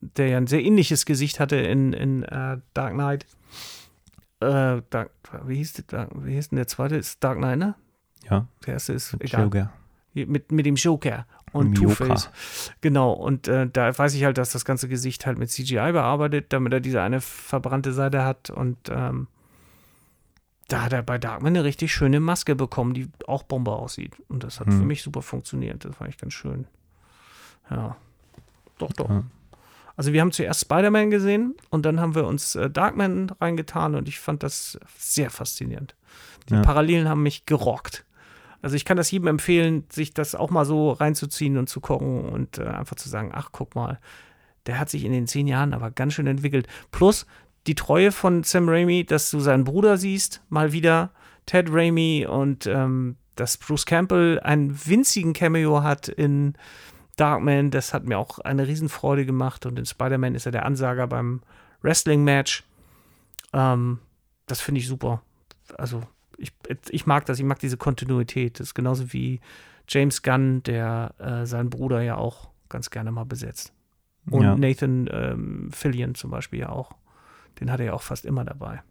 der 0.00 0.28
ja 0.28 0.36
ein 0.36 0.46
sehr 0.46 0.62
ähnliches 0.62 1.06
Gesicht 1.06 1.40
hatte 1.40 1.56
in, 1.56 1.92
in 1.92 2.24
uh, 2.24 2.60
Dark 2.74 2.92
Knight. 2.92 3.26
Äh, 4.40 4.82
Dark, 4.90 5.10
wie, 5.46 5.56
hieß 5.56 5.84
der, 5.90 6.08
wie 6.14 6.34
hieß 6.34 6.50
denn 6.50 6.56
der 6.56 6.66
zweite? 6.66 6.96
Ist 6.96 7.24
Dark 7.24 7.38
Knight, 7.38 7.58
ne? 7.58 7.74
Ja. 8.28 8.46
Der 8.66 8.74
erste 8.74 8.92
ist 8.92 9.12
mit 9.14 9.24
egal. 9.24 9.44
Joker. 9.44 9.72
Mit, 10.12 10.50
mit 10.50 10.66
dem 10.66 10.76
Joker 10.76 11.26
und 11.52 11.74
Two-Face. 11.74 12.30
Genau, 12.80 13.12
und 13.12 13.48
äh, 13.48 13.68
da 13.70 13.96
weiß 13.96 14.14
ich 14.14 14.24
halt, 14.24 14.38
dass 14.38 14.50
das 14.50 14.64
ganze 14.64 14.88
Gesicht 14.88 15.26
halt 15.26 15.38
mit 15.38 15.50
CGI 15.50 15.92
bearbeitet, 15.92 16.52
damit 16.52 16.72
er 16.72 16.80
diese 16.80 17.02
eine 17.02 17.20
verbrannte 17.20 17.92
Seite 17.92 18.24
hat 18.24 18.50
und 18.50 18.78
ähm, 18.90 19.28
da 20.68 20.82
hat 20.82 20.92
er 20.92 21.02
bei 21.02 21.18
Darkman 21.18 21.54
eine 21.54 21.64
richtig 21.64 21.92
schöne 21.92 22.20
Maske 22.20 22.56
bekommen, 22.56 22.94
die 22.94 23.08
auch 23.26 23.44
Bombe 23.44 23.72
aussieht. 23.72 24.12
Und 24.28 24.42
das 24.42 24.58
hat 24.60 24.66
hm. 24.66 24.80
für 24.80 24.84
mich 24.84 25.02
super 25.02 25.22
funktioniert. 25.22 25.84
Das 25.84 25.96
fand 25.96 26.10
ich 26.10 26.18
ganz 26.18 26.34
schön. 26.34 26.66
Ja. 27.70 27.96
Doch, 28.78 28.92
doch. 28.92 29.08
Ja. 29.08 29.24
Also 29.96 30.12
wir 30.12 30.20
haben 30.20 30.32
zuerst 30.32 30.60
Spider-Man 30.62 31.10
gesehen 31.10 31.54
und 31.70 31.86
dann 31.86 32.00
haben 32.00 32.14
wir 32.14 32.26
uns 32.26 32.54
äh, 32.54 32.68
Darkman 32.68 33.30
reingetan 33.40 33.94
und 33.94 34.08
ich 34.08 34.20
fand 34.20 34.42
das 34.42 34.78
sehr 34.98 35.30
faszinierend. 35.30 35.94
Die 36.50 36.54
ja. 36.54 36.62
Parallelen 36.62 37.08
haben 37.08 37.22
mich 37.22 37.46
gerockt. 37.46 38.04
Also 38.60 38.76
ich 38.76 38.84
kann 38.84 38.96
das 38.96 39.10
jedem 39.10 39.28
empfehlen, 39.28 39.84
sich 39.90 40.12
das 40.12 40.34
auch 40.34 40.50
mal 40.50 40.64
so 40.64 40.90
reinzuziehen 40.90 41.56
und 41.56 41.68
zu 41.68 41.80
gucken 41.80 42.28
und 42.28 42.58
äh, 42.58 42.64
einfach 42.64 42.96
zu 42.96 43.08
sagen, 43.08 43.30
ach 43.32 43.50
guck 43.52 43.74
mal, 43.74 43.98
der 44.66 44.78
hat 44.78 44.90
sich 44.90 45.04
in 45.04 45.12
den 45.12 45.26
zehn 45.26 45.46
Jahren 45.46 45.72
aber 45.72 45.90
ganz 45.90 46.14
schön 46.14 46.26
entwickelt. 46.26 46.66
Plus, 46.90 47.26
die 47.66 47.74
Treue 47.74 48.12
von 48.12 48.42
Sam 48.42 48.68
Raimi, 48.68 49.04
dass 49.04 49.30
du 49.30 49.40
seinen 49.40 49.64
Bruder 49.64 49.96
siehst, 49.96 50.42
mal 50.48 50.72
wieder, 50.72 51.10
Ted 51.46 51.68
Raimi 51.70 52.26
und 52.28 52.66
ähm, 52.66 53.16
dass 53.34 53.56
Bruce 53.56 53.86
Campbell 53.86 54.40
einen 54.40 54.78
winzigen 54.86 55.32
Cameo 55.32 55.82
hat 55.82 56.08
in 56.08 56.54
Darkman, 57.16 57.70
das 57.70 57.94
hat 57.94 58.04
mir 58.04 58.18
auch 58.18 58.38
eine 58.40 58.66
Riesenfreude 58.66 59.24
gemacht 59.24 59.66
und 59.66 59.78
in 59.78 59.86
Spider-Man 59.86 60.34
ist 60.34 60.46
er 60.46 60.52
der 60.52 60.66
Ansager 60.66 61.06
beim 61.06 61.40
Wrestling-Match. 61.82 62.64
Ähm, 63.52 63.98
das 64.46 64.60
finde 64.60 64.80
ich 64.80 64.86
super. 64.86 65.22
Also 65.78 66.02
ich, 66.36 66.52
ich 66.90 67.06
mag 67.06 67.24
das, 67.26 67.38
ich 67.38 67.44
mag 67.44 67.58
diese 67.58 67.76
Kontinuität. 67.76 68.60
Das 68.60 68.68
ist 68.68 68.74
genauso 68.74 69.12
wie 69.12 69.40
James 69.88 70.22
Gunn, 70.22 70.62
der 70.64 71.14
äh, 71.18 71.46
seinen 71.46 71.70
Bruder 71.70 72.02
ja 72.02 72.16
auch 72.16 72.50
ganz 72.68 72.90
gerne 72.90 73.12
mal 73.12 73.24
besetzt. 73.24 73.72
Und 74.30 74.42
ja. 74.42 74.56
Nathan 74.56 75.08
ähm, 75.10 75.70
Fillion 75.72 76.14
zum 76.14 76.30
Beispiel 76.30 76.60
ja 76.60 76.68
auch. 76.68 76.90
Den 77.60 77.70
hat 77.70 77.80
er 77.80 77.86
ja 77.86 77.92
auch 77.92 78.02
fast 78.02 78.24
immer 78.24 78.44
dabei. 78.44 78.82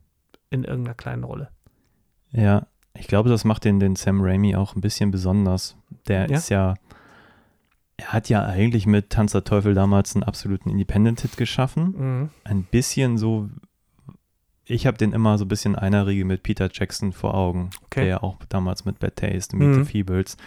In 0.49 0.63
irgendeiner 0.63 0.95
kleinen 0.95 1.23
Rolle. 1.23 1.49
Ja, 2.31 2.67
ich 2.93 3.07
glaube, 3.07 3.29
das 3.29 3.43
macht 3.43 3.65
den, 3.65 3.79
den 3.79 3.95
Sam 3.95 4.21
Raimi 4.21 4.55
auch 4.55 4.75
ein 4.75 4.81
bisschen 4.81 5.11
besonders. 5.11 5.77
Der 6.07 6.29
ja? 6.29 6.37
ist 6.37 6.49
ja, 6.49 6.75
er 7.97 8.07
hat 8.13 8.29
ja 8.29 8.43
eigentlich 8.43 8.85
mit 8.85 9.09
Tanz 9.09 9.33
der 9.33 9.43
Teufel 9.43 9.73
damals 9.73 10.15
einen 10.15 10.23
absoluten 10.23 10.69
Independent-Hit 10.69 11.37
geschaffen. 11.37 11.93
Mhm. 11.97 12.29
Ein 12.43 12.63
bisschen 12.63 13.17
so, 13.17 13.49
ich 14.65 14.87
habe 14.87 14.97
den 14.97 15.13
immer 15.13 15.37
so 15.37 15.45
ein 15.45 15.49
bisschen 15.49 15.75
einer 15.75 16.07
Riege 16.07 16.25
mit 16.25 16.43
Peter 16.43 16.69
Jackson 16.71 17.11
vor 17.11 17.33
Augen, 17.33 17.69
okay. 17.85 18.01
der 18.01 18.05
ja 18.05 18.23
auch 18.23 18.37
damals 18.49 18.85
mit 18.85 18.99
Bad 18.99 19.17
Taste, 19.17 19.55
Meet 19.55 19.69
mhm. 19.69 19.83
the 19.83 19.91
Feebles 19.91 20.37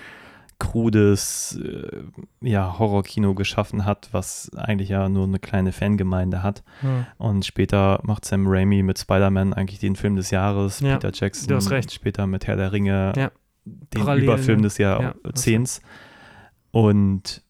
krudes 0.58 1.58
äh, 1.62 2.02
ja, 2.40 2.78
Horrorkino 2.78 3.34
geschaffen 3.34 3.84
hat, 3.84 4.08
was 4.12 4.50
eigentlich 4.56 4.88
ja 4.88 5.08
nur 5.08 5.24
eine 5.24 5.38
kleine 5.38 5.72
Fangemeinde 5.72 6.42
hat. 6.42 6.62
Hm. 6.80 7.06
Und 7.16 7.46
später 7.46 8.00
macht 8.02 8.24
Sam 8.24 8.46
Raimi 8.46 8.82
mit 8.82 8.98
Spider-Man 8.98 9.54
eigentlich 9.54 9.78
den 9.78 9.96
Film 9.96 10.16
des 10.16 10.30
Jahres, 10.30 10.80
ja, 10.80 10.94
Peter 10.94 11.10
Jackson 11.12 11.60
später 11.88 12.26
mit 12.26 12.46
Herr 12.46 12.56
der 12.56 12.72
Ringe 12.72 13.12
ja. 13.16 13.30
den 13.64 14.00
Parallel, 14.00 14.24
Überfilm 14.24 14.62
des 14.62 14.78
Jahrzehnts. 14.78 15.80
Ja, 15.82 16.80
und 16.80 17.42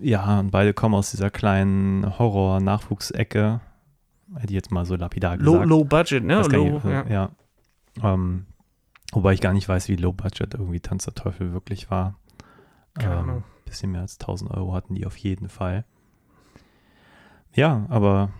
ja, 0.00 0.40
und 0.40 0.50
beide 0.50 0.74
kommen 0.74 0.94
aus 0.94 1.10
dieser 1.10 1.30
kleinen 1.30 2.18
Horror-Nachwuchsecke. 2.18 3.60
Hätte 4.34 4.46
ich 4.46 4.54
jetzt 4.54 4.70
mal 4.70 4.84
so 4.84 4.96
lapidar 4.96 5.38
gesagt. 5.38 5.56
Low, 5.56 5.64
low 5.64 5.84
Budget, 5.84 6.22
ne? 6.24 6.42
Low, 6.42 6.78
ich, 6.78 6.84
ja. 6.84 7.06
ja. 7.08 7.30
Ähm, 8.02 8.46
Wobei 9.14 9.32
ich 9.32 9.40
gar 9.40 9.52
nicht 9.52 9.68
weiß, 9.68 9.88
wie 9.88 9.96
low 9.96 10.12
budget 10.12 10.54
irgendwie 10.54 10.80
Tanz 10.80 11.04
der 11.04 11.14
Teufel 11.14 11.52
wirklich 11.52 11.90
war. 11.90 12.16
Keine 12.94 13.32
ähm, 13.32 13.42
bisschen 13.64 13.92
mehr 13.92 14.02
als 14.02 14.18
1000 14.20 14.50
Euro 14.50 14.74
hatten 14.74 14.94
die 14.94 15.06
auf 15.06 15.16
jeden 15.16 15.48
Fall. 15.48 15.84
Ja, 17.54 17.86
aber 17.88 18.30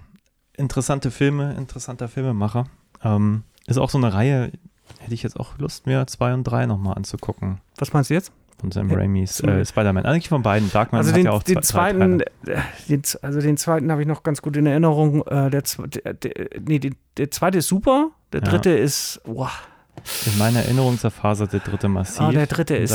interessante 0.57 1.11
Filme, 1.11 1.55
interessanter 1.55 2.09
Filmemacher. 2.09 2.67
Ähm, 3.03 3.45
ist 3.67 3.79
auch 3.79 3.91
so 3.91 3.99
eine 3.99 4.13
Reihe, 4.13 4.53
hätte 4.99 5.15
ich 5.15 5.23
jetzt 5.23 5.39
auch 5.39 5.59
Lust, 5.59 5.87
mir 5.87 6.07
zwei 6.07 6.35
und 6.35 6.45
drei 6.45 6.67
nochmal 6.67 6.95
anzugucken. 6.97 7.61
Was 7.79 7.93
meinst 7.93 8.11
du 8.11 8.15
jetzt? 8.15 8.33
Von 8.59 8.71
Sam 8.71 8.91
ja, 8.91 8.97
Raimis 8.97 9.41
äh, 9.41 9.65
Spider-Man. 9.65 10.07
Eigentlich 10.07 10.29
von 10.29 10.43
beiden. 10.43 10.71
Darkman 10.71 11.01
also 11.01 11.11
hat 11.11 11.19
den, 11.19 11.27
ja 11.27 11.33
auch 11.33 11.43
den 11.43 11.63
zwei, 11.63 11.93
zweiten, 11.93 12.21
äh, 12.21 12.61
den, 12.89 13.03
Also 13.23 13.41
den 13.41 13.57
zweiten 13.57 13.91
habe 13.91 14.03
ich 14.03 14.09
noch 14.09 14.23
ganz 14.23 14.43
gut 14.43 14.57
in 14.57 14.67
Erinnerung. 14.67 15.27
Äh, 15.27 15.51
der, 15.51 15.63
der, 15.63 16.15
der, 16.15 16.49
nee, 16.61 16.79
der, 16.79 16.93
der 17.17 17.31
zweite 17.31 17.59
ist 17.59 17.69
super. 17.69 18.11
Der 18.33 18.41
dritte 18.41 18.71
ja. 18.71 18.77
ist, 18.77 19.21
wow, 19.25 19.51
in 20.27 20.39
meiner 20.39 20.61
Erinnerung 20.61 20.99
zerfasert 20.99 21.53
der 21.53 21.61
dritte 21.61 21.89
massiv. 21.89 22.29
Oh, 22.29 22.31
der 22.31 22.47
dritte 22.47 22.77
ist. 22.77 22.93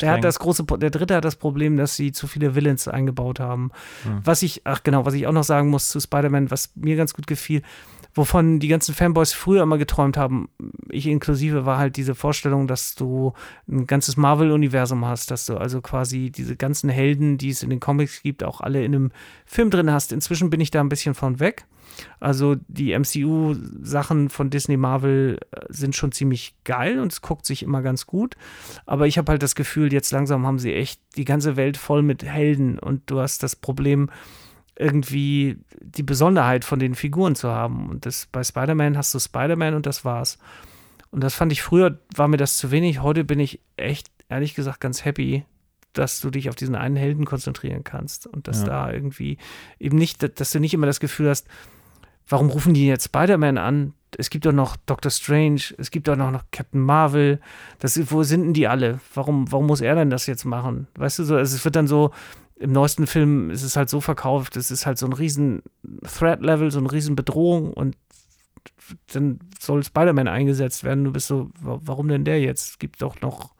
Der 0.00 0.12
hat 0.12 0.24
das 0.24 0.38
große, 0.38 0.64
der 0.64 0.90
dritte 0.90 1.14
hat 1.16 1.24
das 1.24 1.36
Problem, 1.36 1.76
dass 1.76 1.96
sie 1.96 2.12
zu 2.12 2.26
viele 2.26 2.54
Villains 2.54 2.88
eingebaut 2.88 3.40
haben. 3.40 3.70
Hm. 4.04 4.20
Was 4.24 4.42
ich, 4.42 4.62
ach 4.64 4.82
genau, 4.82 5.04
was 5.06 5.14
ich 5.14 5.26
auch 5.26 5.32
noch 5.32 5.44
sagen 5.44 5.68
muss 5.68 5.88
zu 5.88 6.00
Spider-Man, 6.00 6.50
was 6.50 6.70
mir 6.74 6.96
ganz 6.96 7.14
gut 7.14 7.26
gefiel, 7.26 7.62
wovon 8.18 8.58
die 8.58 8.66
ganzen 8.66 8.96
Fanboys 8.96 9.32
früher 9.32 9.62
immer 9.62 9.78
geträumt 9.78 10.16
haben, 10.16 10.48
ich 10.88 11.06
inklusive, 11.06 11.64
war 11.64 11.78
halt 11.78 11.96
diese 11.96 12.16
Vorstellung, 12.16 12.66
dass 12.66 12.96
du 12.96 13.32
ein 13.68 13.86
ganzes 13.86 14.16
Marvel-Universum 14.16 15.06
hast, 15.06 15.30
dass 15.30 15.46
du 15.46 15.56
also 15.56 15.80
quasi 15.80 16.30
diese 16.30 16.56
ganzen 16.56 16.90
Helden, 16.90 17.38
die 17.38 17.50
es 17.50 17.62
in 17.62 17.70
den 17.70 17.78
Comics 17.78 18.22
gibt, 18.22 18.42
auch 18.42 18.60
alle 18.60 18.84
in 18.84 18.92
einem 18.92 19.12
Film 19.46 19.70
drin 19.70 19.92
hast. 19.92 20.12
Inzwischen 20.12 20.50
bin 20.50 20.60
ich 20.60 20.72
da 20.72 20.80
ein 20.80 20.88
bisschen 20.88 21.14
von 21.14 21.38
weg. 21.38 21.66
Also 22.18 22.56
die 22.66 22.98
MCU-Sachen 22.98 24.30
von 24.30 24.50
Disney 24.50 24.76
Marvel 24.76 25.38
äh, 25.52 25.60
sind 25.68 25.94
schon 25.94 26.10
ziemlich 26.10 26.56
geil 26.64 26.98
und 26.98 27.12
es 27.12 27.22
guckt 27.22 27.46
sich 27.46 27.62
immer 27.62 27.82
ganz 27.82 28.06
gut. 28.06 28.36
Aber 28.84 29.06
ich 29.06 29.16
habe 29.16 29.30
halt 29.30 29.44
das 29.44 29.54
Gefühl, 29.54 29.92
jetzt 29.92 30.10
langsam 30.10 30.44
haben 30.44 30.58
sie 30.58 30.74
echt 30.74 31.00
die 31.16 31.24
ganze 31.24 31.56
Welt 31.56 31.76
voll 31.76 32.02
mit 32.02 32.24
Helden 32.24 32.80
und 32.80 33.02
du 33.06 33.20
hast 33.20 33.44
das 33.44 33.54
Problem, 33.54 34.10
irgendwie 34.78 35.58
die 35.80 36.04
Besonderheit 36.04 36.64
von 36.64 36.78
den 36.78 36.94
Figuren 36.94 37.34
zu 37.34 37.50
haben. 37.50 37.90
Und 37.90 38.06
das, 38.06 38.26
bei 38.30 38.44
Spider-Man 38.44 38.96
hast 38.96 39.12
du 39.12 39.18
Spider-Man 39.18 39.74
und 39.74 39.86
das 39.86 40.04
war's. 40.04 40.38
Und 41.10 41.22
das 41.22 41.34
fand 41.34 41.52
ich 41.52 41.62
früher, 41.62 41.98
war 42.14 42.28
mir 42.28 42.36
das 42.36 42.58
zu 42.58 42.70
wenig. 42.70 43.02
Heute 43.02 43.24
bin 43.24 43.40
ich 43.40 43.60
echt, 43.76 44.08
ehrlich 44.28 44.54
gesagt, 44.54 44.80
ganz 44.80 45.04
happy, 45.04 45.44
dass 45.94 46.20
du 46.20 46.30
dich 46.30 46.48
auf 46.48 46.54
diesen 46.54 46.76
einen 46.76 46.96
Helden 46.96 47.24
konzentrieren 47.24 47.82
kannst 47.82 48.26
und 48.26 48.46
dass 48.46 48.60
ja. 48.60 48.66
da 48.66 48.92
irgendwie 48.92 49.38
eben 49.80 49.98
nicht, 49.98 50.38
dass 50.38 50.52
du 50.52 50.60
nicht 50.60 50.74
immer 50.74 50.86
das 50.86 51.00
Gefühl 51.00 51.28
hast, 51.28 51.48
warum 52.28 52.50
rufen 52.50 52.72
die 52.72 52.86
jetzt 52.86 53.06
Spider-Man 53.06 53.58
an? 53.58 53.94
Es 54.16 54.30
gibt 54.30 54.46
doch 54.46 54.52
noch 54.52 54.76
Doctor 54.76 55.10
Strange, 55.10 55.60
es 55.76 55.90
gibt 55.90 56.06
doch 56.06 56.16
noch 56.16 56.44
Captain 56.52 56.80
Marvel. 56.80 57.40
Das, 57.80 57.98
wo 58.12 58.22
sind 58.22 58.42
denn 58.42 58.54
die 58.54 58.68
alle? 58.68 59.00
Warum, 59.12 59.50
warum 59.50 59.66
muss 59.66 59.80
er 59.80 59.96
denn 59.96 60.10
das 60.10 60.26
jetzt 60.26 60.44
machen? 60.44 60.86
Weißt 60.94 61.18
du 61.18 61.24
so, 61.24 61.36
also 61.36 61.56
es 61.56 61.64
wird 61.64 61.76
dann 61.76 61.88
so, 61.88 62.12
im 62.58 62.72
neuesten 62.72 63.06
Film 63.06 63.50
ist 63.50 63.62
es 63.62 63.76
halt 63.76 63.88
so 63.88 64.00
verkauft, 64.00 64.56
es 64.56 64.70
ist 64.70 64.86
halt 64.86 64.98
so 64.98 65.06
ein 65.06 65.12
riesen 65.12 65.62
Threat-Level, 66.02 66.70
so 66.70 66.78
eine 66.78 66.90
riesen 66.90 67.16
Bedrohung 67.16 67.72
und 67.72 67.96
dann 69.12 69.40
soll 69.58 69.84
Spider-Man 69.84 70.28
eingesetzt 70.28 70.84
werden. 70.84 71.04
Du 71.04 71.12
bist 71.12 71.26
so, 71.26 71.50
warum 71.60 72.08
denn 72.08 72.24
der 72.24 72.40
jetzt? 72.40 72.70
Es 72.70 72.78
gibt 72.78 73.02
doch 73.02 73.20
noch 73.20 73.54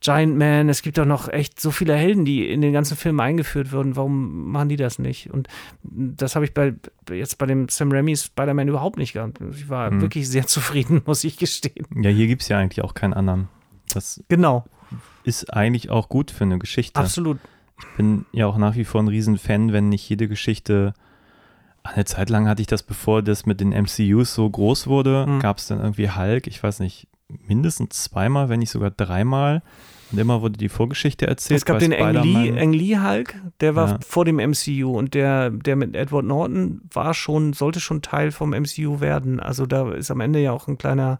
Giant 0.00 0.36
Man, 0.36 0.68
es 0.68 0.82
gibt 0.82 0.98
doch 0.98 1.04
noch 1.04 1.28
echt 1.28 1.60
so 1.60 1.70
viele 1.70 1.94
Helden, 1.94 2.24
die 2.24 2.48
in 2.48 2.60
den 2.60 2.72
ganzen 2.72 2.96
Filmen 2.96 3.20
eingeführt 3.20 3.70
wurden. 3.70 3.94
Warum 3.94 4.50
machen 4.50 4.68
die 4.68 4.76
das 4.76 4.98
nicht? 4.98 5.30
Und 5.30 5.46
das 5.84 6.34
habe 6.34 6.44
ich 6.44 6.52
bei 6.52 6.74
jetzt 7.08 7.38
bei 7.38 7.46
dem 7.46 7.68
Sam 7.68 7.92
Raimi 7.92 8.16
Spider-Man 8.16 8.66
überhaupt 8.66 8.98
nicht 8.98 9.12
gehabt. 9.12 9.38
Ich 9.52 9.68
war 9.68 9.90
hm. 9.90 10.00
wirklich 10.00 10.28
sehr 10.28 10.46
zufrieden, 10.48 11.02
muss 11.06 11.22
ich 11.22 11.38
gestehen. 11.38 11.86
Ja, 12.02 12.10
hier 12.10 12.26
gibt 12.26 12.42
es 12.42 12.48
ja 12.48 12.58
eigentlich 12.58 12.82
auch 12.82 12.94
keinen 12.94 13.14
anderen. 13.14 13.48
Das 13.94 14.22
genau. 14.28 14.64
ist 15.22 15.54
eigentlich 15.54 15.90
auch 15.90 16.08
gut 16.08 16.32
für 16.32 16.44
eine 16.44 16.58
Geschichte. 16.58 16.98
Absolut. 16.98 17.38
Ich 17.82 17.96
bin 17.96 18.24
ja 18.32 18.46
auch 18.46 18.56
nach 18.56 18.76
wie 18.76 18.84
vor 18.84 19.02
ein 19.02 19.08
Riesenfan, 19.08 19.72
wenn 19.72 19.88
nicht 19.88 20.08
jede 20.08 20.28
Geschichte. 20.28 20.94
Eine 21.82 22.04
Zeit 22.04 22.30
lang 22.30 22.48
hatte 22.48 22.62
ich 22.62 22.68
das, 22.68 22.82
bevor 22.82 23.22
das 23.22 23.44
mit 23.44 23.60
den 23.60 23.70
MCUs 23.70 24.34
so 24.34 24.48
groß 24.48 24.86
wurde, 24.86 25.26
mhm. 25.26 25.40
gab 25.40 25.58
es 25.58 25.66
dann 25.66 25.80
irgendwie 25.80 26.10
Hulk, 26.10 26.46
ich 26.46 26.62
weiß 26.62 26.80
nicht, 26.80 27.08
mindestens 27.46 28.04
zweimal, 28.04 28.48
wenn 28.48 28.60
nicht 28.60 28.70
sogar 28.70 28.90
dreimal. 28.90 29.62
Und 30.12 30.18
immer 30.18 30.42
wurde 30.42 30.58
die 30.58 30.68
Vorgeschichte 30.68 31.26
erzählt. 31.26 31.58
Es 31.58 31.64
gab 31.64 31.78
den 31.78 31.94
Ang 31.94 32.22
Lee, 32.22 32.52
Ang 32.60 32.72
Lee 32.74 32.98
Hulk, 32.98 33.34
der 33.60 33.74
war 33.74 33.88
ja. 33.88 33.98
vor 34.06 34.26
dem 34.26 34.36
MCU 34.36 34.96
und 34.96 35.14
der, 35.14 35.50
der 35.50 35.74
mit 35.74 35.96
Edward 35.96 36.26
Norton 36.26 36.82
war 36.92 37.14
schon, 37.14 37.54
sollte 37.54 37.80
schon 37.80 38.02
Teil 38.02 38.30
vom 38.30 38.50
MCU 38.50 39.00
werden. 39.00 39.40
Also 39.40 39.64
da 39.64 39.90
ist 39.92 40.10
am 40.10 40.20
Ende 40.20 40.40
ja 40.40 40.52
auch 40.52 40.68
ein 40.68 40.76
kleiner 40.76 41.18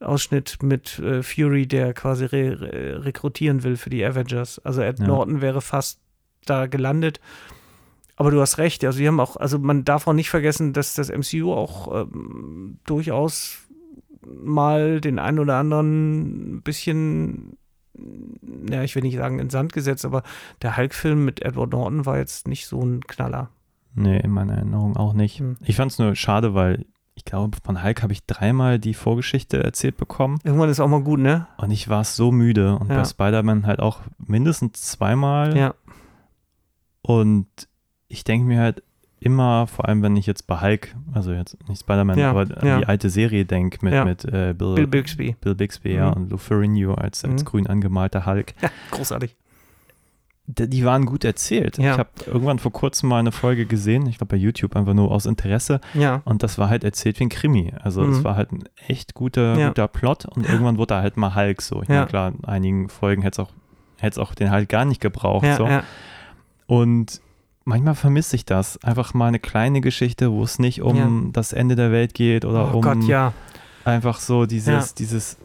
Ausschnitt 0.00 0.62
mit 0.62 0.98
äh, 0.98 1.22
Fury, 1.22 1.66
der 1.66 1.92
quasi 1.94 2.24
re 2.24 2.60
re 2.60 3.04
rekrutieren 3.04 3.62
will 3.62 3.76
für 3.76 3.90
die 3.90 4.04
Avengers. 4.04 4.58
Also 4.60 4.82
Ed 4.82 4.98
ja. 4.98 5.06
Norton 5.06 5.40
wäre 5.40 5.60
fast 5.60 6.00
da 6.46 6.66
gelandet. 6.66 7.20
Aber 8.16 8.30
du 8.30 8.40
hast 8.40 8.58
recht, 8.58 8.84
also 8.84 8.98
wir 8.98 9.08
haben 9.08 9.20
auch, 9.20 9.36
also 9.36 9.58
man 9.58 9.84
darf 9.84 10.06
auch 10.06 10.12
nicht 10.12 10.28
vergessen, 10.28 10.74
dass 10.74 10.92
das 10.94 11.10
MCU 11.10 11.54
auch 11.54 12.02
ähm, 12.02 12.78
durchaus 12.84 13.58
mal 14.26 15.00
den 15.00 15.18
einen 15.18 15.38
oder 15.38 15.56
anderen 15.56 16.56
ein 16.56 16.62
bisschen, 16.62 17.56
ja, 18.68 18.82
ich 18.82 18.94
will 18.94 19.02
nicht 19.02 19.16
sagen 19.16 19.38
in 19.38 19.48
Sand 19.48 19.72
gesetzt, 19.72 20.04
aber 20.04 20.22
der 20.60 20.76
Hulk-Film 20.76 21.24
mit 21.24 21.42
Edward 21.42 21.72
Norton 21.72 22.04
war 22.04 22.18
jetzt 22.18 22.46
nicht 22.46 22.66
so 22.66 22.82
ein 22.82 23.00
Knaller. 23.00 23.48
Nee, 23.94 24.20
in 24.20 24.30
meiner 24.30 24.54
Erinnerung 24.54 24.96
auch 24.96 25.14
nicht. 25.14 25.40
Hm. 25.40 25.56
Ich 25.64 25.76
fand 25.76 25.92
es 25.92 25.98
nur 25.98 26.14
schade, 26.14 26.54
weil 26.54 26.84
ich 27.20 27.26
glaube, 27.26 27.58
von 27.62 27.84
Hulk 27.84 28.02
habe 28.02 28.14
ich 28.14 28.24
dreimal 28.24 28.78
die 28.78 28.94
Vorgeschichte 28.94 29.62
erzählt 29.62 29.98
bekommen. 29.98 30.38
Irgendwann 30.42 30.70
ist 30.70 30.80
auch 30.80 30.88
mal 30.88 31.02
gut, 31.02 31.20
ne? 31.20 31.46
Und 31.58 31.70
ich 31.70 31.90
war 31.90 32.02
so 32.02 32.32
müde. 32.32 32.78
Und 32.78 32.88
ja. 32.88 32.96
bei 32.96 33.04
Spider-Man 33.04 33.66
halt 33.66 33.78
auch 33.78 34.00
mindestens 34.16 34.80
zweimal. 34.80 35.54
Ja. 35.54 35.74
Und 37.02 37.46
ich 38.08 38.24
denke 38.24 38.46
mir 38.46 38.58
halt 38.58 38.82
immer, 39.20 39.66
vor 39.66 39.86
allem 39.86 40.02
wenn 40.02 40.16
ich 40.16 40.24
jetzt 40.24 40.46
bei 40.46 40.62
Hulk, 40.62 40.96
also 41.12 41.32
jetzt 41.32 41.58
nicht 41.68 41.80
Spider-Man, 41.80 42.18
ja, 42.18 42.30
aber 42.30 42.40
an 42.40 42.66
ja. 42.66 42.78
die 42.78 42.86
alte 42.86 43.10
Serie 43.10 43.44
denke 43.44 43.84
mit, 43.84 44.02
mit 44.02 44.24
äh, 44.24 44.54
Bill, 44.56 44.76
Bill 44.76 44.86
Bixby. 44.86 45.36
Bill 45.42 45.54
Bixby, 45.54 45.90
mhm. 45.90 45.96
ja, 45.96 46.08
und 46.08 46.30
Lou 46.30 46.38
Ferrigno 46.38 46.94
als, 46.94 47.22
als 47.22 47.42
mhm. 47.42 47.46
grün 47.46 47.66
angemalter 47.66 48.24
Hulk. 48.24 48.54
Ja, 48.62 48.70
großartig 48.92 49.36
die 50.58 50.84
waren 50.84 51.06
gut 51.06 51.24
erzählt. 51.24 51.78
Ja. 51.78 51.92
Ich 51.92 51.98
habe 51.98 52.10
irgendwann 52.26 52.58
vor 52.58 52.72
kurzem 52.72 53.08
mal 53.08 53.18
eine 53.18 53.32
Folge 53.32 53.66
gesehen, 53.66 54.06
ich 54.06 54.18
glaube 54.18 54.36
bei 54.36 54.36
YouTube, 54.36 54.76
einfach 54.76 54.94
nur 54.94 55.10
aus 55.10 55.26
Interesse. 55.26 55.80
Ja. 55.94 56.22
Und 56.24 56.42
das 56.42 56.58
war 56.58 56.68
halt 56.68 56.84
erzählt 56.84 57.20
wie 57.20 57.24
ein 57.24 57.28
Krimi. 57.28 57.72
Also 57.80 58.02
es 58.02 58.18
mhm. 58.18 58.24
war 58.24 58.36
halt 58.36 58.52
ein 58.52 58.64
echt 58.86 59.14
guter, 59.14 59.58
ja. 59.58 59.68
guter 59.68 59.88
Plot 59.88 60.26
und 60.26 60.48
irgendwann 60.48 60.78
wurde 60.78 60.94
da 60.94 61.02
halt 61.02 61.16
mal 61.16 61.34
Hulk 61.34 61.62
so. 61.62 61.82
Ich 61.82 61.88
meine, 61.88 62.06
klar, 62.06 62.32
in 62.36 62.44
einigen 62.44 62.88
Folgen 62.88 63.22
hätte 63.22 63.42
es 63.42 64.18
auch, 64.18 64.28
auch 64.28 64.34
den 64.34 64.52
Hulk 64.52 64.68
gar 64.68 64.84
nicht 64.84 65.00
gebraucht. 65.00 65.46
so. 65.56 65.68
Und 66.66 67.20
manchmal 67.64 67.94
vermisse 67.94 68.36
ich 68.36 68.44
das. 68.44 68.82
Einfach 68.84 69.14
mal 69.14 69.26
eine 69.26 69.38
kleine 69.38 69.80
Geschichte, 69.80 70.30
wo 70.32 70.42
es 70.42 70.58
nicht 70.58 70.82
um 70.82 71.30
das 71.32 71.52
Ende 71.52 71.76
der 71.76 71.92
Welt 71.92 72.14
geht 72.14 72.44
oder 72.44 72.72
oh 72.74 72.78
um 72.78 72.82
Gott, 72.82 72.98
einfach 73.84 74.20
so 74.20 74.46
dieses, 74.46 74.94
dieses 74.94 75.36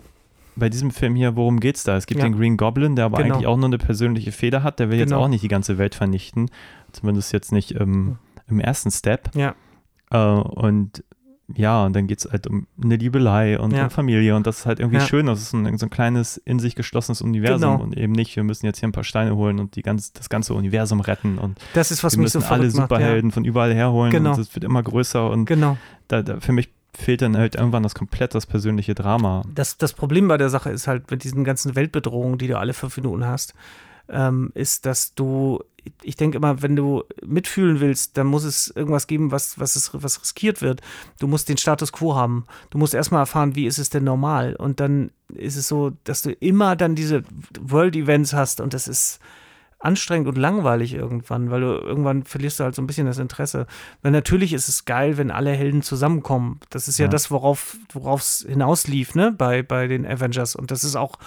bei 0.55 0.69
diesem 0.69 0.91
Film 0.91 1.15
hier, 1.15 1.35
worum 1.35 1.59
geht's 1.59 1.83
da? 1.83 1.97
Es 1.97 2.07
gibt 2.07 2.19
ja. 2.19 2.27
den 2.27 2.35
Green 2.37 2.57
Goblin, 2.57 2.95
der 2.95 3.05
aber 3.05 3.17
genau. 3.17 3.35
eigentlich 3.35 3.47
auch 3.47 3.57
nur 3.57 3.65
eine 3.65 3.77
persönliche 3.77 4.31
Feder 4.31 4.63
hat. 4.63 4.79
Der 4.79 4.89
will 4.89 4.97
genau. 4.97 5.17
jetzt 5.17 5.23
auch 5.23 5.27
nicht 5.27 5.43
die 5.43 5.47
ganze 5.47 5.77
Welt 5.77 5.95
vernichten. 5.95 6.49
Zumindest 6.91 7.33
jetzt 7.33 7.51
nicht 7.51 7.79
ähm, 7.79 8.17
im 8.47 8.59
ersten 8.59 8.91
Step. 8.91 9.29
Ja. 9.35 9.55
Äh, 10.11 10.17
und 10.17 11.03
ja, 11.53 11.85
und 11.85 11.95
dann 11.95 12.07
geht 12.07 12.19
es 12.19 12.31
halt 12.31 12.47
um 12.47 12.65
eine 12.81 12.95
Liebelei 12.95 13.59
und 13.59 13.71
ja. 13.71 13.83
um 13.83 13.89
Familie 13.91 14.35
und 14.35 14.47
das 14.47 14.59
ist 14.59 14.65
halt 14.65 14.79
irgendwie 14.79 14.97
ja. 14.97 15.05
schön. 15.05 15.27
Das 15.27 15.41
ist 15.41 15.53
ein, 15.53 15.77
so 15.77 15.85
ein 15.85 15.89
kleines, 15.91 16.37
in 16.37 16.57
sich 16.57 16.75
geschlossenes 16.75 17.21
Universum 17.21 17.73
genau. 17.73 17.83
und 17.83 17.95
eben 17.95 18.13
nicht, 18.13 18.35
wir 18.35 18.43
müssen 18.43 18.65
jetzt 18.65 18.79
hier 18.79 18.89
ein 18.89 18.93
paar 18.93 19.03
Steine 19.03 19.35
holen 19.35 19.59
und 19.59 19.75
die 19.75 19.83
ganz, 19.83 20.11
das 20.11 20.29
ganze 20.29 20.55
Universum 20.55 21.01
retten 21.01 21.37
und 21.37 21.59
das 21.75 21.91
ist, 21.91 22.03
was 22.03 22.15
wir 22.15 22.23
müssen 22.23 22.43
alle 22.43 22.71
Superhelden 22.71 23.27
macht, 23.27 23.31
ja. 23.31 23.33
von 23.33 23.45
überall 23.45 23.75
herholen 23.75 24.11
genau. 24.11 24.33
und 24.33 24.39
es 24.39 24.55
wird 24.55 24.63
immer 24.63 24.81
größer 24.81 25.29
und 25.29 25.45
genau. 25.45 25.77
da, 26.07 26.23
da, 26.23 26.39
für 26.39 26.51
mich 26.51 26.69
fehlt 26.95 27.21
dann 27.21 27.37
halt 27.37 27.55
irgendwann 27.55 27.83
das 27.83 27.95
komplett 27.95 28.35
das 28.35 28.45
persönliche 28.45 28.95
Drama. 28.95 29.43
Das, 29.53 29.77
das 29.77 29.93
Problem 29.93 30.27
bei 30.27 30.37
der 30.37 30.49
Sache 30.49 30.69
ist 30.69 30.87
halt 30.87 31.11
mit 31.11 31.23
diesen 31.23 31.43
ganzen 31.43 31.75
Weltbedrohungen, 31.75 32.37
die 32.37 32.47
du 32.47 32.57
alle 32.57 32.73
fünf 32.73 32.97
Minuten 32.97 33.25
hast, 33.25 33.53
ähm, 34.09 34.51
ist, 34.53 34.85
dass 34.85 35.13
du, 35.15 35.63
ich 36.03 36.15
denke 36.15 36.37
immer, 36.37 36.61
wenn 36.61 36.75
du 36.75 37.03
mitfühlen 37.25 37.79
willst, 37.79 38.17
dann 38.17 38.27
muss 38.27 38.43
es 38.43 38.71
irgendwas 38.75 39.07
geben, 39.07 39.31
was, 39.31 39.59
was, 39.59 39.75
ist, 39.75 39.91
was 39.93 40.21
riskiert 40.21 40.61
wird. 40.61 40.81
Du 41.19 41.27
musst 41.27 41.49
den 41.49 41.57
Status 41.57 41.91
quo 41.91 42.15
haben. 42.15 42.45
Du 42.69 42.77
musst 42.77 42.93
erstmal 42.93 43.21
erfahren, 43.21 43.55
wie 43.55 43.65
ist 43.65 43.79
es 43.79 43.89
denn 43.89 44.03
normal. 44.03 44.55
Und 44.55 44.79
dann 44.79 45.11
ist 45.33 45.55
es 45.55 45.67
so, 45.67 45.91
dass 46.03 46.21
du 46.21 46.31
immer 46.31 46.75
dann 46.75 46.95
diese 46.95 47.23
World 47.59 47.95
Events 47.95 48.33
hast 48.33 48.61
und 48.61 48.73
das 48.73 48.87
ist 48.87 49.19
anstrengend 49.79 50.27
und 50.27 50.37
langweilig 50.37 50.93
irgendwann, 50.93 51.51
weil 51.51 51.61
du 51.61 51.67
irgendwann 51.67 52.23
verlierst 52.23 52.59
du 52.59 52.63
halt 52.63 52.75
so 52.75 52.81
ein 52.81 52.87
bisschen 52.87 53.05
das 53.05 53.19
Interesse. 53.19 53.67
Weil 54.01 54.11
natürlich 54.11 54.53
ist 54.53 54.67
es 54.67 54.85
geil, 54.85 55.17
wenn 55.17 55.31
alle 55.31 55.51
Helden 55.51 55.81
zusammenkommen. 55.81 56.59
Das 56.69 56.87
ist 56.87 56.97
ja, 56.97 57.05
ja. 57.05 57.09
das, 57.09 57.29
worauf 57.29 57.77
es 57.93 58.45
hinauslief, 58.47 59.15
ne, 59.15 59.31
bei, 59.31 59.63
bei 59.63 59.87
den 59.87 60.05
Avengers. 60.05 60.55
Und 60.55 60.71
das 60.71 60.83
ist 60.83 60.95
auch 60.95 61.17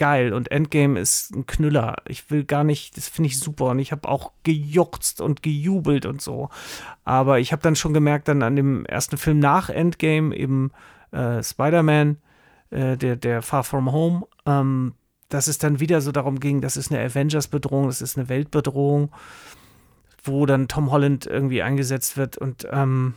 geil. 0.00 0.32
Und 0.32 0.50
Endgame 0.50 0.98
ist 0.98 1.34
ein 1.36 1.46
Knüller. 1.46 1.96
Ich 2.08 2.30
will 2.30 2.44
gar 2.44 2.64
nicht, 2.64 2.96
das 2.96 3.08
finde 3.08 3.28
ich 3.28 3.38
super. 3.38 3.66
Und 3.66 3.80
ich 3.80 3.92
habe 3.92 4.08
auch 4.08 4.32
gejuchzt 4.44 5.20
und 5.20 5.42
gejubelt 5.42 6.06
und 6.06 6.22
so. 6.22 6.48
Aber 7.04 7.38
ich 7.38 7.52
habe 7.52 7.62
dann 7.62 7.76
schon 7.76 7.92
gemerkt, 7.92 8.28
dann 8.28 8.42
an 8.42 8.56
dem 8.56 8.86
ersten 8.86 9.18
Film 9.18 9.38
nach 9.40 9.68
Endgame, 9.68 10.34
eben 10.34 10.70
äh, 11.12 11.42
Spider-Man, 11.42 12.16
äh, 12.70 12.96
der, 12.96 13.16
der 13.16 13.42
Far 13.42 13.62
From 13.62 13.92
Home, 13.92 14.26
ähm, 14.46 14.94
dass 15.30 15.46
es 15.46 15.56
dann 15.56 15.80
wieder 15.80 16.02
so 16.02 16.12
darum 16.12 16.38
ging, 16.38 16.60
das 16.60 16.76
ist 16.76 16.92
eine 16.92 17.02
Avengers-Bedrohung, 17.02 17.86
das 17.86 18.02
ist 18.02 18.18
eine 18.18 18.28
Weltbedrohung, 18.28 19.10
wo 20.22 20.44
dann 20.44 20.68
Tom 20.68 20.90
Holland 20.90 21.24
irgendwie 21.24 21.62
eingesetzt 21.62 22.18
wird 22.18 22.36
und 22.36 22.68
ähm, 22.70 23.14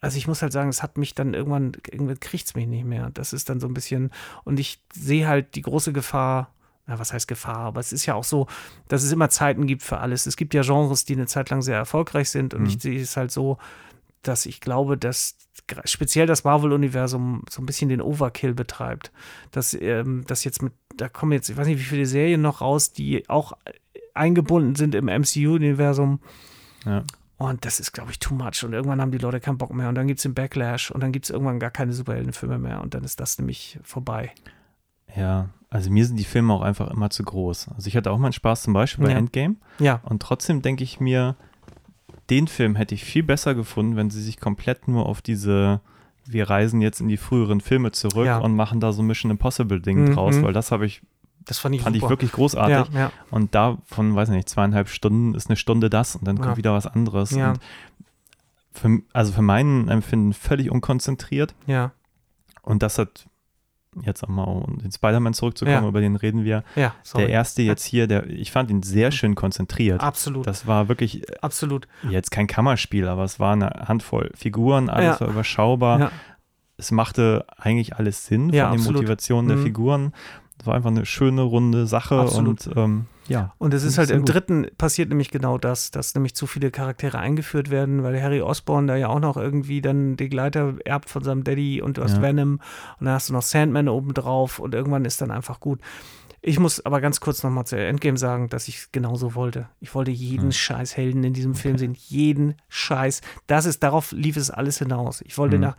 also 0.00 0.16
ich 0.16 0.26
muss 0.26 0.42
halt 0.42 0.52
sagen, 0.52 0.70
es 0.70 0.82
hat 0.82 0.96
mich 0.96 1.14
dann 1.14 1.34
irgendwann, 1.34 1.72
irgendwann 1.90 2.20
kriegt 2.20 2.46
es 2.46 2.54
mich 2.54 2.66
nicht 2.66 2.84
mehr. 2.84 3.10
Das 3.12 3.32
ist 3.32 3.50
dann 3.50 3.60
so 3.60 3.66
ein 3.66 3.74
bisschen, 3.74 4.10
und 4.44 4.58
ich 4.58 4.82
sehe 4.92 5.28
halt 5.28 5.54
die 5.56 5.62
große 5.62 5.92
Gefahr, 5.92 6.54
na, 6.86 6.98
was 6.98 7.12
heißt 7.12 7.28
Gefahr, 7.28 7.58
aber 7.58 7.80
es 7.80 7.92
ist 7.92 8.06
ja 8.06 8.14
auch 8.14 8.24
so, 8.24 8.46
dass 8.88 9.02
es 9.02 9.12
immer 9.12 9.30
Zeiten 9.30 9.66
gibt 9.66 9.82
für 9.82 9.98
alles. 9.98 10.26
Es 10.26 10.36
gibt 10.36 10.54
ja 10.54 10.62
Genres, 10.62 11.04
die 11.04 11.14
eine 11.14 11.26
Zeit 11.26 11.50
lang 11.50 11.62
sehr 11.62 11.76
erfolgreich 11.76 12.30
sind 12.30 12.54
und 12.54 12.62
mhm. 12.62 12.68
ich 12.68 12.80
sehe 12.80 13.00
es 13.00 13.16
halt 13.16 13.30
so, 13.30 13.58
dass 14.28 14.46
ich 14.46 14.60
glaube, 14.60 14.96
dass 14.98 15.36
speziell 15.84 16.26
das 16.26 16.44
Marvel-Universum 16.44 17.42
so 17.48 17.62
ein 17.62 17.66
bisschen 17.66 17.88
den 17.88 18.02
Overkill 18.02 18.54
betreibt. 18.54 19.12
Dass 19.50 19.74
ähm, 19.74 20.24
das 20.26 20.44
jetzt 20.44 20.62
mit, 20.62 20.72
da 20.96 21.08
kommen 21.08 21.32
jetzt, 21.32 21.48
ich 21.48 21.56
weiß 21.56 21.66
nicht, 21.66 21.78
wie 21.78 21.84
viele 21.84 22.06
Serien 22.06 22.42
noch 22.42 22.60
raus, 22.60 22.92
die 22.92 23.28
auch 23.28 23.52
eingebunden 24.14 24.74
sind 24.74 24.94
im 24.94 25.06
MCU-Universum. 25.06 26.20
Ja. 26.84 27.04
Und 27.36 27.64
das 27.64 27.80
ist, 27.80 27.92
glaube 27.92 28.10
ich, 28.10 28.18
too 28.18 28.34
much. 28.34 28.62
Und 28.64 28.72
irgendwann 28.72 29.00
haben 29.00 29.10
die 29.10 29.18
Leute 29.18 29.40
keinen 29.40 29.58
Bock 29.58 29.72
mehr. 29.74 29.88
Und 29.88 29.96
dann 29.96 30.06
gibt 30.06 30.18
es 30.18 30.22
den 30.22 30.34
Backlash 30.34 30.90
und 30.90 31.02
dann 31.02 31.12
gibt 31.12 31.26
es 31.26 31.30
irgendwann 31.30 31.58
gar 31.58 31.70
keine 31.70 31.92
Superheldenfilme 31.92 32.58
mehr. 32.58 32.80
Und 32.80 32.94
dann 32.94 33.02
ist 33.02 33.18
das 33.20 33.38
nämlich 33.38 33.78
vorbei. 33.82 34.32
Ja, 35.16 35.48
also 35.70 35.90
mir 35.90 36.06
sind 36.06 36.16
die 36.16 36.24
Filme 36.24 36.52
auch 36.52 36.62
einfach 36.62 36.90
immer 36.90 37.10
zu 37.10 37.24
groß. 37.24 37.68
Also 37.74 37.88
ich 37.88 37.96
hatte 37.96 38.10
auch 38.12 38.18
meinen 38.18 38.32
Spaß 38.32 38.62
zum 38.62 38.72
Beispiel 38.72 39.04
bei 39.04 39.12
Ja. 39.12 39.18
Endgame. 39.18 39.56
Ja. 39.80 40.00
Und 40.04 40.22
trotzdem 40.22 40.62
denke 40.62 40.84
ich 40.84 41.00
mir, 41.00 41.36
den 42.30 42.48
Film 42.48 42.74
hätte 42.76 42.94
ich 42.94 43.04
viel 43.04 43.22
besser 43.22 43.54
gefunden, 43.54 43.96
wenn 43.96 44.10
sie 44.10 44.22
sich 44.22 44.38
komplett 44.40 44.88
nur 44.88 45.06
auf 45.06 45.20
diese, 45.22 45.80
wir 46.26 46.48
reisen 46.48 46.80
jetzt 46.80 47.00
in 47.00 47.08
die 47.08 47.16
früheren 47.18 47.60
Filme 47.60 47.92
zurück 47.92 48.26
Ja. 48.26 48.38
und 48.38 48.56
machen 48.56 48.80
da 48.80 48.92
so 48.92 49.02
Mission 49.02 49.30
Impossible 49.30 49.80
Ding 49.80 50.04
Mhm. 50.08 50.14
draus, 50.14 50.40
weil 50.42 50.52
das 50.52 50.70
habe 50.72 50.86
ich, 50.86 51.02
Das 51.46 51.58
fand 51.58 51.74
ich 51.74 51.82
fand 51.82 51.94
ich 51.96 52.02
wirklich 52.08 52.32
großartig. 52.32 52.94
ja, 52.94 53.00
ja. 53.00 53.12
Und 53.30 53.54
da 53.54 53.76
von, 53.86 54.14
weiß 54.14 54.30
ich 54.30 54.34
nicht, 54.36 54.48
zweieinhalb 54.48 54.88
Stunden 54.88 55.34
ist 55.34 55.48
eine 55.50 55.56
Stunde 55.56 55.90
das 55.90 56.16
und 56.16 56.26
dann 56.26 56.40
kommt 56.40 56.56
wieder 56.56 56.72
was 56.72 56.86
anderes. 56.86 57.32
Und 57.32 57.58
für, 58.72 59.00
also 59.12 59.32
für 59.32 59.42
meinen 59.42 59.88
Empfinden 59.88 60.32
völlig 60.32 60.70
unkonzentriert. 60.70 61.54
Ja, 61.66 61.92
Und 62.62 62.82
das 62.82 62.96
hat 62.98 63.26
jetzt 64.02 64.22
auch 64.24 64.28
mal, 64.28 64.44
um 64.44 64.78
den 64.78 64.90
Spider-Man 64.92 65.34
zurückzukommen, 65.34 65.82
Ja. 65.82 65.88
über 65.88 66.00
den 66.00 66.16
reden 66.16 66.44
wir. 66.44 66.64
ja, 66.76 66.94
sorry. 67.02 67.24
Der 67.26 67.32
erste 67.34 67.62
jetzt 67.62 67.84
hier, 67.84 68.06
der, 68.06 68.26
ich 68.28 68.50
fand 68.52 68.70
ihn 68.70 68.82
sehr 68.82 69.10
schön 69.12 69.34
konzentriert. 69.34 70.00
Absolut, 70.00 70.46
Das 70.46 70.66
war 70.66 70.88
wirklich 70.88 71.22
absolut. 71.42 71.86
jetzt 72.08 72.30
kein 72.30 72.46
Kammerspiel, 72.46 73.06
aber 73.08 73.24
es 73.24 73.38
war 73.40 73.52
eine 73.52 73.70
Handvoll 73.88 74.30
Figuren, 74.34 74.88
alles 74.90 75.18
Ja. 75.18 75.26
war 75.26 75.28
überschaubar. 75.32 75.98
Ja. 76.00 76.10
Es 76.76 76.90
machte 76.90 77.44
eigentlich 77.56 77.94
alles 77.96 78.26
Sinn 78.26 78.52
von 78.52 78.76
den. 78.76 78.92
Motivationen 78.94 79.48
der 79.48 79.58
Mhm. 79.58 79.62
Figuren. 79.62 80.12
War 80.66 80.74
einfach 80.74 80.90
eine 80.90 81.04
schöne, 81.06 81.42
runde 81.42 81.86
Sache 81.86 82.18
Absolut. 82.20 82.66
und 82.66 82.76
ähm, 82.76 83.04
ja. 83.28 83.54
Und 83.58 83.72
es 83.72 83.84
ist 83.84 83.96
halt 83.98 84.10
im 84.10 84.24
dritten 84.24 84.66
passiert 84.76 85.08
nämlich 85.08 85.30
genau 85.30 85.56
das, 85.58 85.90
dass 85.90 86.14
nämlich 86.14 86.34
zu 86.34 86.46
viele 86.46 86.70
Charaktere 86.70 87.18
eingeführt 87.18 87.70
werden, 87.70 88.02
weil 88.02 88.20
Harry 88.22 88.42
Osborn 88.42 88.86
da 88.86 88.96
ja 88.96 89.08
auch 89.08 89.20
noch 89.20 89.36
irgendwie 89.38 89.80
dann 89.80 90.16
die 90.16 90.28
Gleiter 90.28 90.74
erbt 90.84 91.08
von 91.08 91.22
seinem 91.24 91.42
Daddy 91.44 91.80
und 91.80 91.96
du 91.98 92.02
hast 92.02 92.16
Ja. 92.16 92.22
Venom 92.22 92.60
und 93.00 93.06
dann 93.06 93.14
hast 93.14 93.30
du 93.30 93.32
noch 93.32 93.42
Sandman 93.42 93.88
oben 93.88 94.12
drauf 94.14 94.58
und 94.58 94.74
irgendwann 94.74 95.04
ist 95.06 95.20
dann 95.22 95.30
einfach 95.30 95.60
gut. 95.60 95.80
Ich 96.46 96.58
muss 96.58 96.84
aber 96.84 97.00
ganz 97.00 97.20
kurz 97.20 97.42
nochmal 97.42 97.64
zu 97.64 97.76
Endgame 97.78 98.18
sagen, 98.18 98.50
dass 98.50 98.68
ich 98.68 98.76
es 98.76 98.92
genauso 98.92 99.34
wollte. 99.34 99.70
Ich 99.80 99.94
wollte 99.94 100.10
jeden 100.10 100.44
Hm. 100.44 100.52
scheiß 100.52 100.94
Helden 100.94 101.24
in 101.24 101.32
diesem 101.32 101.54
Film 101.54 101.78
sehen. 101.78 101.94
Jeden 101.98 102.56
Scheiß. 102.68 103.22
Das 103.46 103.64
ist, 103.64 103.82
darauf 103.82 104.12
lief 104.12 104.36
es 104.36 104.50
alles 104.50 104.76
hinaus. 104.78 105.22
Ich 105.22 105.38
wollte 105.38 105.54
Hm. 105.54 105.62
nach, 105.62 105.76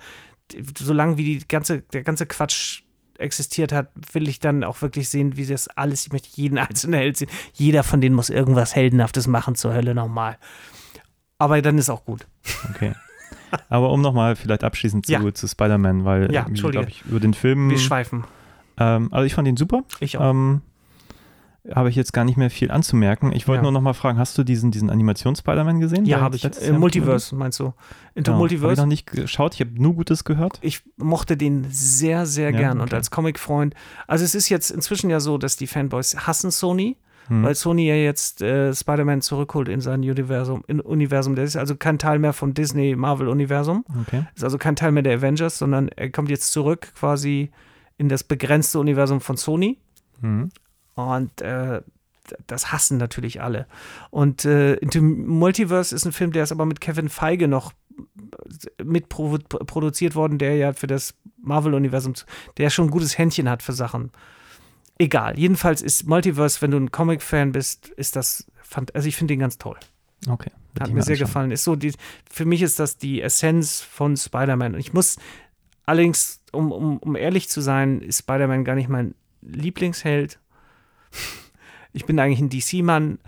solange 0.80 1.18
wie 1.18 1.38
die 1.40 1.48
ganze, 1.48 1.82
der 1.82 2.02
ganze 2.04 2.26
Quatsch 2.26 2.82
existiert 3.20 3.72
hat, 3.72 3.90
will 4.14 4.28
ich 4.28 4.40
dann 4.40 4.64
auch 4.64 4.82
wirklich 4.82 5.10
sehen, 5.10 5.38
wie 5.38 5.46
das 5.46 5.68
alles, 5.68 6.06
ich 6.06 6.12
möchte 6.12 6.30
jeden 6.34 6.58
einzelnen 6.60 7.00
Held 7.00 7.18
sehen. 7.18 7.30
Jeder 7.54 7.84
von 7.84 8.02
denen 8.02 8.16
muss 8.16 8.30
irgendwas 8.30 8.76
Heldenhaftes 8.76 9.28
machen 9.28 9.56
zur 9.56 9.74
Hölle 9.74 9.94
nochmal. 9.96 10.38
Aber 11.38 11.62
dann 11.62 11.78
ist 11.78 11.90
auch 11.90 12.06
gut. 12.06 12.28
Okay. 12.74 12.94
Aber 13.70 13.92
um 13.92 14.02
nochmal 14.02 14.36
vielleicht 14.36 14.64
abschließend 14.64 15.06
zu, 15.06 15.12
Ja. 15.14 15.34
zu 15.34 15.48
Spider-Man, 15.48 16.06
weil 16.06 16.32
Ja, 16.32 16.44
äh, 16.44 16.48
Entschuldige. 16.48 16.84
glaub 16.86 16.90
ich 16.90 17.06
über 17.06 17.20
den 17.20 17.34
Film. 17.34 17.70
Wir 17.70 17.78
schweifen. 17.78 18.24
Ähm, 18.78 19.10
also 19.14 19.26
ich 19.26 19.34
fand 19.34 19.48
ihn 19.48 19.58
super. 19.58 19.84
Ich 20.00 20.18
auch. 20.18 20.32
Ähm, 20.32 20.62
habe 21.74 21.90
ich 21.90 21.96
jetzt 21.96 22.14
gar 22.14 22.26
nicht 22.26 22.38
mehr 22.38 22.50
viel 22.50 22.70
anzumerken. 22.70 23.32
Ich 23.32 23.48
wollte 23.48 23.60
Ja. 23.60 23.64
nur 23.64 23.72
noch 23.72 23.82
mal 23.82 23.94
fragen, 23.94 24.20
hast 24.20 24.38
du 24.38 24.44
diesen, 24.44 24.70
diesen 24.72 24.90
Animations-Spider-Man 24.90 25.80
gesehen? 25.80 26.06
ja, 26.06 26.22
habe 26.22 26.36
ich. 26.36 26.44
Äh, 26.46 26.72
Multiverse, 26.74 27.36
meinst 27.36 27.60
du? 27.60 27.74
Into 28.14 28.32
Genau. 28.32 28.38
Habe 28.44 28.48
ich 28.54 28.60
Multiverse? 28.60 28.82
noch 28.82 28.88
nicht 28.88 29.08
geschaut. 29.08 29.56
Ich 29.56 29.62
habe 29.62 29.72
nur 29.82 29.94
Gutes 29.96 30.24
gehört. 30.24 30.60
ich 30.62 30.84
mochte 30.98 31.38
den 31.38 31.66
sehr, 31.70 32.26
sehr 32.26 32.52
Ja, 32.52 32.58
gern 32.58 32.78
und 32.80 32.88
okay. 32.90 32.96
als 32.96 33.10
Comic-Freund. 33.10 33.74
Also 34.08 34.24
es 34.26 34.36
ist 34.36 34.50
jetzt 34.50 34.70
inzwischen 34.70 35.10
ja 35.10 35.20
so, 35.20 35.38
dass 35.38 35.58
die 35.58 35.68
Fanboys 35.68 36.16
hassen 36.28 36.52
Sony, 36.52 36.98
Hm. 37.28 37.42
weil 37.44 37.56
Sony 37.56 37.88
ja 37.88 37.96
jetzt 37.96 38.44
äh, 38.44 38.72
Spider-Man 38.72 39.22
zurückholt 39.22 39.68
in 39.68 39.82
sein 39.82 40.02
Universum, 40.02 40.64
in 40.68 40.80
Universum. 40.80 41.34
Der 41.36 41.46
ist 41.46 41.56
also 41.56 41.76
kein 41.76 41.98
Teil 41.98 42.20
mehr 42.20 42.34
vom 42.34 42.54
Disney-Marvel-Universum. 42.54 43.86
Okay. 44.02 44.26
Ist 44.36 44.44
also 44.44 44.58
kein 44.58 44.76
Teil 44.76 44.92
mehr 44.92 45.04
der 45.04 45.18
Avengers, 45.18 45.58
sondern 45.58 45.88
er 45.90 46.10
kommt 46.12 46.30
jetzt 46.30 46.52
zurück 46.52 46.94
quasi 46.96 47.50
in 47.98 48.10
das 48.10 48.24
begrenzte 48.24 48.80
Universum 48.80 49.22
von 49.22 49.38
Sony. 49.38 49.80
Mhm. 50.22 50.50
Und 50.96 51.42
äh, 51.42 51.82
das 52.48 52.72
hassen 52.72 52.98
natürlich 52.98 53.42
alle. 53.42 53.68
Und 54.10 54.46
äh, 54.46 54.74
Into 54.76 55.02
Multiverse 55.02 55.94
ist 55.94 56.06
ein 56.06 56.12
Film, 56.12 56.32
der 56.32 56.44
ist 56.44 56.52
aber 56.52 56.66
mit 56.66 56.82
Kevin 56.82 57.10
Feige 57.10 57.48
noch 57.48 57.74
mit 58.84 59.08
provo- 59.08 59.38
produziert 59.66 60.16
worden, 60.16 60.38
der 60.38 60.56
ja 60.56 60.74
für 60.74 60.88
das 60.88 61.14
Marvel-Universum, 61.38 62.14
der 62.58 62.70
schon 62.70 62.88
ein 62.88 62.92
gutes 62.92 63.18
Händchen 63.18 63.50
hat 63.50 63.64
für 63.64 63.74
Sachen. 63.74 64.12
Egal. 64.98 65.38
Jedenfalls 65.38 65.82
ist 65.82 66.08
Multiverse, 66.08 66.62
wenn 66.62 66.72
du 66.72 66.78
ein 66.78 66.92
Comic-Fan 66.92 67.52
bist, 67.52 67.90
ist 67.90 68.16
das, 68.16 68.48
also 68.94 69.08
ich 69.08 69.16
finde 69.16 69.34
den 69.34 69.40
ganz 69.40 69.58
toll. 69.58 69.78
Okay. 70.28 70.52
Hat 70.80 70.92
mir 70.92 71.04
sehr 71.04 71.14
anschauen. 71.14 71.28
gefallen. 71.28 71.52
Ist 71.52 71.64
so 71.64 71.76
die, 71.76 71.94
für 72.30 72.46
mich 72.46 72.62
ist 72.62 72.80
das 72.80 72.98
die 72.98 73.22
Essenz 73.22 73.82
von 73.82 74.18
Spider-Man. 74.18 74.74
Und 74.74 74.80
ich 74.80 74.94
muss 74.94 75.18
allerdings, 75.86 76.42
um, 76.52 76.72
um, 76.72 76.98
um 76.98 77.16
ehrlich 77.16 77.50
zu 77.50 77.62
sein, 77.62 78.02
ist 78.02 78.20
Spider-Man 78.20 78.66
gar 78.66 78.76
nicht 78.76 78.90
mein 78.90 79.16
Lieblingsheld. 79.42 80.40
Ich 81.94 82.06
bin 82.06 82.20
eigentlich 82.20 82.40
ein 82.40 82.50
DC-Mann 82.50 83.20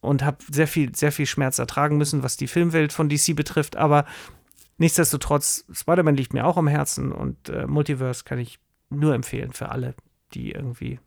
und 0.00 0.22
habe 0.22 0.38
sehr 0.50 0.66
viel, 0.66 0.94
sehr 0.94 1.12
viel 1.12 1.26
Schmerz 1.26 1.58
ertragen 1.58 1.96
müssen, 1.96 2.22
was 2.22 2.36
die 2.36 2.46
Filmwelt 2.46 2.92
von 2.92 3.08
DC 3.08 3.34
betrifft. 3.34 3.76
Aber 3.76 4.04
nichtsdestotrotz, 4.78 5.64
Spider-Man 5.72 6.16
liegt 6.16 6.34
mir 6.34 6.46
auch 6.46 6.56
am 6.56 6.68
Herzen 6.68 7.12
und 7.12 7.48
äh, 7.48 7.66
Multiverse 7.66 8.24
kann 8.24 8.38
ich 8.38 8.58
nur 8.90 9.14
empfehlen 9.14 9.52
für 9.52 9.70
alle, 9.70 9.94
die 10.34 10.52
irgendwie 10.52 11.00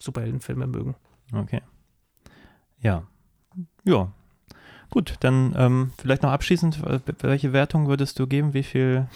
Superheldenfilme 0.00 0.66
mögen. 0.66 0.94
Okay. 1.32 1.62
Ja. 2.80 3.02
Ja. 3.84 4.12
Gut, 4.90 5.16
dann 5.20 5.54
ähm, 5.56 5.92
vielleicht 5.98 6.22
noch 6.22 6.30
abschließend, 6.30 6.82
äh, 6.84 7.00
welche 7.20 7.52
Wertung 7.52 7.88
würdest 7.88 8.18
du 8.18 8.26
geben? 8.26 8.54
Wie 8.54 8.62
viel? 8.62 9.06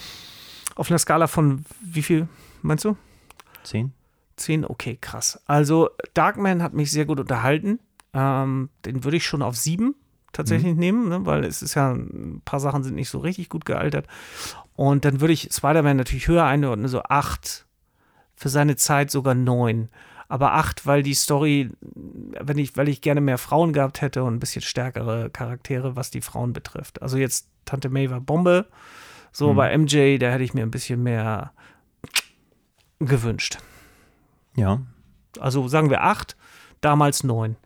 Auf 0.74 0.90
einer 0.90 0.98
Skala 0.98 1.26
von 1.26 1.64
wie 1.80 2.02
viel 2.02 2.28
meinst 2.62 2.84
du? 2.84 2.96
Zehn? 3.62 3.92
10, 4.42 4.64
okay, 4.64 4.98
krass. 5.00 5.40
Also 5.46 5.90
Darkman 6.14 6.62
hat 6.62 6.72
mich 6.74 6.90
sehr 6.90 7.04
gut 7.04 7.20
unterhalten. 7.20 7.78
Ähm, 8.14 8.68
den 8.84 9.04
würde 9.04 9.16
ich 9.16 9.26
schon 9.26 9.42
auf 9.42 9.56
7 9.56 9.94
tatsächlich 10.32 10.74
nehmen, 10.76 11.08
ne? 11.08 11.24
weil 11.26 11.44
es 11.44 11.62
ist 11.62 11.74
ja, 11.74 11.92
ein 11.92 12.42
paar 12.44 12.60
Sachen 12.60 12.82
sind 12.82 12.94
nicht 12.94 13.08
so 13.10 13.18
richtig 13.18 13.48
gut 13.48 13.64
gealtert. 13.64 14.06
Und 14.74 15.04
dann 15.04 15.20
würde 15.20 15.32
ich 15.34 15.48
Spider-Man 15.52 15.96
natürlich 15.96 16.28
höher 16.28 16.44
einordnen, 16.44 16.88
so 16.88 17.02
8. 17.02 17.66
Für 18.34 18.48
seine 18.48 18.76
Zeit 18.76 19.10
sogar 19.10 19.34
9. 19.34 19.88
Aber 20.28 20.54
8, 20.54 20.86
weil 20.86 21.02
die 21.02 21.12
Story, 21.14 21.70
wenn 21.80 22.56
ich, 22.56 22.76
weil 22.76 22.88
ich 22.88 23.02
gerne 23.02 23.20
mehr 23.20 23.36
Frauen 23.38 23.72
gehabt 23.74 24.00
hätte 24.00 24.24
und 24.24 24.34
ein 24.34 24.40
bisschen 24.40 24.62
stärkere 24.62 25.28
Charaktere, 25.30 25.94
was 25.96 26.10
die 26.10 26.22
Frauen 26.22 26.54
betrifft. 26.54 27.02
Also 27.02 27.18
jetzt 27.18 27.48
Tante 27.66 27.90
May 27.90 28.10
war 28.10 28.20
Bombe. 28.20 28.66
So, 29.30 29.50
Hm. 29.50 29.56
bei 29.56 29.76
MJ, 29.78 30.18
da 30.18 30.30
hätte 30.30 30.44
ich 30.44 30.54
mir 30.54 30.62
ein 30.62 30.70
bisschen 30.70 31.02
mehr 31.02 31.52
gewünscht. 32.98 33.58
Ja. 34.56 34.80
Also 35.40 35.66
sagen 35.68 35.90
wir 35.90 36.02
acht, 36.02 36.36
damals 36.80 37.24
neun. 37.24 37.56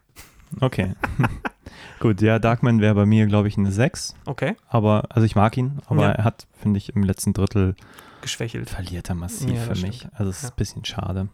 Okay. 0.60 0.94
Gut, 1.98 2.20
ja, 2.20 2.38
Darkman 2.38 2.80
wäre 2.80 2.94
bei 2.94 3.06
mir, 3.06 3.26
glaube 3.26 3.48
ich, 3.48 3.56
eine 3.58 3.72
6. 3.72 4.14
Okay. 4.26 4.54
Aber, 4.68 5.04
also 5.08 5.24
ich 5.24 5.34
mag 5.34 5.56
ihn, 5.56 5.78
aber 5.86 6.02
Ja. 6.02 6.10
er 6.12 6.24
hat, 6.24 6.46
finde 6.60 6.78
ich, 6.78 6.94
im 6.94 7.02
letzten 7.02 7.32
Drittel 7.32 7.74
Geschwächelt. 8.20 8.68
verliert 8.70 9.08
er 9.08 9.14
massiv 9.14 9.50
Ja, 9.50 9.60
für 9.62 9.80
mich. 9.80 9.96
stimmt. 9.98 10.12
Also 10.14 10.30
es 10.30 10.36
ist 10.38 10.42
Ja. 10.44 10.48
ein 10.50 10.56
bisschen 10.56 10.84
schade, 10.84 11.28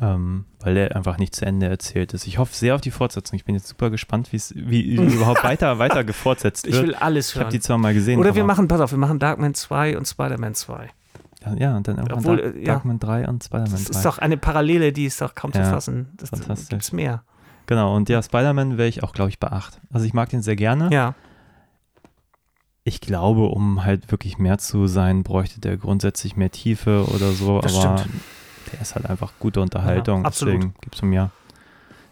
ähm, 0.00 0.46
weil 0.60 0.76
er 0.76 0.96
einfach 0.96 1.18
nicht 1.18 1.34
zu 1.34 1.44
Ende 1.44 1.66
erzählt 1.68 2.14
ist. 2.14 2.26
Ich 2.26 2.38
hoffe 2.38 2.54
sehr 2.54 2.74
auf 2.74 2.80
die 2.80 2.90
Fortsetzung. 2.90 3.36
Ich 3.36 3.44
bin 3.44 3.54
jetzt 3.54 3.68
super 3.68 3.90
gespannt, 3.90 4.32
wie's, 4.32 4.52
wie 4.56 4.94
überhaupt 4.96 5.44
weiter, 5.44 5.78
weiter 5.78 6.02
gefortsetzt 6.02 6.66
Ich 6.66 6.74
wird. 6.74 6.86
will 6.88 6.94
alles 6.94 7.30
Ich 7.30 7.34
habe 7.36 7.44
hören. 7.46 7.52
die 7.52 7.60
zwar 7.60 7.78
mal 7.78 7.94
gesehen. 7.94 8.18
Oder 8.18 8.34
wir 8.34 8.44
machen, 8.44 8.68
pass 8.68 8.80
auf, 8.80 8.90
wir 8.92 8.98
machen 8.98 9.18
Darkman 9.18 9.54
2 9.54 9.96
und 9.98 10.06
Spider-Man 10.08 10.54
2. 10.54 10.88
Ja, 11.58 11.76
und 11.76 11.88
dann 11.88 11.96
irgendwann 11.96 12.18
Obwohl, 12.18 12.36
Dark, 12.42 12.54
äh, 12.54 12.58
ja. 12.60 12.64
Darkman 12.74 12.98
3 12.98 13.28
und 13.28 13.42
Spider-Man 13.44 13.70
3. 13.70 13.76
Das 13.78 13.88
ist 13.88 14.04
doch 14.04 14.18
eine 14.18 14.36
Parallele, 14.36 14.92
die 14.92 15.06
ist 15.06 15.20
doch 15.20 15.34
kaum 15.34 15.52
zu 15.52 15.58
Ja, 15.60 15.70
fassen. 15.70 16.08
Das 16.16 16.30
fantastisch. 16.30 16.68
gibt's 16.68 16.92
mehr. 16.92 17.22
Genau, 17.66 17.94
und 17.96 18.08
ja, 18.08 18.22
Spider-Man 18.22 18.78
wäre 18.78 18.88
ich 18.88 19.02
auch, 19.02 19.12
glaube 19.12 19.30
ich, 19.30 19.38
bei 19.38 19.48
8. 19.50 19.80
Also 19.92 20.04
ich 20.06 20.12
mag 20.12 20.28
den 20.28 20.42
sehr 20.42 20.56
gerne. 20.56 20.90
Ja, 20.92 21.14
Ich 22.84 23.00
glaube, 23.00 23.46
um 23.46 23.84
halt 23.84 24.10
wirklich 24.10 24.38
mehr 24.38 24.58
zu 24.58 24.86
sein, 24.86 25.22
bräuchte 25.22 25.60
der 25.60 25.76
grundsätzlich 25.76 26.36
mehr 26.36 26.50
Tiefe 26.50 27.04
oder 27.14 27.30
so, 27.32 27.60
Das 27.60 27.74
aber 27.76 27.98
stimmt. 27.98 28.14
der 28.72 28.80
ist 28.80 28.94
halt 28.94 29.06
einfach 29.06 29.32
gute 29.38 29.60
Unterhaltung. 29.60 30.22
Ja, 30.22 30.26
absolut. 30.26 30.54
Deswegen 30.54 30.74
gibt 30.80 30.94
es 30.94 31.00
von 31.00 31.08
mir 31.10 31.30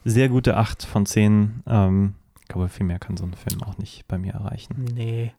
sehr 0.04 0.28
gute 0.28 0.56
8 0.56 0.84
von 0.84 1.06
10. 1.06 1.62
Ähm, 1.66 2.14
ich 2.40 2.48
glaube, 2.48 2.68
viel 2.68 2.86
mehr 2.86 2.98
kann 2.98 3.16
so 3.16 3.24
ein 3.24 3.34
Film 3.34 3.62
auch 3.62 3.76
nicht 3.78 4.06
bei 4.08 4.16
mir 4.18 4.32
erreichen. 4.34 4.86
nee. 4.94 5.32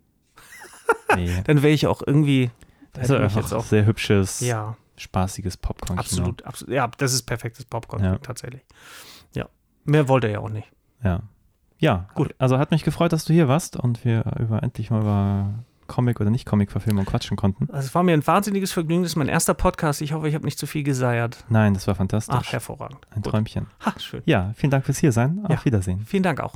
Nee. 1.15 1.41
Dann 1.45 1.61
wäre 1.63 1.73
ich 1.73 1.87
auch 1.87 2.01
irgendwie. 2.05 2.51
Das 2.93 3.09
ist 3.09 3.15
einfach 3.15 3.51
auch- 3.51 3.63
sehr 3.63 3.85
hübsches, 3.85 4.39
Ja, 4.41 4.75
spaßiges 4.97 5.57
Popcorn. 5.57 5.97
absolut, 5.99 6.43
absolut. 6.45 6.73
Ja, 6.73 6.89
das 6.97 7.13
ist 7.13 7.23
perfektes 7.23 7.65
Popcorn, 7.65 8.03
Ja. 8.03 8.17
tatsächlich. 8.17 8.61
Ja. 9.33 9.47
Mehr 9.85 10.07
wollte 10.07 10.27
er 10.27 10.33
ja 10.33 10.39
auch 10.39 10.49
nicht. 10.49 10.67
Ja. 11.03 11.21
Ja, 11.77 12.07
Gut. 12.13 12.35
Also 12.39 12.57
hat 12.57 12.71
mich 12.71 12.83
gefreut, 12.83 13.13
dass 13.13 13.23
du 13.23 13.31
hier 13.33 13.47
warst 13.47 13.77
und 13.77 14.03
wir 14.03 14.25
über 14.37 14.61
endlich 14.63 14.91
mal 14.91 14.99
über 15.01 15.53
Comic- 15.87 16.19
oder 16.19 16.29
Nicht-Comic-Verfilmung 16.29 17.05
quatschen 17.05 17.37
konnten. 17.37 17.69
Also 17.71 17.87
es 17.87 17.95
war 17.95 18.03
mir 18.03 18.11
ein 18.13 18.27
wahnsinniges 18.27 18.73
Vergnügen. 18.73 19.01
Das 19.03 19.13
ist 19.13 19.15
mein 19.15 19.29
erster 19.29 19.53
Podcast. 19.53 20.01
Ich 20.01 20.11
hoffe, 20.13 20.27
ich 20.27 20.35
habe 20.35 20.43
nicht 20.45 20.59
zu 20.59 20.67
viel 20.67 20.83
geseiert. 20.83 21.45
Nein, 21.47 21.73
das 21.73 21.87
war 21.87 21.95
fantastisch. 21.95 22.35
Ach, 22.37 22.51
hervorragend. 22.51 22.99
Ein 23.11 23.21
Gut. 23.21 23.31
Träumchen. 23.31 23.67
Ha, 23.85 23.93
schön. 23.97 24.21
Ja, 24.25 24.51
vielen 24.55 24.69
Dank 24.71 24.85
fürs 24.85 24.97
Hiersein. 24.99 25.39
Auf 25.45 25.51
Ja. 25.51 25.65
Wiedersehen. 25.65 26.01
Vielen 26.05 26.23
Dank 26.23 26.41
auch. 26.41 26.55